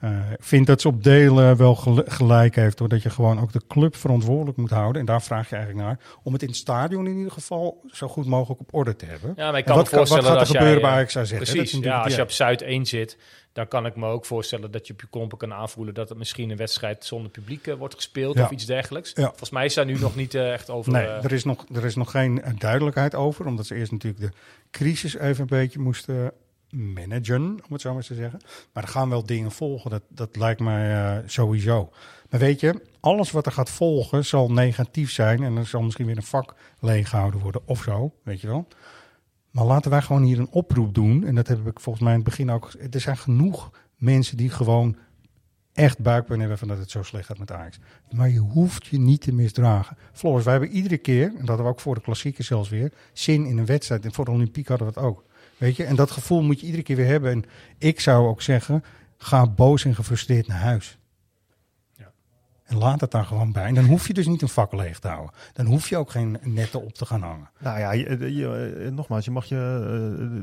Eh, 0.00 0.30
ik 0.32 0.42
vind 0.44 0.66
dat 0.66 0.80
ze 0.80 0.88
op 0.88 1.04
delen 1.04 1.56
wel 1.56 1.74
gel- 1.74 2.02
gelijk 2.06 2.54
heeft. 2.54 2.78
Doordat 2.78 3.02
je 3.02 3.10
gewoon 3.10 3.40
ook 3.40 3.52
de 3.52 3.60
club 3.68 3.96
verantwoordelijk 3.96 4.56
moet 4.56 4.70
houden. 4.70 5.00
En 5.00 5.06
daar 5.06 5.22
vraag 5.22 5.48
je 5.48 5.56
eigenlijk 5.56 5.86
naar. 5.86 5.98
Om 6.22 6.32
het 6.32 6.42
in 6.42 6.48
het 6.48 6.56
stadion 6.56 7.06
in 7.06 7.16
ieder 7.16 7.32
geval 7.32 7.84
zo 7.92 8.08
goed 8.08 8.26
mogelijk 8.26 8.60
op 8.60 8.74
orde 8.74 8.96
te 8.96 9.04
hebben. 9.04 9.32
Ja, 9.36 9.50
maar 9.50 9.58
ik 9.58 9.64
kan 9.64 9.76
wat, 9.76 9.90
me 9.90 9.96
voorstellen 9.96 10.24
wat 10.24 10.32
gaat 10.32 10.40
er 10.40 10.46
als 10.48 10.56
gebeuren 10.56 10.80
jij, 10.80 10.90
bij 10.90 11.06
eh? 11.06 11.12
Dat 11.12 11.22
is 11.22 11.52
Precies, 11.52 11.78
ja, 11.84 12.00
als 12.02 12.14
je 12.14 12.22
op 12.22 12.30
Zuid 12.30 12.62
1 12.62 12.86
zit, 12.86 13.18
dan 13.52 13.68
kan 13.68 13.86
ik 13.86 13.96
me 13.96 14.06
ook 14.06 14.24
voorstellen 14.24 14.70
dat 14.70 14.86
je 14.86 14.92
op 14.92 15.00
je 15.00 15.06
klompen 15.10 15.38
kan 15.38 15.52
aanvoelen 15.52 15.94
dat 15.94 16.08
het 16.08 16.18
misschien 16.18 16.50
een 16.50 16.56
wedstrijd 16.56 17.04
zonder 17.04 17.30
publiek 17.30 17.66
eh, 17.66 17.74
wordt 17.74 17.94
gespeeld 17.94 18.36
Ja. 18.36 18.44
of 18.44 18.50
iets 18.50 18.66
dergelijks. 18.66 19.12
Ja. 19.14 19.26
Volgens 19.26 19.50
mij 19.50 19.64
is 19.64 19.74
daar 19.74 19.86
nu 19.86 19.98
nog 19.98 20.16
niet 20.16 20.34
echt 20.34 20.70
over. 20.70 20.92
Nee, 20.92 21.06
er, 21.06 21.32
is 21.32 21.44
nog, 21.44 21.64
er 21.74 21.84
is 21.84 21.94
nog 21.94 22.10
geen 22.10 22.42
duidelijkheid 22.58 23.14
over. 23.14 23.46
Omdat 23.46 23.66
ze 23.66 23.74
eerst 23.74 23.92
natuurlijk 23.92 24.22
de 24.22 24.32
crisis 24.70 25.16
even 25.16 25.40
een 25.40 25.46
beetje 25.46 25.78
moesten 25.78 26.32
managen, 26.70 27.42
om 27.42 27.72
het 27.72 27.80
zo 27.80 27.94
maar 27.94 28.02
te 28.02 28.14
zeggen. 28.14 28.40
Maar 28.72 28.82
er 28.82 28.88
gaan 28.88 29.08
wel 29.08 29.26
dingen 29.26 29.50
volgen, 29.50 29.90
dat, 29.90 30.02
dat 30.08 30.36
lijkt 30.36 30.60
mij 30.60 30.94
eh, 30.94 31.28
sowieso. 31.28 31.92
Maar 32.30 32.40
weet 32.40 32.60
je, 32.60 32.82
alles 33.00 33.30
wat 33.30 33.46
er 33.46 33.52
gaat 33.52 33.70
volgen 33.70 34.24
zal 34.24 34.52
negatief 34.52 35.10
zijn. 35.10 35.42
En 35.42 35.56
er 35.56 35.66
zal 35.66 35.82
misschien 35.82 36.06
weer 36.06 36.16
een 36.16 36.22
vak 36.22 36.54
leeggehouden 36.78 37.40
worden 37.40 37.62
of 37.64 37.82
zo, 37.82 38.14
weet 38.22 38.40
je 38.40 38.46
wel. 38.46 38.68
Maar 39.50 39.64
laten 39.64 39.90
wij 39.90 40.02
gewoon 40.02 40.22
hier 40.22 40.38
een 40.38 40.50
oproep 40.50 40.94
doen. 40.94 41.24
En 41.24 41.34
dat 41.34 41.48
heb 41.48 41.66
ik 41.66 41.80
volgens 41.80 42.04
mij 42.04 42.12
in 42.14 42.20
het 42.20 42.28
begin 42.28 42.50
ook. 42.50 42.72
Er 42.90 43.00
zijn 43.00 43.16
genoeg 43.16 43.70
mensen 43.96 44.36
die 44.36 44.50
gewoon 44.50 44.96
echt 45.72 45.98
buikpijn 45.98 46.40
hebben 46.40 46.58
van 46.58 46.68
dat 46.68 46.78
het 46.78 46.90
zo 46.90 47.02
slecht 47.02 47.26
gaat 47.26 47.38
met 47.38 47.52
Ajax. 47.52 47.78
Maar 48.10 48.30
je 48.30 48.38
hoeft 48.38 48.86
je 48.86 48.98
niet 48.98 49.20
te 49.20 49.32
misdragen. 49.32 49.96
Floris, 50.12 50.44
wij 50.44 50.52
hebben 50.52 50.70
iedere 50.70 50.98
keer, 50.98 51.26
en 51.26 51.38
dat 51.38 51.48
hadden 51.48 51.66
we 51.66 51.72
ook 51.72 51.80
voor 51.80 51.94
de 51.94 52.00
klassieken 52.00 52.44
zelfs 52.44 52.68
weer, 52.68 52.92
zin 53.12 53.46
in 53.46 53.58
een 53.58 53.66
wedstrijd. 53.66 54.04
En 54.04 54.12
voor 54.12 54.24
de 54.24 54.30
Olympiek 54.30 54.68
hadden 54.68 54.86
we 54.86 54.92
het 54.92 55.02
ook. 55.02 55.24
Weet 55.60 55.76
je, 55.76 55.84
en 55.84 55.96
dat 55.96 56.10
gevoel 56.10 56.42
moet 56.42 56.60
je 56.60 56.66
iedere 56.66 56.82
keer 56.84 56.96
weer 56.96 57.06
hebben. 57.06 57.30
En 57.30 57.44
ik 57.78 58.00
zou 58.00 58.28
ook 58.28 58.42
zeggen, 58.42 58.84
ga 59.18 59.46
boos 59.46 59.84
en 59.84 59.94
gefrustreerd 59.94 60.46
naar 60.46 60.58
huis. 60.60 60.98
En 62.64 62.76
laat 62.78 63.00
het 63.00 63.10
daar 63.10 63.24
gewoon 63.24 63.52
bij. 63.52 63.64
En 63.64 63.74
dan 63.74 63.84
hoef 63.84 64.06
je 64.06 64.12
dus 64.14 64.26
niet 64.26 64.42
een 64.42 64.48
vak 64.48 64.72
leeg 64.72 64.98
te 64.98 65.08
houden. 65.08 65.30
Dan 65.52 65.66
hoef 65.66 65.88
je 65.88 65.96
ook 65.96 66.10
geen 66.10 66.38
netten 66.42 66.82
op 66.82 66.92
te 66.94 67.06
gaan 67.06 67.22
hangen. 67.22 67.50
Nou 67.58 67.78
ja, 67.78 67.92
je, 67.92 68.34
je- 68.34 68.82
eh, 68.84 68.90
nogmaals, 68.92 69.24
je 69.24 69.30
mag 69.30 69.44
je, 69.44 69.56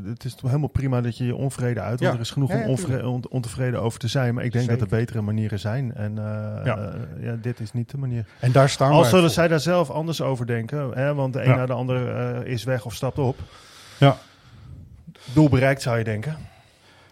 eh, 0.03 0.09
het 0.09 0.23
is 0.23 0.35
helemaal 0.41 0.67
prima 0.67 1.01
dat 1.01 1.17
je 1.17 1.25
je 1.25 1.35
onvrede 1.35 1.79
uit, 1.79 1.99
want 1.99 2.01
Ja. 2.11 2.13
er 2.13 2.19
is 2.19 2.31
genoeg 2.31 2.51
Ja, 2.51 2.57
ja, 2.57 2.67
om 2.67 3.05
on- 3.05 3.29
ontevreden 3.29 3.81
over 3.81 3.99
te 3.99 4.07
zijn. 4.07 4.33
Maar 4.33 4.43
ik 4.43 4.51
denk 4.51 4.69
dat 4.69 4.81
er 4.81 4.87
betere 4.87 5.21
manieren 5.21 5.59
zijn. 5.59 5.93
En 5.95 6.17
eh, 6.17 6.23
Ja. 6.65 6.77
eh, 6.77 7.23
ja, 7.23 7.35
dit 7.41 7.59
is 7.59 7.71
niet 7.73 7.89
de 7.91 7.97
manier. 7.97 8.25
En 8.39 8.51
daar 8.51 8.69
staan 8.69 8.91
Al 8.91 8.99
wij 8.99 9.09
zullen 9.09 9.23
voor. 9.23 9.33
zij 9.33 9.47
daar 9.47 9.59
zelf 9.59 9.89
anders 9.89 10.21
over 10.21 10.45
denken, 10.47 10.91
hè, 10.93 11.13
want 11.13 11.33
de 11.33 11.39
een 11.41 11.47
Ja. 11.49 11.55
na 11.55 11.65
de 11.65 11.73
ander 11.73 12.15
eh, 12.17 12.51
is 12.51 12.63
weg 12.63 12.85
of 12.85 12.93
stapt 12.95 13.17
op. 13.19 13.37
Ja. 13.97 14.17
Doel 15.33 15.49
bereikt 15.49 15.81
zou 15.81 15.97
je 15.97 16.03
denken. 16.03 16.37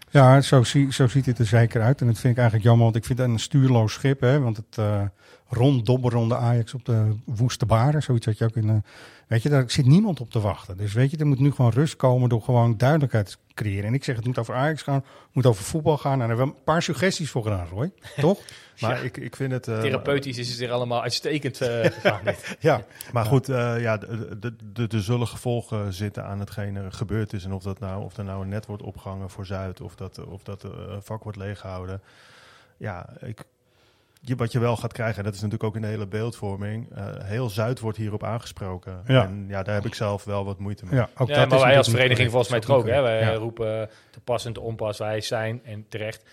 Ja, 0.10 0.42
zo, 0.42 0.64
zo 0.90 1.08
ziet 1.08 1.26
het 1.26 1.40
er 1.40 1.46
zeker 1.46 1.82
uit. 1.82 2.02
En 2.02 2.08
dat 2.08 2.20
vind 2.20 2.34
ik 2.34 2.40
eigenlijk 2.40 2.68
jammer, 2.68 2.84
want 2.84 2.96
ik 2.96 3.06
vind 3.06 3.20
het 3.20 3.28
een 3.28 3.40
stuurloos 3.40 3.94
schip. 3.94 4.22
Hè, 4.22 4.40
want 4.40 4.58
het, 4.58 4.78
eh, 4.78 5.02
ronddobberende 5.48 6.38
Ajax 6.38 6.74
op 6.74 6.86
de 6.86 7.16
woeste 7.26 7.66
baren. 7.66 8.04
Zoiets 8.04 8.26
had 8.26 8.38
je 8.38 8.46
ook 8.46 8.56
in... 8.56 8.70
eh, 8.70 8.76
weet 9.28 9.44
je, 9.44 9.50
daar 9.50 9.70
zit 9.72 9.86
niemand 9.86 10.20
op 10.22 10.30
te 10.30 10.40
wachten. 10.40 10.78
Dus 10.78 10.94
weet 10.94 11.12
je, 11.12 11.18
er 11.18 11.26
moet 11.28 11.40
nu 11.40 11.52
gewoon 11.52 11.72
rust 11.72 11.96
komen 11.96 12.30
door 12.30 12.42
gewoon 12.42 12.78
duidelijkheid 12.78 13.26
te 13.28 13.38
creëren. 13.54 13.86
En 13.86 13.94
ik 13.94 14.04
zeg, 14.04 14.16
het 14.16 14.26
moet 14.26 14.38
over 14.40 14.56
Ajax 14.56 14.82
gaan, 14.82 14.96
het 14.96 15.06
moet 15.32 15.46
over 15.46 15.64
voetbal 15.64 15.98
gaan. 15.98 16.12
En 16.12 16.20
daar 16.20 16.28
hebben 16.28 16.46
we 16.48 16.52
een 16.54 16.64
paar 16.64 16.82
suggesties 16.82 17.30
voor 17.30 17.44
gedaan, 17.44 17.68
Roy. 17.68 17.92
Toch? 18.16 18.40
Maar 18.80 18.96
Ja. 18.98 19.02
ik, 19.04 19.18
ik 19.18 19.36
vind 19.36 19.52
het... 19.52 19.68
eh, 19.68 19.80
Therapeutisch 19.80 20.38
is 20.38 20.50
het 20.52 20.60
er 20.62 20.72
allemaal 20.72 21.02
uitstekend 21.02 21.58
gegaan. 21.94 22.20
dit. 22.24 22.58
Ja. 22.60 22.86
Maar 23.14 23.26
goed, 23.26 23.50
eh, 23.50 23.82
ja, 23.82 23.98
de- 23.98 24.38
de- 24.40 24.56
de- 24.74 24.88
er 24.88 25.02
zullen 25.04 25.28
gevolgen 25.28 25.94
zitten 25.94 26.26
aan 26.26 26.40
hetgeen 26.40 26.76
er 26.76 26.92
gebeurd 26.92 27.34
is. 27.34 27.44
En 27.46 27.54
of, 27.54 27.64
dat 27.64 27.80
nou, 27.80 28.04
of 28.04 28.18
er 28.18 28.24
nou 28.24 28.42
een 28.44 28.50
net 28.50 28.66
wordt 28.66 28.84
opgehangen 28.84 29.30
voor 29.30 29.46
Zuid, 29.46 29.82
of 29.82 29.96
dat, 29.96 30.26
of 30.26 30.44
dat 30.44 30.66
vak 31.00 31.24
wordt 31.24 31.38
leeggehouden. 31.38 32.02
Ja, 32.78 33.10
ik, 33.22 33.44
je, 34.28 34.36
wat 34.36 34.52
je 34.52 34.60
wel 34.60 34.76
gaat 34.78 34.94
krijgen, 34.94 35.18
en 35.18 35.24
dat 35.24 35.34
is 35.34 35.42
natuurlijk 35.42 35.64
ook 35.70 35.76
in 35.76 35.82
de 35.82 35.88
hele 35.88 36.08
beeldvorming. 36.08 36.94
eh, 36.96 37.06
heel 37.18 37.50
Zuid 37.50 37.80
wordt 37.80 37.98
hierop 37.98 38.24
aangesproken. 38.24 39.02
Ja. 39.08 39.24
En 39.24 39.46
ja, 39.48 39.64
daar 39.64 39.76
heb 39.76 39.86
ik 39.86 39.96
zelf 39.96 40.24
wel 40.24 40.46
wat 40.46 40.60
moeite 40.60 40.86
mee. 40.86 40.96
Ja, 41.00 41.10
ook 41.18 41.28
Ja, 41.28 41.36
dat 41.36 41.50
maar 41.50 41.58
is 41.58 41.64
wij 41.64 41.78
als 41.78 41.90
vereniging 41.90 42.32
volgens 42.32 42.52
mij 42.68 42.76
ook. 42.76 42.88
Hè? 42.88 43.02
Wij 43.02 43.20
Ja. 43.20 43.34
roepen 43.34 43.90
te 44.12 44.20
pas 44.20 44.46
en 44.46 44.54
te 44.54 44.62
onpas. 44.62 44.98
Wij 44.98 45.22
zijn 45.22 45.62
en 45.64 45.86
terecht 45.90 46.24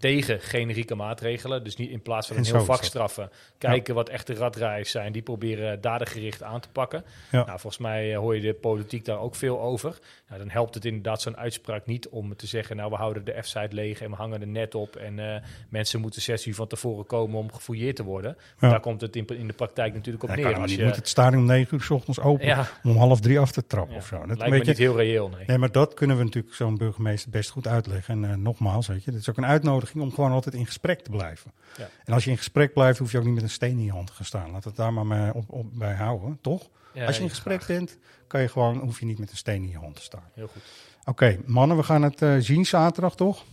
tegen 0.00 0.40
generieke 0.40 0.94
maatregelen. 0.94 1.64
Dus 1.64 1.76
niet 1.76 1.90
in 1.90 2.02
plaats 2.02 2.26
van 2.26 2.36
En 2.36 2.42
een 2.44 2.48
heel 2.54 2.64
vak 2.64 2.76
dat. 2.76 2.84
straffen. 2.84 3.30
Kijken 3.58 3.94
wat 3.94 4.08
echte 4.08 4.34
raddraaiers 4.34 4.90
zijn. 4.90 5.12
Die 5.12 5.22
proberen 5.22 5.80
dadengericht 5.80 6.42
aan 6.42 6.60
te 6.60 6.68
pakken. 6.72 7.04
Ja. 7.30 7.44
Nou, 7.44 7.58
volgens 7.60 7.78
mij 7.82 8.12
eh, 8.12 8.18
hoor 8.18 8.34
je 8.34 8.40
de 8.40 8.54
politiek 8.54 9.04
daar 9.04 9.18
ook 9.20 9.34
veel 9.34 9.60
over. 9.60 9.98
Nou, 10.28 10.40
dan 10.40 10.50
helpt 10.50 10.74
het 10.74 10.84
inderdaad 10.84 11.22
zo'n 11.22 11.36
uitspraak 11.36 11.86
niet 11.86 12.08
om 12.08 12.36
te 12.36 12.46
zeggen... 12.46 12.76
nou, 12.76 12.90
we 12.90 12.96
houden 12.96 13.24
de 13.24 13.36
F-site 13.42 13.68
leeg 13.74 14.00
en 14.00 14.10
we 14.10 14.16
hangen 14.16 14.40
er 14.40 14.46
net 14.46 14.74
op... 14.74 14.96
en 14.96 15.18
eh, 15.34 15.42
mensen 15.68 16.00
moeten 16.00 16.22
zes 16.22 16.46
uur 16.46 16.54
van 16.54 16.66
tevoren 16.66 17.06
komen 17.06 17.38
om 17.38 17.52
gefouilleerd 17.52 17.96
te 17.96 18.04
worden. 18.04 18.36
Ja. 18.60 18.70
Daar 18.70 18.80
komt 18.80 19.00
het 19.00 19.16
in, 19.16 19.26
in 19.26 19.46
de 19.46 19.52
praktijk 19.52 19.94
natuurlijk 19.94 20.24
op 20.24 20.34
neer. 20.34 20.54
Als 20.56 20.70
niet. 20.70 20.78
je- 20.78 20.84
Moet 20.84 20.96
het 20.96 21.08
stadion 21.08 21.40
om 21.40 21.46
9 21.48 21.74
uur 21.76 21.82
s 21.82 21.90
ochtends 21.90 22.20
open 22.20 22.66
om 22.82 22.96
half 22.96 23.20
drie 23.20 23.38
af 23.38 23.52
te 23.52 23.66
trappen 23.66 23.96
of 23.96 24.06
zo. 24.06 24.16
lijkt 24.16 24.30
een 24.30 24.50
me 24.50 24.50
beetje- 24.56 24.66
niet 24.70 24.78
heel 24.78 24.96
reëel, 24.96 25.28
nee. 25.28 25.44
Nee, 25.46 25.58
maar 25.58 25.72
dat 25.72 25.94
kunnen 25.94 26.16
we 26.18 26.24
natuurlijk 26.24 26.54
zo'n 26.54 26.76
burgemeester 26.76 27.30
best 27.30 27.50
goed 27.50 27.66
uitleggen. 27.66 28.24
En 28.24 28.30
eh, 28.30 28.36
nogmaals, 28.36 28.86
weet 28.86 29.04
je, 29.04 29.10
het 29.10 29.20
is 29.20 29.30
ook 29.30 29.36
een 29.36 29.46
uitnodiging 29.46 29.89
om 29.94 30.12
gewoon 30.12 30.32
altijd 30.32 30.54
in 30.54 30.66
gesprek 30.66 31.00
te 31.00 31.10
blijven. 31.10 31.52
Ja. 31.76 31.88
En 32.04 32.12
als 32.12 32.24
je 32.24 32.30
in 32.30 32.36
gesprek 32.36 32.72
blijft, 32.72 32.98
hoef 32.98 33.12
je 33.12 33.18
ook 33.18 33.24
niet 33.24 33.34
met 33.34 33.42
een 33.42 33.50
steen 33.50 33.78
in 33.78 33.84
je 33.84 33.90
hand 33.90 34.06
te 34.06 34.12
gaan 34.12 34.24
staan. 34.24 34.50
Laat 34.50 34.64
het 34.64 34.76
daar 34.76 34.92
maar 34.92 35.06
mee 35.06 35.34
op, 35.34 35.44
op, 35.52 35.66
bij 35.72 35.94
houden, 35.94 36.38
toch? 36.40 36.68
Ja, 36.92 37.06
als 37.06 37.16
je 37.16 37.22
in 37.22 37.28
gesprek 37.28 37.66
bent, 37.66 37.98
kan 38.26 38.40
je 38.40 38.48
gewoon, 38.48 38.78
hoef 38.78 39.00
je 39.00 39.06
niet 39.06 39.18
met 39.18 39.30
een 39.30 39.36
steen 39.36 39.62
in 39.62 39.70
je 39.70 39.78
hand 39.78 39.96
te 39.96 40.02
staan. 40.02 40.24
Heel 40.34 40.48
goed. 40.48 40.62
Oké, 41.04 41.38
mannen, 41.46 41.76
we 41.76 41.82
gaan 41.82 42.02
het 42.02 42.22
eh, 42.22 42.36
zien 42.38 42.66
zaterdag, 42.66 43.16
toch? 43.16 43.44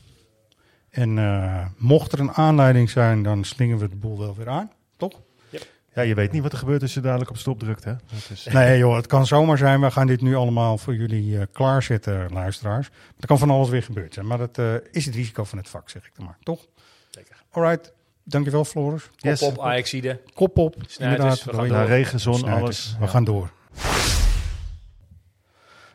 En 0.89 1.17
eh, 1.17 1.65
mocht 1.77 2.11
er 2.11 2.19
een 2.19 2.31
aanleiding 2.31 2.89
zijn, 2.89 3.23
dan 3.23 3.43
slingen 3.43 3.77
we 3.77 3.89
de 3.89 3.95
boel 3.95 4.19
wel 4.19 4.35
weer 4.35 4.49
aan? 4.49 4.71
Ja, 5.97 6.03
je 6.03 6.13
weet 6.15 6.31
niet 6.31 6.41
wat 6.41 6.51
er 6.51 6.57
gebeurt 6.57 6.81
als 6.81 6.93
je 6.93 6.99
dadelijk 6.99 7.29
op 7.29 7.37
stop 7.37 7.59
drukt, 7.59 7.83
hè? 7.83 7.91
Dat 7.91 8.29
is, 8.31 8.45
Nee 8.45 8.77
joh, 8.77 8.95
het 8.95 9.07
kan 9.07 9.25
zomaar 9.25 9.57
zijn. 9.57 9.81
We 9.81 9.91
gaan 9.91 10.07
dit 10.07 10.21
nu 10.21 10.35
allemaal 10.35 10.77
voor 10.77 10.95
jullie 10.95 11.37
eh, 11.39 11.45
klaarzetten, 11.51 12.33
luisteraars. 12.33 12.89
Er 13.19 13.27
kan 13.27 13.37
van 13.37 13.49
alles 13.49 13.69
weer 13.69 13.83
gebeurd 13.83 14.13
zijn. 14.13 14.27
Maar 14.27 14.37
dat 14.37 14.57
eh, 14.57 14.73
is 14.91 15.05
het 15.05 15.15
risico 15.15 15.43
van 15.43 15.57
het 15.57 15.69
vak, 15.69 15.89
zeg 15.89 16.05
ik 16.05 16.11
dan 16.15 16.25
maar. 16.25 16.37
Toch? 16.43 16.65
Zeker. 17.09 17.35
Alright. 17.51 17.93
Dankjewel, 18.23 18.65
Floris. 18.65 19.03
Kop 19.03 19.13
Yes. 19.17 19.41
op, 19.41 19.59
Ajaxide. 19.59 20.21
Kop 20.33 20.57
op. 20.57 20.75
Snijders, 20.87 20.99
inderdaad. 20.99 21.43
we 21.43 21.53
gaan 21.53 21.67
door. 21.67 21.85
Regen, 21.87 22.19
zon, 22.19 22.35
Snijders. 22.37 22.61
alles. 22.63 22.95
We 22.99 23.05
Ja. 23.05 23.11
gaan 23.11 23.23
door. 23.23 23.49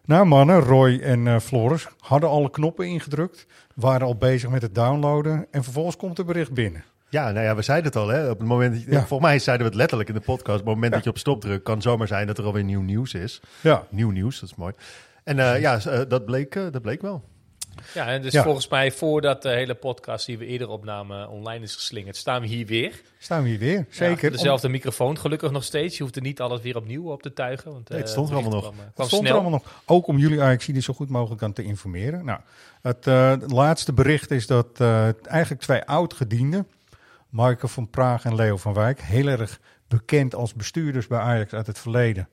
Nou 0.05 0.27
mannen, 0.27 0.61
Roy 0.61 0.99
en 1.03 1.27
eh, 1.27 1.39
Floris 1.39 1.87
hadden 1.99 2.29
alle 2.29 2.51
knoppen 2.51 2.87
ingedrukt. 2.87 3.47
Waren 3.75 4.07
al 4.07 4.17
bezig 4.17 4.51
met 4.51 4.63
het 4.63 4.75
downloaden. 4.75 5.47
En 5.51 5.65
vervolgens 5.65 5.97
komt 5.97 6.19
er 6.19 6.25
bericht 6.25 6.53
binnen. 6.53 6.85
Ja, 7.13 7.31
nou 7.31 7.45
ja, 7.47 7.55
we 7.55 7.63
zeiden 7.63 7.87
het 7.87 7.97
al, 8.01 8.09
hè? 8.09 8.31
Op 8.31 8.39
het 8.39 8.49
moment 8.49 8.75
dat 8.75 8.83
je- 8.85 8.91
Ja. 8.91 8.97
Volgens 8.99 9.21
mij 9.29 9.39
zeiden 9.39 9.65
we 9.67 9.71
het 9.73 9.81
letterlijk 9.81 10.09
in 10.09 10.15
de 10.15 10.21
podcast. 10.21 10.61
Op 10.61 10.67
het 10.67 10.75
moment 10.75 10.93
dat 10.93 11.05
je 11.05 11.11
op 11.11 11.19
stop 11.19 11.41
drukt, 11.41 11.63
kan 11.63 11.83
zomaar 11.83 12.07
zijn 12.07 12.27
dat 12.27 12.39
er 12.39 12.45
alweer 12.45 12.65
nieuw 12.65 12.81
nieuws 12.81 13.15
is. 13.15 13.41
Ja. 13.61 13.87
Nieuw 13.91 14.11
nieuws, 14.11 14.41
dat 14.41 14.49
is 14.51 14.55
mooi. 14.57 14.73
En 15.25 15.39
eh, 15.39 15.61
ja, 15.61 15.79
eh, 15.85 16.01
dat, 16.09 16.25
bleek, 16.25 16.55
eh, 16.55 16.63
dat 16.71 16.83
bleek 16.83 17.03
wel. 17.03 17.23
Ja, 17.95 18.07
en 18.07 18.23
dus 18.23 18.33
Ja. 18.33 18.43
volgens 18.43 18.69
mij 18.69 18.93
voordat 18.93 19.43
de 19.43 19.49
hele 19.49 19.75
podcast 19.75 20.27
die 20.27 20.39
we 20.39 20.47
eerder 20.47 20.69
opnamen 20.69 21.29
online 21.29 21.65
is 21.65 21.75
geslingerd, 21.75 22.17
staan 22.17 22.41
we 22.41 22.47
hier 22.47 22.67
weer. 22.67 23.01
Staan 23.19 23.43
we 23.43 23.49
hier 23.49 23.59
weer. 23.59 23.77
Ja, 23.79 23.85
Zeker. 23.91 24.31
dezelfde 24.31 24.69
microfoon, 24.69 25.19
gelukkig 25.19 25.51
nog 25.51 25.65
steeds. 25.65 25.97
Je 25.97 26.03
hoeft 26.03 26.17
er 26.17 26.23
niet 26.23 26.41
alles 26.41 26.61
weer 26.61 26.77
opnieuw 26.77 27.11
op 27.11 27.23
te 27.23 27.33
tuigen. 27.33 27.73
Want, 27.73 27.89
Nee, 27.89 27.99
het 27.99 28.09
stond 28.09 28.29
er 28.29 28.35
allemaal 28.35 28.53
nog. 28.53 28.63
Kwam, 28.63 28.75
Het 28.95 29.07
stond 29.07 29.27
er 29.27 29.33
allemaal 29.33 29.51
nog. 29.51 29.83
Ook 29.87 30.07
om 30.07 30.19
jullie 30.19 30.43
Ajaxiden 30.43 30.83
zo 30.83 30.95
goed 30.95 31.09
mogelijk 31.09 31.43
aan 31.43 31.53
te 31.53 31.63
informeren. 31.63 32.25
Nou, 32.25 32.41
het, 32.83 33.07
eh, 33.07 33.31
het 33.31 33.51
laatste 33.53 33.93
bericht 33.93 34.31
is 34.31 34.47
dat 34.47 34.67
eh, 34.81 35.09
eigenlijk 35.27 35.61
twee 35.63 35.85
oud-gedienden, 35.85 36.67
Marco 37.33 37.69
van 37.69 37.91
Praag 37.91 38.25
en 38.25 38.35
Leo 38.35 38.57
van 38.57 38.75
Wijk, 38.75 39.01
heel 39.01 39.27
erg 39.27 39.61
bekend 39.89 40.35
als 40.35 40.55
bestuurders 40.55 41.07
bij 41.07 41.19
Ajax 41.19 41.53
uit 41.53 41.67
het 41.67 41.79
verleden. 41.79 42.29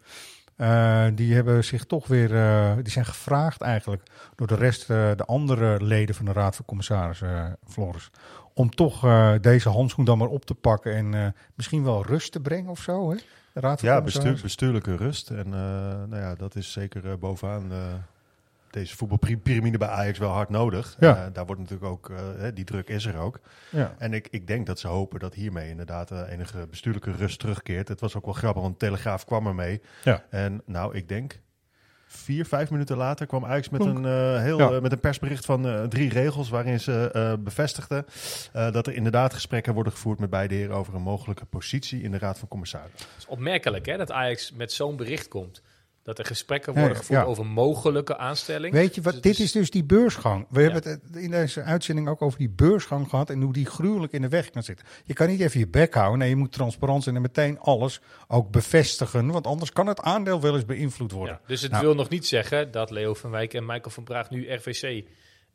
eh, 0.55 1.05
die 1.13 1.33
hebben 1.33 1.63
zich 1.63 1.85
toch 1.85 2.07
weer, 2.07 2.35
eh, 2.35 2.75
die 2.75 2.91
zijn 2.91 3.05
gevraagd 3.05 3.61
eigenlijk 3.61 4.03
door 4.35 4.47
de 4.47 4.55
rest, 4.55 4.81
eh, 4.81 5.11
de 5.15 5.25
andere 5.25 5.83
leden 5.83 6.15
van 6.15 6.25
de 6.25 6.31
Raad 6.31 6.55
van 6.55 6.65
Commissarissen, 6.65 7.57
Floris, 7.67 8.09
om 8.53 8.69
toch 8.69 9.05
deze 9.41 9.69
handschoen 9.69 10.05
dan 10.05 10.17
maar 10.17 10.27
op 10.27 10.45
te 10.45 10.53
pakken 10.53 10.95
en 10.95 11.35
misschien 11.55 11.83
wel 11.83 12.05
rust 12.05 12.31
te 12.31 12.39
brengen 12.39 12.69
of 12.69 12.79
zo, 12.79 13.09
hè? 13.09 13.15
De 13.53 13.59
Raad 13.59 13.79
van 13.79 13.89
Ja, 13.89 14.01
bestuur, 14.01 14.39
bestuurlijke 14.41 14.95
rust. 14.95 15.29
En 15.29 15.49
nou 16.09 16.15
ja, 16.15 16.35
dat 16.35 16.55
is 16.55 16.71
zeker 16.71 17.19
bovenaan 17.19 17.71
deze 18.73 18.95
voetbalpyramide 18.95 19.77
bij 19.77 19.87
Ajax 19.87 20.17
wel 20.19 20.29
hard 20.29 20.49
nodig. 20.49 20.95
Ja. 20.99 21.15
Eh, 21.25 21.33
daar 21.33 21.45
wordt 21.45 21.61
natuurlijk 21.61 21.91
ook, 21.91 22.09
eh, 22.09 22.17
hè, 22.37 22.53
die 22.53 22.63
druk 22.65 22.89
is 22.89 23.05
er 23.05 23.17
ook. 23.17 23.39
Ja. 23.71 23.95
En 23.97 24.13
ik, 24.13 24.27
ik 24.31 24.47
denk 24.47 24.65
dat 24.65 24.79
ze 24.79 24.87
hopen 24.87 25.19
dat 25.19 25.33
hiermee 25.33 25.69
inderdaad 25.69 26.11
eh, 26.11 26.21
enige 26.31 26.67
bestuurlijke 26.69 27.11
rust 27.11 27.39
terugkeert. 27.39 27.87
Het 27.87 27.99
was 27.99 28.15
ook 28.15 28.25
wel 28.25 28.33
grappig, 28.33 28.61
want 28.61 28.79
de 28.79 28.85
Telegraaf 28.85 29.25
kwam 29.25 29.47
ermee. 29.47 29.81
Ja. 30.03 30.23
En 30.29 30.61
nou, 30.65 30.95
ik 30.95 31.07
denk 31.07 31.39
vier, 32.11 32.45
vijf 32.45 32.69
minuten 32.69 32.97
later 32.97 33.25
kwam 33.25 33.45
Ajax 33.45 33.69
met, 33.69 33.81
Klonk. 33.81 33.97
een, 33.97 34.05
eh, 34.05 34.41
heel, 34.41 34.57
Ja. 34.73 34.79
met 34.79 34.91
een 34.91 34.99
persbericht 34.99 35.45
van 35.45 35.67
eh, 35.67 35.83
drie 35.83 36.09
regels 36.09 36.49
waarin 36.49 36.79
ze 36.79 37.11
eh, 37.13 37.33
bevestigden 37.39 38.05
eh, 38.53 38.71
dat 38.71 38.87
er 38.87 38.93
inderdaad 38.93 39.33
gesprekken 39.33 39.73
worden 39.73 39.93
gevoerd 39.93 40.19
met 40.19 40.29
beide 40.29 40.55
heren 40.55 40.75
over 40.75 40.93
een 40.95 41.01
mogelijke 41.01 41.45
positie 41.45 42.01
in 42.01 42.11
de 42.11 42.17
Raad 42.17 42.39
van 42.39 42.47
Commissarissen. 42.47 42.99
Het 43.09 43.17
is 43.17 43.25
opmerkelijk 43.27 43.85
hè, 43.85 43.97
dat 43.97 44.11
Ajax 44.11 44.51
met 44.51 44.71
zo'n 44.71 44.95
bericht 44.95 45.27
komt. 45.27 45.61
Dat 46.09 46.19
er 46.19 46.25
gesprekken 46.25 46.73
worden 46.73 46.95
gevoerd 46.97 47.19
ja. 47.19 47.25
over 47.25 47.45
mogelijke 47.45 48.17
aanstelling. 48.17 48.73
Weet 48.73 48.95
je 48.95 49.01
wat, 49.01 49.13
Dus 49.13 49.21
dit 49.21 49.39
is 49.39 49.51
dus 49.51 49.69
die 49.69 49.83
beursgang. 49.83 50.45
We 50.49 50.61
hebben 50.61 50.83
het 50.83 50.99
in 51.15 51.31
deze 51.31 51.61
uitzending 51.61 52.07
ook 52.07 52.21
over 52.21 52.39
die 52.39 52.49
beursgang 52.49 53.09
gehad 53.09 53.29
en 53.29 53.41
hoe 53.41 53.53
die 53.53 53.65
gruwelijk 53.65 54.13
in 54.13 54.21
de 54.21 54.29
weg 54.29 54.49
kan 54.49 54.63
zitten. 54.63 54.85
Je 55.03 55.13
kan 55.13 55.27
niet 55.27 55.39
even 55.39 55.59
je 55.59 55.67
bek 55.67 55.93
houden. 55.93 56.19
Nee, 56.19 56.29
je 56.29 56.35
moet 56.35 56.51
transparant 56.51 57.03
zijn 57.03 57.15
en 57.15 57.21
meteen 57.21 57.59
alles 57.59 58.01
ook 58.27 58.51
bevestigen. 58.51 59.31
Want 59.31 59.47
anders 59.47 59.71
kan 59.71 59.87
het 59.87 60.01
aandeel 60.01 60.41
wel 60.41 60.55
eens 60.55 60.65
beïnvloed 60.65 61.11
worden. 61.11 61.33
Ja, 61.41 61.47
dus 61.47 61.61
het 61.61 61.71
Nou, 61.71 61.83
wil 61.83 61.95
nog 61.95 62.09
niet 62.09 62.27
zeggen 62.27 62.71
dat 62.71 62.91
Leo 62.91 63.13
van 63.13 63.31
Wijk 63.31 63.53
en 63.53 63.65
Michael 63.65 63.89
van 63.89 64.03
Praag 64.03 64.29
nu 64.29 64.53
RVC, 64.53 65.05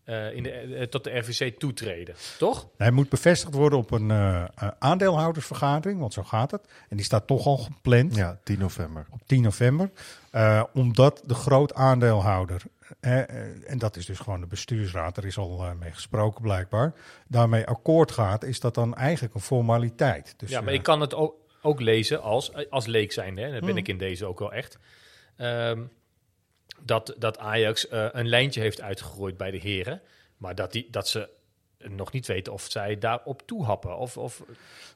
eh, 0.04 0.34
in 0.36 0.42
de, 0.42 0.50
eh, 0.50 0.86
tot 0.86 1.04
de 1.04 1.18
RVC 1.18 1.58
toetreden. 1.58 2.14
Toch? 2.38 2.68
Hij 2.76 2.90
moet 2.90 3.08
bevestigd 3.08 3.54
worden 3.54 3.78
op 3.78 3.90
een 3.90 4.12
aandeelhoudersvergadering, 4.78 6.00
want 6.00 6.12
zo 6.12 6.22
gaat 6.22 6.50
het. 6.50 6.68
En 6.88 6.96
die 6.96 7.04
staat 7.04 7.26
toch 7.26 7.46
al 7.46 7.56
gepland 7.56 8.14
Ja, 8.16 8.38
10 8.44 8.58
november. 8.58 9.06
op 9.10 9.20
10 9.26 9.42
november. 9.42 9.90
Eh, 10.34 10.62
omdat 10.72 11.22
de 11.24 11.34
groot 11.34 11.74
aandeelhouder, 11.74 12.62
eh, 13.00 13.18
eh, 13.18 13.70
en 13.70 13.78
dat 13.78 13.96
is 13.96 14.06
dus 14.06 14.18
gewoon 14.18 14.40
de 14.40 14.46
bestuursraad, 14.46 15.16
er 15.16 15.26
is 15.26 15.38
al 15.38 15.64
eh, 15.64 15.72
mee 15.72 15.92
gesproken 15.92 16.42
blijkbaar, 16.42 16.94
daarmee 17.28 17.66
akkoord 17.66 18.10
gaat, 18.10 18.44
is 18.44 18.60
dat 18.60 18.74
dan 18.74 18.94
eigenlijk 18.94 19.34
een 19.34 19.40
formaliteit. 19.40 20.34
Dus, 20.36 20.50
ja, 20.50 20.60
maar 20.60 20.72
ik 20.72 20.82
kan 20.82 21.00
het 21.00 21.14
ook, 21.14 21.34
ook 21.62 21.80
lezen 21.80 22.22
als, 22.22 22.70
als 22.70 22.86
leek 22.86 23.12
zijn. 23.12 23.36
Hè? 23.36 23.50
Dat 23.50 23.60
ben 23.60 23.68
Hmm. 23.68 23.78
ik 23.78 23.88
in 23.88 23.98
deze 23.98 24.26
ook 24.26 24.38
wel 24.38 24.52
echt. 24.52 24.78
Ehm, 25.36 25.82
dat, 26.80 27.14
dat 27.18 27.38
Ajax 27.38 27.86
een 27.90 28.28
lijntje 28.28 28.60
heeft 28.60 28.80
uitgegooid 28.80 29.36
bij 29.36 29.50
de 29.50 29.58
heren. 29.58 30.00
Maar 30.36 30.54
dat, 30.54 30.72
die, 30.72 30.88
dat 30.90 31.08
ze 31.08 31.28
nog 31.90 32.12
niet 32.12 32.26
weten 32.26 32.52
of 32.52 32.66
zij 32.68 32.98
daarop 32.98 33.42
toehappen. 33.46 33.98
Of, 33.98 34.16
of, 34.16 34.42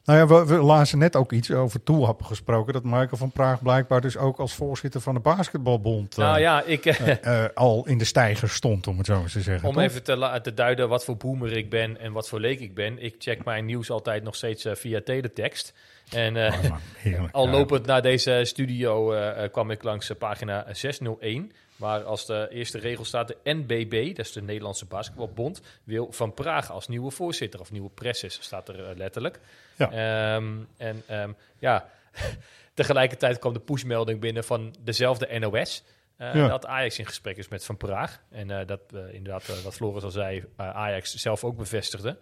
Nou 0.05 0.19
ja, 0.19 0.27
we, 0.27 0.45
we 0.45 0.61
lazen 0.61 0.97
net 0.97 1.15
ook 1.15 1.31
iets 1.31 1.51
over 1.51 1.83
toehappen 1.83 2.25
gesproken. 2.25 2.73
Dat 2.73 2.83
Michael 2.83 3.17
van 3.17 3.31
Praag 3.31 3.61
blijkbaar 3.61 4.01
dus 4.01 4.17
ook 4.17 4.39
als 4.39 4.53
voorzitter 4.53 5.01
van 5.01 5.13
de 5.13 5.19
basketbalbond 5.19 6.17
eh, 6.17 6.25
nou 6.25 6.39
ja, 6.39 6.63
ik, 6.63 6.85
eh, 6.85 7.43
eh, 7.43 7.49
al 7.53 7.87
in 7.87 7.97
de 7.97 8.05
stijger 8.05 8.49
stond, 8.49 8.87
om 8.87 8.97
het 8.97 9.05
zo 9.05 9.21
eens 9.21 9.33
te 9.33 9.41
zeggen. 9.41 9.67
Om 9.67 9.73
toch? 9.73 9.83
even 9.83 10.03
te, 10.03 10.39
te 10.41 10.53
duiden 10.53 10.89
wat 10.89 11.05
voor 11.05 11.17
boomer 11.17 11.57
ik 11.57 11.69
ben 11.69 11.99
en 11.99 12.11
wat 12.11 12.29
voor 12.29 12.39
leek 12.39 12.59
ik 12.59 12.73
ben. 12.73 13.03
Ik 13.03 13.15
check 13.19 13.45
mijn 13.45 13.65
nieuws 13.65 13.89
altijd 13.89 14.23
nog 14.23 14.35
steeds 14.35 14.65
eh, 14.65 14.75
via 14.75 15.01
teletext. 15.03 15.73
En 16.09 16.37
eh, 16.37 16.53
Oh, 16.53 16.69
man, 17.19 17.31
al 17.31 17.49
lopend 17.49 17.85
naar 17.85 18.01
deze 18.01 18.41
studio 18.43 19.13
eh, 19.13 19.43
eh, 19.43 19.51
kwam 19.51 19.71
ik 19.71 19.83
langs 19.83 20.09
eh, 20.09 20.17
pagina 20.17 20.65
601. 20.71 21.51
Waar 21.79 22.03
als 22.03 22.25
de 22.25 22.47
eerste 22.51 22.77
regel 22.79 23.05
staat 23.05 23.27
de 23.27 23.37
NBB, 23.43 24.15
dat 24.15 24.25
is 24.25 24.31
de 24.31 24.41
Nederlandse 24.41 24.85
Basketbalbond, 24.85 25.61
wil 25.83 26.11
Van 26.11 26.33
Praag 26.33 26.71
als 26.71 26.87
nieuwe 26.87 27.11
voorzitter 27.11 27.59
of 27.59 27.71
nieuwe 27.71 27.89
presses, 27.89 28.37
staat 28.41 28.69
er 28.69 28.89
eh, 28.89 28.95
letterlijk. 28.97 29.39
Ja. 29.77 29.91
Ehm, 29.91 30.57
en 30.77 31.03
ehm, 31.07 31.31
ja, 31.59 31.89
tegelijkertijd 32.73 33.39
kwam 33.39 33.53
de 33.53 33.59
pushmelding 33.59 34.19
binnen 34.19 34.43
van 34.43 34.75
dezelfde 34.79 35.39
NOS. 35.39 35.83
eh, 36.17 36.33
Ja. 36.35 36.47
Dat 36.47 36.65
Ajax 36.65 36.99
in 36.99 37.05
gesprek 37.05 37.37
is 37.37 37.47
met 37.47 37.65
Van 37.65 37.77
Praag. 37.77 38.21
En 38.29 38.51
eh, 38.51 38.67
dat 38.67 38.81
inderdaad, 39.11 39.63
wat 39.63 39.73
Floris 39.75 40.03
al 40.03 40.11
zei, 40.11 40.45
Ajax 40.55 41.15
zelf 41.15 41.43
ook 41.43 41.57
bevestigde. 41.57 42.17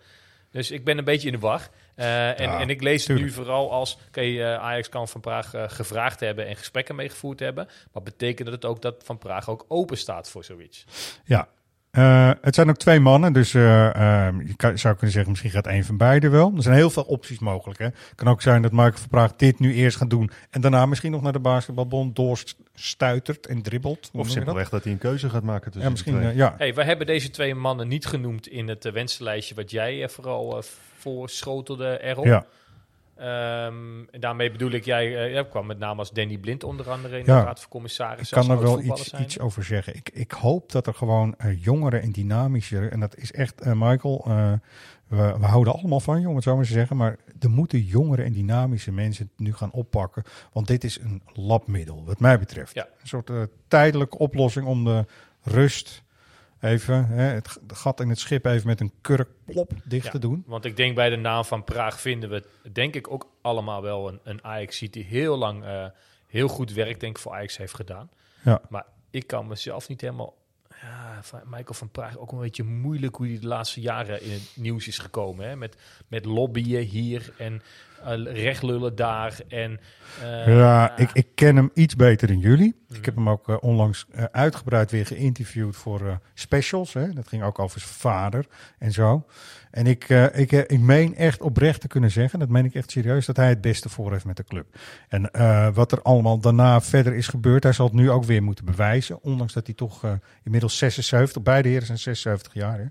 Dus 0.57 0.71
ik 0.71 0.83
ben 0.83 0.97
een 0.97 1.03
beetje 1.03 1.27
in 1.27 1.33
de 1.33 1.39
war. 1.39 1.69
Eh, 1.95 2.39
en, 2.39 2.49
Ja, 2.49 2.59
en 2.59 2.69
ik 2.69 2.81
lees 2.81 2.99
het 2.99 3.09
nu 3.09 3.15
tuurlijk. 3.15 3.35
vooral 3.35 3.71
als... 3.71 3.97
Oké, 4.07 4.21
eh, 4.21 4.55
Ajax 4.55 4.89
kan 4.89 5.07
Van 5.07 5.21
Praag 5.21 5.53
eh, 5.53 5.63
gevraagd 5.67 6.19
hebben 6.19 6.47
en 6.47 6.55
gesprekken 6.55 6.95
meegevoerd 6.95 7.39
hebben. 7.39 7.67
Maar 7.91 8.03
betekent 8.03 8.47
het 8.47 8.65
ook 8.65 8.81
dat 8.81 9.03
Van 9.03 9.17
Praag 9.17 9.49
ook 9.49 9.65
open 9.67 9.97
staat 9.97 10.29
voor 10.29 10.43
zoiets? 10.43 10.85
Ja. 11.25 11.47
Eh, 11.91 12.31
het 12.41 12.55
zijn 12.55 12.69
ook 12.69 12.77
twee 12.77 12.99
mannen, 12.99 13.33
dus 13.33 13.53
eh, 13.53 13.95
ehm, 13.95 14.41
je 14.41 14.55
kan, 14.55 14.77
zou 14.77 14.93
kunnen 14.93 15.11
zeggen, 15.11 15.31
misschien 15.31 15.51
gaat 15.51 15.67
één 15.67 15.83
van 15.83 15.97
beide 15.97 16.29
wel. 16.29 16.53
Er 16.55 16.61
zijn 16.61 16.75
heel 16.75 16.89
veel 16.89 17.03
opties 17.03 17.39
mogelijk. 17.39 17.79
Het 17.79 17.93
kan 18.15 18.27
ook 18.27 18.41
zijn 18.41 18.61
dat 18.61 18.71
Michael 18.71 18.97
van 18.97 19.07
Praag 19.07 19.35
dit 19.35 19.59
nu 19.59 19.73
eerst 19.73 19.97
gaat 19.97 20.09
doen 20.09 20.31
en 20.49 20.61
daarna 20.61 20.85
misschien 20.85 21.11
nog 21.11 21.21
naar 21.21 21.31
de 21.31 21.39
basketbalbond 21.39 22.15
doorstuitert 22.15 23.47
en 23.47 23.61
dribbelt. 23.61 23.99
Of 23.99 24.11
je 24.11 24.17
dat? 24.17 24.31
simpelweg 24.31 24.69
dat 24.69 24.83
hij 24.83 24.91
een 24.91 24.97
keuze 24.97 25.29
gaat 25.29 25.43
maken 25.43 25.65
tussen 25.71 25.81
Ja, 25.81 25.89
misschien, 25.89 26.13
die 26.13 26.21
twee. 26.21 26.33
eh, 26.33 26.37
ja. 26.37 26.55
Hey, 26.57 26.73
we 26.73 26.83
hebben 26.83 27.07
deze 27.07 27.29
twee 27.29 27.55
mannen 27.55 27.87
niet 27.87 28.05
genoemd 28.05 28.47
in 28.47 28.67
het 28.67 28.85
uh, 28.85 28.91
wensenlijstje 28.93 29.55
wat 29.55 29.71
jij 29.71 30.01
uh, 30.01 30.07
vooral 30.07 30.57
uh, 30.57 30.63
voorschotelde 30.97 31.99
erop. 32.01 32.25
Ja. 32.25 32.45
Um, 33.19 34.07
en 34.11 34.19
daarmee 34.19 34.51
bedoel 34.51 34.71
ik, 34.71 34.85
jij 34.85 35.33
uh, 35.37 35.43
kwam 35.49 35.65
met 35.65 35.79
name 35.79 35.99
als 35.99 36.11
Danny 36.11 36.37
Blind 36.37 36.63
onder 36.63 36.89
andere 36.89 37.17
in 37.19 37.25
Ja. 37.25 37.39
de 37.39 37.45
Raad 37.45 37.59
van 37.59 37.69
Commissarissen. 37.69 38.37
Ik 38.41 38.47
kan 38.47 38.57
er 38.57 38.63
wel 38.63 38.81
iets, 38.81 39.13
iets 39.13 39.39
over 39.39 39.63
zeggen. 39.63 39.95
Ik, 39.95 40.09
ik 40.13 40.31
hoop 40.31 40.71
dat 40.71 40.87
er 40.87 40.93
gewoon 40.93 41.35
eh, 41.37 41.63
jongeren 41.63 42.01
en 42.01 42.11
dynamischer, 42.11 42.91
en 42.91 42.99
dat 42.99 43.17
is 43.17 43.31
echt, 43.31 43.61
eh, 43.61 43.71
Michael, 43.75 44.23
eh, 44.27 44.53
we, 45.07 45.35
we 45.39 45.45
houden 45.45 45.73
allemaal 45.73 45.99
van 45.99 46.21
je, 46.21 46.29
om 46.29 46.35
het 46.35 46.43
zo 46.43 46.55
maar 46.55 46.65
te 46.65 46.71
zeggen, 46.71 46.97
maar 46.97 47.17
er 47.39 47.49
moeten 47.49 47.79
jongere 47.81 48.23
en 48.23 48.33
dynamische 48.33 48.91
mensen 48.91 49.29
nu 49.37 49.53
gaan 49.53 49.71
oppakken, 49.71 50.23
want 50.53 50.67
dit 50.67 50.83
is 50.83 50.99
een 50.99 51.21
labmiddel, 51.33 52.03
wat 52.05 52.19
mij 52.19 52.39
betreft. 52.39 52.73
Ja. 52.73 52.87
Een 53.01 53.07
soort 53.07 53.29
eh, 53.29 53.41
tijdelijke 53.67 54.17
oplossing 54.17 54.65
om 54.65 54.83
de 54.83 55.05
rust 55.43 56.03
even, 56.67 57.07
hè, 57.07 57.23
het 57.23 57.59
gat 57.67 57.99
in 57.99 58.09
het 58.09 58.19
schip 58.19 58.45
even 58.45 58.67
met 58.67 58.81
een 58.81 58.93
kurk 59.01 59.29
plop 59.45 59.71
dicht 59.83 60.05
Ja, 60.05 60.11
te 60.11 60.19
doen. 60.19 60.43
Want 60.47 60.65
ik 60.65 60.75
denk 60.75 60.95
bij 60.95 61.09
de 61.09 61.15
naam 61.15 61.45
van 61.45 61.63
Praag 61.63 62.01
vinden 62.01 62.29
we, 62.29 62.43
denk 62.71 62.95
ik 62.95 63.11
ook 63.11 63.29
allemaal 63.41 63.81
wel 63.81 64.07
een, 64.07 64.19
een 64.23 64.43
Ajax 64.43 64.79
die 64.79 65.03
heel 65.03 65.37
lang 65.37 65.63
uh, 65.63 65.85
heel 66.27 66.47
goed 66.47 66.73
werk 66.73 66.99
denk 66.99 67.15
ik 67.15 67.21
voor 67.21 67.31
Ajax 67.31 67.57
heeft 67.57 67.75
gedaan. 67.75 68.09
Ja. 68.43 68.61
Maar 68.69 68.85
ik 69.09 69.27
kan 69.27 69.47
mezelf 69.47 69.87
niet 69.87 70.01
helemaal. 70.01 70.35
Ja, 70.81 71.21
Michael 71.43 71.73
van 71.73 71.89
Praag 71.89 72.17
ook 72.17 72.31
een 72.31 72.39
beetje 72.39 72.63
moeilijk 72.63 73.15
hoe 73.15 73.27
hij 73.27 73.39
de 73.39 73.47
laatste 73.47 73.81
jaren 73.81 74.21
in 74.21 74.31
het 74.31 74.51
nieuws 74.55 74.87
is 74.87 74.97
gekomen. 74.97 75.47
Hè? 75.47 75.55
Met, 75.55 75.75
met 76.07 76.25
lobbyen 76.25 76.83
hier 76.83 77.33
en 77.37 77.61
uh, 78.03 78.43
rechtlullen 78.43 78.95
daar. 78.95 79.39
En, 79.47 79.79
uh, 80.23 80.57
ja, 80.57 80.97
ik, 80.97 81.09
ik 81.13 81.27
ken 81.35 81.55
hem 81.55 81.71
iets 81.73 81.95
beter 81.95 82.27
dan 82.27 82.39
jullie. 82.39 82.75
Ik 82.89 83.05
heb 83.05 83.15
hem 83.15 83.29
ook 83.29 83.49
uh, 83.49 83.55
onlangs 83.59 84.05
uitgebreid 84.31 84.91
weer 84.91 85.05
geïnterviewd 85.05 85.75
voor 85.75 86.19
specials. 86.33 86.93
Hè. 86.93 87.13
Dat 87.13 87.27
ging 87.27 87.43
ook 87.43 87.59
over 87.59 87.79
zijn 87.79 87.93
vader 87.93 88.45
en 88.77 88.91
zo. 88.91 89.25
En 89.71 89.87
ik, 89.87 90.09
uh, 90.09 90.39
ik, 90.39 90.51
ik 90.51 90.79
meen 90.79 91.15
echt 91.15 91.41
oprecht 91.41 91.81
te 91.81 91.87
kunnen 91.87 92.11
zeggen, 92.11 92.39
dat 92.39 92.49
meen 92.49 92.65
ik 92.65 92.75
echt 92.75 92.91
serieus, 92.91 93.25
dat 93.25 93.35
hij 93.35 93.49
het 93.49 93.61
beste 93.61 93.89
voor 93.89 94.11
heeft 94.11 94.25
met 94.25 94.37
de 94.37 94.43
club. 94.43 94.77
En 95.07 95.29
uh, 95.35 95.67
wat 95.73 95.91
er 95.91 96.01
allemaal 96.01 96.39
daarna 96.39 96.81
verder 96.81 97.13
is 97.13 97.27
gebeurd, 97.27 97.63
hij 97.63 97.73
zal 97.73 97.85
het 97.85 97.95
nu 97.95 98.11
ook 98.11 98.23
weer 98.23 98.43
moeten 98.43 98.65
bewijzen. 98.65 99.23
Ondanks 99.23 99.53
dat 99.53 99.65
hij 99.65 99.75
toch 99.75 100.05
inmiddels 100.43 100.77
76, 100.77 101.41
beide 101.41 101.69
heren 101.69 101.85
zijn 101.85 101.97
76 101.97 102.53
jaar. 102.53 102.77
Hè. 102.77 102.85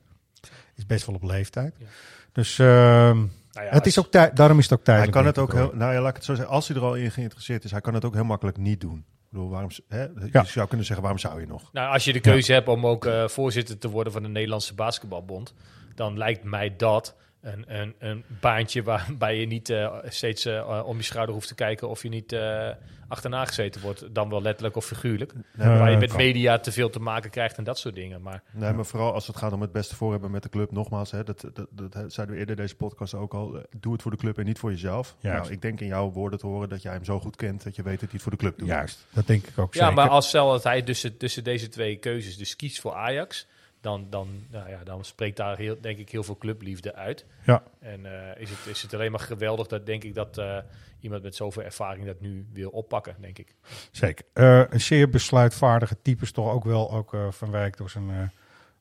Is 0.75 0.87
best 0.87 1.07
wel 1.07 1.15
op 1.15 1.23
leeftijd. 1.23 1.75
Ja. 1.79 1.87
Dus 2.33 2.59
uh, 2.59 3.19
nou 3.57 3.69
ja, 3.69 3.75
het 3.75 3.87
is 3.87 3.99
ook 3.99 4.11
tijd, 4.11 4.37
daarom 4.37 4.59
is 4.59 4.65
het 4.69 4.79
ook 4.79 4.85
tijdelijk. 4.85 5.15
Hij 5.15 5.23
kan 5.23 5.33
het 5.33 5.43
ook 5.43 5.53
heel, 5.53 5.79
nou 5.79 5.93
ja, 5.93 6.01
laat 6.01 6.11
ik 6.11 6.17
het 6.17 6.25
zo 6.25 6.35
zeggen, 6.35 6.55
als 6.55 6.69
hij 6.69 6.77
er 6.77 6.83
al 6.83 6.95
in 6.95 7.11
geïnteresseerd 7.11 7.65
is, 7.65 7.71
hij 7.71 7.81
kan 7.81 7.95
het 7.95 8.05
ook 8.05 8.15
heel 8.15 8.25
makkelijk 8.25 8.57
niet 8.57 8.81
doen. 8.81 8.99
Ik 8.99 9.33
bedoel, 9.33 9.51
waarom, 9.51 9.71
hè? 9.89 10.03
Je 10.03 10.29
ja. 10.33 10.45
zou 10.45 10.67
kunnen 10.69 10.87
zeggen, 10.87 11.05
waarom 11.05 11.21
zou 11.21 11.41
je 11.41 11.47
nog? 11.47 11.73
Nou, 11.73 11.93
als 11.93 12.05
je 12.05 12.13
de 12.13 12.21
keuze 12.21 12.53
ja. 12.53 12.59
hebt 12.59 12.69
om 12.69 12.87
ook 12.87 13.05
uh, 13.05 13.29
voorzitter 13.29 13.79
te 13.79 13.89
worden 13.89 14.13
van 14.13 14.23
de 14.23 14.29
Nederlandse 14.29 14.75
Basketbalbond, 14.75 15.55
dan 15.95 16.19
lijkt 16.19 16.45
mij 16.45 16.77
dat 16.77 17.15
een, 17.47 17.65
een, 17.67 17.95
een 17.99 18.25
baantje 18.41 18.83
waarbij 18.83 19.41
je 19.41 19.47
niet 19.47 19.69
uh, 19.69 19.95
steeds 20.05 20.47
uh, 20.47 20.83
om 20.87 20.97
je 20.97 21.03
schouder 21.03 21.35
hoeft 21.35 21.49
te 21.49 21.55
kijken 21.55 21.89
of 21.89 22.03
je 22.03 22.09
niet 22.09 22.33
uh, 22.33 22.69
achterna 23.09 23.45
gezeten 23.45 23.81
wordt, 23.81 24.15
dan 24.15 24.29
wel 24.29 24.43
letterlijk 24.43 24.77
of 24.77 24.85
figuurlijk. 24.85 25.33
Nee, 25.55 25.79
waar 25.79 25.91
je 25.91 25.97
met 25.97 26.17
media 26.17 26.59
te 26.59 26.73
veel 26.73 26.91
te 26.91 27.01
maken 27.01 27.31
krijgt 27.31 27.57
en 27.57 27.65
dat 27.65 27.79
soort 27.79 27.95
dingen. 27.95 28.23
Maar, 28.23 28.43
nee, 28.53 28.73
maar 28.73 28.87
vooral 28.87 29.13
als 29.13 29.27
het 29.27 29.37
gaat 29.37 29.53
om 29.53 29.61
het 29.61 29.73
beste 29.73 29.97
voor 29.97 30.11
hebben 30.13 30.31
met 30.31 30.43
de 30.43 30.49
club, 30.49 30.73
nogmaals, 30.73 31.11
hè, 31.11 31.25
dat, 31.25 31.41
dat, 31.53 31.67
dat 31.73 32.13
zeiden 32.13 32.35
we 32.35 32.41
eerder 32.41 32.57
deze 32.57 32.77
podcast 32.77 33.15
ook 33.15 33.35
al, 33.35 33.63
doe 33.81 33.93
het 33.93 34.03
voor 34.03 34.11
de 34.11 34.17
club 34.17 34.39
en 34.39 34.45
niet 34.45 34.59
voor 34.59 34.71
jezelf. 34.71 35.17
Juist. 35.19 35.41
Nou, 35.43 35.53
ik 35.53 35.63
denk 35.63 35.81
in 35.81 35.87
jouw 35.87 36.11
woorden 36.11 36.39
te 36.39 36.47
horen 36.47 36.69
dat 36.69 36.83
jij 36.83 36.93
hem 36.93 37.05
zo 37.05 37.21
goed 37.21 37.37
kent 37.37 37.65
dat 37.65 37.77
je 37.77 37.83
weet 37.83 38.01
dat 38.01 38.11
hij 38.11 38.11
het 38.13 38.23
voor 38.23 38.33
de 38.33 38.39
club 38.39 38.59
doet. 38.59 38.69
Juist, 38.69 39.07
dat 39.13 39.27
denk 39.27 39.47
ik 39.47 39.59
ook 39.59 39.75
Ja, 39.75 39.81
zeker. 39.81 39.95
maar 39.95 40.09
als 40.09 40.29
stel 40.29 40.51
dat 40.51 40.65
hij 40.65 40.83
tussen, 40.83 41.17
tussen 41.17 41.45
deze 41.45 41.69
twee 41.69 41.97
keuzes 41.97 42.37
dus 42.37 42.57
kiest 42.57 42.81
voor 42.81 42.95
Ajax, 42.95 43.47
dan, 43.87 44.07
dan, 44.11 44.29
nou 44.51 44.69
ja, 44.69 44.85
dan 44.85 45.05
spreekt 45.05 45.37
daar 45.37 45.57
heel, 45.57 45.77
denk 45.81 45.99
ik 45.99 46.11
heel 46.11 46.23
veel 46.23 46.39
clubliefde 46.39 46.95
uit. 46.95 47.25
Ja. 47.45 47.63
En 47.79 48.01
uh, 48.01 48.37
is, 48.37 48.51
het, 48.51 48.67
is 48.67 48.83
het 48.83 48.95
alleen 48.95 49.11
maar 49.11 49.21
geweldig 49.21 49.67
dat 49.67 49.87
denk 49.87 50.05
ik 50.05 50.15
dat 50.15 50.39
uh, 50.39 50.59
iemand 51.01 51.23
met 51.23 51.35
zoveel 51.35 51.63
ervaring 51.63 52.07
dat 52.07 52.21
nu 52.21 52.47
wil 52.53 52.71
oppakken, 52.71 53.17
denk 53.21 53.39
ik. 53.39 53.55
Zeker. 53.91 54.25
Uh, 54.35 54.63
een 54.69 54.81
zeer 54.81 55.11
besluitvaardige 55.11 55.97
types 56.03 56.33
toch 56.33 56.51
ook 56.51 56.65
wel, 56.65 56.93
ook 56.93 57.17
Van 57.31 57.51
Wijk 57.51 57.77
door 57.77 57.91
zijn 57.91 58.33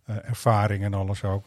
ervaring 0.06 0.84
en 0.84 0.94
alles 0.94 1.24
ook. 1.24 1.46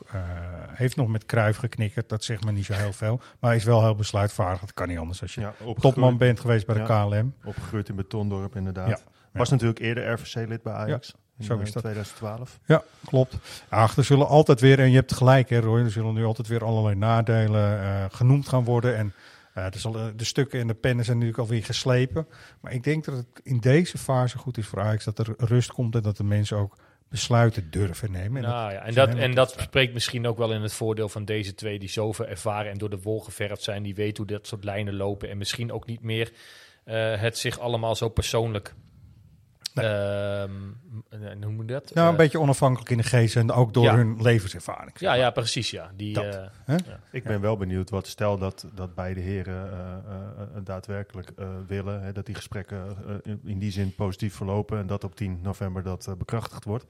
heeft 0.72 0.96
nog 0.96 1.08
met 1.08 1.26
Kruif 1.26 1.56
geknikkerd, 1.56 2.08
dat 2.08 2.24
zegt 2.24 2.44
me 2.44 2.52
niet 2.52 2.64
zo 2.64 2.72
heel 2.72 2.92
veel. 2.92 3.16
Maar 3.16 3.50
hij 3.50 3.56
is 3.56 3.64
wel 3.64 3.82
heel 3.82 3.94
besluitvaardig, 3.94 4.60
dat 4.60 4.74
kan 4.74 4.88
niet 4.88 4.98
anders 4.98 5.22
als 5.22 5.34
je 5.34 5.40
ja, 5.40 5.54
topman 5.80 6.16
bent 6.16 6.40
geweest 6.40 6.66
bij 6.66 6.74
de 6.74 6.80
ja, 6.80 7.04
KLM. 7.04 7.34
Opgegroeid 7.44 7.88
in 7.88 7.96
Betondorp 7.96 8.56
inderdaad. 8.56 8.88
Ja. 8.88 8.98
Was 9.32 9.50
natuurlijk 9.50 9.78
eerder 9.78 10.12
RVC-lid 10.12 10.62
bij 10.62 10.72
Ajax. 10.72 11.14
Zo 11.40 11.58
is 11.58 11.72
dat. 11.72 11.82
2012. 11.82 12.58
Ja, 12.66 12.82
klopt. 13.04 13.36
Ach, 13.68 13.96
er 13.96 14.04
zullen 14.04 14.26
altijd 14.26 14.60
weer, 14.60 14.78
en 14.78 14.90
je 14.90 14.96
hebt 14.96 15.12
gelijk 15.12 15.48
hè 15.48 15.58
Roy, 15.58 15.80
er 15.80 15.90
zullen 15.90 16.14
nu 16.14 16.24
altijd 16.24 16.48
weer 16.48 16.64
allerlei 16.64 16.94
nadelen 16.94 17.80
uh, 17.80 18.04
genoemd 18.10 18.48
gaan 18.48 18.64
worden. 18.64 18.96
En 18.96 19.12
uh, 19.58 19.64
er 19.64 19.78
zullen, 19.78 20.16
de 20.16 20.24
stukken 20.24 20.60
en 20.60 20.66
de 20.66 20.74
pennen 20.74 21.04
zijn 21.04 21.16
natuurlijk 21.18 21.48
alweer 21.48 21.64
geslepen. 21.64 22.26
Maar 22.60 22.72
ik 22.72 22.84
denk 22.84 23.04
dat 23.04 23.16
het 23.16 23.26
in 23.42 23.58
deze 23.58 23.98
fase 23.98 24.38
goed 24.38 24.58
is 24.58 24.66
voor 24.66 24.80
Ajax 24.80 25.04
dat 25.04 25.18
er 25.18 25.34
rust 25.36 25.72
komt 25.72 25.94
en 25.94 26.02
dat 26.02 26.16
de 26.16 26.24
mensen 26.24 26.56
ook 26.56 26.76
besluiten 27.08 27.70
durven 27.70 28.10
nemen. 28.10 28.44
En 28.44 28.48
nou, 28.48 28.72
dat, 28.72 28.72
ja, 28.72 28.86
en 28.86 28.94
dat, 28.94 29.14
en 29.14 29.34
dat 29.34 29.54
spreekt 29.58 29.92
misschien 29.92 30.26
ook 30.26 30.38
wel 30.38 30.52
in 30.52 30.62
het 30.62 30.72
voordeel 30.72 31.08
van 31.08 31.24
deze 31.24 31.54
twee 31.54 31.78
die 31.78 31.88
zoveel 31.88 32.26
ervaren 32.26 32.70
en 32.70 32.78
door 32.78 32.90
de 32.90 33.00
wol 33.00 33.20
geverfd 33.20 33.62
zijn. 33.62 33.82
Die 33.82 33.94
weten 33.94 34.16
hoe 34.16 34.32
dat 34.36 34.46
soort 34.46 34.64
lijnen 34.64 34.96
lopen 34.96 35.30
en 35.30 35.38
misschien 35.38 35.72
ook 35.72 35.86
niet 35.86 36.02
meer 36.02 36.32
uh, 36.84 37.20
het 37.20 37.38
zich 37.38 37.58
allemaal 37.58 37.96
zo 37.96 38.08
persoonlijk 38.08 38.74
Nee. 39.80 40.46
Uh, 41.20 41.42
hoe 41.42 41.52
moet 41.52 41.68
dat? 41.68 41.94
Nou, 41.94 42.06
een 42.06 42.12
uh, 42.12 42.18
beetje 42.18 42.40
onafhankelijk 42.40 42.90
in 42.90 42.96
de 42.96 43.02
geest 43.02 43.36
en 43.36 43.52
ook 43.52 43.74
door 43.74 43.84
ja. 43.84 43.96
hun 43.96 44.22
levenservaring. 44.22 44.98
Ja, 44.98 45.14
ja, 45.14 45.30
precies. 45.30 45.70
Ja. 45.70 45.90
Die, 45.96 46.14
dat, 46.14 46.24
uh, 46.24 46.32
ja. 46.66 47.00
Ik 47.10 47.24
ben 47.24 47.40
wel 47.40 47.56
benieuwd 47.56 47.90
wat 47.90 48.06
stel 48.06 48.38
dat, 48.38 48.66
dat 48.74 48.94
beide 48.94 49.20
heren 49.20 49.70
uh, 49.70 50.60
daadwerkelijk 50.64 51.32
willen, 51.66 52.02
hè, 52.02 52.12
dat 52.12 52.26
die 52.26 52.34
gesprekken 52.34 52.96
in, 53.22 53.40
in, 53.44 53.58
die 53.58 53.70
zin 53.70 53.94
positief 53.94 54.34
verlopen 54.34 54.78
en 54.78 54.86
dat 54.86 55.04
op 55.04 55.16
10 55.16 55.38
november 55.42 55.82
dat 55.82 56.14
bekrachtigd 56.18 56.64
wordt. 56.64 56.86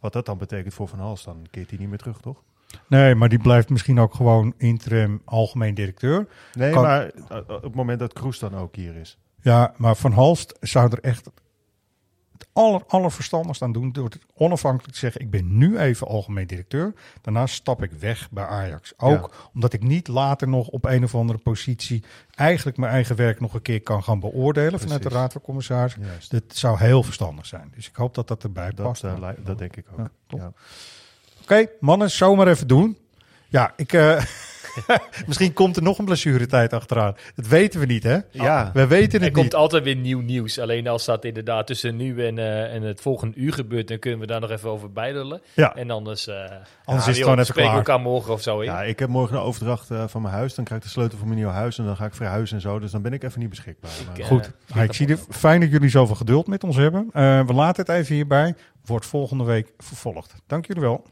Wat 0.00 0.12
dat 0.12 0.26
dan 0.26 0.38
betekent 0.38 0.74
voor 0.74 0.88
Van 0.88 0.98
Hals, 0.98 1.24
dan 1.24 1.46
keert 1.50 1.70
hij 1.70 1.78
niet 1.78 1.88
meer 1.88 1.98
terug, 1.98 2.20
toch? 2.20 2.42
Nee, 2.86 3.14
maar 3.14 3.28
die 3.28 3.38
blijft 3.38 3.70
misschien 3.70 4.00
ook 4.00 4.14
gewoon 4.14 4.54
interim 4.56 5.22
algemeen 5.24 5.74
directeur. 5.74 6.28
Nee, 6.52 6.72
kan... 6.72 6.82
maar 6.82 7.10
op 7.46 7.62
het 7.62 7.74
moment 7.74 7.98
dat 7.98 8.12
Kroes 8.12 8.38
dan 8.38 8.54
ook 8.54 8.76
hier 8.76 8.96
is. 8.96 9.18
Ja, 9.42 9.74
maar 9.76 9.96
Van 9.96 10.12
Halst 10.12 10.56
zou 10.60 10.90
er 10.90 11.00
echt 11.00 11.30
aller, 12.56 12.82
allerverstandigst 12.86 13.62
aan 13.62 13.72
doen 13.72 13.92
door 13.92 14.04
het 14.04 14.18
onafhankelijk 14.34 14.92
te 14.92 14.98
zeggen: 14.98 15.20
ik 15.20 15.30
ben 15.30 15.58
nu 15.58 15.78
even 15.78 16.06
algemeen 16.06 16.46
directeur. 16.46 16.94
Daarna 17.20 17.46
stap 17.46 17.82
ik 17.82 17.90
weg 17.90 18.30
bij 18.30 18.44
Ajax. 18.44 18.92
Ook 18.96 19.30
ja. 19.32 19.48
omdat 19.54 19.72
ik 19.72 19.82
niet 19.82 20.08
later 20.08 20.48
nog 20.48 20.68
op 20.68 20.84
een 20.84 21.04
of 21.04 21.14
andere 21.14 21.38
positie 21.38 22.04
eigenlijk 22.34 22.76
mijn 22.76 22.92
eigen 22.92 23.16
werk 23.16 23.40
nog 23.40 23.54
een 23.54 23.62
keer 23.62 23.82
kan 23.82 24.02
gaan 24.02 24.20
beoordelen 24.20 24.70
Precies. 24.70 24.86
vanuit 24.86 25.02
de 25.02 25.18
Raad 25.18 25.32
van 25.32 25.40
Commissarissen. 25.40 26.02
Dat 26.28 26.42
zou 26.46 26.78
heel 26.78 27.02
verstandig 27.02 27.46
zijn. 27.46 27.72
Dus 27.74 27.88
ik 27.88 27.96
hoop 27.96 28.14
dat 28.14 28.28
dat 28.28 28.42
erbij 28.42 28.70
dat, 28.70 28.86
past. 28.86 29.04
Uh, 29.04 29.28
dat 29.44 29.58
denk 29.58 29.76
ik 29.76 29.86
ook. 29.92 29.98
Ja, 29.98 30.10
ja. 30.26 30.46
Oké, 30.46 30.52
okay, 31.42 31.70
mannen, 31.80 32.10
zomaar 32.10 32.48
even 32.48 32.66
doen. 32.66 32.98
Ja, 33.48 33.72
ik. 33.76 33.92
Uh, 33.92 34.22
Misschien 35.26 35.52
komt 35.52 35.76
er 35.76 35.82
nog 35.82 35.98
een 35.98 36.04
blessuretijd 36.04 36.72
achteraan. 36.72 37.16
Dat 37.34 37.46
weten 37.46 37.80
we 37.80 37.86
niet, 37.86 38.02
hè? 38.02 38.18
Ja. 38.30 38.70
We 38.72 38.86
weten 38.86 39.04
het 39.04 39.12
er 39.12 39.20
niet. 39.20 39.28
Er 39.28 39.32
komt 39.32 39.54
altijd 39.54 39.84
weer 39.84 39.96
nieuw 39.96 40.20
nieuws. 40.20 40.58
Alleen 40.58 40.88
als 40.88 41.04
dat 41.04 41.24
inderdaad 41.24 41.66
tussen 41.66 41.96
nu 41.96 42.26
en, 42.26 42.36
uh, 42.36 42.74
en 42.74 42.82
het 42.82 43.00
volgende 43.00 43.36
uur 43.36 43.52
gebeurt, 43.52 43.88
dan 43.88 43.98
kunnen 43.98 44.20
we 44.20 44.26
daar 44.26 44.40
nog 44.40 44.50
even 44.50 44.70
over 44.70 44.92
bijdullen. 44.92 45.40
Ja. 45.54 45.74
En 45.74 45.90
anders, 45.90 46.28
uh, 46.28 46.34
anders 46.34 46.60
ja, 46.84 46.96
is 46.96 47.06
het 47.06 47.16
gewoon 47.16 47.38
even 47.38 47.54
klaar. 47.54 47.74
elkaar 47.76 48.00
morgen 48.00 48.32
of 48.32 48.42
zo. 48.42 48.58
Hè? 48.58 48.64
Ja, 48.64 48.82
ik 48.82 48.98
heb 48.98 49.08
morgen 49.08 49.36
een 49.36 49.42
overdracht 49.42 49.90
uh, 49.90 50.04
van 50.06 50.22
mijn 50.22 50.34
huis. 50.34 50.54
Dan 50.54 50.64
krijg 50.64 50.80
ik 50.80 50.86
de 50.86 50.92
sleutel 50.92 51.18
van 51.18 51.26
mijn 51.28 51.40
nieuw 51.40 51.48
huis 51.48 51.78
en 51.78 51.84
dan 51.84 51.96
ga 51.96 52.04
ik 52.04 52.14
verhuizen 52.14 52.56
en 52.56 52.62
zo. 52.62 52.78
Dus 52.78 52.90
dan 52.90 53.02
ben 53.02 53.12
ik 53.12 53.22
even 53.22 53.40
niet 53.40 53.48
beschikbaar. 53.48 53.90
Ik, 54.14 54.24
Goed. 54.24 54.50
Ah, 54.74 54.82
ik 54.82 54.92
zie 54.92 55.06
het 55.06 55.26
fijn 55.30 55.60
dat 55.60 55.70
jullie 55.70 55.88
zoveel 55.88 56.14
geduld 56.14 56.46
met 56.46 56.64
ons 56.64 56.76
hebben. 56.76 57.08
we 57.46 57.52
laten 57.54 57.84
het 57.84 57.94
even 57.94 58.14
hierbij. 58.14 58.54
Wordt 58.84 59.06
volgende 59.06 59.44
week 59.44 59.72
vervolgd. 59.78 60.34
Dank 60.46 60.66
jullie 60.66 60.82
wel. 60.82 61.04